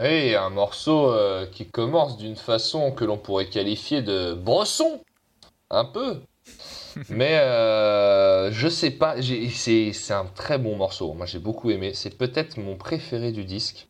Et 0.00 0.36
un 0.36 0.50
morceau 0.50 1.10
euh, 1.12 1.46
qui 1.46 1.66
commence 1.68 2.18
d'une 2.18 2.36
façon 2.36 2.92
que 2.92 3.04
l'on 3.04 3.18
pourrait 3.18 3.48
qualifier 3.48 4.00
de 4.02 4.32
bresson, 4.34 5.02
un 5.70 5.84
peu. 5.84 6.20
Mais 7.08 7.38
euh, 7.38 8.50
je 8.52 8.68
sais 8.68 8.90
pas, 8.90 9.16
c'est 9.20 10.12
un 10.12 10.26
très 10.34 10.58
bon 10.58 10.76
morceau. 10.76 11.12
Moi 11.14 11.26
j'ai 11.26 11.38
beaucoup 11.38 11.70
aimé. 11.70 11.92
C'est 11.94 12.16
peut-être 12.16 12.56
mon 12.58 12.76
préféré 12.76 13.32
du 13.32 13.44
disque. 13.44 13.88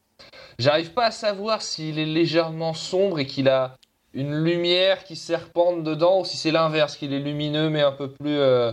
J'arrive 0.59 0.93
pas 0.93 1.07
à 1.07 1.11
savoir 1.11 1.63
s'il 1.63 1.99
est 1.99 2.07
légèrement 2.07 2.75
sombre 2.75 3.21
et 3.21 3.27
qu'il 3.27 3.49
a 3.49 3.77
une 4.13 4.43
lumière 4.43 5.05
qui 5.05 5.17
serpente 5.17 5.85
dedans 5.85 6.21
ou 6.21 6.25
si 6.25 6.37
c'est 6.37 6.51
l'inverse, 6.51 6.97
qu'il 6.97 7.13
est 7.13 7.21
lumineux 7.21 7.71
mais 7.71 7.83
un 7.83 7.93
peu 7.93 8.11
plus 8.11 8.39
euh, 8.39 8.73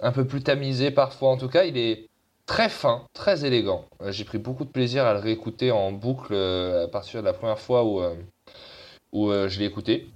un 0.00 0.12
peu 0.12 0.26
plus 0.26 0.42
tamisé 0.42 0.90
parfois. 0.90 1.30
En 1.30 1.36
tout 1.36 1.48
cas, 1.48 1.64
il 1.64 1.76
est 1.76 2.08
très 2.46 2.68
fin, 2.68 3.06
très 3.14 3.44
élégant. 3.44 3.84
Euh, 4.02 4.10
J'ai 4.10 4.24
pris 4.24 4.38
beaucoup 4.38 4.64
de 4.64 4.70
plaisir 4.70 5.04
à 5.06 5.14
le 5.14 5.20
réécouter 5.20 5.70
en 5.70 5.92
boucle 5.92 6.34
à 6.34 6.88
partir 6.88 7.20
de 7.20 7.26
la 7.26 7.32
première 7.32 7.60
fois 7.60 7.84
où, 7.84 8.02
où 9.12 9.32
je 9.32 9.58
l'ai 9.58 9.66
écouté. 9.66 10.08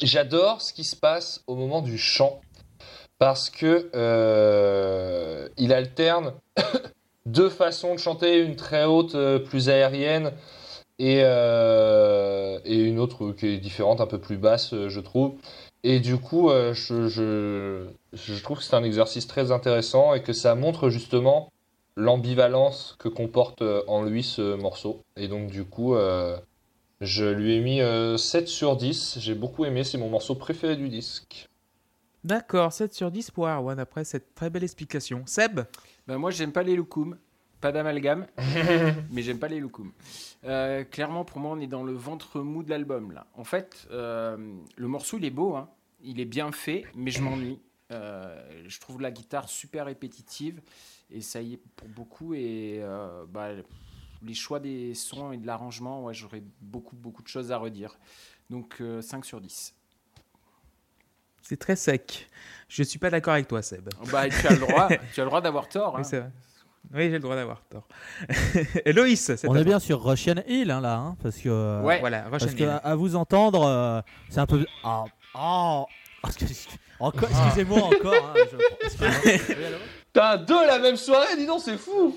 J'adore 0.00 0.60
ce 0.60 0.72
qui 0.72 0.84
se 0.84 0.96
passe 0.96 1.42
au 1.46 1.54
moment 1.54 1.82
du 1.82 1.98
chant 1.98 2.40
parce 3.24 3.48
que 3.48 3.88
euh, 3.94 5.48
il 5.56 5.72
alterne 5.72 6.34
deux 7.24 7.48
façons 7.48 7.94
de 7.94 7.98
chanter, 7.98 8.38
une 8.40 8.54
très 8.54 8.84
haute, 8.84 9.14
euh, 9.14 9.38
plus 9.38 9.70
aérienne, 9.70 10.30
et, 10.98 11.20
euh, 11.22 12.58
et 12.66 12.76
une 12.82 12.98
autre 12.98 13.32
qui 13.32 13.46
est 13.46 13.56
différente, 13.56 14.02
un 14.02 14.06
peu 14.06 14.18
plus 14.18 14.36
basse, 14.36 14.74
euh, 14.74 14.90
je 14.90 15.00
trouve. 15.00 15.36
Et 15.84 16.00
du 16.00 16.18
coup, 16.18 16.50
je, 16.50 17.86
trouve 18.42 18.58
que 18.58 18.62
c'est 18.62 18.76
un 18.76 18.84
exercice 18.84 19.26
très 19.26 19.52
intéressant 19.52 20.12
et 20.12 20.22
que 20.22 20.34
ça 20.34 20.54
montre 20.54 20.90
justement 20.90 21.50
l'ambivalence 21.96 22.94
que 22.98 23.08
comporte 23.08 23.62
en 23.86 24.02
lui 24.02 24.22
ce 24.22 24.54
morceau. 24.54 25.00
Et 25.16 25.28
donc 25.28 25.46
du 25.46 25.64
coup, 25.64 25.94
je 27.00 27.24
lui 27.24 27.54
ai 27.54 27.60
mis 27.60 27.80
euh, 27.80 28.16
7 28.16 28.48
sur 28.48 28.76
10. 28.76 29.18
J'ai 29.20 29.34
beaucoup 29.34 29.64
aimé, 29.64 29.84
c'est 29.84 29.98
mon 29.98 30.08
morceau 30.08 30.34
préféré 30.34 30.76
du 30.76 30.88
disque. 30.88 31.48
D'accord, 32.24 32.72
7 32.72 32.94
sur 32.94 33.10
10 33.10 33.30
pour 33.32 33.46
Erwan 33.46 33.78
après 33.78 34.04
cette 34.04 34.34
très 34.34 34.48
belle 34.48 34.64
explication. 34.64 35.22
Seb 35.26 35.60
Ben, 36.06 36.16
moi, 36.16 36.30
j'aime 36.30 36.52
pas 36.52 36.62
les 36.62 36.74
loukoums. 36.74 37.18
Pas 37.60 37.70
d'amalgame, 37.72 38.26
mais 39.10 39.22
j'aime 39.22 39.38
pas 39.38 39.48
les 39.48 39.60
loukoums. 39.60 39.92
Euh, 40.44 40.84
clairement, 40.84 41.24
pour 41.24 41.38
moi, 41.40 41.52
on 41.52 41.60
est 41.60 41.66
dans 41.66 41.82
le 41.82 41.92
ventre 41.92 42.40
mou 42.40 42.62
de 42.62 42.70
l'album. 42.70 43.12
là. 43.12 43.26
En 43.34 43.44
fait, 43.44 43.86
euh, 43.90 44.36
le 44.76 44.88
morceau, 44.88 45.18
il 45.18 45.24
est 45.24 45.30
beau, 45.30 45.54
hein. 45.54 45.70
il 46.02 46.20
est 46.20 46.26
bien 46.26 46.50
fait, 46.52 46.84
mais 46.94 47.10
je 47.10 47.22
m'ennuie. 47.22 47.58
Euh, 47.90 48.62
je 48.66 48.80
trouve 48.80 49.00
la 49.00 49.10
guitare 49.10 49.48
super 49.48 49.86
répétitive, 49.86 50.60
et 51.10 51.20
ça 51.20 51.40
y 51.42 51.54
est 51.54 51.60
pour 51.76 51.88
beaucoup. 51.88 52.34
Et 52.34 52.80
euh, 52.80 53.24
bah, 53.28 53.50
les 54.22 54.34
choix 54.34 54.60
des 54.60 54.94
sons 54.94 55.32
et 55.32 55.36
de 55.38 55.46
l'arrangement, 55.46 56.04
ouais, 56.04 56.14
j'aurais 56.14 56.42
beaucoup, 56.60 56.96
beaucoup 56.96 57.22
de 57.22 57.28
choses 57.28 57.52
à 57.52 57.58
redire. 57.58 57.98
Donc, 58.50 58.76
euh, 58.80 59.00
5 59.00 59.24
sur 59.24 59.40
10. 59.40 59.74
C'est 61.46 61.58
très 61.58 61.76
sec. 61.76 62.28
Je 62.68 62.82
suis 62.82 62.98
pas 62.98 63.10
d'accord 63.10 63.34
avec 63.34 63.46
toi, 63.46 63.60
Seb. 63.62 63.88
Bah, 64.10 64.28
tu 64.28 64.46
as 64.46 64.50
le 64.52 64.58
droit, 64.58 64.88
tu 65.12 65.20
as 65.20 65.24
le 65.24 65.28
droit 65.30 65.40
d'avoir 65.40 65.68
tort. 65.68 65.94
hein. 65.96 66.00
Oui, 66.00 66.04
c'est 66.08 66.18
vrai. 66.20 66.30
Oui, 66.92 67.02
j'ai 67.04 67.10
le 67.12 67.18
droit 67.20 67.34
d'avoir 67.36 67.62
tort. 67.64 67.86
C'est 69.16 69.48
On 69.48 69.56
est 69.56 69.64
bien 69.64 69.78
sur 69.78 70.02
Russian 70.04 70.34
Hill 70.46 70.70
hein, 70.70 70.80
là, 70.82 70.96
hein, 70.96 71.16
parce 71.22 71.36
que 71.36 71.48
euh, 71.48 71.80
Ouais. 71.82 71.98
Voilà, 72.00 72.22
parce 72.30 72.42
Russian 72.44 72.58
que 72.58 72.62
Hill. 72.64 72.68
à, 72.68 72.76
à 72.76 72.94
vous 72.94 73.16
entendre, 73.16 73.64
euh, 73.66 74.00
c'est 74.28 74.40
un 74.40 74.46
peu 74.46 74.66
ah 74.82 75.04
ah 75.34 75.84
parce 76.22 76.36
que- 76.36 76.44
encore- 77.00 77.28
excusez-moi 77.30 77.82
encore. 77.84 78.14
hein, 78.14 78.34
je- 78.52 79.84
T'as 80.12 80.36
deux 80.36 80.66
la 80.66 80.78
même 80.78 80.96
soirée, 80.96 81.36
dis 81.38 81.46
donc, 81.46 81.60
c'est 81.64 81.78
fou 81.78 82.16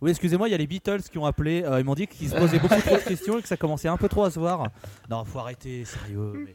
Oui, 0.00 0.10
excusez-moi, 0.10 0.48
il 0.48 0.52
y 0.52 0.54
a 0.54 0.58
les 0.58 0.66
Beatles 0.68 1.02
qui 1.10 1.18
ont 1.18 1.26
appelé. 1.26 1.62
euh, 1.64 1.80
ils 1.80 1.84
m'ont 1.84 1.94
dit 1.94 2.06
qu'ils 2.06 2.30
se 2.30 2.36
posaient 2.36 2.58
beaucoup 2.60 2.80
trop 2.80 2.96
de 2.96 3.02
questions 3.02 3.38
et 3.38 3.42
que 3.42 3.48
ça 3.48 3.56
commençait 3.56 3.88
un 3.88 3.96
peu 3.96 4.08
trop 4.08 4.24
à 4.24 4.30
se 4.30 4.38
voir. 4.38 4.68
Non, 5.10 5.24
faut 5.24 5.38
arrêter, 5.40 5.84
sérieux. 5.84 6.32
mais- 6.46 6.54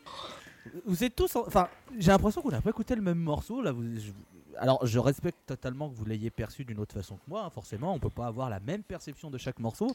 Vous 0.85 1.03
êtes 1.03 1.15
tous. 1.15 1.35
en- 1.35 1.47
Enfin, 1.47 1.67
j'ai 1.97 2.11
l'impression 2.11 2.41
qu'on 2.41 2.51
n'a 2.51 2.61
pas 2.61 2.69
écouté 2.69 2.95
le 2.95 3.01
même 3.01 3.17
morceau. 3.19 3.61
Là, 3.61 3.73
je- 3.97 4.11
Alors, 4.59 4.85
je 4.85 4.99
respecte 4.99 5.39
totalement 5.47 5.89
que 5.89 5.95
vous 5.95 6.05
l'ayez 6.05 6.29
perçu 6.29 6.65
d'une 6.65 6.79
autre 6.79 6.93
façon 6.93 7.15
que 7.15 7.21
moi. 7.27 7.43
hein, 7.45 7.49
forcément, 7.49 7.93
on 7.93 7.99
peut 7.99 8.09
pas 8.09 8.27
avoir 8.27 8.49
la 8.49 8.59
même 8.59 8.83
perception 8.83 9.29
de 9.31 9.37
chaque 9.37 9.59
morceau. 9.59 9.87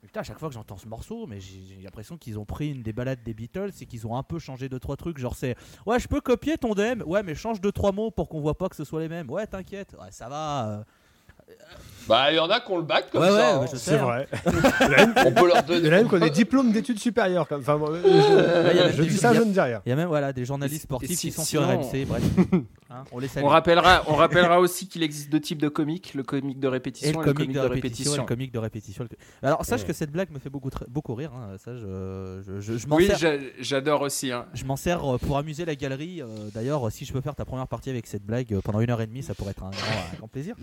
Putain, 0.00 0.20
à 0.20 0.22
chaque 0.22 0.38
fois 0.38 0.48
que 0.48 0.54
j'entends 0.54 0.76
ce 0.78 0.86
morceau, 0.86 1.26
mais 1.26 1.40
j'ai 1.40 1.60
j'ai 1.68 1.82
l'impression 1.82 2.16
qu'ils 2.16 2.38
ont 2.38 2.44
pris 2.44 2.70
une 2.70 2.82
des 2.82 2.92
balades 2.92 3.22
des 3.24 3.34
Beatles 3.34 3.72
et 3.80 3.86
qu'ils 3.86 4.06
ont 4.06 4.16
un 4.16 4.22
peu 4.22 4.38
changé 4.38 4.68
deux 4.68 4.78
trois 4.78 4.96
trucs. 4.96 5.18
Genre 5.18 5.34
c'est 5.34 5.56
ouais, 5.86 5.98
je 5.98 6.06
peux 6.06 6.20
copier 6.20 6.56
ton 6.56 6.72
DM. 6.74 7.02
Ouais, 7.04 7.24
mais 7.24 7.34
change 7.34 7.60
deux 7.60 7.72
trois 7.72 7.90
mots 7.90 8.12
pour 8.12 8.28
qu'on 8.28 8.40
voit 8.40 8.56
pas 8.56 8.68
que 8.68 8.76
ce 8.76 8.84
soit 8.84 9.00
les 9.00 9.08
mêmes. 9.08 9.28
Ouais, 9.28 9.46
t'inquiète. 9.48 9.96
Ouais, 10.00 10.12
ça 10.12 10.28
va. 10.28 10.68
euh. 10.68 10.84
Bah, 12.08 12.32
il 12.32 12.36
y 12.36 12.38
en 12.38 12.48
a 12.48 12.58
qui 12.60 12.72
ont 12.72 12.78
le 12.78 12.84
bac 12.84 13.10
comme 13.12 13.20
Ouais, 13.20 13.28
ça. 13.28 13.58
ouais, 13.60 13.66
hein. 13.70 13.76
C'est 13.76 13.98
hein. 13.98 13.98
vrai. 14.02 14.26
On 15.26 15.32
peut 15.32 15.46
leur 15.46 15.58
Il 15.68 15.76
y 15.76 15.82
donner. 15.82 15.88
en 15.88 15.92
a 15.92 15.96
même 15.96 16.08
qui 16.08 16.14
ont 16.14 16.18
des 16.18 16.30
diplômes 16.30 16.72
d'études 16.72 16.98
supérieures. 16.98 17.46
Comme... 17.46 17.60
Enfin, 17.60 17.76
moi, 17.76 17.90
je, 18.02 18.08
dis 18.08 19.18
ça, 19.18 19.32
il 19.32 19.34
y 19.34 19.36
a- 19.36 19.40
je 19.40 19.42
ne 19.46 19.52
dis 19.52 19.60
rien. 19.60 19.82
Il 19.84 19.90
y 19.90 19.92
a 19.92 19.96
même 19.96 20.08
voilà, 20.08 20.32
des 20.32 20.46
journalistes 20.46 20.84
sportifs 20.84 21.18
si- 21.18 21.28
qui 21.28 21.32
sont 21.32 21.44
sinon, 21.44 21.82
sur 21.82 21.92
RMC, 21.92 22.06
bref. 22.06 22.22
Hein, 22.90 23.04
on 23.12 23.18
les 23.18 23.28
salue. 23.28 23.44
On 23.44 23.48
rappellera, 23.48 24.02
on 24.06 24.14
rappellera 24.14 24.58
aussi 24.60 24.88
qu'il 24.88 25.02
existe 25.02 25.28
deux 25.30 25.40
types 25.42 25.60
de 25.60 25.68
comiques, 25.68 26.14
le 26.14 26.22
comique 26.22 26.58
de 26.58 26.68
et 26.68 26.70
répétition 26.70 27.20
le 27.20 27.28
et, 27.30 27.34
comique 27.34 27.52
de 27.52 27.58
répétition, 27.60 28.16
le 28.16 28.22
comique 28.26 28.50
de 28.50 28.58
répétition. 28.58 29.06
Alors 29.42 29.62
sache 29.66 29.84
que 29.84 29.92
cette 29.92 30.10
blague 30.10 30.30
me 30.30 30.38
fait 30.38 30.48
beaucoup, 30.48 31.14
rire. 31.14 31.30
hein, 31.34 31.56
Ça, 31.62 31.74
je, 31.76 32.40
je, 32.46 32.60
je- 32.60 32.78
je 32.78 32.86
m'en 32.86 32.96
Oui, 32.96 33.10
j'adore 33.60 34.00
aussi. 34.00 34.32
hein. 34.32 34.46
je 34.54 34.64
m'en 34.64 34.76
sers 34.76 35.04
euh, 35.04 35.18
pour 35.18 35.36
amuser 35.36 35.66
la 35.66 35.74
galerie. 35.74 36.22
euh, 36.22 36.26
D'ailleurs, 36.54 36.90
si 36.90 37.04
je 37.04 37.12
peux 37.12 37.20
faire 37.20 37.34
ta 37.34 37.44
première 37.44 37.68
partie 37.68 37.90
avec 37.90 38.06
cette 38.06 38.24
blague 38.24 38.54
euh, 38.54 38.62
pendant 38.64 38.80
une 38.80 38.88
heure 38.88 39.02
et 39.02 39.06
demie, 39.06 39.22
ça 39.22 39.34
pourrait 39.34 39.50
être 39.50 39.64
un 39.64 39.70
grand, 39.70 39.80
un 40.14 40.16
grand 40.16 40.28
plaisir. 40.28 40.56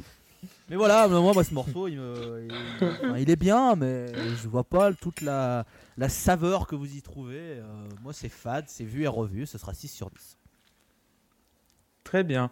Mais 0.70 0.76
voilà, 0.76 1.08
moi, 1.08 1.34
moi, 1.34 1.44
ce 1.44 1.54
morceau, 1.54 1.88
il, 1.88 1.98
me- 1.98 2.48
il- 2.50 2.88
enfin, 2.88 3.18
il 3.18 3.30
est 3.30 3.36
bien, 3.36 3.76
mais 3.76 4.08
je 4.14 4.48
vois 4.48 4.64
pas 4.64 4.94
toute 4.94 5.22
la, 5.22 5.66
la 5.98 6.10
saveur 6.10 6.68
que 6.68 6.76
vous 6.76 6.96
y 6.96 7.02
trouvez. 7.02 7.38
Euh, 7.60 7.64
moi, 8.04 8.14
c'est 8.14 8.30
fade, 8.30 8.66
c'est 8.68 8.84
vu 8.84 9.04
et 9.04 9.08
revu. 9.08 9.46
Ce 9.46 9.58
sera 9.58 9.74
6 9.74 9.88
sur 9.90 10.10
10. 10.10 10.38
Très 12.04 12.24
bien. 12.24 12.50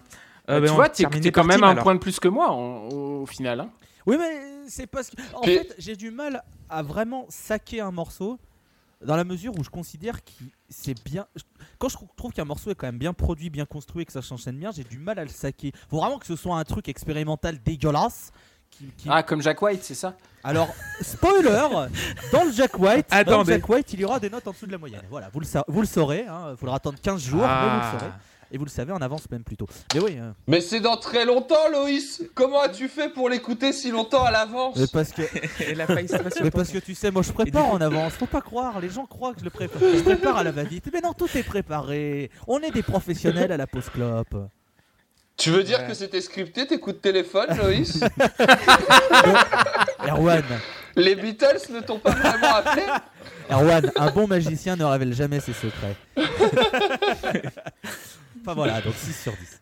Bah, 0.47 0.55
Euh, 0.55 0.59
ben, 0.61 0.67
tu 0.67 0.73
vois, 0.73 0.89
t'es 0.89 1.31
quand 1.31 1.43
même 1.45 1.63
un 1.63 1.69
alors. 1.69 1.83
point 1.83 1.95
de 1.95 1.99
plus 1.99 2.19
que 2.19 2.27
moi 2.27 2.49
en- 2.51 2.89
au 2.89 3.25
final. 3.25 3.61
hein. 3.61 3.69
Oui, 4.05 4.17
mais 4.19 4.67
c'est 4.67 4.87
parce 4.87 5.09
que. 5.09 5.15
En 5.33 5.41
Puis- 5.41 5.57
fait, 5.57 5.75
j'ai 5.77 5.95
du 5.95 6.11
mal 6.11 6.43
à 6.69 6.83
vraiment 6.83 7.25
saquer 7.29 7.79
un 7.79 7.91
morceau 7.91 8.37
dans 9.05 9.15
la 9.15 9.23
mesure 9.23 9.57
où 9.57 9.63
je 9.63 9.69
considère 9.69 10.23
que 10.23 10.31
c'est 10.69 11.01
bien. 11.03 11.25
Quand 11.79 11.89
je 11.89 11.97
trouve 12.17 12.31
qu'un 12.31 12.45
morceau 12.45 12.71
est 12.71 12.75
quand 12.75 12.87
même 12.87 12.97
bien 12.97 13.13
produit, 13.13 13.49
bien 13.49 13.65
construit 13.65 14.03
et 14.03 14.05
que 14.05 14.11
ça 14.11 14.21
s'enchaîne 14.21 14.57
bien, 14.57 14.71
j'ai 14.71 14.83
du 14.83 14.97
mal 14.99 15.19
à 15.19 15.23
le 15.23 15.29
saquer. 15.29 15.71
Faut 15.89 15.97
vraiment 15.99 16.17
que 16.19 16.25
ce 16.25 16.35
soit 16.35 16.57
un 16.57 16.63
truc 16.63 16.87
expérimental 16.89 17.59
dégueulasse. 17.63 18.31
Qui, 18.71 18.85
qui- 18.97 19.07
Ah, 19.11 19.21
comme 19.21 19.41
Jack 19.41 19.61
White, 19.61 19.83
c'est 19.83 19.93
ça? 19.93 20.15
Alors, 20.43 20.67
spoiler, 21.01 21.43
dans 22.31 22.43
le 22.43 22.51
Jack 22.51 22.77
White, 22.79 23.05
dans 23.27 23.39
le. 23.43 23.45
Jack 23.45 23.69
White, 23.69 23.93
il 23.93 23.99
y 23.99 24.05
aura 24.05 24.19
des 24.19 24.31
notes 24.31 24.47
en 24.47 24.51
dessous 24.51 24.65
de 24.65 24.71
la 24.71 24.79
moyenne. 24.79 25.03
Voilà, 25.11 25.29
vous 25.31 25.39
le, 25.39 25.45
sa- 25.45 25.63
vous 25.67 25.81
le 25.81 25.85
saurez. 25.87 26.25
Il 26.51 26.57
faudra 26.57 26.77
attendre 26.77 26.97
15 26.99 27.21
jours, 27.21 27.41
mais 27.41 27.47
vous 27.47 27.51
Ah. 27.53 27.91
le 27.93 27.99
saurez. 27.99 28.11
Et 28.53 28.57
vous 28.59 28.65
le 28.65 28.69
savez 28.69 28.93
en 28.93 29.01
avance 29.01 29.29
même 29.31 29.43
plutôt. 29.43 29.65
Mais 29.95 29.99
oui, 29.99 30.17
euh, 30.19 30.29
Mais 30.47 30.61
c'est 30.61 30.79
dans 30.79 30.95
très 30.95 31.25
longtemps, 31.25 31.67
Loïs 31.71 32.21
Comment 32.35 32.61
as-tu 32.61 32.87
fait 32.87 33.09
pour 33.09 33.27
l'écouter 33.27 33.73
si 33.73 33.89
longtemps 33.89 34.23
à 34.23 34.29
l'avance 34.31 34.77
mais 34.77 34.85
parce 34.93 35.11
que 35.11 35.23
Et 35.63 35.73
la 35.73 35.87
Mais 35.87 36.51
parce 36.51 36.69
que 36.69 36.77
tu 36.77 36.93
sais, 36.93 37.09
moi 37.09 37.23
je 37.23 37.31
prépare 37.31 37.65
coup- 37.65 37.71
en 37.75 37.81
avance, 37.81 38.13
faut 38.13 38.27
pas 38.27 38.41
croire, 38.41 38.79
les 38.79 38.89
gens 38.91 39.07
croient 39.07 39.33
que 39.33 39.39
je 39.39 39.45
le 39.45 39.49
prépare. 39.49 39.81
Je 39.81 40.01
prépare 40.03 40.37
à 40.37 40.43
la 40.43 40.51
va-vite. 40.51 40.85
Mais 40.93 41.01
non, 41.01 41.13
tout 41.13 41.27
est 41.35 41.41
préparé. 41.43 42.29
On 42.47 42.59
est 42.59 42.69
des 42.71 42.83
professionnels 42.83 43.51
à 43.51 43.57
la 43.57 43.65
pause 43.65 43.89
clope. 43.89 44.35
Tu 45.35 45.49
veux 45.49 45.63
dire 45.63 45.79
Ouais. 45.79 45.87
que 45.87 45.95
c'était 45.95 46.21
scripté 46.21 46.67
tes 46.67 46.79
coups 46.79 46.97
de 46.97 47.01
téléphone, 47.01 47.47
Loïs 47.57 47.99
Erwan, 50.07 50.43
Les 50.95 51.15
Beatles 51.15 51.71
ne 51.71 51.79
t'ont 51.79 51.97
pas 51.97 52.11
vraiment 52.11 52.53
appelé 52.53 52.83
Erwan, 53.49 53.91
un 53.95 54.11
bon 54.11 54.27
magicien 54.27 54.75
ne 54.75 54.83
révèle 54.85 55.11
jamais 55.13 55.39
ses 55.39 55.53
secrets. 55.53 55.95
enfin 58.43 58.53
voilà, 58.53 58.81
donc 58.81 58.93
6 58.95 59.13
sur 59.23 59.31
10. 59.33 59.61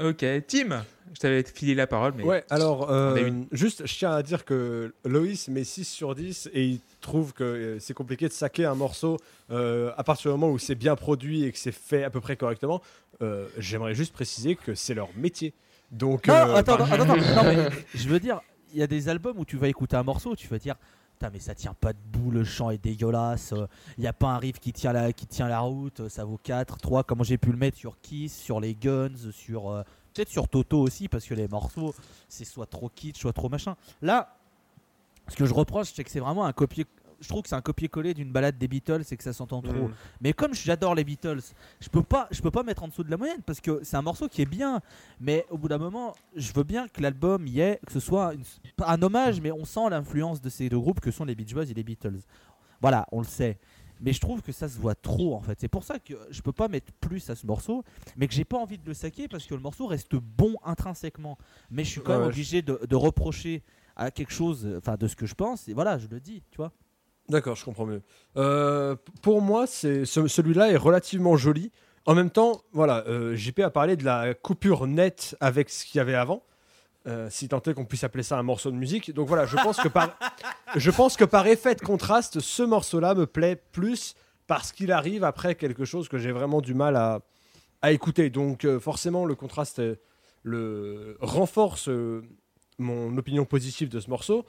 Ok, 0.00 0.24
Tim, 0.48 0.84
je 1.14 1.20
t'avais 1.20 1.44
filé 1.44 1.76
la 1.76 1.86
parole, 1.86 2.14
mais 2.16 2.24
Ouais, 2.24 2.44
alors, 2.50 2.90
euh, 2.90 3.30
juste, 3.52 3.86
je 3.86 3.96
tiens 3.96 4.10
à 4.12 4.22
dire 4.24 4.44
que 4.44 4.92
Loïs 5.04 5.46
met 5.48 5.62
6 5.62 5.84
sur 5.84 6.16
10 6.16 6.50
et 6.52 6.64
il 6.64 6.80
trouve 7.00 7.32
que 7.32 7.44
euh, 7.44 7.78
c'est 7.78 7.94
compliqué 7.94 8.26
de 8.26 8.32
saquer 8.32 8.64
un 8.64 8.74
morceau 8.74 9.18
euh, 9.52 9.92
à 9.96 10.02
partir 10.02 10.32
du 10.32 10.38
moment 10.38 10.52
où 10.52 10.58
c'est 10.58 10.74
bien 10.74 10.96
produit 10.96 11.44
et 11.44 11.52
que 11.52 11.58
c'est 11.58 11.70
fait 11.70 12.02
à 12.02 12.10
peu 12.10 12.20
près 12.20 12.36
correctement. 12.36 12.82
Euh, 13.22 13.46
J'aimerais 13.56 13.94
juste 13.94 14.12
préciser 14.12 14.56
que 14.56 14.74
c'est 14.74 14.94
leur 14.94 15.10
métier. 15.16 15.52
Donc, 15.92 16.26
Non, 16.26 16.34
euh, 16.34 16.54
attends, 16.56 16.76
bah, 16.76 16.88
attends, 16.90 17.04
attends, 17.04 17.16
non, 17.16 17.44
mais 17.44 17.68
je 17.94 18.08
veux 18.08 18.18
dire, 18.18 18.40
il 18.72 18.80
y 18.80 18.82
a 18.82 18.88
des 18.88 19.08
albums 19.08 19.38
où 19.38 19.44
tu 19.44 19.56
vas 19.56 19.68
écouter 19.68 19.94
un 19.94 20.02
morceau, 20.02 20.34
tu 20.34 20.48
vas 20.48 20.58
dire 20.58 20.74
Putain, 21.14 21.30
mais 21.32 21.38
ça 21.38 21.54
tient 21.54 21.74
pas 21.74 21.92
debout, 21.92 22.30
le 22.30 22.44
chant 22.44 22.70
est 22.70 22.78
dégueulasse. 22.82 23.54
Il 23.96 24.00
n'y 24.00 24.06
a 24.06 24.12
pas 24.12 24.28
un 24.28 24.38
riff 24.38 24.58
qui 24.58 24.72
tient 24.72 24.92
la, 24.92 25.12
qui 25.12 25.26
tient 25.26 25.48
la 25.48 25.60
route. 25.60 26.00
euh, 26.00 26.08
Ça 26.08 26.24
vaut 26.24 26.38
4, 26.42 26.78
3. 26.78 27.04
Comment 27.04 27.22
j'ai 27.24 27.38
pu 27.38 27.50
le 27.52 27.56
mettre 27.56 27.76
sur 27.78 27.96
Kiss, 28.00 28.36
sur 28.36 28.60
les 28.60 28.74
Guns, 28.74 29.16
sur. 29.32 29.70
euh, 29.70 29.82
Peut-être 30.12 30.28
sur 30.28 30.46
Toto 30.48 30.80
aussi, 30.80 31.08
parce 31.08 31.24
que 31.24 31.34
les 31.34 31.48
morceaux, 31.48 31.92
c'est 32.28 32.44
soit 32.44 32.66
trop 32.66 32.88
kitsch, 32.88 33.20
soit 33.20 33.32
trop 33.32 33.48
machin. 33.48 33.74
Là, 34.00 34.36
ce 35.26 35.34
que 35.34 35.44
je 35.44 35.52
reproche, 35.52 35.92
c'est 35.92 36.04
que 36.04 36.10
c'est 36.10 36.20
vraiment 36.20 36.44
un 36.44 36.52
copier. 36.52 36.86
Je 37.24 37.28
trouve 37.30 37.42
que 37.42 37.48
c'est 37.48 37.54
un 37.54 37.60
copier-coller 37.62 38.12
d'une 38.14 38.30
balade 38.30 38.58
des 38.58 38.68
Beatles 38.68 39.02
et 39.10 39.16
que 39.16 39.24
ça 39.24 39.32
s'entend 39.32 39.62
trop. 39.62 39.88
Mm. 39.88 39.94
Mais 40.20 40.32
comme 40.34 40.54
j'adore 40.54 40.94
les 40.94 41.04
Beatles, 41.04 41.40
je 41.80 41.88
peux 41.88 42.02
pas, 42.02 42.28
je 42.30 42.42
peux 42.42 42.50
pas 42.50 42.62
mettre 42.62 42.82
en 42.82 42.88
dessous 42.88 43.02
de 43.02 43.10
la 43.10 43.16
moyenne 43.16 43.40
parce 43.46 43.60
que 43.60 43.80
c'est 43.82 43.96
un 43.96 44.02
morceau 44.02 44.28
qui 44.28 44.42
est 44.42 44.46
bien. 44.46 44.80
Mais 45.20 45.46
au 45.50 45.56
bout 45.58 45.68
d'un 45.68 45.78
moment, 45.78 46.14
je 46.36 46.52
veux 46.52 46.64
bien 46.64 46.86
que 46.86 47.00
l'album 47.00 47.46
y 47.46 47.60
ait, 47.60 47.80
que 47.86 47.92
ce 47.92 48.00
soit 48.00 48.34
une- 48.34 48.44
un 48.84 49.02
hommage, 49.02 49.40
mais 49.40 49.50
on 49.50 49.64
sent 49.64 49.88
l'influence 49.90 50.40
de 50.42 50.48
ces 50.50 50.68
deux 50.68 50.78
groupes 50.78 51.00
que 51.00 51.10
sont 51.10 51.24
les 51.24 51.34
Beach 51.34 51.54
Boys 51.54 51.64
et 51.70 51.74
les 51.74 51.82
Beatles. 51.82 52.20
Voilà, 52.80 53.06
on 53.10 53.20
le 53.20 53.26
sait. 53.26 53.58
Mais 54.00 54.12
je 54.12 54.20
trouve 54.20 54.42
que 54.42 54.52
ça 54.52 54.68
se 54.68 54.78
voit 54.78 54.96
trop 54.96 55.34
en 55.34 55.40
fait. 55.40 55.58
C'est 55.60 55.68
pour 55.68 55.84
ça 55.84 55.98
que 55.98 56.14
je 56.30 56.42
peux 56.42 56.52
pas 56.52 56.68
mettre 56.68 56.92
plus 57.00 57.30
à 57.30 57.36
ce 57.36 57.46
morceau, 57.46 57.84
mais 58.16 58.26
que 58.26 58.34
j'ai 58.34 58.44
pas 58.44 58.58
envie 58.58 58.76
de 58.76 58.84
le 58.86 58.92
saquer 58.92 59.28
parce 59.28 59.46
que 59.46 59.54
le 59.54 59.60
morceau 59.60 59.86
reste 59.86 60.14
bon 60.16 60.56
intrinsèquement. 60.64 61.38
Mais 61.70 61.84
je 61.84 61.90
suis 61.90 62.00
quand 62.02 62.12
même 62.12 62.22
ouais, 62.22 62.26
obligé 62.26 62.60
de, 62.60 62.78
de 62.86 62.96
reprocher 62.96 63.62
à 63.96 64.10
quelque 64.10 64.32
chose, 64.32 64.68
enfin 64.76 64.96
de 64.96 65.06
ce 65.06 65.14
que 65.14 65.24
je 65.26 65.34
pense. 65.34 65.68
Et 65.68 65.74
voilà, 65.74 65.98
je 65.98 66.08
le 66.08 66.18
dis, 66.20 66.42
tu 66.50 66.56
vois. 66.56 66.72
D'accord, 67.28 67.56
je 67.56 67.64
comprends 67.64 67.86
mieux. 67.86 68.02
Euh, 68.36 68.96
pour 69.22 69.40
moi, 69.40 69.66
c'est 69.66 70.04
ce- 70.04 70.28
celui-là 70.28 70.70
est 70.70 70.76
relativement 70.76 71.36
joli. 71.36 71.72
En 72.06 72.14
même 72.14 72.30
temps, 72.30 72.62
voilà, 72.72 73.04
euh, 73.06 73.34
JP 73.34 73.60
a 73.60 73.70
parlé 73.70 73.96
de 73.96 74.04
la 74.04 74.34
coupure 74.34 74.86
nette 74.86 75.36
avec 75.40 75.70
ce 75.70 75.84
qu'il 75.86 75.98
y 75.98 76.00
avait 76.00 76.14
avant. 76.14 76.42
Euh, 77.06 77.28
si 77.30 77.48
tant 77.48 77.60
est 77.62 77.74
qu'on 77.74 77.84
puisse 77.84 78.04
appeler 78.04 78.22
ça 78.22 78.38
un 78.38 78.42
morceau 78.42 78.70
de 78.70 78.76
musique. 78.76 79.12
Donc 79.12 79.28
voilà, 79.28 79.44
je 79.46 79.56
pense 79.56 79.78
que 79.78 79.88
par, 79.88 80.16
je 80.76 80.90
pense 80.90 81.16
que 81.16 81.24
par 81.24 81.46
effet 81.46 81.74
de 81.74 81.80
contraste, 81.82 82.40
ce 82.40 82.62
morceau-là 82.62 83.14
me 83.14 83.26
plaît 83.26 83.56
plus 83.72 84.14
parce 84.46 84.72
qu'il 84.72 84.90
arrive 84.92 85.24
après 85.24 85.54
quelque 85.54 85.84
chose 85.84 86.08
que 86.08 86.18
j'ai 86.18 86.32
vraiment 86.32 86.60
du 86.60 86.74
mal 86.74 86.96
à, 86.96 87.20
à 87.82 87.92
écouter. 87.92 88.28
Donc 88.30 88.64
euh, 88.64 88.80
forcément, 88.80 89.24
le 89.26 89.34
contraste 89.34 89.80
le, 90.42 91.16
renforce 91.20 91.88
euh, 91.88 92.22
mon 92.78 93.16
opinion 93.16 93.44
positive 93.44 93.88
de 93.88 94.00
ce 94.00 94.08
morceau. 94.10 94.44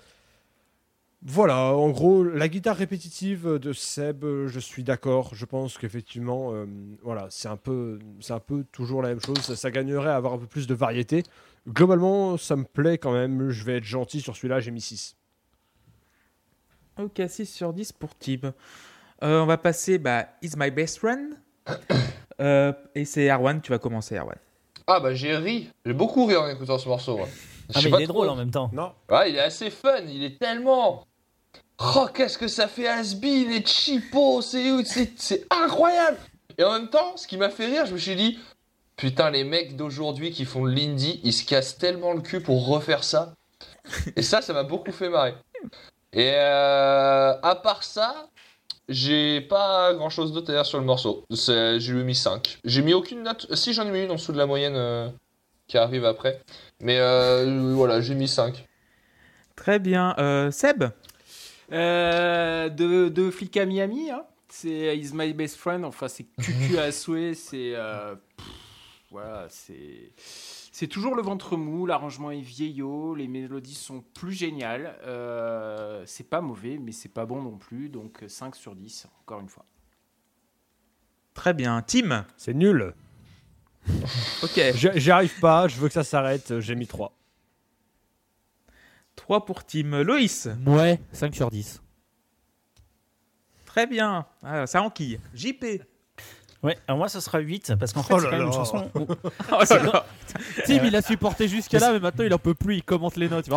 Voilà, 1.27 1.73
en 1.73 1.89
gros, 1.89 2.23
la 2.23 2.47
guitare 2.47 2.77
répétitive 2.77 3.57
de 3.57 3.73
Seb, 3.73 4.23
euh, 4.23 4.47
je 4.47 4.59
suis 4.59 4.83
d'accord. 4.83 5.33
Je 5.33 5.45
pense 5.45 5.75
qu'effectivement, 5.79 6.53
euh, 6.53 6.67
voilà, 7.01 7.25
c'est 7.31 7.47
un 7.47 7.57
peu, 7.57 7.97
c'est 8.19 8.33
un 8.33 8.39
peu 8.39 8.63
toujours 8.71 9.01
la 9.01 9.09
même 9.09 9.19
chose. 9.19 9.39
Ça, 9.39 9.55
ça 9.55 9.71
gagnerait 9.71 10.11
à 10.11 10.17
avoir 10.17 10.33
un 10.33 10.37
peu 10.37 10.45
plus 10.45 10.67
de 10.67 10.75
variété. 10.75 11.23
Globalement, 11.67 12.37
ça 12.37 12.55
me 12.55 12.63
plaît 12.63 12.99
quand 12.99 13.11
même. 13.11 13.49
Je 13.49 13.65
vais 13.65 13.77
être 13.77 13.83
gentil 13.83 14.21
sur 14.21 14.35
celui-là. 14.35 14.59
J'ai 14.59 14.69
mis 14.69 14.81
6. 14.81 15.17
Ok, 16.99 17.19
6 17.27 17.47
sur 17.47 17.73
10 17.73 17.91
pour 17.93 18.15
Tib. 18.15 18.45
Euh, 18.45 19.41
on 19.41 19.47
va 19.47 19.57
passer 19.57 19.97
bah, 19.97 20.27
Is 20.43 20.51
My 20.55 20.69
Best 20.71 20.99
Friend. 20.99 21.33
Euh, 22.41 22.73
et 22.95 23.05
c'est 23.05 23.29
Erwan, 23.29 23.61
tu 23.61 23.71
vas 23.71 23.79
commencer, 23.79 24.17
Erwan. 24.17 24.35
Ah 24.87 24.99
bah 24.99 25.13
j'ai 25.13 25.37
ri, 25.37 25.69
j'ai 25.85 25.93
beaucoup 25.93 26.25
ri 26.25 26.35
en 26.35 26.49
écoutant 26.49 26.77
ce 26.77 26.89
morceau. 26.89 27.15
moi. 27.15 27.29
Ah, 27.73 27.79
mais 27.81 27.89
il 27.89 28.01
est 28.01 28.03
trop. 28.03 28.13
drôle 28.15 28.27
en 28.27 28.35
même 28.35 28.51
temps. 28.51 28.69
Non. 28.73 28.91
Ouais, 29.09 29.29
il 29.29 29.37
est 29.37 29.39
assez 29.39 29.69
fun, 29.69 30.01
il 30.05 30.21
est 30.21 30.37
tellement. 30.37 31.05
Oh, 31.79 32.07
qu'est-ce 32.13 32.37
que 32.37 32.47
ça 32.47 32.67
fait 32.67 32.87
has-been 32.87 33.51
et 33.51 33.65
cheapo, 33.65 34.41
c'est 34.41 35.45
incroyable! 35.49 36.17
Et 36.57 36.63
en 36.63 36.71
même 36.71 36.89
temps, 36.89 37.17
ce 37.17 37.27
qui 37.27 37.37
m'a 37.37 37.49
fait 37.49 37.65
rire, 37.65 37.85
je 37.85 37.93
me 37.93 37.97
suis 37.97 38.15
dit, 38.15 38.39
putain, 38.95 39.29
les 39.29 39.43
mecs 39.43 39.75
d'aujourd'hui 39.75 40.31
qui 40.31 40.45
font 40.45 40.65
de 40.65 40.71
l'indie, 40.71 41.19
ils 41.23 41.33
se 41.33 41.45
cassent 41.45 41.77
tellement 41.77 42.13
le 42.13 42.21
cul 42.21 42.41
pour 42.41 42.67
refaire 42.67 43.03
ça. 43.03 43.33
Et 44.15 44.21
ça, 44.21 44.41
ça 44.41 44.53
m'a 44.53 44.63
beaucoup 44.63 44.93
fait 44.93 45.09
marrer. 45.09 45.35
Et 46.13 46.31
euh, 46.33 47.33
à 47.41 47.55
part 47.55 47.83
ça, 47.83 48.29
j'ai 48.87 49.41
pas 49.41 49.93
grand 49.93 50.09
chose 50.09 50.31
d'autre 50.31 50.51
à 50.51 50.53
dire 50.53 50.65
sur 50.65 50.79
le 50.79 50.85
morceau. 50.85 51.25
J'ai 51.29 51.77
lui 51.91 52.03
mis 52.03 52.15
5. 52.15 52.59
J'ai 52.63 52.81
mis 52.81 52.93
aucune 52.93 53.23
note. 53.23 53.53
Si, 53.53 53.73
j'en 53.73 53.85
ai 53.85 53.91
mis 53.91 54.03
une 54.03 54.11
en 54.11 54.15
dessous 54.15 54.31
de 54.31 54.37
la 54.37 54.45
moyenne 54.45 54.75
euh, 54.77 55.09
qui 55.67 55.77
arrive 55.77 56.05
après. 56.05 56.41
Mais 56.79 56.99
euh, 56.99 57.73
voilà, 57.73 57.99
j'ai 57.99 58.15
mis 58.15 58.29
5. 58.29 58.65
Très 59.57 59.79
bien. 59.79 60.15
Seb? 60.51 60.85
Euh, 61.71 62.69
de, 62.69 63.09
de 63.09 63.31
Flic 63.31 63.57
à 63.57 63.65
Miami, 63.65 64.11
hein. 64.11 64.23
c'est 64.49 64.97
Is 64.97 65.11
My 65.13 65.33
Best 65.33 65.57
Friend, 65.57 65.83
enfin 65.83 66.07
c'est 66.07 66.23
cucu 66.23 66.77
à 66.77 66.91
souhait, 66.91 67.33
c'est... 67.33 67.73
euh, 67.75 68.15
pff, 68.37 68.47
voilà, 69.11 69.47
c'est... 69.49 70.11
C'est 70.71 70.87
toujours 70.87 71.15
le 71.15 71.21
ventre 71.21 71.55
mou, 71.55 71.85
l'arrangement 71.85 72.31
est 72.31 72.41
vieillot, 72.41 73.15
les 73.15 73.29
mélodies 73.29 73.75
sont 73.75 74.03
plus 74.13 74.33
géniales. 74.33 74.97
euh, 75.03 76.03
c'est 76.05 76.29
pas 76.29 76.41
mauvais, 76.41 76.77
mais 76.77 76.91
c'est 76.91 77.07
pas 77.07 77.25
bon 77.25 77.41
non 77.41 77.57
plus, 77.57 77.87
donc 77.87 78.25
5 78.27 78.57
sur 78.57 78.75
10, 78.75 79.07
encore 79.21 79.39
une 79.39 79.47
fois. 79.47 79.63
Très 81.33 81.53
bien. 81.53 81.81
Tim? 81.81 82.25
C'est 82.35 82.53
nul. 82.53 82.93
Ok. 84.43 84.59
J'y 84.73 84.89
j'y 84.95 85.11
arrive 85.11 85.39
pas. 85.39 85.69
Je 85.69 85.77
veux 85.77 85.87
que 85.87 85.93
ça 85.93 86.03
s'arrête. 86.03 86.59
J'ai 86.59 86.75
mis 86.75 86.87
3. 86.87 87.13
3 89.25 89.43
pour 89.45 89.63
Tim. 89.65 90.03
Loïs 90.03 90.47
Ouais, 90.67 90.99
5 91.11 91.33
sur 91.33 91.49
10. 91.49 91.81
Très 93.65 93.87
bien. 93.87 94.27
Ah, 94.43 94.67
ça 94.67 94.83
enquille. 94.83 95.19
JP 95.33 95.65
Ouais, 96.61 96.77
alors 96.87 96.99
moi, 96.99 97.09
ce 97.09 97.19
sera 97.19 97.39
8 97.39 97.73
parce 97.79 97.91
qu'en 97.91 98.03
fait, 98.03 98.13
Oh 98.13 98.19
c'est 98.19 98.25
quand 98.29 98.37
même 98.37 98.45
une 98.47 98.53
chanson. 98.53 98.89
où- 98.93 99.07
Oh 99.51 99.57
là 99.69 99.83
là. 99.83 100.05
Tim, 100.67 100.83
il 100.85 100.95
a 100.95 101.01
supporté 101.01 101.47
jusqu'à 101.47 101.79
là, 101.79 101.91
mais 101.91 101.99
maintenant 101.99 102.23
il 102.23 102.33
en 102.35 102.37
peut 102.39 102.53
plus. 102.53 102.75
Il 102.77 102.83
commente 102.83 103.15
les 103.17 103.27
notes. 103.29 103.47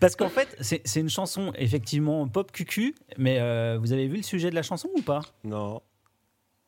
Parce 0.00 0.14
qu'en 0.16 0.28
fait, 0.28 0.54
c'est 0.60 0.82
c'est 0.84 1.00
une 1.00 1.08
chanson 1.08 1.52
effectivement 1.56 2.28
pop 2.28 2.52
cucu, 2.52 2.94
mais 3.16 3.38
euh, 3.40 3.78
vous 3.80 3.92
avez 3.94 4.06
vu 4.08 4.16
le 4.18 4.22
sujet 4.22 4.50
de 4.50 4.54
la 4.54 4.62
chanson 4.62 4.88
ou 4.94 5.00
pas? 5.02 5.22
Non. 5.44 5.80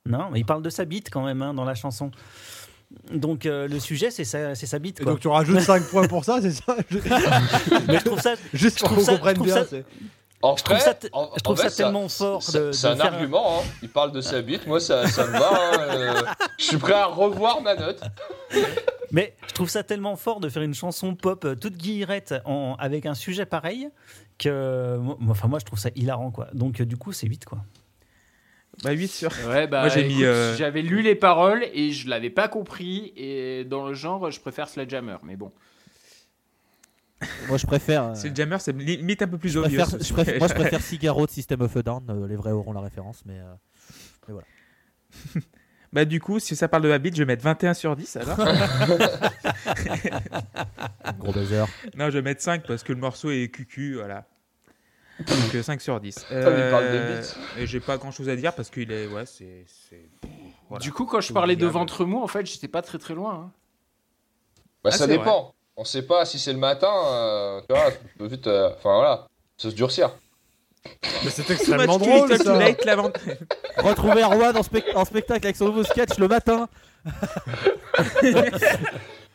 Non, 0.07 0.31
mais 0.31 0.41
il 0.41 0.45
parle 0.47 0.63
de 0.63 0.71
sa 0.71 0.87
bite 0.87 1.11
quand 1.11 1.23
même 1.25 1.43
hein, 1.43 1.53
dans 1.53 1.65
la 1.67 1.75
chanson. 1.75 2.11
Donc 3.13 3.45
euh, 3.47 3.69
le 3.69 3.79
sujet, 3.81 4.11
c'est 4.11 4.25
sa, 4.25 4.55
c'est 4.55 4.67
sa 4.67 4.79
bite. 4.79 5.01
Et 5.01 5.05
Quoi. 5.05 5.13
donc 5.13 5.21
tu 5.21 5.29
rajoutes 5.29 5.61
5 5.61 5.83
points 5.89 6.07
pour 6.09 6.25
ça, 6.25 6.39
c'est 6.41 6.53
ça 6.53 6.77
Je- 6.91 6.99
mais 7.87 7.99
je 7.99 8.05
trouve 8.05 8.21
ça, 8.21 8.35
Juste 8.55 8.81
pour 8.81 8.95
qu'on 8.95 9.05
comprenne 9.05 9.39
bien. 9.43 9.55
ça- 9.57 9.67
c'est- 9.67 9.85
En 10.41 10.57
je 10.57 10.63
trouve 10.63 10.77
vrai, 10.77 10.85
ça, 10.85 10.95
t- 10.95 11.09
en- 11.13 11.31
je 11.37 11.41
trouve 11.43 11.59
en 11.59 11.63
ça 11.63 11.71
tellement 11.71 12.09
fort 12.09 12.43
c'est- 12.43 12.59
de, 12.59 12.73
C'est 12.73 12.87
de 12.87 12.93
un 12.93 12.97
faire- 12.97 13.13
argument, 13.15 13.59
hein. 13.61 13.65
il 13.83 13.89
parle 13.89 14.13
de 14.13 14.21
sa 14.21 14.41
bite, 14.41 14.67
moi 14.69 14.79
ça, 14.81 15.07
ça 15.09 15.27
me 15.27 15.33
va. 15.33 15.51
hein, 15.53 15.79
euh, 15.91 16.23
Je 16.59 16.65
suis 16.65 16.77
prêt 16.77 16.93
à 16.95 17.07
revoir 17.07 17.61
ma 17.61 17.75
note. 17.75 18.01
Mais 19.11 19.35
je 19.49 19.53
trouve 19.55 19.69
ça 19.69 19.83
tellement 19.83 20.17
fort 20.17 20.39
de 20.41 20.49
faire 20.49 20.63
une 20.63 20.75
chanson 20.75 21.15
pop 21.15 21.45
euh, 21.45 21.55
toute 21.57 21.77
guillerette 21.77 22.35
en, 22.45 22.77
avec 22.79 23.05
un 23.07 23.15
sujet 23.15 23.47
pareil 23.47 23.89
que 24.39 24.97
moi, 24.99 25.17
enfin 25.31 25.49
moi 25.49 25.59
je 25.59 25.65
trouve 25.65 25.79
ça 25.79 25.89
hilarant 25.97 26.31
quoi. 26.31 26.47
Donc 26.53 26.81
du 26.83 26.97
coup 26.97 27.13
c'est 27.13 27.27
8 27.27 27.45
quoi. 27.45 27.59
Bah 28.85 28.93
8 28.93 29.09
sur. 29.09 29.31
Ouais, 29.49 29.67
bah, 29.67 29.81
Moi, 29.81 29.89
j'ai 29.89 30.07
mis, 30.07 30.23
euh, 30.25 30.55
j'avais 30.57 30.83
lu 30.83 31.03
les 31.03 31.15
paroles 31.17 31.65
et 31.73 31.91
je 31.91 32.09
l'avais 32.09 32.31
pas 32.31 32.47
compris, 32.49 33.13
et 33.17 33.65
dans 33.65 33.89
le 33.89 33.95
genre, 33.95 34.31
je 34.31 34.39
préfère 34.41 34.69
Sledgehammer, 34.69 35.17
mais 35.25 35.35
bon. 35.37 35.51
Moi 37.49 37.59
je 37.59 37.67
préfère. 37.67 38.05
euh, 38.05 38.15
C'est 38.15 38.29
le 38.29 38.37
jammer, 38.37 38.59
c'est 38.61 38.77
limite 38.77 39.21
un 39.23 39.27
peu 39.27 39.39
plus 39.39 39.49
je 39.51 39.59
obvious. 39.59 39.81
préfère- 39.83 40.01
je 40.01 40.13
préfère- 40.13 40.39
moi 40.39 40.47
je 40.47 40.55
préfère 40.55 40.81
Cigaro 40.81 41.27
de 41.27 41.31
System 41.33 41.61
of 41.63 41.77
a 41.77 41.83
Down. 41.83 42.05
euh, 42.09 42.29
les 42.29 42.37
vrais 42.37 42.53
auront 42.53 42.73
la 42.73 42.81
référence, 42.81 43.25
mais. 43.27 43.41
euh, 43.41 44.35
Bah 45.93 46.05
du 46.05 46.21
coup, 46.21 46.39
si 46.39 46.55
ça 46.55 46.69
parle 46.69 46.83
de 46.85 46.89
la 46.89 46.99
bite, 46.99 47.17
je 47.17 47.23
vais 47.23 47.27
mettre 47.27 47.43
21 47.43 47.75
sur 47.75 47.97
10 47.97 48.15
alors. 48.17 48.37
gros 51.19 51.33
buzzer. 51.33 51.65
non, 51.97 52.07
je 52.07 52.11
vais 52.19 52.23
mettre 52.23 52.43
5 52.43 52.67
parce 52.67 52.83
que 52.83 52.93
le 52.93 52.99
morceau 53.01 53.31
est 53.31 53.49
cucu, 53.49 53.95
voilà. 53.95 54.27
Donc 55.27 55.55
euh, 55.55 55.63
5 55.63 55.81
sur 55.81 56.01
10. 56.01 56.27
mais 56.31 56.37
il 56.39 56.71
parle 56.71 56.93
de 56.93 57.17
bites. 57.17 57.37
Et 57.59 57.67
j'ai 57.67 57.81
pas 57.81 57.97
grand 57.97 58.11
chose 58.13 58.29
à 58.29 58.37
dire 58.37 58.55
parce 58.55 58.71
qu'il 58.71 58.93
est. 58.93 59.07
Ouais, 59.07 59.25
c'est. 59.27 59.65
Voilà. 60.69 60.83
Du 60.83 60.93
coup, 60.93 61.07
quand 61.07 61.21
je 61.21 61.33
parlais 61.33 61.57
de 61.57 61.67
ventre 61.67 62.05
mou, 62.05 62.23
en 62.23 62.27
fait, 62.29 62.47
j'étais 62.47 62.69
pas 62.69 62.83
très 62.83 62.99
très 62.99 63.15
loin. 63.15 63.35
hein. 63.35 63.51
Bah, 64.85 64.91
Ah, 64.93 64.97
ça 64.97 64.99
c'est 65.07 65.09
dépend. 65.09 65.55
On 65.77 65.85
sait 65.85 66.03
pas 66.03 66.25
si 66.25 66.39
c'est 66.39 66.53
le 66.53 66.59
matin, 66.59 66.91
euh, 67.07 67.61
tu 67.61 67.67
vois, 67.75 67.91
ça 67.91 67.97
peut 68.19 68.27
vite. 68.27 68.47
euh, 68.49 68.71
Enfin 68.77 68.95
voilà, 68.97 69.27
ça 69.57 69.71
se 69.71 69.75
durcir. 69.75 70.11
Mais 71.25 71.31
c'est 71.31 71.49
extrêmement 71.51 71.99
drôle 71.99 72.37
ça. 72.37 72.57
late, 72.59 72.85
la 72.85 72.97
vente- 72.97 73.19
Retrouver 73.79 74.23
Erwan 74.23 74.57
en, 74.57 74.63
spec- 74.63 74.95
en 74.95 75.05
spectacle 75.05 75.45
avec 75.47 75.57
son 75.57 75.67
nouveau 75.67 75.85
sketch 75.85 76.19
le 76.19 76.29
matin. 76.29 76.69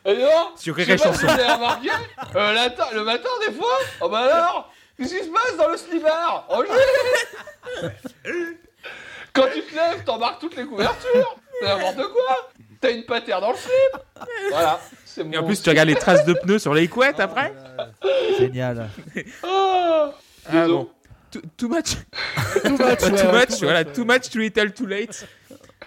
Et 0.06 0.14
non 0.18 0.50
Sur 0.56 0.74
Rire 0.76 0.86
si 0.86 0.98
Chanson. 0.98 1.26
vous 1.26 1.30
avez 1.32 1.52
remarqué, 1.52 1.88
euh, 2.36 2.52
la 2.52 2.70
ta- 2.70 2.92
le 2.92 3.04
matin 3.04 3.28
des 3.46 3.54
fois 3.54 3.76
Oh 4.02 4.08
bah 4.08 4.18
alors 4.20 4.70
Qu'est-ce 4.96 5.14
qui 5.18 5.24
se 5.24 5.30
passe 5.30 5.56
dans 5.56 5.68
le 5.68 5.76
slibard 5.76 6.46
Oh 6.50 6.62
j'ai- 6.64 8.30
Quand 9.32 9.46
tu 9.52 9.62
te 9.62 9.74
lèves, 9.74 10.04
t'embarques 10.04 10.40
toutes 10.40 10.56
les 10.56 10.64
couvertures 10.66 11.36
C'est 11.60 11.66
n'importe 11.66 12.12
quoi 12.12 12.50
T'as 12.80 12.90
une 12.92 13.04
patère 13.04 13.40
dans 13.40 13.50
le 13.50 13.56
slip 13.56 14.26
Voilà, 14.50 14.78
c'est 15.04 15.22
Et 15.26 15.38
en 15.38 15.40
mon- 15.40 15.46
plus, 15.46 15.62
tu 15.62 15.70
regardes 15.70 15.88
les 15.88 15.94
traces 15.96 16.24
de 16.24 16.34
pneus 16.34 16.58
sur 16.58 16.74
les 16.74 16.86
couettes 16.88 17.18
après 17.20 17.52
Génial. 18.38 18.88
Ah, 19.42 20.12
Ah 20.46 20.52
Désolé. 20.52 20.72
bon. 20.72 20.90
Too, 21.30 21.40
too 21.56 21.68
much 21.68 21.94
Too 22.62 22.70
much. 22.70 22.98
Too 22.98 23.32
much, 23.32 23.48
too 23.48 23.64
voilà, 23.64 23.84
too 23.84 24.04
much, 24.04 24.30
too 24.30 24.38
little, 24.38 24.72
too 24.72 24.86
late. 24.86 25.26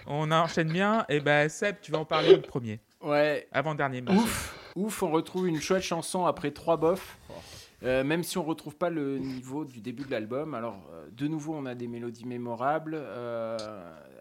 On 0.06 0.30
enchaîne 0.30 0.68
bien. 0.70 1.06
Et 1.08 1.20
ben 1.20 1.48
Seb, 1.48 1.76
tu 1.80 1.90
vas 1.92 1.98
en 1.98 2.04
parler 2.04 2.34
le 2.34 2.42
premier. 2.42 2.80
Ouais, 3.00 3.46
Avant-dernier. 3.52 4.02
ouf, 4.10 4.54
ouf, 4.74 5.02
on 5.02 5.10
retrouve 5.10 5.46
une 5.48 5.60
chouette 5.60 5.82
chanson 5.84 6.26
après 6.26 6.50
trois 6.50 6.76
bofs. 6.76 7.16
Euh, 7.84 8.02
même 8.02 8.24
si 8.24 8.38
on 8.38 8.42
retrouve 8.42 8.76
pas 8.76 8.90
le 8.90 9.18
niveau 9.18 9.64
du 9.64 9.80
début 9.80 10.04
de 10.04 10.10
l'album. 10.10 10.54
Alors, 10.54 10.88
euh, 10.92 11.08
de 11.12 11.28
nouveau, 11.28 11.54
on 11.54 11.64
a 11.64 11.74
des 11.74 11.86
mélodies 11.86 12.26
mémorables. 12.26 12.94
Euh, 12.96 13.56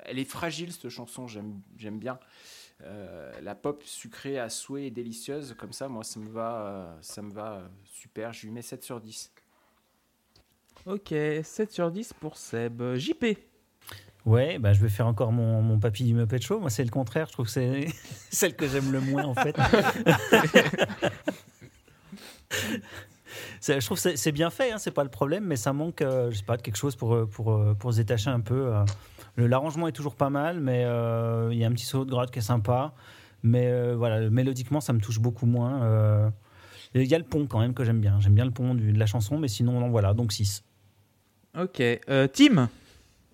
elle 0.05 0.20
est 0.20 0.30
fragile, 0.30 0.72
cette 0.72 0.89
chanson, 0.89 1.28
j'aime 1.28 1.60
j'aime 1.76 1.99
bien. 1.99 2.20
Euh, 2.84 3.32
la 3.41 3.55
pop 3.55 3.84
sucrée 3.84 4.38
à 4.38 4.49
souhait 4.49 4.86
et 4.86 4.91
délicieuse, 4.91 5.55
comme 5.58 5.74
ça, 5.74 5.88
moi, 5.88 6.03
ça 6.03 6.20
me 6.20 6.30
va, 6.30 6.55
euh, 6.55 6.95
ça 7.01 7.22
me 7.22 7.32
va 7.32 7.53
euh, 7.53 7.68
super. 7.86 8.34
Je 8.34 8.45
lui 8.45 8.53
mets 8.53 8.62
7 8.62 8.84
sur 8.84 9.01
10. 9.01 9.32
Ok, 10.86 11.14
7 11.43 11.72
sur 11.72 11.89
10 11.89 12.14
pour 12.14 12.38
Seb. 12.38 12.95
JP. 12.95 13.26
Ouais, 14.26 14.60
bah, 14.60 14.74
je 14.74 14.82
vais 14.82 14.89
faire 14.89 15.08
encore 15.08 15.32
mon, 15.32 15.62
mon 15.62 15.80
papy 15.80 16.03
du 16.03 16.14
Muppet 16.14 16.39
Show. 16.39 16.60
Moi, 16.60 16.70
c'est 16.70 16.84
le 16.84 16.91
contraire. 16.91 17.28
Je 17.28 17.34
trouve 17.34 17.45
que 17.45 17.51
c'est 17.51 17.88
celle 18.30 18.55
que 18.55 18.68
j'aime 18.68 18.91
le 18.91 19.01
moins, 19.01 19.26
en 19.26 19.34
fait. 19.34 19.58
Je 23.68 23.86
trouve 23.86 24.01
que 24.01 24.15
c'est- 24.15 24.32
bien 24.32 24.49
fait, 24.49 24.72
hein, 24.72 24.78
c'est 24.78 24.91
pas 24.91 25.03
le 25.03 25.09
problème, 25.09 25.45
mais 25.45 25.55
ça 25.55 25.74
manque, 25.74 26.01
euh, 26.01 26.32
je 26.32 26.38
sais 26.38 26.43
pas, 26.43 26.57
de 26.57 26.61
quelque 26.61 26.78
chose 26.78 26.95
pour, 26.95 27.13
euh, 27.13 27.26
pour, 27.26 27.51
euh, 27.53 27.74
pour 27.74 27.91
se 27.93 27.97
détacher 27.97 28.30
un 28.30 28.39
peu. 28.39 28.74
euh. 28.76 28.84
Le- 29.36 29.47
L'arrangement 29.47 29.88
est 29.88 29.91
toujours 29.91 30.15
pas 30.15 30.30
mal, 30.30 30.59
mais 30.59 30.84
euh, 30.86 31.49
il 31.51 31.57
y 31.59 31.63
a 31.63 31.68
un 31.68 31.72
petit 31.72 31.86
saut 31.86 32.05
de 32.05 32.09
grade 32.11 32.32
qui 32.32 32.39
est 32.39 32.41
sympa. 32.41 32.93
Mais 33.43 33.68
euh, 33.68 33.95
voilà, 33.95 34.30
mélodiquement, 34.30 34.82
ça 34.82 34.93
me 34.93 34.99
touche 34.99 35.20
beaucoup 35.20 35.45
moins. 35.45 35.84
euh. 35.84 36.30
Il 36.95 37.03
y 37.05 37.13
a 37.13 37.18
le 37.20 37.24
pont 37.24 37.45
quand 37.45 37.59
même 37.59 37.74
que 37.74 37.84
j'aime 37.84 37.99
bien. 38.01 38.20
J'aime 38.20 38.34
bien 38.34 38.45
le 38.45 38.51
pont 38.51 38.74
du- 38.74 38.91
de 38.93 38.97
la 38.99 39.05
chanson, 39.05 39.38
mais 39.38 39.47
sinon, 39.47 39.80
non, 39.80 39.89
voilà, 39.89 40.13
donc 40.13 40.32
6. 40.32 40.63
Ok, 41.59 41.80
euh, 41.82 42.28
Tim? 42.28 42.70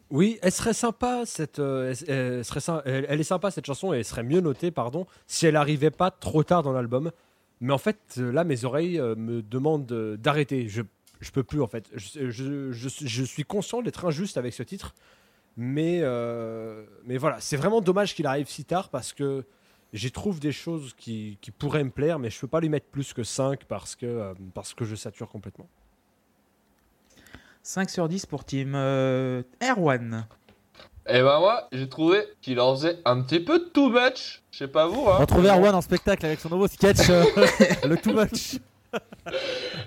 Oui, 0.09 0.38
elle 0.41 0.51
serait 0.51 0.73
sympa 0.73 1.23
cette, 1.25 1.59
euh, 1.59 1.93
elle, 2.07 2.43
serait 2.45 2.81
elle, 2.86 3.05
elle 3.09 3.19
est 3.19 3.23
sympa 3.23 3.49
cette 3.51 3.65
chanson 3.65 3.93
et 3.93 3.97
elle 3.99 4.05
serait 4.05 4.23
mieux 4.23 4.41
notée, 4.41 4.69
pardon, 4.71 5.07
si 5.27 5.45
elle 5.47 5.55
arrivait 5.55 5.89
pas 5.91 6.11
trop 6.11 6.43
tard 6.43 6.61
dans 6.63 6.71
l'album. 6.73 7.11
Mais 7.62 7.74
en 7.74 7.78
fait, 7.78 7.97
euh, 8.18 8.32
là, 8.32 8.43
mes 8.43 8.66
oreilles 8.66 8.99
euh, 8.99 9.16
me 9.16 9.41
demandent 9.41 9.91
euh, 9.91 10.18
d'arrêter. 10.18 10.68
Je, 10.68 10.82
je 11.22 11.32
peux 11.32 11.43
plus 11.43 11.62
en 11.62 11.68
fait. 11.68 11.89
Je, 11.93 12.30
je- 12.30 12.72
je- 12.72 13.24
suis 13.24 13.43
conscient 13.43 13.82
d'être 13.82 14.06
injuste 14.06 14.38
avec 14.38 14.54
ce 14.54 14.64
titre, 14.64 14.93
mais 15.56 16.01
mais 17.06 17.18
voilà, 17.18 17.39
c'est 17.39 17.56
vraiment 17.58 17.80
dommage 17.82 18.16
qu'il 18.16 18.26
arrive 18.28 18.47
si 18.49 18.66
tard 18.66 18.89
parce 18.89 19.14
que 19.14 19.45
j'y 19.93 20.12
trouve 20.12 20.39
des 20.39 20.51
choses 20.51 20.93
qui, 20.97 21.38
qui 21.39 21.51
pourraient 21.51 21.84
me 21.84 21.91
plaire, 21.91 22.20
mais 22.20 22.30
je 22.30 22.39
peux 22.39 22.47
pas 22.47 22.60
lui 22.60 22.68
mettre 22.70 22.88
plus 22.88 23.14
que 23.14 23.24
5 23.24 23.64
parce 23.66 23.95
que 23.95 24.34
parce 24.54 24.74
que 24.74 24.84
je 24.84 24.95
sature 24.95 25.30
complètement. 25.30 25.70
5 27.62 27.89
sur 27.89 28.10
10 28.10 28.26
pour 28.26 28.43
Tim. 28.43 28.74
Euh, 28.76 29.43
Erwan. 29.62 30.28
Et 31.08 31.22
ben 31.22 31.39
moi, 31.39 31.68
j'ai 31.74 31.89
trouvé 31.89 32.24
qu'il 32.41 32.60
en 32.62 32.76
faisait 32.76 32.99
un 33.06 33.22
petit 33.22 33.39
peu 33.41 33.60
too 33.74 33.89
much. 33.89 34.41
Je 34.51 34.60
sais 34.60 34.68
pas 34.68 34.88
vous, 34.88 35.06
hein. 35.10 35.18
Retrouver 35.18 35.49
Erwan 35.49 35.76
en 35.76 35.82
spectacle 35.82 36.26
avec 36.26 36.39
son 36.39 36.49
nouveau 36.49 36.68
sketch, 36.68 37.10
euh, 37.10 37.24
le 37.86 37.97
too 37.97 38.14
much. 38.14 38.60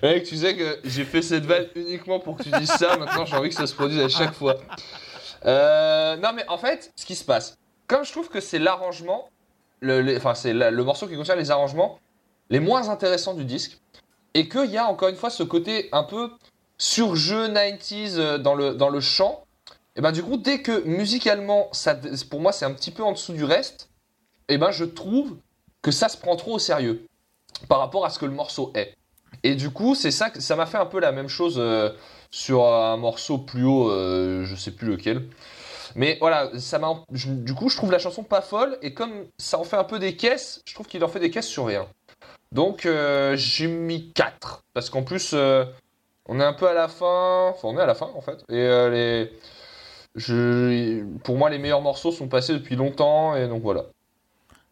Mec, 0.02 0.24
tu 0.24 0.36
sais 0.36 0.56
que 0.56 0.78
j'ai 0.84 1.04
fait 1.04 1.22
cette 1.22 1.44
vanne 1.46 1.66
uniquement 1.74 2.18
pour 2.20 2.36
que 2.36 2.42
tu 2.42 2.50
dises 2.50 2.70
ça. 2.70 2.96
Maintenant, 2.96 3.24
j'ai 3.24 3.36
envie 3.36 3.48
que 3.48 3.54
ça 3.54 3.66
se 3.66 3.74
produise 3.74 4.00
à 4.00 4.08
chaque 4.08 4.34
fois. 4.34 4.56
Euh, 5.46 6.16
non, 6.16 6.30
mais 6.34 6.44
en 6.48 6.58
fait, 6.58 6.92
ce 6.96 7.06
qui 7.06 7.14
se 7.14 7.24
passe, 7.24 7.56
comme 7.86 8.04
je 8.04 8.10
trouve 8.12 8.28
que 8.28 8.40
c'est 8.40 8.58
l'arrangement, 8.58 9.28
le, 9.80 10.00
les- 10.00 10.16
enfin, 10.16 10.34
c'est 10.34 10.52
la- 10.52 10.70
le 10.70 10.84
morceau 10.84 11.06
qui 11.06 11.16
concerne 11.16 11.38
les 11.38 11.50
arrangements 11.50 11.98
les 12.50 12.60
moins 12.60 12.88
intéressants 12.90 13.34
du 13.34 13.44
disque, 13.44 13.80
et 14.34 14.48
qu'il 14.48 14.70
y 14.70 14.76
a 14.78 14.86
encore 14.86 15.08
une 15.08 15.16
fois 15.16 15.30
ce 15.30 15.42
côté 15.42 15.88
un 15.92 16.04
peu 16.04 16.30
surjeu 16.78 17.48
90s 17.48 18.18
euh, 18.18 18.38
dans 18.38 18.54
le, 18.54 18.74
dans 18.74 18.88
le 18.88 19.00
chant, 19.00 19.45
et 19.96 20.00
ben 20.00 20.12
du 20.12 20.22
coup, 20.22 20.36
dès 20.36 20.60
que 20.62 20.84
musicalement, 20.84 21.70
pour 22.30 22.40
moi, 22.40 22.52
c'est 22.52 22.64
un 22.64 22.72
petit 22.72 22.90
peu 22.90 23.02
en 23.02 23.12
dessous 23.12 23.32
du 23.32 23.44
reste, 23.44 23.88
et 24.48 24.58
ben 24.58 24.70
je 24.70 24.84
trouve 24.84 25.36
que 25.82 25.90
ça 25.90 26.08
se 26.08 26.16
prend 26.16 26.36
trop 26.36 26.54
au 26.54 26.58
sérieux 26.58 27.06
par 27.68 27.78
rapport 27.78 28.04
à 28.04 28.10
ce 28.10 28.18
que 28.18 28.26
le 28.26 28.32
morceau 28.32 28.72
est. 28.74 28.94
Et 29.42 29.54
du 29.54 29.70
coup, 29.70 29.94
c'est 29.94 30.10
ça, 30.10 30.30
que- 30.30 30.40
ça 30.40 30.56
m'a 30.56 30.66
fait 30.66 30.78
un 30.78 30.86
peu 30.86 31.00
la 31.00 31.12
même 31.12 31.28
chose 31.28 31.56
euh, 31.58 31.90
sur 32.30 32.64
un 32.66 32.96
morceau 32.96 33.38
plus 33.38 33.64
haut, 33.64 33.90
euh, 33.90 34.44
je 34.44 34.54
sais 34.54 34.70
plus 34.70 34.88
lequel. 34.88 35.28
Mais 35.94 36.18
voilà, 36.20 36.50
ça 36.58 36.78
m'a, 36.78 36.94
du 37.10 37.54
coup, 37.54 37.68
je 37.70 37.76
trouve 37.76 37.90
la 37.90 37.98
chanson 37.98 38.22
pas 38.22 38.42
folle, 38.42 38.78
et 38.82 38.92
comme 38.92 39.26
ça 39.38 39.58
en 39.58 39.64
fait 39.64 39.76
un 39.76 39.84
peu 39.84 39.98
des 39.98 40.16
caisses, 40.16 40.60
je 40.66 40.74
trouve 40.74 40.86
qu'il 40.86 41.02
en 41.04 41.08
fait 41.08 41.20
des 41.20 41.30
caisses 41.30 41.46
sur 41.48 41.66
rien. 41.66 41.86
Donc, 42.52 42.86
euh, 42.86 43.36
j'ai 43.36 43.66
mis 43.66 44.12
4. 44.12 44.62
Parce 44.74 44.90
qu'en 44.90 45.02
plus, 45.02 45.32
euh, 45.34 45.64
on 46.28 46.40
est 46.40 46.44
un 46.44 46.52
peu 46.52 46.68
à 46.68 46.74
la 46.74 46.88
fin, 46.88 47.48
enfin, 47.50 47.68
on 47.68 47.78
est 47.78 47.82
à 47.82 47.86
la 47.86 47.94
fin 47.94 48.10
en 48.14 48.20
fait. 48.20 48.44
Et 48.50 48.54
les, 48.90 49.32
je, 50.16 51.04
pour 51.18 51.36
moi, 51.36 51.50
les 51.50 51.58
meilleurs 51.58 51.82
morceaux 51.82 52.10
sont 52.10 52.28
passés 52.28 52.54
depuis 52.54 52.76
longtemps, 52.76 53.36
et 53.36 53.48
donc 53.48 53.62
voilà. 53.62 53.86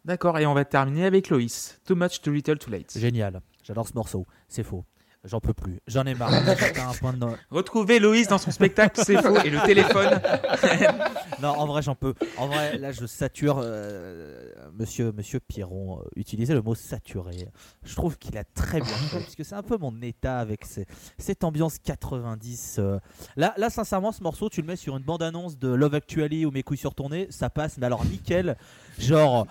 D'accord, 0.03 0.37
et 0.37 0.45
on 0.45 0.53
va 0.53 0.65
terminer 0.65 1.05
avec 1.05 1.29
Loïs. 1.29 1.79
Too 1.85 1.95
much, 1.95 2.21
too 2.21 2.31
little, 2.31 2.57
too 2.57 2.69
late. 2.69 2.97
Génial, 2.97 3.41
j'adore 3.63 3.87
ce 3.87 3.93
morceau, 3.93 4.25
c'est 4.47 4.63
faux. 4.63 4.83
J'en 5.25 5.39
peux 5.39 5.53
plus, 5.53 5.79
j'en 5.87 6.03
ai 6.05 6.13
marre. 6.13 6.31
Un 6.33 6.93
point 6.99 7.13
de 7.13 7.17
no- 7.17 7.35
Retrouvez 7.49 7.97
Loïs 7.99 8.27
dans 8.27 8.37
son 8.37 8.51
spectacle, 8.51 9.01
c'est 9.03 9.21
faux, 9.21 9.39
et 9.41 9.49
le 9.49 9.59
téléphone. 9.65 10.21
Non, 11.41 11.49
en 11.49 11.67
vrai, 11.67 11.81
j'en 11.81 11.95
peux. 11.95 12.13
En 12.37 12.47
vrai, 12.47 12.77
là, 12.77 12.91
je 12.93 13.05
sature. 13.05 13.59
euh, 13.61 14.49
monsieur, 14.73 15.11
monsieur 15.11 15.39
Pierron 15.41 15.99
euh, 15.99 16.03
utilisait 16.15 16.53
le 16.53 16.61
mot 16.61 16.75
saturé. 16.75 17.49
Je 17.83 17.93
trouve 17.95 18.17
qu'il 18.17 18.37
a 18.37 18.43
très 18.45 18.79
bien 18.79 18.95
fait, 18.95 19.19
parce 19.19 19.35
que 19.35 19.43
c'est 19.43 19.55
un 19.55 19.61
peu 19.63 19.77
mon 19.77 20.01
état 20.01 20.39
avec 20.39 20.63
ces- 20.65 20.85
cette 21.17 21.43
ambiance 21.43 21.77
90. 21.79 22.77
euh. 22.79 22.99
Là, 23.35 23.53
là, 23.57 23.69
sincèrement, 23.69 24.11
ce 24.13 24.23
morceau, 24.23 24.47
tu 24.49 24.61
le 24.61 24.67
mets 24.67 24.75
sur 24.77 24.95
une 24.95 25.03
bande-annonce 25.03 25.57
de 25.59 25.67
Love 25.67 25.95
Actually 25.95 26.45
ou 26.45 26.51
Mes 26.51 26.63
couilles 26.63 26.77
sur 26.77 26.95
tournée, 26.95 27.27
ça 27.31 27.49
passe, 27.49 27.77
mais 27.77 27.85
alors 27.85 28.05
nickel. 28.05 28.55
Genre, 28.97 29.45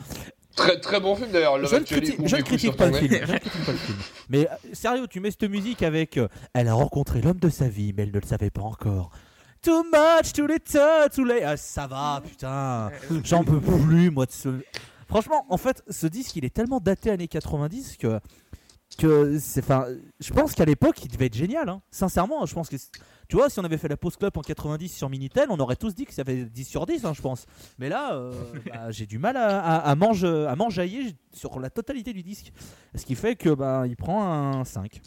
Très, 0.57 0.79
très 0.79 1.01
bon 1.01 1.17
film 1.17 1.31
d'ailleurs, 1.33 1.65
je 1.65 1.75
ne 1.75 1.81
critique, 1.81 1.97
pas 1.97 2.03
le 2.03 2.07
film. 2.07 2.29
je 2.29 2.37
ne 2.37 2.43
critique 2.43 2.77
pas 2.77 2.87
le 2.89 3.79
film. 3.79 3.97
Mais 4.29 4.49
euh, 4.49 4.55
sérieux, 4.73 5.07
tu 5.09 5.21
mets 5.21 5.31
cette 5.31 5.51
musique 5.51 5.83
avec 5.83 6.17
euh, 6.17 6.29
Elle 6.53 6.69
a 6.69 6.75
rencontré 6.75 7.21
l'homme 7.21 7.39
de 7.39 7.49
sa 7.49 7.69
vie, 7.69 7.93
mais 7.97 8.05
elle 8.05 8.13
ne 8.13 8.21
le 8.21 8.27
savait 8.27 8.51
pas 8.51 8.63
encore. 8.63 9.11
Too 9.63 9.83
much, 9.85 10.33
too 10.33 10.47
little, 10.47 11.09
too 11.15 11.25
late. 11.25 11.43
Ah, 11.45 11.57
ça 11.57 11.87
va, 11.87 12.23
putain. 12.25 12.91
J'en 13.25 13.43
peux 13.43 13.61
plus, 13.61 14.11
moi, 14.11 14.27
de 14.27 14.31
ce. 14.31 14.49
Franchement, 15.09 15.45
en 15.49 15.57
fait, 15.57 15.83
ce 15.89 16.07
disque, 16.07 16.37
il 16.37 16.45
est 16.45 16.55
tellement 16.55 16.81
daté 16.81 17.11
années 17.11 17.29
90 17.29 17.97
que. 17.97 18.21
Que 18.97 19.39
c'est, 19.39 19.63
enfin, 19.63 19.87
je 20.21 20.33
pense 20.33 20.53
qu'à 20.55 20.65
l'époque, 20.65 21.03
il 21.05 21.09
devait 21.09 21.27
être 21.27 21.35
génial. 21.37 21.69
hein. 21.69 21.81
Sincèrement, 21.91 22.45
je 22.47 22.55
pense 22.55 22.69
que. 22.69 22.77
Tu 23.29 23.37
vois, 23.37 23.49
si 23.49 23.59
on 23.59 23.65
avait 23.65 23.79
fait 23.79 23.89
la 23.89 23.97
pause 23.97 24.17
club 24.17 24.37
en 24.37 24.43
90 24.43 24.89
sur 24.95 25.09
Minitel, 25.09 25.47
on 25.49 25.59
aurait 25.59 25.77
tous 25.77 25.95
dit 25.95 26.05
que 26.05 26.13
ça 26.13 26.21
avait 26.21 26.45
10 26.45 26.65
sur 26.65 26.85
10, 26.85 27.05
hein, 27.07 27.13
je 27.15 27.23
pense. 27.23 27.47
Mais 27.79 27.89
là, 27.89 28.15
euh, 28.15 28.33
bah, 28.67 28.91
j'ai 28.91 29.07
du 29.07 29.19
mal 29.19 29.37
à, 29.39 29.61
à, 29.61 29.77
à, 29.91 29.95
mange- 29.95 30.25
à 30.25 30.55
m'enjailler 30.57 31.15
sur 31.33 31.59
la 31.59 31.71
totalité 31.71 32.13
du 32.13 32.23
disque. 32.23 32.53
Ce 32.95 33.05
qui 33.07 33.15
fait 33.15 33.35
que 33.35 33.49
bah, 33.49 33.85
il 33.87 33.97
prend 33.97 34.23
un 34.31 34.65
5. 34.65 35.01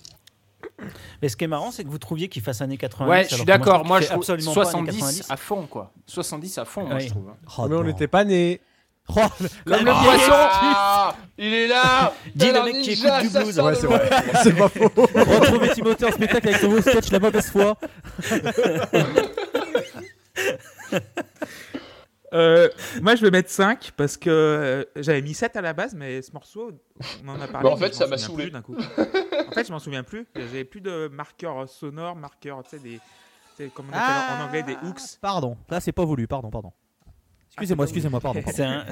Mais 1.22 1.30
ce 1.30 1.38
qui 1.38 1.44
est 1.44 1.48
marrant, 1.48 1.72
c'est 1.72 1.84
que 1.84 1.90
vous 1.90 1.98
trouviez 2.00 2.28
qu'il 2.30 2.42
fasse 2.42 2.62
années 2.62 2.78
90. 2.78 3.10
Ouais, 3.10 3.24
je 3.30 3.36
suis 3.36 3.46
d'accord. 3.46 3.86
Moi, 3.86 4.00
je 4.02 4.06
fait 4.06 4.10
trouve 4.14 4.24
absolument 4.24 4.54
pas 4.54 4.62
années 4.62 4.92
70 4.92 4.98
90. 5.00 5.26
à 5.32 5.38
fond, 5.38 5.68
quoi. 5.68 5.94
70 6.08 6.58
à 6.58 6.66
fond, 6.66 6.88
moi, 6.88 7.00
je 7.00 7.10
trouve. 7.10 7.30
hein. 7.30 7.38
Oh, 7.58 7.68
mais 7.68 7.76
on 7.76 7.84
n'était 7.84 8.08
pas 8.08 8.26
nés. 8.26 8.62
Oh, 9.10 9.22
Comme 9.66 9.86
le 9.86 9.92
Ah, 9.94 11.14
poisson 11.14 11.22
Il 11.38 11.54
est 11.54 11.68
là 11.68 12.14
Dis 12.36 12.52
le 12.52 12.64
mec 12.64 12.82
qui 12.84 12.92
écoute 12.92 13.12
du 13.22 13.30
blues. 13.30 13.60
Ouais, 13.60 13.76
c'est 13.76 13.88
vrai. 13.88 14.10
c'est 14.44 14.56
pas 14.56 14.68
faux. 14.70 14.92
Retrouvez 14.96 15.70
Timothée 15.70 16.06
en 16.06 16.12
spectacle 16.12 16.48
avec 16.50 16.60
son 16.60 16.68
nouveau 16.68 16.82
sketch 16.82 17.12
La 17.12 17.20
mauvaise 17.20 17.50
foi. 17.50 17.78
Euh, 22.34 22.68
moi, 23.02 23.16
je 23.16 23.22
vais 23.22 23.32
mettre 23.32 23.50
5 23.50 23.92
parce 23.96 24.18
que 24.18 24.30
euh, 24.30 24.84
j'avais 24.98 25.22
mis 25.22 25.34
7 25.34 25.56
à 25.56 25.62
la 25.62 25.72
base, 25.72 25.96
mais 25.96 26.22
ce 26.22 26.34
morceau, 26.34 26.72
on 27.26 27.30
en 27.30 27.40
a 27.40 27.48
parlé. 27.48 27.70
Bah, 27.70 27.74
en 27.74 27.78
fait, 27.78 27.94
ça 27.94 28.06
m'a 28.08 28.18
saoulé. 28.18 28.52
coup. 28.62 28.76
en 28.78 29.52
fait, 29.54 29.66
je 29.66 29.72
m'en 29.72 29.80
souviens 29.80 30.04
plus. 30.04 30.28
J'avais 30.36 30.66
plus 30.66 30.82
de 30.82 31.08
marqueurs 31.08 31.70
sonores, 31.70 32.16
marqueurs, 32.18 32.64
tu 32.64 32.72
sais, 32.72 32.80
des. 32.80 33.00
on 33.78 33.94
appelle 33.94 34.42
en 34.42 34.46
anglais 34.46 34.64
des 34.64 34.76
hooks. 34.86 35.18
Pardon, 35.22 35.58
là 35.70 35.80
c'est 35.80 35.94
pas 35.94 36.04
voulu, 36.04 36.28
pardon, 36.28 36.50
pardon. 36.50 36.74
Excusez-moi, 37.58 37.84
Ah, 37.84 37.86
pas 37.86 37.90
excusez-moi, 37.90 38.20
pardon. 38.20 38.42
pardon. 38.42 38.92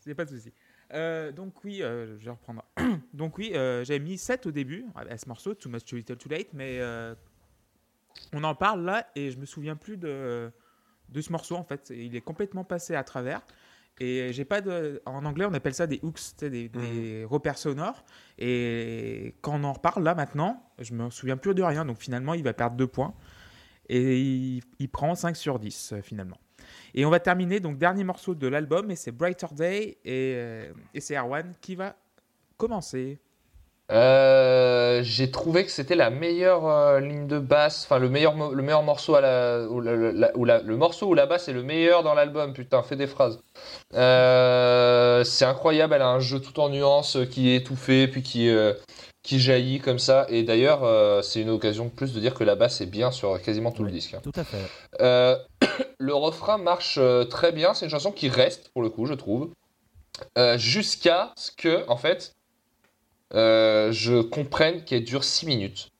C'est 0.00 0.14
pas 0.14 0.24
de 0.24 0.30
souci. 0.30 0.52
Euh, 0.92 1.32
donc 1.32 1.64
oui, 1.64 1.82
euh, 1.82 2.18
je 2.18 2.24
vais 2.24 2.30
reprendre. 2.30 2.62
donc 3.14 3.38
oui, 3.38 3.52
euh, 3.54 3.84
j'avais 3.84 4.00
mis 4.00 4.18
7 4.18 4.46
au 4.46 4.50
début 4.50 4.84
à 4.94 5.16
ce 5.16 5.28
morceau, 5.28 5.54
Too 5.54 5.70
Much 5.70 5.84
Too 5.84 5.96
Little 5.96 6.16
Too 6.16 6.28
Late, 6.28 6.48
mais 6.52 6.78
euh, 6.80 7.14
on 8.32 8.44
en 8.44 8.54
parle 8.54 8.84
là 8.84 9.06
et 9.16 9.30
je 9.30 9.38
me 9.38 9.46
souviens 9.46 9.76
plus 9.76 9.96
de, 9.96 10.52
de 11.08 11.20
ce 11.20 11.32
morceau 11.32 11.56
en 11.56 11.64
fait. 11.64 11.90
Il 11.94 12.14
est 12.16 12.20
complètement 12.20 12.64
passé 12.64 12.94
à 12.94 13.02
travers. 13.02 13.40
Et 14.00 14.32
j'ai 14.32 14.44
pas 14.44 14.60
de. 14.60 15.00
En 15.06 15.24
anglais, 15.24 15.46
on 15.48 15.54
appelle 15.54 15.74
ça 15.74 15.86
des 15.86 16.00
hooks, 16.02 16.18
sais, 16.18 16.50
des, 16.50 17.24
repères 17.28 17.58
sonores. 17.58 18.04
Et 18.38 19.36
quand 19.40 19.54
on 19.60 19.64
en 19.64 19.72
reparle 19.72 20.02
là 20.02 20.14
maintenant, 20.14 20.68
je 20.80 20.92
me 20.94 21.10
souviens 21.10 21.36
plus 21.36 21.54
de 21.54 21.62
rien. 21.62 21.84
Donc 21.84 21.98
finalement, 21.98 22.34
il 22.34 22.42
va 22.42 22.52
perdre 22.52 22.76
2 22.76 22.88
points. 22.88 23.14
Et 23.88 24.20
il, 24.20 24.62
il 24.80 24.88
prend 24.88 25.14
5 25.14 25.36
sur 25.36 25.58
10 25.58 25.92
euh, 25.92 26.02
finalement. 26.02 26.38
Et 26.94 27.04
on 27.04 27.10
va 27.10 27.20
terminer, 27.20 27.60
donc 27.60 27.78
dernier 27.78 28.04
morceau 28.04 28.34
de 28.34 28.46
l'album, 28.48 28.90
et 28.90 28.96
c'est 28.96 29.10
Brighter 29.12 29.46
Day, 29.52 29.98
et, 30.04 30.34
euh, 30.36 30.72
et 30.94 31.00
c'est 31.00 31.16
Erwan 31.16 31.52
qui 31.60 31.74
va 31.74 31.94
commencer. 32.56 33.18
Euh, 33.92 35.00
j'ai 35.02 35.30
trouvé 35.30 35.62
que 35.64 35.70
c'était 35.70 35.94
la 35.94 36.08
meilleure 36.08 36.66
euh, 36.66 37.00
ligne 37.00 37.26
de 37.26 37.38
basse, 37.38 37.84
enfin 37.84 37.98
le 37.98 38.08
meilleur, 38.08 38.34
le 38.50 38.62
meilleur 38.62 38.82
morceau 38.82 39.14
à 39.14 39.20
la, 39.20 39.66
ou 39.68 39.80
la- 39.82 39.94
la- 40.12 40.36
ou 40.38 40.46
la- 40.46 40.62
le 40.62 40.76
morceau 40.78 41.08
où 41.08 41.14
la 41.14 41.26
basse 41.26 41.48
est 41.48 41.52
le 41.52 41.62
meilleur 41.62 42.02
dans 42.02 42.14
l'album. 42.14 42.54
Putain, 42.54 42.82
fais 42.82 42.96
des 42.96 43.06
phrases. 43.06 43.40
Euh, 43.92 45.22
c'est 45.24 45.44
incroyable, 45.44 45.94
elle 45.94 46.02
a 46.02 46.08
un 46.08 46.20
jeu 46.20 46.40
tout 46.40 46.58
en 46.60 46.70
nuances 46.70 47.18
qui 47.30 47.50
est 47.50 47.56
étouffé 47.56 48.08
puis 48.08 48.22
qui 48.22 48.48
euh, 48.48 48.72
qui 49.22 49.38
jaillit 49.38 49.80
comme 49.80 49.98
ça. 49.98 50.26
Et 50.28 50.42
d'ailleurs, 50.44 50.84
euh, 50.84 51.22
c'est 51.22 51.40
une 51.40 51.50
occasion 51.50 51.84
de 51.86 51.90
plus 51.90 52.12
de 52.14 52.20
dire 52.20 52.34
que 52.34 52.44
la 52.44 52.56
basse 52.56 52.80
est 52.80 52.86
bien 52.86 53.10
sur 53.10 53.40
quasiment 53.40 53.70
tout 53.70 53.84
le 53.84 53.90
disque. 53.90 54.14
hein. 54.14 54.20
Tout 54.22 54.32
à 54.36 54.44
fait. 54.44 54.58
Le 55.98 56.14
refrain 56.14 56.58
marche 56.58 56.96
euh, 56.98 57.24
très 57.24 57.52
bien. 57.52 57.74
C'est 57.74 57.86
une 57.86 57.90
chanson 57.90 58.12
qui 58.12 58.28
reste 58.28 58.68
pour 58.70 58.82
le 58.82 58.90
coup, 58.90 59.06
je 59.06 59.14
trouve, 59.14 59.50
Euh, 60.38 60.56
jusqu'à 60.58 61.32
ce 61.36 61.50
que, 61.50 61.88
en 61.88 61.96
fait, 61.96 62.34
euh, 63.34 63.90
je 63.92 64.22
comprenne 64.22 64.84
qu'elle 64.84 65.04
dure 65.04 65.24
6 65.24 65.46
minutes. 65.46 65.90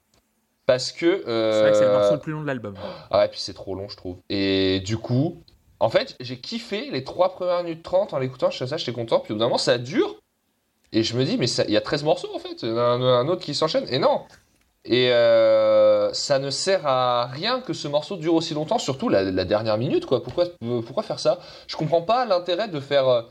Parce 0.67 0.93
que. 0.93 1.23
C'est 1.25 1.61
vrai 1.61 1.71
que 1.73 1.77
c'est 1.77 1.87
le 1.87 1.93
morceau 1.93 2.15
le 2.15 2.21
plus 2.21 2.33
long 2.33 2.43
de 2.43 2.47
l'album. 2.47 2.75
Ah 3.11 3.19
ouais, 3.19 3.29
puis 3.29 3.41
c'est 3.41 3.55
trop 3.55 3.75
long, 3.75 3.89
je 3.89 3.97
trouve. 3.97 4.17
Et 4.31 4.81
du 4.81 4.97
coup, 4.97 5.43
en 5.81 5.91
fait, 5.91 6.17
j'ai 6.21 6.39
kiffé 6.39 6.91
les 6.91 7.05
3 7.05 7.35
premières 7.35 7.63
minutes 7.63 7.83
30 7.83 8.15
en 8.15 8.19
l'écoutant. 8.19 8.51
Je 8.51 8.65
ça, 8.65 8.77
j'étais 8.77 8.93
content. 8.93 9.21
Puis 9.21 9.33
au 9.33 9.37
bout 9.37 9.41
d'un 9.41 9.47
moment, 9.47 9.59
ça 9.59 9.79
dure. 9.79 10.17
Et 10.93 11.03
je 11.03 11.17
me 11.17 11.25
dis, 11.25 11.37
mais 11.37 11.51
il 11.51 11.73
y 11.73 11.77
a 11.77 11.81
13 11.81 12.05
morceaux 12.05 12.31
en 12.35 12.39
fait. 12.39 12.63
Il 12.63 12.69
y 12.69 12.73
en 12.73 12.79
a 12.79 12.83
un, 12.83 13.03
un 13.03 13.29
autre 13.29 13.43
qui 13.43 13.55
s'enchaîne. 13.55 13.87
Et 13.91 13.99
non. 13.99 14.23
Et 14.87 15.11
euh, 15.11 16.13
ça 16.13 16.39
ne 16.39 16.51
sert 16.51 16.87
à 16.87 17.27
rien 17.27 17.61
que 17.61 17.73
ce 17.73 17.89
morceau 17.89 18.17
dure 18.17 18.35
aussi 18.35 18.53
longtemps, 18.53 18.79
surtout 18.79 19.09
la, 19.09 19.45
dernière 19.45 19.79
minute, 19.79 20.05
quoi. 20.05 20.23
Pourquoi, 20.23 20.45
euh, 20.63 20.83
pourquoi 20.83 21.03
faire 21.03 21.19
ça? 21.19 21.39
Je 21.67 21.77
comprends 21.77 22.03
pas 22.03 22.27
l'intérêt 22.27 22.69
de 22.69 22.81
faire 22.81 23.09
euh, 23.09 23.23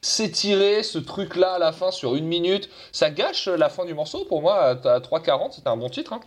s'étirer 0.00 0.82
ce 0.82 0.98
truc-là 0.98 1.54
à 1.54 1.58
la 1.58 1.72
fin 1.72 1.90
sur 1.90 2.16
une 2.16 2.26
minute. 2.26 2.70
Ça 2.92 3.10
gâche 3.10 3.46
la 3.48 3.68
fin 3.68 3.84
du 3.84 3.92
morceau. 3.92 4.24
Pour 4.24 4.40
moi, 4.40 4.58
à, 4.62 4.70
à 4.70 5.00
3.40, 5.00 5.52
c'était 5.52 5.68
un 5.68 5.76
bon 5.76 5.90
titre. 5.90 6.14
hein. 6.14 6.20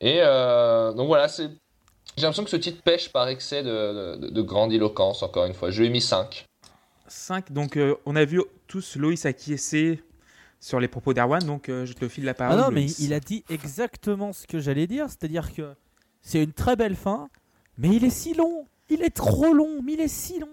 Et 0.00 0.20
donc 0.94 1.06
voilà, 1.06 1.26
c'est. 1.26 1.48
J'ai 2.16 2.22
l'impression 2.22 2.44
que 2.44 2.50
ce 2.50 2.56
titre 2.56 2.82
pêche 2.82 3.10
par 3.10 3.28
excès 3.28 3.62
de, 3.62 4.16
de, 4.16 4.28
de 4.28 4.42
grandiloquence, 4.42 5.22
encore 5.22 5.46
une 5.46 5.54
fois. 5.54 5.70
Je 5.70 5.80
lui 5.80 5.88
ai 5.88 5.90
mis 5.90 6.00
5. 6.00 6.46
5. 7.08 7.52
Donc, 7.52 7.78
on 8.06 8.16
a 8.16 8.24
vu 8.24 8.42
tous 8.68 8.96
Loïs 8.96 9.26
acquiescer 9.26 10.02
sur 10.60 10.80
les 10.80 10.88
propos 10.88 11.12
d'Erwan, 11.14 11.42
donc 11.44 11.68
euh, 11.68 11.84
je 11.86 11.92
te 11.92 12.08
file 12.08 12.24
la 12.24 12.32
Ah 12.32 12.34
parole. 12.34 12.58
non, 12.60 12.70
mais 12.70 12.86
il 12.98 13.12
a 13.12 13.20
dit 13.20 13.44
exactement 13.50 14.32
ce 14.32 14.46
que 14.46 14.58
j'allais 14.58 14.86
dire, 14.86 15.06
c'est-à-dire 15.08 15.54
que 15.54 15.74
c'est 16.22 16.42
une 16.42 16.52
très 16.52 16.76
belle 16.76 16.96
fin, 16.96 17.28
mais 17.78 17.88
il 17.94 18.04
est 18.04 18.10
si 18.10 18.34
long, 18.34 18.66
il 18.88 19.02
est 19.02 19.14
trop 19.14 19.52
long, 19.52 19.80
mais 19.82 19.92
il 19.94 20.00
est 20.00 20.08
si 20.08 20.38
long. 20.40 20.48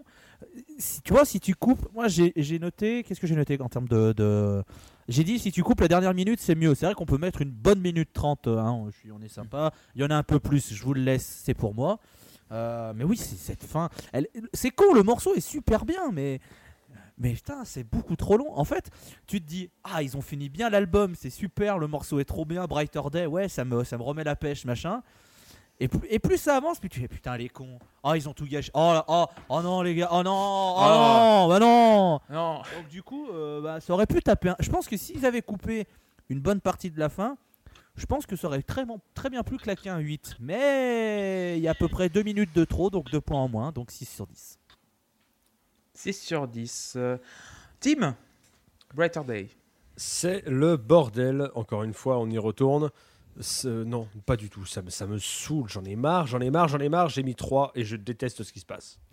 Si, 0.78 1.02
tu 1.02 1.14
vois, 1.14 1.26
si 1.26 1.40
tu 1.40 1.56
coupes, 1.56 1.88
moi 1.94 2.08
j'ai 2.10 2.60
noté, 2.60 3.04
qu'est-ce 3.04 3.20
que 3.22 3.28
j'ai 3.28 3.36
noté 3.36 3.60
en 3.62 3.70
termes 3.70 3.88
de. 3.88 4.12
de- 4.14 4.62
J'ai 5.08 5.24
dit 5.24 5.40
si 5.40 5.52
tu 5.52 5.64
coupes 5.64 5.80
la 5.82 5.88
dernière 5.88 6.14
minute, 6.14 6.40
c'est 6.42 6.54
mieux. 6.56 6.76
C'est 6.76 6.86
vrai 6.86 6.96
qu'on 6.96 7.06
peut 7.06 7.18
mettre 7.18 7.42
une 7.42 7.50
bonne 7.52 7.80
minute 7.80 8.10
30, 8.14 8.48
hein, 8.48 8.84
je 8.92 8.98
suis, 9.00 9.12
on 9.12 9.22
est 9.22 9.30
sympa. 9.30 9.72
Il 9.96 10.02
y 10.02 10.06
en 10.06 10.10
a 10.10 10.16
un 10.16 10.24
peu 10.24 10.40
plus, 10.40 10.74
je 10.74 10.84
vous 10.84 10.94
le 10.94 11.02
laisse, 11.02 11.42
c'est 11.46 11.54
pour 11.54 11.74
moi. 11.74 12.00
Euh, 12.52 12.92
mais 12.96 13.04
oui, 13.06 13.16
c'est 13.18 13.38
cette 13.38 13.64
fin. 13.64 13.90
C'est 14.54 14.70
con, 14.72 14.94
le 14.94 15.02
morceau 15.02 15.34
est 15.34 15.40
super 15.40 15.86
bien, 15.86 16.12
mais. 16.12 16.40
Mais 17.20 17.34
putain, 17.34 17.64
c'est 17.64 17.84
beaucoup 17.84 18.16
trop 18.16 18.38
long. 18.38 18.52
En 18.58 18.66
fait, 18.66 18.90
tu 19.28 19.40
te 19.42 19.46
dis 19.48 19.70
ah 19.84 20.02
ils 20.02 20.18
ont 20.18 20.22
fini 20.22 20.50
bien 20.50 20.70
l'album 20.70 21.14
c'est 21.16 21.30
super 21.30 21.78
le 21.78 21.88
morceau 21.88 22.20
est 22.20 22.26
trop 22.26 22.44
bien 22.46 22.66
Brighter 22.66 23.02
Day 23.12 23.26
ouais 23.28 23.48
ça 23.50 23.66
me 23.66 23.84
ça 23.84 23.98
me 23.98 24.04
remet 24.04 24.24
la 24.24 24.36
pêche 24.36 24.66
machin. 24.66 25.04
Et, 25.80 25.88
plus- 25.88 26.08
et 26.10 26.20
plus 26.20 26.38
ça 26.38 26.56
avance 26.56 26.80
plus 26.80 26.90
tu 26.90 27.00
fais 27.00 27.08
putain 27.08 27.36
les 27.38 27.50
cons. 27.50 27.80
Oh 28.04 28.14
ils 28.16 28.28
ont 28.30 28.34
tout 28.34 28.46
gâché. 28.46 28.72
Oh, 28.74 29.00
oh 29.08 29.26
oh 29.50 29.62
non 29.62 29.82
les 29.82 29.96
gars 29.96 30.10
oh 30.12 30.24
non 30.24 30.32
oh, 30.32 30.80
Oh. 30.80 30.86
non 30.86 31.48
bah 31.50 31.60
non. 31.60 32.20
Non, 32.30 32.58
donc 32.78 32.88
du 32.90 33.02
coup 33.04 33.28
euh, 33.32 33.62
bah, 33.62 33.80
ça 33.80 33.94
aurait 33.94 34.06
pu 34.08 34.22
taper 34.22 34.50
un... 34.50 34.56
je 34.60 34.70
pense 34.70 34.88
que 34.88 34.98
s'ils 34.98 35.26
avaient 35.26 35.42
coupé 35.42 35.88
une 36.30 36.40
bonne 36.40 36.62
partie 36.62 36.90
de 36.92 37.00
la 37.00 37.10
fin 37.10 37.38
je 37.96 38.06
pense 38.08 38.26
que 38.26 38.36
ça 38.36 38.48
aurait 38.48 38.64
très, 38.64 38.86
très 39.14 39.30
bien 39.30 39.44
pu 39.44 39.58
claquer 39.58 39.90
un 39.90 40.00
8 40.00 40.38
mais 40.40 41.58
il 41.58 41.64
y 41.64 41.68
a 41.68 41.72
à 41.72 41.76
peu 41.76 41.88
près 41.88 42.10
2 42.10 42.24
minutes 42.24 42.56
de 42.56 42.66
trop 42.66 42.90
donc 42.90 43.12
2 43.12 43.20
points 43.22 43.40
en 43.42 43.50
moins 43.50 43.72
donc 43.72 43.92
6 43.92 44.06
sur 44.06 44.26
10 44.28 44.60
6 45.94 46.14
sur 46.14 46.48
10. 46.48 46.94
Euh, 46.96 47.18
Tim, 47.80 48.16
Brighter 48.94 49.22
Day. 49.26 49.50
C'est 49.96 50.44
le 50.48 50.78
bordel. 50.78 51.50
Encore 51.56 51.84
une 51.84 51.94
fois, 51.94 52.20
on 52.20 52.30
y 52.30 52.38
retourne. 52.38 52.90
Non, 53.66 54.08
pas 54.26 54.36
du 54.36 54.50
tout. 54.50 54.66
Ça 54.66 54.82
me, 54.82 54.90
ça 54.90 55.08
me 55.08 55.18
saoule. 55.18 55.70
J'en 55.70 55.84
ai 55.86 55.96
marre, 55.96 56.28
j'en 56.28 56.40
ai 56.40 56.50
marre, 56.50 56.68
j'en 56.68 56.80
ai 56.80 56.90
marre. 56.90 57.10
J'ai 57.10 57.24
mis 57.24 57.36
3 57.36 57.72
et 57.76 57.84
je 57.84 57.96
déteste 57.96 58.44
ce 58.44 58.52
qui 58.52 58.60
se 58.60 58.66
passe. 58.66 59.00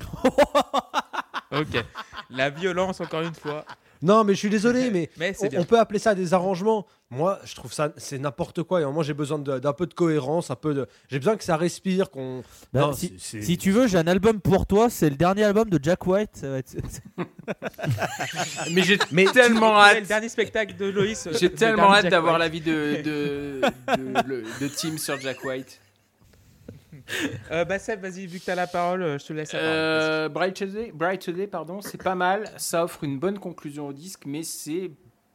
Ok. 1.53 1.85
La 2.31 2.49
violence, 2.49 3.01
encore 3.01 3.23
une 3.23 3.35
fois. 3.35 3.65
Non, 4.03 4.25
mais 4.25 4.35
je 4.35 4.39
suis 4.39 4.51
désolé, 4.51 4.91
mais 4.93 5.11
Mais 5.19 5.35
on, 5.57 5.65
peut 5.65 5.79
appeler 5.79 5.99
ça 5.99 6.15
des 6.15 6.33
arrangements. 6.35 6.87
Moi, 7.11 7.41
je 7.45 7.55
trouve 7.57 7.73
ça 7.73 7.93
c'est 7.97 8.19
n'importe 8.19 8.63
quoi. 8.63 8.81
Et 8.81 8.85
moi, 8.85 9.03
j'ai 9.03 9.15
besoin 9.15 9.39
de- 9.39 9.59
d'un 9.59 9.73
peu 9.73 9.87
de 9.87 9.95
cohérence, 9.95 10.51
un 10.51 10.55
peu 10.57 10.75
de. 10.75 10.87
J'ai 11.09 11.19
besoin 11.19 11.37
que 11.37 11.43
ça 11.45 11.57
respire, 11.57 12.11
qu'on. 12.11 12.43
Bah, 12.73 12.93
si, 12.95 13.59
tu 13.59 13.71
veux 13.73 13.89
j'ai 13.89 13.99
un 13.99 14.07
album 14.07 14.41
pour 14.41 14.67
toi 14.67 14.89
c'est 14.91 15.11
le 15.11 15.17
dernier 15.17 15.45
album 15.45 15.69
de 15.69 15.79
Jack 15.83 16.07
White 16.07 16.31
ça 16.35 16.49
va 16.51 16.59
être- 16.59 16.77
Mais 18.73 18.83
j'ai 18.83 18.99
tellement 19.33 19.77
hâte. 19.81 20.01
Le 20.01 20.07
dernier 20.07 20.29
spectacle 20.29 20.77
de 20.77 20.87
Loïs. 20.87 21.29
J'ai 21.39 21.49
de 21.49 21.55
tellement 21.55 21.93
hâte 21.95 22.09
d'avoir 22.09 22.39
l'avis 22.39 22.61
de, 22.61 23.03
de, 23.03 23.61
de, 23.97 24.29
le- 24.29 24.45
de 24.61 24.69
Tim 24.69 24.97
sur 24.99 25.21
Jack 25.21 25.45
White. 25.45 25.81
Euh, 27.51 27.65
bah, 27.65 27.79
Seb, 27.79 28.01
vas-y, 28.01 28.27
vu 28.27 28.39
que 28.41 28.45
t'as 28.45 28.55
la 28.55 28.67
parole, 28.67 29.03
euh, 29.03 29.19
je 29.19 29.27
te 29.27 29.33
laisse 29.33 29.53
la 29.53 29.59
parole. 29.59 29.75
Euh, 29.75 30.29
Bright 30.29 30.55
Today, 30.57 30.93
Bright 30.95 31.21
Today, 31.23 31.47
pardon, 31.47 31.81
c'est 31.81 32.03
pas 32.03 32.15
mal. 32.15 32.45
Ça 32.57 32.85
offre 32.85 33.05
une 33.05 33.19
bonne 33.19 33.39
conclusion 33.39 33.89
au 33.89 33.93
disque, 33.93 34.23
mais 34.27 34.43
c'est. 34.43 34.91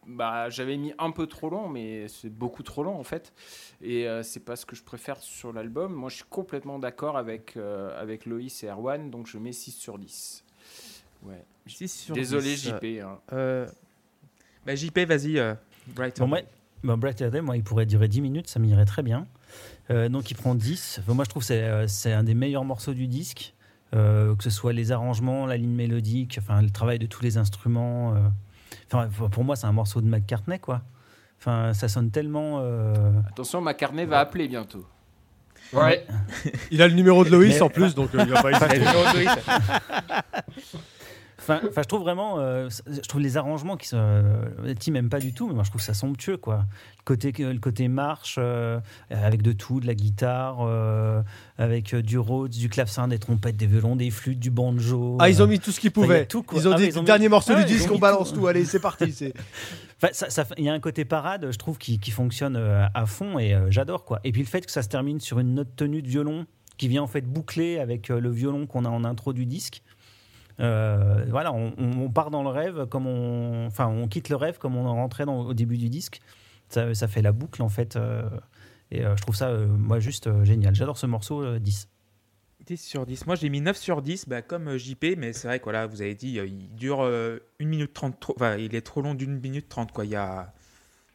Bah, 0.07 0.49
j'avais 0.51 0.77
mis 0.77 0.93
un 0.99 1.09
peu 1.09 1.25
trop 1.25 1.49
long, 1.49 1.67
mais 1.67 2.07
c'est 2.07 2.29
beaucoup 2.29 2.61
trop 2.61 2.83
long 2.83 2.95
en 2.95 3.03
fait. 3.03 3.33
Et 3.81 4.07
euh, 4.07 4.21
c'est 4.21 4.39
pas 4.39 4.55
ce 4.55 4.63
que 4.67 4.75
je 4.75 4.83
préfère 4.83 5.17
sur 5.17 5.51
l'album. 5.51 5.91
Moi, 5.93 6.09
je 6.11 6.17
suis 6.17 6.25
complètement 6.29 6.77
d'accord 6.77 7.17
avec, 7.17 7.57
euh, 7.57 7.99
avec 7.99 8.27
Loïs 8.27 8.63
et 8.63 8.67
Erwan, 8.67 9.09
donc 9.09 9.25
je 9.25 9.39
mets 9.39 9.51
6 9.51 9.71
sur 9.71 9.97
10. 9.97 10.43
Ouais. 11.23 11.43
6 11.65 11.87
sur 11.91 12.13
Désolé, 12.13 12.53
10. 12.53 12.67
JP. 12.69 12.85
hein. 13.03 13.17
Euh, 13.33 13.67
bah, 14.63 14.75
JP, 14.75 14.99
vas-y, 15.07 15.39
euh, 15.39 15.55
Brighter 15.87 16.21
Bon, 16.21 16.27
moi, 16.27 16.41
Day. 16.41 16.47
bon, 16.83 16.97
Brighter 16.97 17.31
Day, 17.31 17.41
moi, 17.41 17.57
il 17.57 17.63
pourrait 17.63 17.87
durer 17.87 18.07
10 18.07 18.21
minutes, 18.21 18.47
ça 18.47 18.59
m'irait 18.59 18.85
très 18.85 19.01
bien. 19.01 19.25
Euh, 19.91 20.09
donc, 20.09 20.31
il 20.31 20.35
prend 20.35 20.55
10. 20.55 20.99
Enfin, 21.01 21.13
moi, 21.13 21.23
je 21.25 21.29
trouve 21.29 21.43
que 21.43 21.47
c'est, 21.47 21.63
euh, 21.63 21.87
c'est 21.87 22.11
un 22.13 22.23
des 22.23 22.33
meilleurs 22.33 22.65
morceaux 22.65 22.93
du 22.93 23.07
disque. 23.07 23.53
Euh, 23.95 24.35
que 24.35 24.43
ce 24.43 24.49
soit 24.49 24.73
les 24.73 24.91
arrangements, 24.91 25.45
la 25.45 25.55
ligne 25.57 25.73
mélodique, 25.75 26.37
enfin, 26.41 26.61
le 26.61 26.69
travail 26.69 26.99
de 26.99 27.05
tous 27.05 27.21
les 27.23 27.37
instruments. 27.37 28.13
euh. 28.15 28.19
Enfin, 28.91 29.07
pour 29.29 29.43
moi, 29.43 29.55
c'est 29.55 29.67
un 29.67 29.71
morceau 29.71 30.01
de 30.01 30.07
McCartney, 30.07 30.59
quoi. 30.59 30.81
Enfin, 31.39 31.73
ça 31.73 31.87
sonne 31.87 32.09
tellement. 32.11 32.59
euh, 32.61 32.93
Attention, 33.29 33.61
ma 33.61 33.73
carnet 33.73 34.05
va 34.05 34.19
appeler 34.19 34.47
bientôt. 34.47 34.85
Ouais. 35.73 36.05
Il 36.71 36.81
a 36.81 36.87
le 36.87 36.93
numéro 36.93 37.23
de 37.23 37.29
Loïs 37.29 37.55
Mais- 37.55 37.61
en 37.61 37.69
plus, 37.69 37.95
donc 37.95 38.13
euh, 38.15 38.23
il 38.25 38.31
va 38.31 38.41
pas 38.41 38.49
Allez, 38.65 38.81
Enfin, 41.47 41.61
enfin, 41.69 41.81
je 41.83 41.87
trouve 41.87 42.01
vraiment, 42.01 42.39
euh, 42.39 42.69
je 42.87 42.99
trouve 43.01 43.21
les 43.21 43.37
arrangements 43.37 43.77
qui 43.77 43.87
sont, 43.87 43.97
euh, 43.99 44.73
Tim 44.79 44.95
aime 44.95 45.09
pas 45.09 45.19
du 45.19 45.31
tout, 45.31 45.47
mais 45.47 45.53
moi 45.53 45.63
je 45.63 45.69
trouve 45.69 45.81
ça 45.81 45.93
somptueux 45.93 46.37
quoi. 46.37 46.65
Le 46.97 47.03
côté, 47.05 47.31
le 47.37 47.59
côté 47.59 47.87
marche 47.87 48.37
euh, 48.39 48.79
avec 49.11 49.43
de 49.43 49.51
tout, 49.51 49.79
de 49.79 49.85
la 49.85 49.93
guitare, 49.93 50.61
avec 51.57 51.95
du 51.95 52.17
Rhodes, 52.17 52.51
du 52.51 52.67
clavecin, 52.69 53.07
des 53.07 53.19
trompettes, 53.19 53.57
des 53.57 53.67
violons, 53.67 53.95
des 53.95 54.09
flûtes, 54.09 54.39
du 54.39 54.49
banjo. 54.51 55.17
Ah, 55.19 55.29
ils 55.29 55.41
ont 55.43 55.47
mis 55.47 55.59
tout 55.59 55.71
ce 55.71 55.79
qu'ils 55.79 55.89
il 55.89 55.93
pouvaient. 55.93 56.25
tout, 56.25 56.43
ils 56.53 56.67
ont 56.67 56.71
Ah, 56.73 56.77
dit 56.77 56.85
ils 56.85 56.97
ont 56.97 57.01
mis- 57.01 57.05
dernier 57.05 57.29
morceau 57.29 57.53
Ah 57.55 57.63
du 57.63 57.65
disque, 57.71 57.91
on 57.91 57.99
balance 57.99 58.33
tout. 58.33 58.39
tout. 58.41 58.47
Allez, 58.47 58.65
c'est 58.65 58.79
parti. 58.79 59.11
c'est- 59.11 59.33
enfin, 60.01 60.09
ça- 60.13 60.29
ça- 60.29 60.45
il 60.57 60.63
y 60.63 60.69
a 60.69 60.73
un 60.73 60.79
côté 60.79 61.05
parade, 61.05 61.47
je 61.51 61.57
trouve, 61.57 61.77
qui, 61.77 61.99
qui 61.99 62.11
fonctionne 62.11 62.55
à 62.57 63.05
fond 63.05 63.37
et 63.39 63.55
j'adore 63.69 64.03
quoi. 64.05 64.19
Et 64.23 64.31
puis 64.31 64.41
le 64.41 64.47
fait 64.47 64.61
que 64.65 64.71
ça 64.71 64.81
se 64.81 64.89
termine 64.89 65.19
sur 65.19 65.39
une 65.39 65.53
note 65.53 65.75
tenue 65.75 66.01
de 66.01 66.07
violon 66.07 66.45
qui 66.77 66.87
vient 66.87 67.03
en 67.03 67.07
fait 67.07 67.21
boucler 67.21 67.79
avec 67.79 68.09
le 68.09 68.29
violon 68.31 68.65
qu'on 68.65 68.83
a 68.83 68.89
en 68.89 69.03
intro 69.05 69.31
du 69.31 69.45
disque. 69.45 69.81
Euh, 70.59 71.25
voilà, 71.29 71.51
on, 71.53 72.09
part 72.09 72.31
dans 72.31 72.43
le 72.43 72.49
rêve 72.49 72.85
comme 72.85 73.07
on, 73.07 73.67
enfin, 73.67 73.87
on 73.87 74.07
quitte 74.07 74.29
le 74.29 74.35
rêve 74.37 74.57
comme 74.57 74.75
on 74.77 74.85
en 74.85 74.95
rentrait 74.95 75.25
au 75.25 75.53
début 75.53 75.77
du 75.77 75.89
disque. 75.89 76.21
Ça, 76.69 76.93
ça 76.95 77.07
fait 77.07 77.21
la 77.21 77.31
boucle 77.31 77.61
en 77.61 77.69
fait, 77.69 77.95
euh, 77.95 78.27
et 78.91 79.05
euh, 79.05 79.15
je 79.15 79.21
trouve 79.21 79.35
ça, 79.35 79.51
moi, 79.51 79.99
juste 79.99 80.29
génial. 80.43 80.73
J'adore 80.73 80.97
ce 80.97 81.05
morceau 81.05 81.43
euh, 81.43 81.59
10. 81.59 81.89
10 82.65 82.77
sur 82.77 83.05
10. 83.05 83.27
Moi, 83.27 83.35
j'ai 83.35 83.49
mis 83.49 83.61
9 83.61 83.77
sur 83.77 84.01
10, 84.01 84.27
bah, 84.27 84.41
comme 84.41 84.75
JP, 84.77 85.17
mais 85.17 85.33
c'est 85.33 85.47
vrai 85.47 85.59
que 85.59 85.65
voilà, 85.65 85.85
vous 85.85 86.01
avez 86.01 86.15
dit, 86.15 86.39
il 86.39 86.73
dure 86.73 87.01
1 87.03 87.39
minute 87.65 87.93
30. 87.93 88.19
trop- 88.19 88.33
Enfin, 88.35 88.55
il 88.57 88.73
est 88.73 88.81
trop 88.81 89.01
long 89.01 89.13
d'une 89.13 89.39
minute 89.39 89.69
30. 89.69 89.91
Quoi. 89.91 90.05
Il 90.05 90.11
y 90.11 90.15
a... 90.15 90.51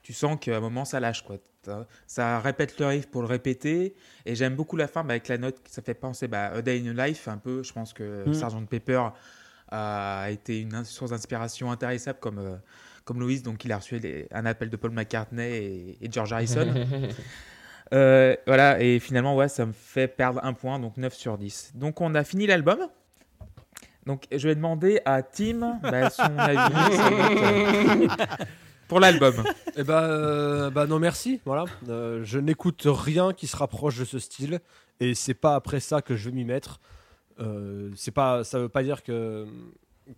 Tu 0.03 0.13
sens 0.13 0.39
qu'à 0.41 0.57
un 0.57 0.61
moment, 0.61 0.85
ça 0.85 1.01
lâche. 1.01 1.23
Quoi. 1.25 1.39
T'as- 1.63 1.87
Ça 2.07 2.41
répète 2.41 2.79
le 2.79 2.87
riff 2.87 3.07
pour 3.07 3.23
le 3.23 3.29
répéter. 3.29 3.95
Et 4.27 4.35
j'aime 4.35 4.55
beaucoup 4.57 4.77
la 4.77 4.89
fin 4.89 5.03
bah, 5.05 5.13
avec 5.13 5.29
la 5.29 5.39
note. 5.39 5.57
Ça 5.69 5.83
fait 5.83 5.95
penser 5.95 6.29
bah, 6.29 6.47
A 6.55 6.63
Day 6.63 6.83
in 6.85 6.97
a 6.99 7.07
Life. 7.09 7.29
Un 7.29 7.39
peu, 7.39 7.63
je 7.63 7.73
pense 7.73 7.93
que 7.93 8.25
Mm. 8.29 8.35
Sgt. 8.35 8.67
Pepper 8.69 9.03
a 9.73 10.27
été 10.31 10.61
une 10.61 10.85
source 10.85 11.11
d'inspiration 11.13 11.71
intéressable 11.71 12.19
comme, 12.21 12.39
euh, 12.39 12.57
comme 13.05 13.21
Louis. 13.21 13.41
Donc, 13.41 13.65
il 13.65 13.73
a 13.73 13.77
reçu 13.79 13.99
les- 13.99 14.27
un 14.33 14.45
appel 14.47 14.69
de 14.71 14.77
Paul 14.77 14.91
McCartney 14.91 15.43
et, 15.49 15.99
et 16.05 16.11
George 16.11 16.33
Harrison. 16.33 16.67
Euh, 17.93 18.37
voilà, 18.47 18.81
et 18.81 19.01
finalement, 19.01 19.35
ouais, 19.35 19.49
ça 19.49 19.67
me 19.67 19.73
fait 19.73 20.07
perdre 20.07 20.39
un 20.45 20.53
point, 20.53 20.79
donc 20.79 20.97
9 20.97 21.13
sur 21.13 21.37
10. 21.37 21.73
Donc, 21.75 22.01
on 22.01 22.15
a 22.15 22.23
fini 22.23 22.47
l'album. 22.47 22.79
Donc, 24.07 24.27
je 24.31 24.47
vais 24.47 24.55
demander 24.55 25.01
à 25.05 25.25
Tim 25.25 25.81
bah, 25.83 26.09
son 26.09 26.39
avis. 26.39 28.07
pour 28.91 29.01
l'album. 29.01 29.35
Eh 29.77 29.85
ben, 29.85 29.95
euh, 30.03 30.69
bah 30.71 30.87
non, 30.87 30.99
merci. 30.99 31.41
Voilà. 31.47 31.65
Euh, 31.89 32.21
je 32.25 32.39
n'écoute 32.39 32.83
rien 32.87 33.33
qui 33.33 33.47
se 33.47 33.57
rapproche 33.57 33.97
de 33.99 34.05
ce 34.05 34.19
style, 34.19 34.61
et 34.99 35.15
c'est 35.15 35.33
pas 35.33 35.55
après 35.55 35.81
ça 35.81 36.03
que 36.03 36.17
je 36.17 36.29
vais 36.29 36.35
m'y 36.35 36.45
mettre. 36.45 36.81
Euh, 37.39 37.91
c'est 37.97 38.11
pas, 38.11 38.45
ça 38.45 38.59
veut 38.59 38.69
pas 38.69 38.83
dire 38.83 39.03
que 39.03 39.47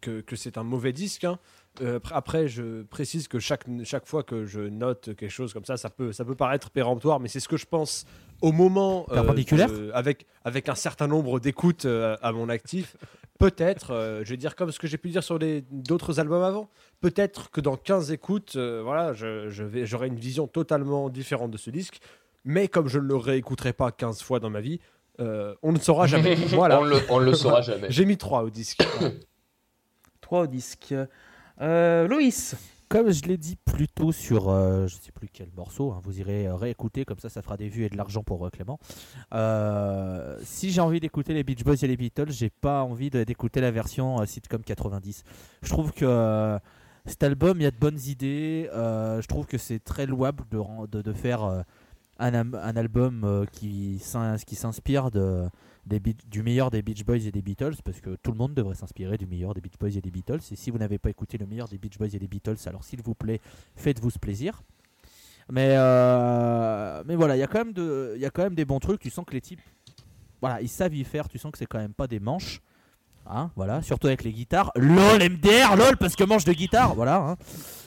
que, 0.00 0.22
que 0.22 0.36
c'est 0.36 0.56
un 0.56 0.62
mauvais 0.64 0.92
disque. 0.94 1.24
hein. 1.24 1.38
Euh, 1.82 2.00
après- 2.12 2.48
je 2.48 2.82
précise 2.84 3.28
que 3.28 3.38
chaque, 3.38 3.64
chaque 3.84 4.06
fois 4.06 4.22
que 4.22 4.46
je 4.46 4.60
note 4.60 5.14
quelque 5.16 5.28
chose 5.30 5.52
comme 5.52 5.66
ça, 5.66 5.76
ça 5.76 5.90
peut, 5.90 6.12
ça 6.12 6.24
peut 6.24 6.34
paraître 6.34 6.70
péremptoire, 6.70 7.20
mais 7.20 7.28
c'est 7.28 7.40
ce 7.40 7.48
que 7.48 7.58
je 7.58 7.66
pense 7.66 8.06
au 8.40 8.52
moment. 8.52 9.06
euh, 9.10 9.14
Perpendiculaire 9.16 9.68
de- 9.70 9.90
avec, 9.92 10.26
avec 10.44 10.68
un 10.70 10.74
certain 10.74 11.06
nombre 11.08 11.40
d'écoutes 11.40 11.84
euh, 11.84 12.16
à 12.22 12.32
mon 12.32 12.48
actif. 12.48 12.96
Peut-être, 13.42 13.90
euh, 13.90 14.22
je 14.24 14.30
vais 14.30 14.36
dire 14.36 14.54
comme 14.54 14.70
ce 14.70 14.78
que 14.78 14.86
j'ai 14.86 14.98
pu 14.98 15.08
dire 15.08 15.24
sur 15.24 15.36
les- 15.36 15.62
d'autres 15.70 16.20
albums 16.20 16.42
avant, 16.44 16.70
peut-être 17.00 17.50
que 17.50 17.60
dans 17.60 17.76
15 17.76 18.12
écoutes, 18.12 18.54
euh, 18.54 18.82
voilà, 18.84 19.12
je, 19.14 19.50
je 19.50 19.64
vais, 19.64 19.84
j'aurai 19.84 20.06
une 20.06 20.14
vision 20.18 20.46
totalement 20.46 21.08
différente 21.10 21.50
de 21.50 21.58
ce 21.58 21.70
disque. 21.70 21.98
Mais 22.44 22.68
comme 22.68 22.88
je 22.88 22.98
ne 23.00 23.04
le 23.06 23.16
réécouterai 23.16 23.72
pas 23.72 23.90
15 23.90 24.22
fois 24.22 24.38
dans 24.40 24.50
ma 24.50 24.60
vie, 24.60 24.78
euh, 25.20 25.54
on 25.62 25.72
ne 25.72 25.78
saura 25.80 26.06
jamais. 26.06 26.34
voilà. 26.50 26.80
On, 26.80 26.84
le, 26.84 26.96
on 27.08 27.18
le 27.18 27.34
saura 27.34 27.60
jamais. 27.62 27.88
J'ai 27.90 28.04
mis 28.04 28.16
3 28.16 28.42
au 28.44 28.50
disque. 28.50 28.86
3 30.20 30.42
au 30.42 30.46
disque. 30.46 30.94
Euh, 31.60 32.06
Loïs. 32.08 32.54
Comme 32.92 33.10
je 33.10 33.22
l'ai 33.22 33.38
dit 33.38 33.56
plus 33.56 33.88
tôt 33.88 34.12
sur 34.12 34.50
euh, 34.50 34.86
je 34.86 34.96
sais 34.96 35.12
plus 35.12 35.26
quel 35.26 35.48
morceau, 35.56 35.92
hein, 35.92 36.02
vous 36.04 36.20
irez 36.20 36.46
euh, 36.46 36.56
réécouter, 36.56 37.06
comme 37.06 37.18
ça 37.18 37.30
ça 37.30 37.40
fera 37.40 37.56
des 37.56 37.70
vues 37.70 37.86
et 37.86 37.88
de 37.88 37.96
l'argent 37.96 38.22
pour 38.22 38.44
euh, 38.44 38.50
Clément. 38.50 38.78
Euh, 39.32 40.38
si 40.42 40.70
j'ai 40.70 40.82
envie 40.82 41.00
d'écouter 41.00 41.32
les 41.32 41.42
Beach 41.42 41.64
Boys 41.64 41.76
et 41.80 41.86
les 41.86 41.96
Beatles, 41.96 42.30
j'ai 42.32 42.50
pas 42.50 42.82
envie 42.82 43.08
d'écouter 43.08 43.62
la 43.62 43.70
version 43.70 44.22
sitcom 44.26 44.62
90. 44.62 45.24
Je 45.62 45.68
trouve 45.70 45.90
que 45.94 46.58
cet 47.06 47.22
album, 47.22 47.60
il 47.60 47.62
y 47.62 47.66
a 47.66 47.70
de 47.70 47.78
bonnes 47.78 47.98
idées. 47.98 48.68
je 48.70 49.26
trouve 49.26 49.46
que 49.46 49.56
c'est 49.56 49.82
très 49.82 50.04
louable 50.04 50.44
de, 50.50 51.12
faire 51.14 51.64
un, 52.18 52.76
album 52.76 53.46
qui 53.52 54.00
s'inspire 54.00 55.10
de, 55.10 55.48
des 55.84 56.00
du 56.00 56.42
meilleur 56.42 56.70
des 56.70 56.80
Beach 56.82 57.04
Boys 57.04 57.16
et 57.26 57.32
des 57.32 57.42
Beatles, 57.42 57.74
parce 57.84 58.00
que 58.00 58.16
tout 58.22 58.30
le 58.30 58.38
monde 58.38 58.54
devrait 58.54 58.74
s'inspirer 58.76 59.18
du 59.18 59.26
meilleur 59.26 59.52
des 59.54 59.60
Beach 59.60 59.78
Boys 59.80 59.90
et 59.96 60.00
des 60.00 60.10
Beatles. 60.10 60.40
Et 60.52 60.56
si 60.56 60.70
vous 60.70 60.78
n'avez 60.78 60.98
pas 60.98 61.10
écouté 61.10 61.38
le 61.38 61.46
meilleur 61.46 61.66
des 61.68 61.78
Beach 61.78 61.98
Boys 61.98 62.08
et 62.14 62.18
des 62.18 62.28
Beatles, 62.28 62.56
alors 62.66 62.84
s'il 62.84 63.02
vous 63.02 63.14
plaît, 63.14 63.40
faites-vous 63.76 64.10
ce 64.10 64.18
plaisir. 64.18 64.62
Mais, 65.50 65.74
euh, 65.76 67.02
mais 67.06 67.16
voilà, 67.16 67.36
il 67.36 67.40
y, 67.40 67.42
a 67.42 67.46
quand 67.48 67.58
même 67.58 67.72
de- 67.72 68.14
y 68.16 68.24
a 68.24 68.30
quand 68.30 68.44
même 68.44 68.54
des 68.54 68.64
bons 68.64 68.78
trucs. 68.78 69.00
Tu 69.00 69.10
sens 69.10 69.24
que 69.26 69.32
les 69.32 69.40
types, 69.40 69.60
voilà, 70.40 70.62
ils 70.62 70.68
savent 70.68 70.94
y 70.94 71.02
faire. 71.04 71.28
Tu 71.28 71.38
sens 71.38 71.50
que 71.50 71.58
c'est 71.58 71.66
quand 71.66 71.78
même 71.80 71.94
pas 71.94 72.06
des 72.06 72.20
manches. 72.20 72.60
Hein, 73.26 73.50
voilà, 73.54 73.82
surtout 73.82 74.08
avec 74.08 74.24
les 74.24 74.32
guitares. 74.32 74.72
LOL, 74.74 75.20
MDR, 75.22 75.76
LOL, 75.76 75.96
parce 75.96 76.16
que 76.16 76.24
manche 76.24 76.44
de 76.44 76.52
guitare, 76.52 76.94
voilà. 76.96 77.16
hein. 77.18 77.36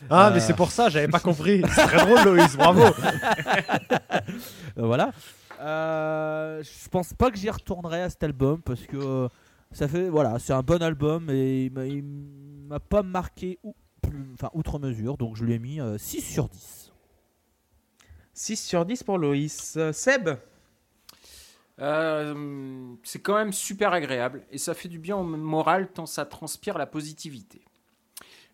Ah, 0.09 0.27
Euh. 0.29 0.33
mais 0.33 0.39
c'est 0.39 0.53
pour 0.53 0.71
ça, 0.71 0.87
j'avais 0.89 1.07
pas 1.09 1.19
compris. 1.19 1.61
C'est 1.73 1.87
très 1.87 2.05
drôle, 2.05 2.23
Loïs, 2.23 2.55
bravo. 2.57 2.83
Euh, 4.77 4.85
voilà. 4.85 5.11
Euh, 5.61 6.63
je 6.63 6.89
pense 6.89 7.13
pas 7.13 7.31
que 7.31 7.37
j'y 7.37 7.49
retournerai 7.49 8.01
à 8.01 8.09
cet 8.09 8.23
album 8.23 8.61
parce 8.61 8.81
que 8.85 8.97
euh, 8.97 9.27
ça 9.71 9.87
fait 9.87 10.09
voilà, 10.09 10.37
c'est 10.39 10.53
un 10.53 10.61
bon 10.63 10.81
album 10.81 11.29
et 11.29 11.65
il 11.65 12.03
m'a- 12.03 12.79
pas 12.79 13.03
marqué 13.03 13.57
ou, 13.63 13.73
plus- 14.01 14.31
enfin 14.33 14.49
outre 14.53 14.79
mesure, 14.79 15.17
donc 15.17 15.35
je 15.35 15.43
lui 15.45 15.53
ai 15.53 15.59
mis 15.59 15.79
euh, 15.79 15.97
6 15.97 16.21
sur 16.21 16.49
10. 16.49 16.91
6 18.33 18.57
sur 18.57 18.85
10 18.85 19.03
pour 19.03 19.17
Loïs. 19.17 19.75
Euh, 19.77 19.93
Seb? 19.93 20.29
Euh, 21.81 22.93
c'est 23.03 23.19
quand 23.19 23.35
même 23.35 23.51
super 23.51 23.91
agréable 23.91 24.43
et 24.49 24.57
ça 24.57 24.73
fait 24.73 24.87
du 24.87 24.97
bien 24.97 25.17
au 25.17 25.23
moral 25.23 25.89
tant 25.91 26.05
ça 26.05 26.25
transpire 26.25 26.77
la 26.77 26.85
positivité. 26.85 27.61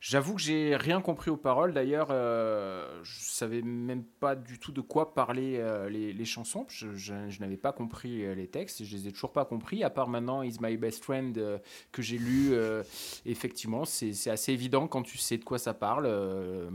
J'avoue 0.03 0.34
que 0.34 0.41
j'ai 0.41 0.76
rien 0.76 0.99
compris 0.99 1.30
aux 1.30 1.38
paroles. 1.38 1.73
D'ailleurs, 1.73 2.07
euh, 2.10 2.88
je 3.03 3.14
savais 3.19 3.61
même 3.61 4.03
pas 4.19 4.36
du 4.36 4.57
tout 4.57 4.72
de 4.72 4.82
quoi 4.82 5.14
parlaient 5.14 5.60
euh, 5.60 5.90
les, 5.90 6.11
les 6.11 6.26
chansons. 6.26 6.65
Je, 6.69 6.88
je- 6.95 7.30
je 7.30 7.40
n'avais 7.40 7.56
pas 7.56 7.72
compris 7.72 8.26
euh, 8.26 8.34
les 8.34 8.48
textes 8.48 8.82
et 8.82 8.86
je 8.86 8.95
les 8.98 9.07
ai 9.07 9.11
toujours 9.11 9.32
pas 9.32 9.45
compris. 9.45 9.84
À 9.84 9.91
part 9.91 10.07
maintenant, 10.07 10.41
Is 10.41 10.56
My 10.60 10.76
Best 10.76 11.03
Friend 11.03 11.38
euh, 11.38 11.60
que 11.91 12.02
j'ai 12.02 12.18
lu. 12.18 12.49
euh, 12.53 12.82
effectivement, 13.28 13.86
c'est 13.86 14.11
assez 14.32 14.52
évident 14.53 14.88
quand 14.88 15.03
tu 15.03 15.19
sais 15.19 15.38
de 15.38 15.44
quoi 15.45 15.60
ça 15.60 15.76
parle. 15.76 16.07
euh, 16.07 16.69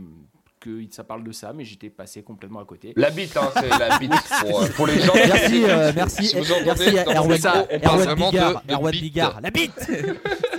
que 0.59 0.81
ça 0.89 1.03
parle 1.03 1.23
de 1.23 1.31
ça, 1.31 1.53
mais 1.53 1.63
j'étais 1.65 1.91
passé 1.91 2.23
complètement 2.23 2.59
à 2.59 2.65
côté. 2.65 2.91
La 2.95 3.11
bite, 3.11 3.37
hein, 3.37 3.51
c'est 3.53 3.69
la 3.69 3.99
bite 3.99 4.11
pour, 4.41 4.63
euh, 4.63 4.67
pour 4.69 4.87
les 4.87 4.99
gens. 4.99 5.13
Merci, 5.13 5.63
euh, 5.65 5.91
merci, 5.95 6.25
Si 6.25 6.35
vous 6.35 6.41
merci 6.65 6.89
entendez 6.89 6.97
Erwan, 7.15 7.67
on 7.71 7.79
parle 7.79 7.99
Erwan 7.99 8.03
vraiment 8.05 8.29
Bigard, 8.31 8.61
de- 8.63 8.67
de 8.67 8.73
Erwan 8.73 8.91
bite. 8.91 9.01
Bigard, 9.01 9.41
la 9.41 9.51
bite 9.51 9.91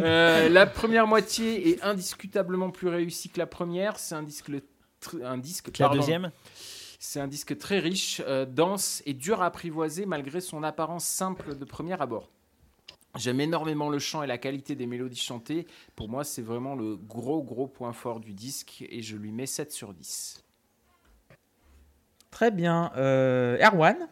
Euh, 0.00 0.48
la 0.48 0.66
première 0.66 1.06
moitié 1.06 1.70
est 1.70 1.82
indiscutablement 1.82 2.70
plus 2.70 2.88
réussie 2.88 3.28
que 3.28 3.38
la 3.38 3.46
première. 3.46 3.98
C'est 3.98 4.14
un 4.14 4.22
disque, 4.22 4.48
le 4.48 4.62
tr- 5.02 5.24
un 5.24 5.38
disque 5.38 5.76
La 5.78 5.86
pardon, 5.86 6.00
deuxième? 6.00 6.30
C'est 6.98 7.20
un 7.20 7.26
disque 7.26 7.58
très 7.58 7.78
riche, 7.80 8.22
euh, 8.26 8.46
dense 8.46 9.02
et 9.06 9.14
dur 9.14 9.42
à 9.42 9.46
apprivoiser 9.46 10.06
malgré 10.06 10.40
son 10.40 10.62
apparence 10.62 11.04
simple 11.04 11.56
de 11.56 11.64
premier 11.64 12.00
abord. 12.00 12.30
J'aime 13.16 13.40
énormément 13.40 13.90
le 13.90 13.98
chant 13.98 14.22
et 14.22 14.26
la 14.26 14.38
qualité 14.38 14.74
des 14.74 14.86
mélodies 14.86 15.20
chantées. 15.20 15.66
Pour 15.96 16.08
moi, 16.08 16.24
c'est 16.24 16.40
vraiment 16.42 16.74
le 16.74 16.96
gros 16.96 17.42
gros 17.42 17.66
point 17.66 17.92
fort 17.92 18.20
du 18.20 18.32
disque 18.32 18.84
et 18.88 19.02
je 19.02 19.16
lui 19.16 19.32
mets 19.32 19.46
7 19.46 19.70
sur 19.72 19.92
10. 19.92 20.42
Très 22.30 22.50
bien. 22.50 22.90
Euh, 22.96 23.58
Erwan? 23.58 24.08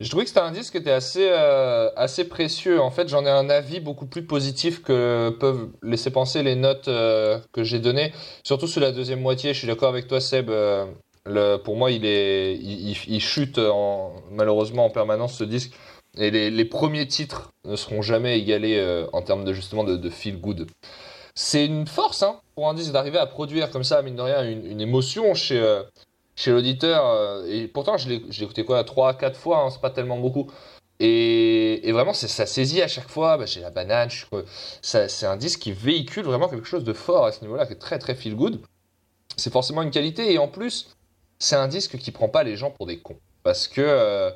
Je 0.00 0.08
trouvais 0.08 0.24
que 0.24 0.28
c'était 0.28 0.40
un 0.40 0.50
disque 0.50 0.72
qui 0.72 0.78
était 0.78 0.90
assez, 0.90 1.28
euh, 1.30 1.88
assez 1.96 2.28
précieux. 2.28 2.80
En 2.80 2.90
fait, 2.90 3.08
j'en 3.08 3.24
ai 3.24 3.30
un 3.30 3.48
avis 3.48 3.78
beaucoup 3.78 4.06
plus 4.06 4.26
positif 4.26 4.82
que 4.82 5.30
peuvent 5.38 5.68
laisser 5.82 6.10
penser 6.10 6.42
les 6.42 6.56
notes 6.56 6.88
euh, 6.88 7.38
que 7.52 7.62
j'ai 7.62 7.78
données. 7.78 8.12
Surtout 8.42 8.66
sur 8.66 8.80
la 8.80 8.90
deuxième 8.90 9.20
moitié, 9.20 9.54
je 9.54 9.58
suis 9.58 9.68
d'accord 9.68 9.88
avec 9.88 10.08
toi, 10.08 10.20
Seb. 10.20 10.50
euh, 10.50 10.86
pour 11.58 11.76
moi, 11.76 11.90
il, 11.92 12.04
est, 12.04 12.54
il, 12.56 13.20
chute 13.20 13.58
en- 13.58 14.12
malheureusement 14.30 14.84
en 14.84 14.90
permanence 14.90 15.34
ce 15.38 15.44
disque. 15.44 15.72
Et 16.18 16.30
les, 16.30 16.50
les 16.50 16.64
premiers 16.64 17.06
titres 17.06 17.52
ne 17.64 17.76
seront 17.76 18.02
jamais 18.02 18.38
égalés 18.38 19.04
en 19.12 19.22
termes 19.22 19.44
de 19.44 19.52
justement 19.52 19.84
de, 19.84 20.10
feel 20.10 20.38
good. 20.40 20.68
C'est 21.34 21.66
une 21.66 21.86
force 21.86 22.22
hein, 22.22 22.40
pour 22.54 22.68
un 22.68 22.74
disque 22.74 22.92
d'arriver 22.92 23.18
à 23.18 23.26
produire 23.26 23.70
comme 23.70 23.84
ça, 23.84 24.02
mine 24.02 24.16
de 24.16 24.22
rien, 24.22 24.44
une, 24.48 24.66
une 24.66 24.80
émotion 24.80 25.34
chez, 25.34 25.60
chez 26.36 26.50
l'auditeur. 26.50 27.06
euh, 27.06 27.46
et 27.48 27.68
pourtant, 27.68 27.96
je 27.96 28.08
l'ai 28.08 28.22
écouté 28.42 28.64
quoi 28.64 28.82
3 28.84 29.14
4 29.14 29.38
fois, 29.38 29.58
hein, 29.58 29.70
c'est 29.70 29.80
pas 29.80 29.90
tellement 29.90 30.18
beaucoup. 30.18 30.50
Et, 31.00 31.90
vraiment, 31.92 32.12
ça 32.12 32.46
saisit 32.46 32.80
à 32.82 32.88
chaque 32.88 33.08
fois. 33.08 33.36
Bah, 33.36 33.46
j'ai 33.46 33.60
la 33.60 33.70
banane, 33.70 34.10
c'est 34.82 35.26
un 35.26 35.36
disque 35.36 35.60
qui 35.60 35.72
véhicule 35.72 36.24
vraiment 36.24 36.48
quelque 36.48 36.66
chose 36.66 36.84
de 36.84 36.92
fort 36.92 37.26
à 37.26 37.32
ce 37.32 37.42
niveau-là, 37.42 37.66
qui 37.66 37.72
est 37.72 37.78
très 37.78 37.98
très 37.98 38.14
feel 38.14 38.36
good. 38.36 38.60
C'est 39.36 39.52
forcément 39.52 39.82
une 39.82 39.90
qualité. 39.90 40.32
Et 40.32 40.38
en 40.38 40.48
plus, 40.48 40.94
c'est 41.38 41.56
un 41.56 41.68
disque 41.68 41.98
qui 41.98 42.12
prend 42.12 42.28
pas 42.28 42.44
les 42.44 42.56
gens 42.56 42.70
pour 42.70 42.86
des 42.86 42.98
cons. 42.98 43.18
Parce 43.42 43.68
que 43.68 43.80
euh, 43.80 44.30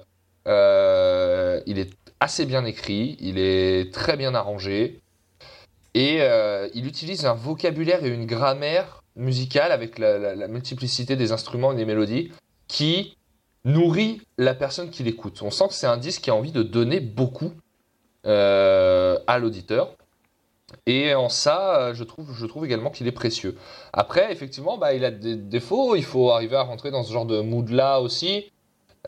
euh, 0.48 1.60
il 1.66 1.78
est 1.78 1.90
assez 2.20 2.44
bien 2.44 2.64
écrit, 2.64 3.16
il 3.20 3.38
est 3.38 3.92
très 3.94 4.16
bien 4.16 4.34
arrangé. 4.34 5.00
Et 5.94 6.20
il 6.74 6.86
utilise 6.86 7.26
un 7.26 7.34
vocabulaire 7.34 8.04
et 8.04 8.08
une 8.08 8.26
grammaire 8.26 9.02
musicale 9.18 9.72
avec 9.72 9.98
la, 9.98 10.48
multiplicité 10.48 11.16
des 11.16 11.32
instruments 11.32 11.72
et 11.72 11.76
des 11.76 11.84
mélodies 11.84 12.32
qui 12.68 13.16
nourrit 13.64 14.22
la 14.38 14.54
personne 14.54 14.90
qui 14.90 15.02
l'écoute. 15.02 15.42
On 15.42 15.50
sent 15.50 15.68
que 15.68 15.74
c'est 15.74 15.86
un 15.86 15.96
disque 15.98 16.22
qui 16.22 16.30
a 16.30 16.34
envie 16.34 16.52
de 16.52 16.62
donner 16.62 17.00
beaucoup 17.00 17.52
euh, 18.26 19.18
à 19.26 19.38
l'auditeur. 19.38 19.94
Et 20.86 21.14
en 21.14 21.28
ça, 21.28 21.80
euh, 21.80 21.94
je 21.94 22.04
trouve, 22.04 22.34
je 22.34 22.46
trouve 22.46 22.64
également 22.64 22.90
qu'il 22.90 23.06
est 23.06 23.12
précieux. 23.12 23.56
Après, 23.92 24.32
effectivement, 24.32 24.78
bah, 24.78 24.94
il 24.94 25.04
a 25.04 25.10
des 25.10 25.36
défauts. 25.36 25.96
Il 25.96 26.04
faut 26.04 26.30
arriver 26.30 26.56
à 26.56 26.62
rentrer 26.62 26.90
dans 26.90 27.02
ce 27.02 27.12
genre 27.12 27.26
de 27.26 27.40
mood-là 27.40 28.00
aussi. 28.00 28.50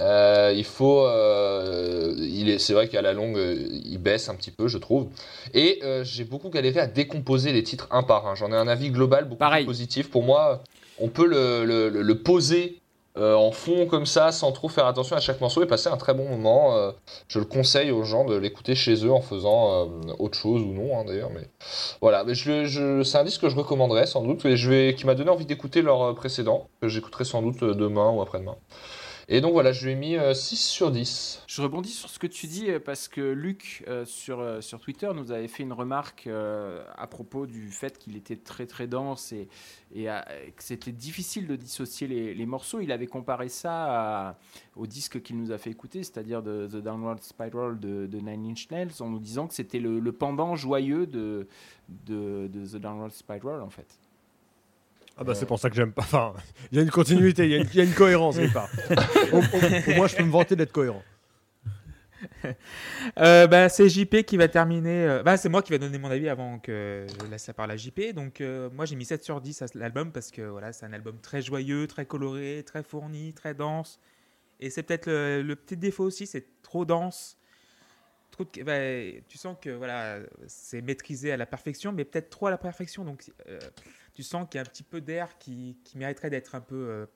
Euh, 0.01 0.53
il 0.57 0.65
faut, 0.65 1.05
euh, 1.07 2.15
il 2.19 2.49
est, 2.49 2.59
c'est 2.59 2.73
vrai 2.73 2.89
qu'à 2.89 3.03
la 3.03 3.13
longue, 3.13 3.37
euh, 3.37 3.55
il 3.85 3.99
baisse 3.99 4.29
un 4.29 4.35
petit 4.35 4.51
peu, 4.51 4.67
je 4.69 4.79
trouve. 4.79 5.09
Et 5.55 5.81
j'ai 6.03 6.25
beaucoup 6.25 6.49
galéré 6.51 6.81
à 6.81 6.87
décomposer 6.87 7.53
les 7.53 7.63
titres 7.63 7.87
un 7.91 8.03
par 8.03 8.27
un. 8.27 8.35
J'en 8.35 8.51
ai 8.53 8.57
un 8.57 8.69
avis 8.69 8.91
global 8.91 9.25
beaucoup 9.25 9.39
Pareil. 9.39 9.65
plus 9.65 9.71
positif. 9.71 10.11
Pour 10.11 10.23
moi, 10.23 10.63
on 10.99 11.09
peut 11.09 11.27
le, 11.27 11.65
le- 11.65 11.89
le- 11.89 12.03
le 12.03 12.19
poser 12.19 12.77
en 13.17 13.51
fond 13.51 13.87
comme 13.87 14.07
ça, 14.07 14.33
sans 14.33 14.51
trop 14.53 14.69
faire 14.71 14.87
attention 14.87 15.15
à 15.15 15.21
chaque 15.21 15.41
morceau 15.43 15.63
et 15.63 15.67
passer 15.67 15.89
un 15.91 15.97
très 15.99 16.15
bon 16.15 16.27
moment. 16.27 16.93
Je 17.29 17.39
le 17.39 17.45
conseille 17.45 17.91
aux 17.91 18.03
gens 18.05 18.25
de 18.25 18.35
l'écouter 18.35 18.75
chez 18.75 19.05
eux 19.05 19.13
en 19.13 19.21
faisant 19.21 19.89
autre 20.19 20.39
chose 20.39 20.63
ou 20.63 20.73
non, 20.73 20.99
hein, 20.99 21.05
d'ailleurs. 21.07 21.29
Mais 21.35 21.43
voilà, 22.01 22.25
mais 22.25 22.35
je, 22.35 22.65
je- 22.65 23.03
c'est 23.03 23.19
un 23.19 23.25
disque 23.25 23.43
que 23.43 23.51
je 23.51 23.57
recommanderais 23.57 24.07
sans 24.07 24.23
doute 24.23 24.47
et 24.47 24.57
je 24.57 24.71
vais, 24.71 24.95
qui 24.95 25.05
m'a 25.05 25.15
donné 25.15 25.29
envie 25.29 25.45
d'écouter 25.45 25.83
leur 25.83 26.15
précédent, 26.15 26.69
que 26.81 26.89
j'écouterai 26.89 27.25
sans 27.25 27.43
doute 27.43 27.63
demain 27.63 28.09
ou 28.11 28.23
après-demain. 28.23 28.57
Et 29.33 29.41
donc 29.41 29.53
voilà, 29.53 29.71
je 29.71 29.87
lui 29.87 29.93
ai 29.93 29.95
mis 29.95 30.17
euh, 30.17 30.35
6 30.35 30.57
sur 30.57 30.91
10. 30.91 31.45
Je 31.47 31.63
rebondis 31.63 31.91
sur 31.91 32.11
ce 32.11 32.19
que 32.19 32.27
tu 32.27 32.49
dis 32.49 32.69
euh, 32.69 32.81
parce 32.81 33.07
que 33.07 33.21
Luc 33.21 33.85
euh, 33.87 34.05
sur, 34.05 34.41
euh, 34.41 34.61
sur 34.61 34.81
Twitter 34.81 35.09
nous 35.15 35.31
avait 35.31 35.47
fait 35.47 35.63
une 35.63 35.73
remarque 35.73 36.27
euh, 36.27 36.83
à 36.97 37.07
propos 37.07 37.47
du 37.47 37.71
fait 37.71 37.97
qu'il 37.97 38.17
était 38.17 38.35
très 38.35 38.67
très 38.67 38.89
dense 38.89 39.33
et, 39.33 39.47
que 39.95 40.65
c'était 40.65 40.91
difficile 40.91 41.47
de 41.47 41.55
dissocier 41.55 42.09
les, 42.09 42.47
morceaux. 42.47 42.81
Il 42.81 42.91
avait 42.91 43.07
comparé 43.07 43.49
ça 43.49 44.37
au 44.75 44.89
disque 44.89 45.23
qu'il 45.23 45.37
nous 45.37 45.53
a 45.53 45.59
fait 45.59 45.71
écouter, 45.71 46.03
c'est-à-dire 46.03 46.43
de 46.43 46.67
The 46.67 46.83
Downward 46.83 47.23
Spiral 47.23 47.79
de, 47.79 48.07
de 48.07 48.19
Nine 48.19 48.51
Inch 48.51 48.69
Nails, 48.71 49.01
en 49.01 49.11
nous 49.11 49.21
disant 49.21 49.47
que 49.47 49.55
c'était 49.55 49.81
le, 49.81 50.01
pendant 50.13 50.57
joyeux 50.57 51.07
de, 51.07 51.47
de 51.89 52.49
The 52.49 52.77
Downward 52.77 53.13
Spiral 53.13 53.63
en 53.63 53.71
fait. 53.71 53.99
Ah 55.21 55.25
bah 55.25 55.35
c'est 55.35 55.45
pour 55.45 55.59
ça 55.59 55.69
que 55.69 55.77
j'aime 55.77 55.93
pas. 55.93 56.01
Enfin, 56.03 56.33
il 56.73 56.79
y 56.79 56.81
a 56.81 56.83
une 56.83 56.91
continuité, 56.91 57.45
il 57.45 57.51
y, 57.51 57.81
a 57.81 57.85
une- 57.85 57.93
cohérence 57.93 58.37
quelque 58.39 58.55
part. 58.55 58.71
Moins, 59.95 60.07
je 60.07 60.17
peux 60.17 60.25
me 60.25 60.31
vanter 60.31 60.57
d'être 60.57 60.73
cohérent. 60.73 61.03
Euh, 63.19 63.47
bah, 63.47 63.71
c'est 63.71 63.89
JP 63.89 64.25
qui 64.25 64.37
va 64.37 64.47
terminer. 64.47 65.05
euh, 65.05 65.23
Bah, 65.23 65.39
c'est 65.39 65.49
moi 65.49 65.63
qui 65.63 65.73
vais 65.73 65.79
donner 65.79 65.97
mon 65.99 66.11
avis 66.11 66.29
avant 66.29 66.59
que 66.59 67.07
je 67.09 67.27
laisse 67.31 67.47
la 67.47 67.55
parole 67.55 67.71
à 67.71 67.77
JP. 67.79 68.13
Donc, 68.15 68.43
euh, 68.43 68.69
moi, 68.75 68.85
j'ai 68.85 68.95
mis 68.95 69.07
7 69.07 69.25
sur 69.25 69.41
10 69.41 69.63
à 69.63 69.67
l'album 69.75 70.13
parce 70.13 70.31
que 70.31 70.43
voilà, 70.43 70.73
c'est 70.75 70.85
un 70.85 70.93
album 70.93 71.19
très 71.19 71.41
joyeux, 71.41 71.87
très 71.87 72.05
coloré, 72.05 72.63
très 72.67 72.83
fourni, 72.83 73.33
très 73.33 73.55
dense. 73.55 73.99
Et 74.61 74.69
c'est 74.69 74.83
peut-être 74.83 75.07
le, 75.07 75.55
petit 75.55 75.79
défaut 75.79 76.05
aussi, 76.05 76.27
c'est 76.27 76.47
trop 76.63 76.85
dense. 76.85 77.39
Tu 78.53 79.39
sens 79.39 79.57
que 79.61 79.71
voilà, 79.71 80.19
c'est 80.47 80.83
maîtrisé 80.83 81.33
à 81.33 81.39
la 81.39 81.47
perfection, 81.47 81.91
mais 81.91 82.05
peut-être 82.05 82.29
trop 82.29 82.49
à 82.49 82.51
la 82.51 82.59
perfection. 82.59 83.03
Donc, 83.05 83.25
euh, 83.49 83.59
tu 84.21 84.25
sens 84.25 84.47
qu'il 84.51 84.57
y 84.57 84.59
a 84.59 84.63
un 84.63 84.69
petit 84.69 84.83
peu 84.83 85.01
d'air 85.01 85.39
qui, 85.39 85.79
qui 85.83 85.97
mériterait 85.97 86.29
d'être 86.29 86.55
un 86.55 86.61
peu. 86.61 86.77
euh, 86.77 87.07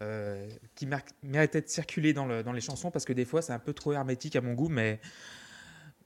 euh, 0.00 0.50
qui 0.74 0.88
méritait 1.22 1.60
de 1.60 1.68
circuler 1.68 2.12
dans, 2.12 2.26
le- 2.26 2.42
dans 2.42 2.50
les 2.50 2.60
chansons 2.60 2.90
parce 2.90 3.04
que 3.04 3.12
des 3.12 3.24
fois 3.24 3.40
c'est 3.40 3.52
un 3.52 3.60
peu 3.60 3.72
trop 3.72 3.92
hermétique 3.92 4.34
à 4.34 4.40
mon 4.40 4.54
goût, 4.54 4.68
mais 4.68 5.00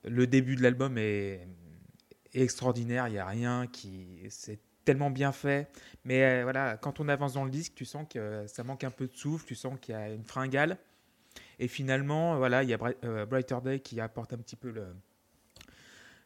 le 0.05 0.27
début 0.27 0.55
de 0.55 0.63
l'album 0.63 0.99
est, 0.99 1.49
extraordinaire. 2.35 3.09
Il 3.09 3.13
n'y 3.13 3.19
a 3.19 3.25
rien 3.27 3.67
qui. 3.67 4.21
C'est 4.29 4.59
tellement 4.85 5.09
bien 5.11 5.33
fait. 5.33 5.71
Mais 6.05 6.23
euh, 6.25 6.43
voilà, 6.43 6.77
quand 6.77 7.01
on 7.01 7.09
avance 7.09 7.33
dans 7.33 7.45
le 7.45 7.51
disque, 7.51 7.73
tu 7.75 7.87
sens 7.87 8.07
que 8.11 8.47
ça 8.47 8.65
manque 8.65 8.85
un 8.85 8.91
peu 8.91 9.07
de 9.07 9.17
souffle, 9.17 9.47
tu 9.47 9.55
sens 9.55 9.79
qu'il 9.81 9.95
y 9.95 9.97
a 9.97 10.11
une 10.11 10.25
fringale. 10.25 10.77
Et 11.59 11.69
finalement, 11.69 12.37
voilà, 12.37 12.63
il 12.65 12.69
y 12.69 12.75
a 12.75 12.77
Bri- 12.77 13.27
Brighter 13.27 13.57
Day 13.65 13.81
qui 13.81 13.99
apporte 14.01 14.35
un 14.35 14.39
petit 14.39 14.57
peu 14.57 14.71
le, 14.71 14.85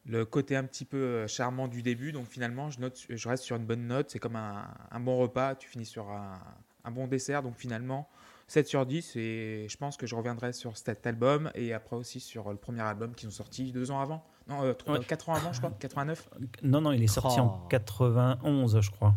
le 0.06 0.24
côté 0.24 0.56
un 0.56 0.64
petit 0.64 0.84
peu 0.84 0.96
euh, 0.96 1.26
charmant 1.28 1.68
du 1.68 1.82
début. 1.82 2.12
Donc 2.12 2.26
finalement, 2.28 2.70
je, 2.70 2.80
note, 2.80 2.98
je 3.08 3.28
reste 3.28 3.44
sur 3.44 3.56
une 3.56 3.64
bonne 3.66 3.86
note. 3.86 4.10
C'est 4.10 4.18
comme 4.18 4.36
un, 4.36 4.68
un 4.90 5.00
bon 5.00 5.18
repas, 5.18 5.54
tu 5.54 5.68
finis 5.68 5.86
sur 5.86 6.10
un, 6.10 6.38
un 6.84 6.90
bon 6.90 7.06
dessert. 7.06 7.42
Donc 7.42 7.56
finalement, 7.56 8.08
7 8.48 8.66
sur 8.66 8.86
10. 8.86 9.16
Et 9.16 9.66
je 9.68 9.76
pense 9.76 9.96
que 9.96 10.06
je 10.06 10.14
reviendrai 10.14 10.52
sur 10.52 10.76
cet 10.76 11.06
album 11.06 11.50
et 11.54 11.72
après 11.72 11.96
aussi 11.96 12.18
sur 12.20 12.50
le 12.50 12.56
premier 12.56 12.82
album 12.82 13.14
qui 13.14 13.24
sont 13.26 13.30
sortis 13.30 13.72
deux 13.72 13.90
ans 13.90 14.00
avant. 14.00 14.24
Non, 14.48 14.64
euh, 14.64 14.72
trois- 14.72 14.98
Ouais. 14.98 15.04
4 15.04 15.28
ans 15.28 15.34
avant, 15.34 15.52
je 15.52 15.58
crois. 15.60 15.70
89. 15.78 16.28
Non, 16.62 16.80
non, 16.80 16.92
il 16.92 17.02
est 17.02 17.06
sorti 17.06 17.36
Oh. 17.38 17.42
en 17.42 17.66
91, 17.68 18.80
je 18.80 18.90
crois. 18.90 19.14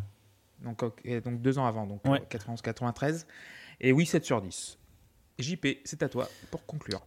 Donc, 0.62 0.80
donc 1.24 1.42
deux 1.42 1.58
ans 1.58 1.66
avant, 1.66 1.88
donc 1.88 2.06
Ouais. 2.06 2.22
91-93. 2.30 3.26
Et 3.82 3.92
oui, 3.92 4.06
7 4.06 4.24
sur 4.24 4.42
10. 4.42 4.78
JP, 5.40 5.66
c'est 5.84 6.04
à 6.04 6.10
toi 6.10 6.30
pour 6.52 6.66
conclure. 6.66 7.06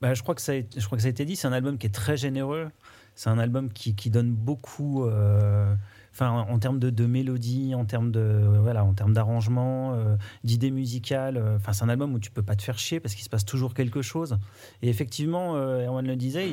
Bah, 0.00 0.14
je, 0.14 0.22
crois 0.22 0.34
que 0.34 0.40
ça 0.40 0.52
a, 0.52 0.56
je 0.56 0.84
crois 0.84 0.98
que 0.98 1.02
ça 1.02 1.06
a 1.06 1.10
été 1.10 1.24
dit, 1.24 1.36
c'est 1.36 1.46
un 1.46 1.52
album 1.52 1.78
qui 1.78 1.86
est 1.86 1.94
très 1.94 2.16
généreux. 2.16 2.68
C'est 3.14 3.30
un 3.30 3.38
album 3.38 3.70
qui, 3.72 3.94
qui 3.94 4.10
donne 4.10 4.32
beaucoup, 4.32 5.04
euh, 5.04 5.74
enfin, 6.12 6.30
en, 6.30 6.58
termes 6.58 6.78
de, 6.78 6.90
de 6.90 7.06
mélodie, 7.06 7.74
en 7.74 7.84
termes 7.84 8.10
de, 8.10 8.42
voilà, 8.60 8.84
en 8.84 8.94
termes 8.94 9.12
d'arrangement, 9.12 9.94
euh, 9.94 10.16
d'idées 10.44 10.70
musicales. 10.70 11.36
euh, 11.36 11.56
Enfin, 11.56 11.72
c'est 11.72 11.84
un 11.84 11.88
album 11.88 12.14
où 12.14 12.18
tu 12.18 12.30
peux 12.30 12.42
pas 12.42 12.56
te 12.56 12.62
faire 12.62 12.78
chier 12.78 13.00
parce 13.00 13.14
qu'il 13.14 13.24
se 13.24 13.28
passe 13.30 13.44
toujours 13.44 13.74
quelque 13.74 14.02
chose. 14.02 14.38
Et 14.80 14.88
effectivement, 14.88 15.56
Erwan 15.56 16.06
le 16.06 16.16
disait, 16.16 16.48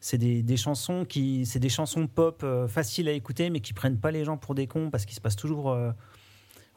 c'est 0.00 0.18
des, 0.18 0.42
des 0.42 0.56
chansons 0.56 1.04
qui, 1.04 1.46
c'est 1.46 1.60
des 1.60 1.68
chansons 1.68 2.06
pop 2.06 2.44
faciles 2.68 3.08
à 3.08 3.12
écouter, 3.12 3.50
mais 3.50 3.60
qui 3.60 3.72
prennent 3.72 3.98
pas 3.98 4.10
les 4.10 4.24
gens 4.24 4.36
pour 4.36 4.54
des 4.54 4.66
cons 4.66 4.90
parce 4.90 5.04
qu'il 5.04 5.14
se 5.14 5.20
passe 5.20 5.36
toujours. 5.36 5.76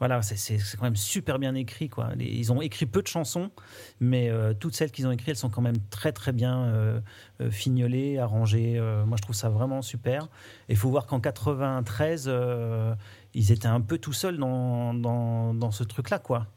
Voilà, 0.02 0.20
c'est- 0.20 0.58
quand 0.76 0.82
même 0.82 0.96
super 0.96 1.38
bien 1.38 1.54
écrit. 1.54 1.88
Quoi. 1.88 2.08
Les- 2.16 2.24
ils 2.24 2.50
ont 2.50 2.60
écrit 2.60 2.86
peu 2.86 3.02
de 3.02 3.06
chansons, 3.06 3.52
mais 4.00 4.30
euh, 4.30 4.52
toutes 4.52 4.74
celles 4.74 4.90
qu'ils 4.90 5.06
ont 5.06 5.12
écrites, 5.12 5.28
elles 5.28 5.36
sont 5.36 5.48
quand 5.48 5.60
même 5.62 5.78
très 5.90 6.10
très 6.10 6.32
bien 6.32 6.64
euh, 6.64 7.00
euh, 7.40 7.52
fignolées, 7.52 8.18
arrangées. 8.18 8.74
Euh, 8.80 9.04
moi, 9.04 9.16
je 9.16 9.22
trouve 9.22 9.36
ça 9.36 9.48
vraiment 9.48 9.80
super. 9.80 10.24
Et 10.68 10.72
il 10.72 10.76
faut 10.76 10.90
voir 10.90 11.06
qu'en 11.06 11.20
93, 11.20 12.24
euh, 12.26 12.96
ils 13.34 13.52
étaient 13.52 13.68
un 13.68 13.80
peu 13.80 13.96
tout 13.98 14.12
seuls 14.12 14.38
dans, 14.38 14.92
dans, 14.92 15.54
dans 15.54 15.70
ce 15.70 15.84
truc-là, 15.84 16.18
quoi. 16.18 16.48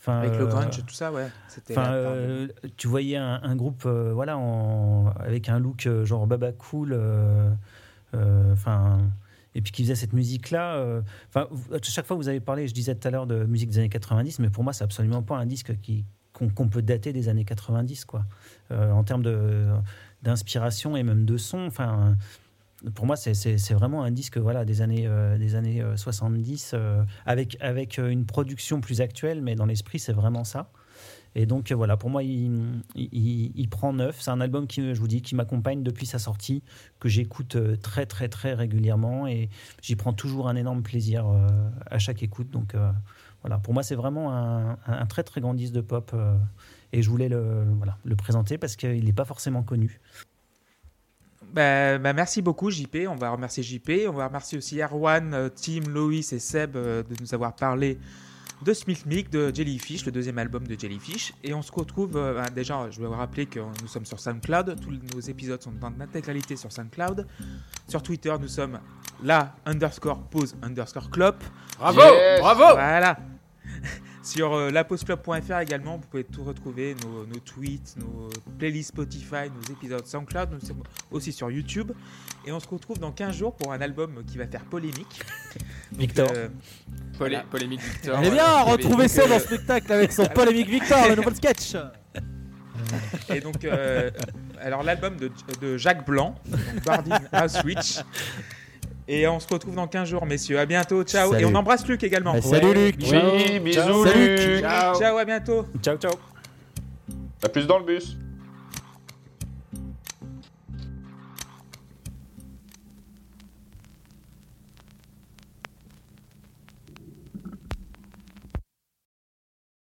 Enfin, 0.00 0.20
Avec 0.20 0.38
le 0.38 0.46
grunge 0.46 0.78
et 0.78 0.82
tout 0.82 0.94
ça, 0.94 1.12
ouais. 1.12 1.28
Enfin, 1.78 1.92
euh, 1.92 2.48
tu 2.78 2.88
voyais 2.88 3.18
un, 3.18 3.38
un 3.42 3.54
groupe, 3.54 3.82
euh, 3.84 4.12
voilà, 4.14 4.38
en- 4.38 5.08
avec 5.18 5.50
un 5.50 5.58
look 5.58 5.86
genre 6.04 6.26
Baba 6.26 6.52
Cool, 6.52 6.94
euh, 6.94 7.50
enfin, 8.52 8.98
et 9.54 9.62
puis 9.62 9.72
qui 9.72 9.82
faisait 9.82 9.94
cette 9.94 10.12
musique-là. 10.12 10.74
euh, 10.76 11.02
vous- 11.50 11.78
chaque 11.82 12.06
fois 12.06 12.16
vous 12.16 12.28
avez 12.28 12.40
parlé, 12.40 12.66
je 12.68 12.74
disais 12.74 12.94
tout 12.94 13.06
à 13.08 13.10
l'heure 13.10 13.26
de 13.26 13.44
musique 13.44 13.70
des 13.70 13.78
années 13.78 13.88
90, 13.88 14.38
mais 14.40 14.50
pour 14.50 14.64
moi 14.64 14.72
c'est 14.72 14.84
absolument 14.84 15.22
pas 15.22 15.36
un 15.36 15.46
disque 15.46 15.72
qu'on 16.32 16.68
peut 16.68 16.82
dater 16.82 17.12
des 17.12 17.28
années 17.28 17.44
90, 17.44 18.04
quoi. 18.04 18.24
Euh, 18.72 18.90
en 18.90 19.04
termes 19.04 19.22
d'inspiration 20.22 20.96
et 20.96 21.02
même 21.02 21.24
de 21.24 21.36
son, 21.36 21.66
enfin. 21.66 22.16
Pour 22.94 23.06
moi, 23.06 23.16
c'est- 23.16 23.72
vraiment 23.72 24.02
un 24.02 24.10
disque 24.10 24.36
voilà, 24.36 24.66
des 24.66 24.82
années, 24.82 25.06
euh, 25.06 25.38
des 25.38 25.54
années 25.54 25.80
euh, 25.80 25.96
70, 25.96 26.72
euh, 26.74 27.02
avec, 27.24 27.56
avec 27.60 27.98
euh, 27.98 28.10
une 28.10 28.26
production 28.26 28.82
plus 28.82 29.00
actuelle, 29.00 29.40
mais 29.40 29.54
dans 29.54 29.64
l'esprit, 29.64 29.98
c'est 29.98 30.12
vraiment 30.12 30.44
ça. 30.44 30.70
Et 31.34 31.46
donc 31.46 31.70
euh, 31.70 31.74
voilà, 31.74 31.96
pour 31.96 32.10
moi, 32.10 32.22
il, 32.22 33.68
prend 33.70 33.92
neuf. 33.92 34.20
C'est 34.20 34.30
un 34.30 34.40
album 34.40 34.66
qui, 34.66 34.94
je 34.94 35.00
vous 35.00 35.08
dis, 35.08 35.22
qui 35.22 35.34
m'accompagne 35.34 35.82
depuis 35.82 36.06
sa 36.06 36.18
sortie, 36.18 36.62
que 37.00 37.08
j'écoute 37.08 37.56
euh, 37.56 37.76
très 37.76 38.06
très 38.06 38.28
très 38.28 38.54
régulièrement 38.54 39.26
et 39.26 39.48
j'y 39.82 39.96
prends 39.96 40.12
toujours 40.12 40.48
un 40.48 40.56
énorme 40.56 40.82
plaisir 40.82 41.26
euh, 41.26 41.48
à 41.90 41.98
chaque 41.98 42.22
écoute. 42.22 42.50
Donc 42.50 42.76
voilà, 43.42 43.58
pour 43.58 43.74
moi, 43.74 43.82
c'est 43.82 43.94
vraiment 43.94 44.32
un, 44.32 45.06
très 45.06 45.22
très 45.22 45.40
grand 45.40 45.54
disque 45.54 45.74
de 45.74 45.80
pop 45.80 46.14
et 46.92 47.02
je 47.02 47.10
voulais 47.10 47.28
le, 47.28 47.64
voilà, 47.76 47.98
le 48.04 48.16
présenter 48.16 48.56
parce 48.56 48.76
qu'il 48.76 49.04
n'est 49.04 49.12
pas 49.12 49.26
forcément 49.26 49.62
connu. 49.62 50.00
Bah, 51.52 51.98
bah, 51.98 52.12
merci 52.14 52.42
beaucoup 52.42 52.70
JP, 52.70 53.06
on 53.08 53.16
va 53.16 53.30
remercier 53.30 53.62
JP, 53.62 54.08
on 54.08 54.12
va 54.12 54.26
remercier 54.26 54.56
aussi 54.56 54.80
Erwan, 54.80 55.50
Tim, 55.54 55.88
Loïs 55.88 56.32
et 56.32 56.38
Seb 56.38 56.72
de 56.72 57.04
nous 57.20 57.34
avoir 57.34 57.54
parlé 57.54 57.98
de 58.64 58.72
Smith 58.72 59.04
Mick, 59.06 59.30
de 59.30 59.52
Jellyfish, 59.54 60.06
le 60.06 60.12
deuxième 60.12 60.38
album 60.38 60.66
de 60.66 60.78
Jellyfish. 60.78 61.34
Et 61.42 61.52
on 61.52 61.60
se 61.62 61.70
retrouve, 61.70 62.16
euh, 62.16 62.34
bah, 62.34 62.48
déjà 62.48 62.88
je 62.90 63.00
vais 63.00 63.06
vous 63.06 63.12
rappeler 63.12 63.46
que 63.46 63.60
nous 63.60 63.88
sommes 63.88 64.06
sur 64.06 64.18
SoundCloud, 64.18 64.80
tous 64.80 64.90
nos 65.14 65.20
épisodes 65.20 65.60
sont 65.62 65.72
en 65.82 66.00
intégralité 66.00 66.56
sur 66.56 66.72
SoundCloud. 66.72 67.26
Sur 67.88 68.02
Twitter 68.02 68.34
nous 68.40 68.48
sommes 68.48 68.78
là, 69.22 69.54
underscore 69.66 70.22
pause, 70.28 70.56
underscore 70.62 71.10
clop. 71.10 71.36
Bravo, 71.78 72.00
Yes. 72.00 72.40
bravo. 72.40 72.64
Voilà. 72.74 73.18
Sur 74.24 74.54
euh, 74.54 74.70
lapauseclub.fr 74.70 75.58
également, 75.60 75.98
vous 75.98 76.06
pouvez 76.08 76.24
tout 76.24 76.42
retrouver, 76.44 76.96
nos, 77.04 77.26
nos 77.26 77.38
tweets, 77.40 77.94
nos 77.98 78.30
playlists 78.58 78.88
Spotify, 78.88 79.50
nos 79.54 79.72
épisodes 79.72 80.06
SoundCloud, 80.06 80.48
nous 80.52 80.66
sommes 80.66 80.82
aussi 81.10 81.30
sur 81.30 81.50
YouTube. 81.50 81.92
Et 82.46 82.52
on 82.52 82.58
se 82.58 82.66
retrouve 82.66 82.98
dans 82.98 83.12
15 83.12 83.36
jours 83.36 83.54
pour 83.54 83.72
un 83.74 83.80
album 83.82 84.24
qui 84.26 84.38
va 84.38 84.46
faire 84.46 84.64
polémique. 84.64 85.20
Donc, 85.92 86.00
Victor. 86.00 86.28
euh, 86.34 86.48
Polé- 86.48 87.18
Voilà. 87.18 87.40
Polémique 87.50 87.80
Victor. 87.92 88.18
Eh 88.24 88.30
bien, 88.30 88.62
retrouvez 88.62 89.08
ça 89.08 89.28
dans 89.28 89.34
le 89.34 89.40
spectacle 89.40 89.92
avec 89.92 90.10
son 90.10 90.24
polémique 90.34 90.68
Victor, 90.70 91.06
le 91.08 91.16
nouveau 91.16 91.34
sketch. 91.34 91.76
et 93.28 93.40
donc, 93.40 93.62
euh, 93.64 94.10
alors 94.60 94.82
l'album 94.82 95.16
de, 95.18 95.30
de 95.60 95.76
Jacques 95.76 96.06
Blanc, 96.06 96.34
donc 96.48 96.60
Bardin 96.86 97.18
House 97.30 97.62
Witch. 97.62 97.98
Et 99.06 99.28
on 99.28 99.38
se 99.38 99.48
retrouve 99.48 99.74
dans 99.74 99.86
15 99.86 100.08
jours, 100.08 100.24
messieurs. 100.24 100.58
À 100.58 100.66
bientôt, 100.66 101.02
ciao. 101.02 101.30
Salut. 101.30 101.42
Et 101.42 101.46
on 101.46 101.54
embrasse 101.54 101.86
Luc 101.86 102.02
également. 102.02 102.32
Bah, 102.32 102.40
salut 102.40 102.72
Luc. 102.72 102.96
Oui, 103.00 103.60
bisous, 103.60 104.06
Salut. 104.06 104.36
Luc. 104.36 104.60
Ciao. 104.60 104.98
Ciao, 104.98 105.18
à 105.18 105.24
bientôt. 105.24 105.66
Ciao, 105.82 105.96
ciao. 105.96 106.12
À 107.42 107.48
plus 107.48 107.66
dans 107.66 107.78
le 107.78 107.84
bus. 107.84 108.16